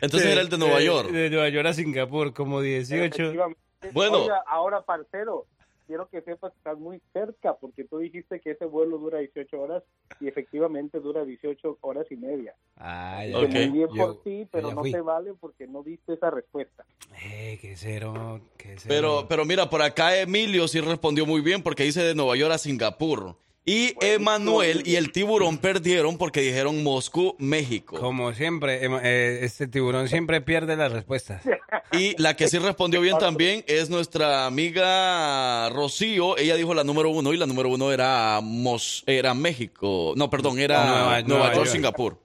Entonces 0.00 0.24
De- 0.28 0.32
era 0.32 0.40
el 0.40 0.48
de 0.48 0.58
Nueva 0.58 0.78
de- 0.78 0.84
York. 0.86 1.08
De 1.10 1.28
Nueva 1.30 1.48
York 1.48 1.66
a 1.66 1.72
Singapur, 1.72 2.32
como 2.32 2.60
18. 2.60 3.04
Efectivamente. 3.22 3.60
Bueno. 3.92 4.22
Oiga, 4.22 4.42
ahora, 4.46 4.82
parcero, 4.82 5.46
quiero 5.86 6.08
que 6.08 6.22
sepas 6.22 6.52
que 6.52 6.58
estás 6.58 6.78
muy 6.78 7.00
cerca, 7.12 7.54
porque 7.54 7.84
tú 7.84 7.98
dijiste 7.98 8.40
que 8.40 8.52
ese 8.52 8.64
vuelo 8.64 8.98
dura 8.98 9.18
18 9.18 9.60
horas 9.60 9.82
y 10.20 10.28
efectivamente 10.28 11.00
dura 11.00 11.24
18 11.24 11.78
horas 11.80 12.06
y 12.10 12.16
media. 12.16 12.54
Ah, 12.76 13.24
ya. 13.24 13.38
Muy 13.38 13.48
bien 13.68 13.88
Yo- 13.94 14.06
por 14.06 14.22
ti, 14.22 14.46
pero 14.50 14.72
no 14.72 14.82
te 14.82 15.00
vale 15.00 15.34
porque 15.34 15.66
no 15.66 15.82
diste 15.82 16.14
esa 16.14 16.30
respuesta. 16.30 16.84
Eh, 17.24 17.58
qué 17.60 17.76
cero, 17.76 18.40
qué 18.56 18.76
cero. 18.76 18.84
Pero, 18.88 19.26
pero 19.28 19.44
mira, 19.44 19.70
por 19.70 19.82
acá 19.82 20.18
Emilio 20.18 20.66
sí 20.68 20.80
respondió 20.80 21.26
muy 21.26 21.40
bien 21.40 21.62
porque 21.62 21.84
dice 21.84 22.02
de 22.02 22.14
Nueva 22.14 22.36
York 22.36 22.52
a 22.54 22.58
Singapur. 22.58 23.36
Y 23.66 23.94
Emanuel 24.04 24.82
y 24.84 24.96
el 24.96 25.10
tiburón 25.10 25.56
perdieron 25.56 26.18
porque 26.18 26.42
dijeron 26.42 26.82
Moscú, 26.82 27.34
México. 27.38 27.98
Como 27.98 28.34
siempre, 28.34 28.84
em- 28.84 28.98
eh, 29.02 29.38
este 29.42 29.66
tiburón 29.66 30.06
siempre 30.08 30.42
pierde 30.42 30.76
las 30.76 30.92
respuestas. 30.92 31.42
Y 31.90 32.14
la 32.20 32.36
que 32.36 32.48
sí 32.48 32.58
respondió 32.58 33.00
bien 33.00 33.16
también 33.18 33.64
es 33.66 33.88
nuestra 33.88 34.44
amiga 34.44 35.70
Rocío. 35.70 36.36
Ella 36.36 36.56
dijo 36.56 36.74
la 36.74 36.84
número 36.84 37.08
uno 37.08 37.32
y 37.32 37.38
la 37.38 37.46
número 37.46 37.70
uno 37.70 37.90
era, 37.90 38.40
Mos 38.42 39.02
era 39.06 39.32
México. 39.32 40.12
No, 40.14 40.28
perdón, 40.28 40.58
era 40.58 40.84
Nueva- 40.84 40.98
Nueva, 41.04 41.22
Nueva 41.22 41.44
York, 41.46 41.56
York. 41.56 41.68
Singapur. 41.70 42.18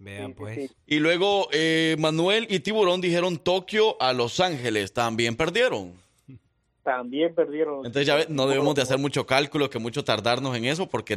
Vean, 0.00 0.32
pues. 0.34 0.70
Y 0.86 0.96
luego 0.98 1.48
eh, 1.52 1.94
Manuel 1.98 2.46
y 2.50 2.60
Tiburón 2.60 3.00
dijeron 3.00 3.36
Tokio 3.38 4.00
a 4.02 4.12
Los 4.12 4.40
Ángeles. 4.40 4.92
También 4.92 5.36
perdieron. 5.36 5.92
También 6.88 7.34
perdieron. 7.34 7.84
Entonces 7.84 8.06
ya 8.06 8.16
no 8.30 8.46
debemos 8.48 8.74
de 8.74 8.80
hacer 8.80 8.98
mucho 8.98 9.26
cálculo, 9.26 9.68
que 9.68 9.78
mucho 9.78 10.04
tardarnos 10.04 10.56
en 10.56 10.64
eso, 10.64 10.88
porque 10.88 11.16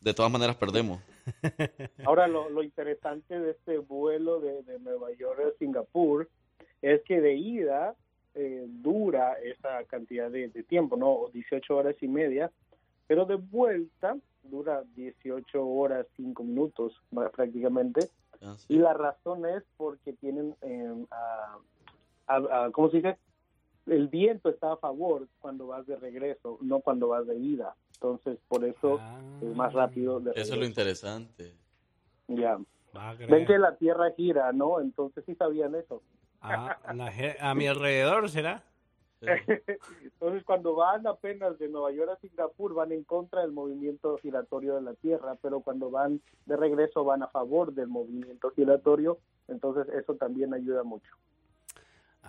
de 0.00 0.14
todas 0.14 0.32
maneras 0.32 0.56
perdemos. 0.56 1.00
Ahora, 2.04 2.26
lo, 2.26 2.50
lo 2.50 2.64
interesante 2.64 3.38
de 3.38 3.52
este 3.52 3.78
vuelo 3.78 4.40
de, 4.40 4.62
de 4.64 4.80
Nueva 4.80 5.12
York 5.12 5.38
a 5.40 5.58
Singapur 5.60 6.28
es 6.82 7.00
que 7.04 7.20
de 7.20 7.34
ida 7.36 7.94
eh, 8.34 8.64
dura 8.66 9.34
esa 9.34 9.84
cantidad 9.84 10.30
de, 10.32 10.48
de 10.48 10.62
tiempo, 10.64 10.96
¿no? 10.96 11.28
18 11.32 11.76
horas 11.76 11.94
y 12.00 12.08
media, 12.08 12.50
pero 13.06 13.24
de 13.24 13.36
vuelta 13.36 14.16
dura 14.42 14.82
18 14.96 15.64
horas 15.64 16.06
5 16.16 16.42
minutos 16.42 17.00
prácticamente. 17.34 18.08
Ah, 18.42 18.56
Y 18.68 18.78
la 18.78 18.94
razón 18.94 19.46
es 19.46 19.62
porque 19.76 20.12
tienen, 20.14 20.56
eh, 20.62 20.92
a- 21.12 21.58
a- 22.26 22.64
a- 22.64 22.70
¿cómo 22.72 22.90
se 22.90 22.96
dice? 22.96 23.16
El 23.88 24.08
viento 24.08 24.48
está 24.48 24.72
a 24.72 24.76
favor 24.76 25.26
cuando 25.40 25.66
vas 25.68 25.86
de 25.86 25.96
regreso, 25.96 26.58
no 26.60 26.80
cuando 26.80 27.08
vas 27.08 27.26
de 27.26 27.36
ida. 27.36 27.74
Entonces, 27.94 28.38
por 28.48 28.64
eso 28.64 28.98
Ah. 29.00 29.18
es 29.42 29.56
más 29.56 29.72
rápido 29.72 30.20
de 30.20 30.32
Eso 30.34 30.54
es 30.54 30.60
lo 30.60 30.66
interesante. 30.66 31.54
Ya. 32.28 32.58
Ven 33.28 33.46
que 33.46 33.58
la 33.58 33.76
Tierra 33.76 34.12
gira, 34.16 34.52
¿no? 34.52 34.80
Entonces 34.80 35.24
sí 35.24 35.34
sabían 35.34 35.74
eso. 35.74 36.02
Ah, 36.40 36.78
la 36.94 37.12
a 37.40 37.54
mi 37.54 37.66
alrededor, 37.66 38.28
¿será? 38.30 38.62
Entonces 40.02 40.44
cuando 40.44 40.74
van 40.76 41.06
apenas 41.06 41.58
de 41.58 41.68
Nueva 41.68 41.90
York 41.90 42.10
a 42.12 42.20
Singapur 42.20 42.74
van 42.74 42.92
en 42.92 43.02
contra 43.02 43.42
del 43.42 43.50
movimiento 43.52 44.16
giratorio 44.18 44.76
de 44.76 44.82
la 44.82 44.94
Tierra, 44.94 45.36
pero 45.42 45.60
cuando 45.60 45.90
van 45.90 46.20
de 46.46 46.56
regreso 46.56 47.04
van 47.04 47.22
a 47.22 47.28
favor 47.28 47.72
del 47.72 47.88
movimiento 47.88 48.50
giratorio, 48.50 49.18
entonces 49.48 49.88
eso 49.94 50.14
también 50.14 50.54
ayuda 50.54 50.84
mucho. 50.84 51.10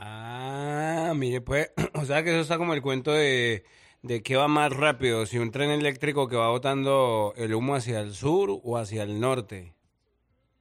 Ah, 0.01 1.11
mire, 1.13 1.41
pues, 1.41 1.73
o 1.93 2.05
sea 2.05 2.23
que 2.23 2.29
eso 2.29 2.39
está 2.39 2.57
como 2.57 2.73
el 2.73 2.81
cuento 2.81 3.11
de, 3.11 3.65
de 4.01 4.23
qué 4.23 4.37
va 4.37 4.47
más 4.47 4.71
rápido, 4.75 5.25
si 5.25 5.37
un 5.39 5.51
tren 5.51 5.71
eléctrico 5.71 6.29
que 6.29 6.37
va 6.37 6.49
botando 6.49 7.33
el 7.35 7.53
humo 7.53 7.75
hacia 7.75 7.99
el 7.99 8.13
sur 8.13 8.49
o 8.63 8.77
hacia 8.77 9.03
el 9.03 9.19
norte. 9.19 9.75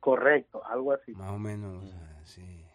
Correcto, 0.00 0.60
algo 0.66 0.92
así. 0.92 1.12
Más 1.12 1.30
o 1.30 1.38
menos, 1.38 1.84
sí. 2.24 2.67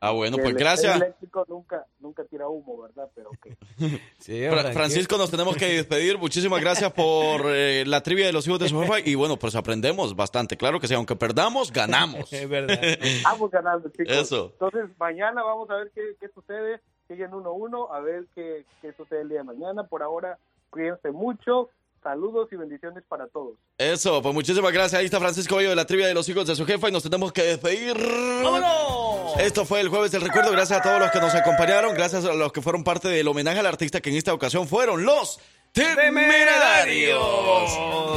Ah, 0.00 0.12
bueno, 0.12 0.36
El- 0.36 0.42
pues 0.42 0.54
El 0.54 0.58
gracias. 0.60 0.96
eléctrico 0.96 1.44
nunca, 1.48 1.84
nunca 1.98 2.24
tira 2.24 2.46
humo, 2.48 2.82
¿verdad? 2.82 3.08
Pero 3.14 3.30
que 3.42 3.56
Sí, 4.18 4.44
Fra- 4.48 4.72
Francisco, 4.72 5.18
nos 5.18 5.30
tenemos 5.30 5.56
que 5.56 5.66
despedir. 5.66 6.18
Muchísimas 6.18 6.60
gracias 6.60 6.92
por 6.92 7.42
eh, 7.46 7.84
la 7.86 8.02
trivia 8.02 8.26
de 8.26 8.32
los 8.32 8.46
hijos 8.46 8.60
de 8.60 8.68
Sofá. 8.68 9.00
Y 9.00 9.14
bueno, 9.16 9.36
pues 9.36 9.56
aprendemos 9.56 10.14
bastante. 10.14 10.56
Claro 10.56 10.78
que 10.80 10.86
sí, 10.86 10.94
aunque 10.94 11.16
perdamos, 11.16 11.72
ganamos. 11.72 12.32
Es 12.32 12.48
verdad. 12.48 12.78
vamos 13.24 13.50
ganando, 13.50 13.88
chicos. 13.90 14.06
Eso. 14.16 14.50
Entonces 14.52 14.88
mañana 14.98 15.42
vamos 15.42 15.68
a 15.70 15.76
ver 15.76 15.90
qué, 15.94 16.14
qué 16.20 16.28
sucede. 16.28 16.80
Siguen 17.08 17.30
1-1, 17.30 17.88
a 17.90 18.00
ver 18.00 18.26
qué, 18.34 18.64
qué 18.82 18.92
sucede 18.92 19.22
el 19.22 19.30
día 19.30 19.38
de 19.38 19.44
mañana. 19.44 19.84
Por 19.84 20.02
ahora, 20.02 20.38
cuídense 20.70 21.10
mucho 21.10 21.70
Saludos 22.02 22.48
y 22.52 22.56
bendiciones 22.56 23.02
para 23.08 23.26
todos. 23.26 23.54
Eso, 23.76 24.22
pues 24.22 24.34
muchísimas 24.34 24.72
gracias. 24.72 24.98
Ahí 24.98 25.06
está 25.06 25.18
Francisco 25.18 25.56
Bello 25.56 25.70
de 25.70 25.76
la 25.76 25.86
trivia 25.86 26.06
de 26.06 26.14
los 26.14 26.28
hijos 26.28 26.46
de 26.46 26.54
su 26.54 26.64
jefa 26.64 26.88
y 26.88 26.92
nos 26.92 27.02
tenemos 27.02 27.32
que 27.32 27.42
despedir. 27.42 27.96
¡Vámonos! 28.42 29.38
Esto 29.38 29.64
fue 29.64 29.80
el 29.80 29.88
jueves 29.88 30.10
del 30.10 30.22
recuerdo. 30.22 30.52
Gracias 30.52 30.78
a 30.80 30.82
todos 30.82 31.00
los 31.00 31.10
que 31.10 31.20
nos 31.20 31.34
acompañaron. 31.34 31.94
Gracias 31.94 32.24
a 32.24 32.34
los 32.34 32.52
que 32.52 32.62
fueron 32.62 32.84
parte 32.84 33.08
del 33.08 33.26
homenaje 33.28 33.58
al 33.58 33.66
artista 33.66 34.00
que 34.00 34.10
en 34.10 34.16
esta 34.16 34.32
ocasión 34.32 34.68
fueron 34.68 35.04
los 35.04 35.40
Temerarios. 35.72 37.22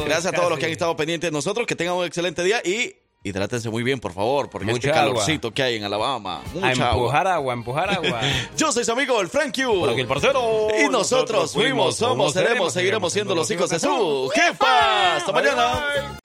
Gracias 0.05 0.27
a 0.27 0.31
todos 0.31 0.49
los 0.49 0.57
que 0.57 0.65
han 0.65 0.71
estado 0.71 0.95
pendientes 0.95 1.29
de 1.29 1.33
nosotros. 1.33 1.67
Que 1.67 1.75
tengan 1.75 1.95
un 1.95 2.05
excelente 2.05 2.43
día 2.43 2.61
y 2.63 2.95
hidrátense 3.23 3.69
muy 3.69 3.83
bien, 3.83 3.99
por 3.99 4.13
favor, 4.13 4.49
porque 4.49 4.65
Mucha 4.71 4.89
este 4.89 4.99
agua. 4.99 5.13
calorcito 5.13 5.51
que 5.51 5.61
hay 5.63 5.75
en 5.75 5.83
Alabama. 5.83 6.37
A 6.39 6.53
Mucha 6.53 6.67
agua. 6.69 6.91
empujar 6.91 7.27
agua, 7.27 7.53
empujar 7.53 7.89
agua. 7.93 8.21
Yo 8.57 8.71
soy 8.71 8.83
su 8.83 8.91
amigo, 8.91 9.19
el 9.21 9.27
Frank 9.29 9.55
Q. 9.55 9.85
El 9.89 10.07
parcero. 10.07 10.67
Y 10.83 10.89
nosotros 10.89 11.53
fuimos, 11.53 11.95
somos, 11.97 12.33
seremos, 12.33 12.73
seguiremos 12.73 13.13
siendo 13.13 13.35
los 13.35 13.49
hijos 13.51 13.69
de 13.69 13.79
su 13.79 14.29
jefa. 14.33 15.17
Hasta 15.17 15.31
mañana. 15.31 16.17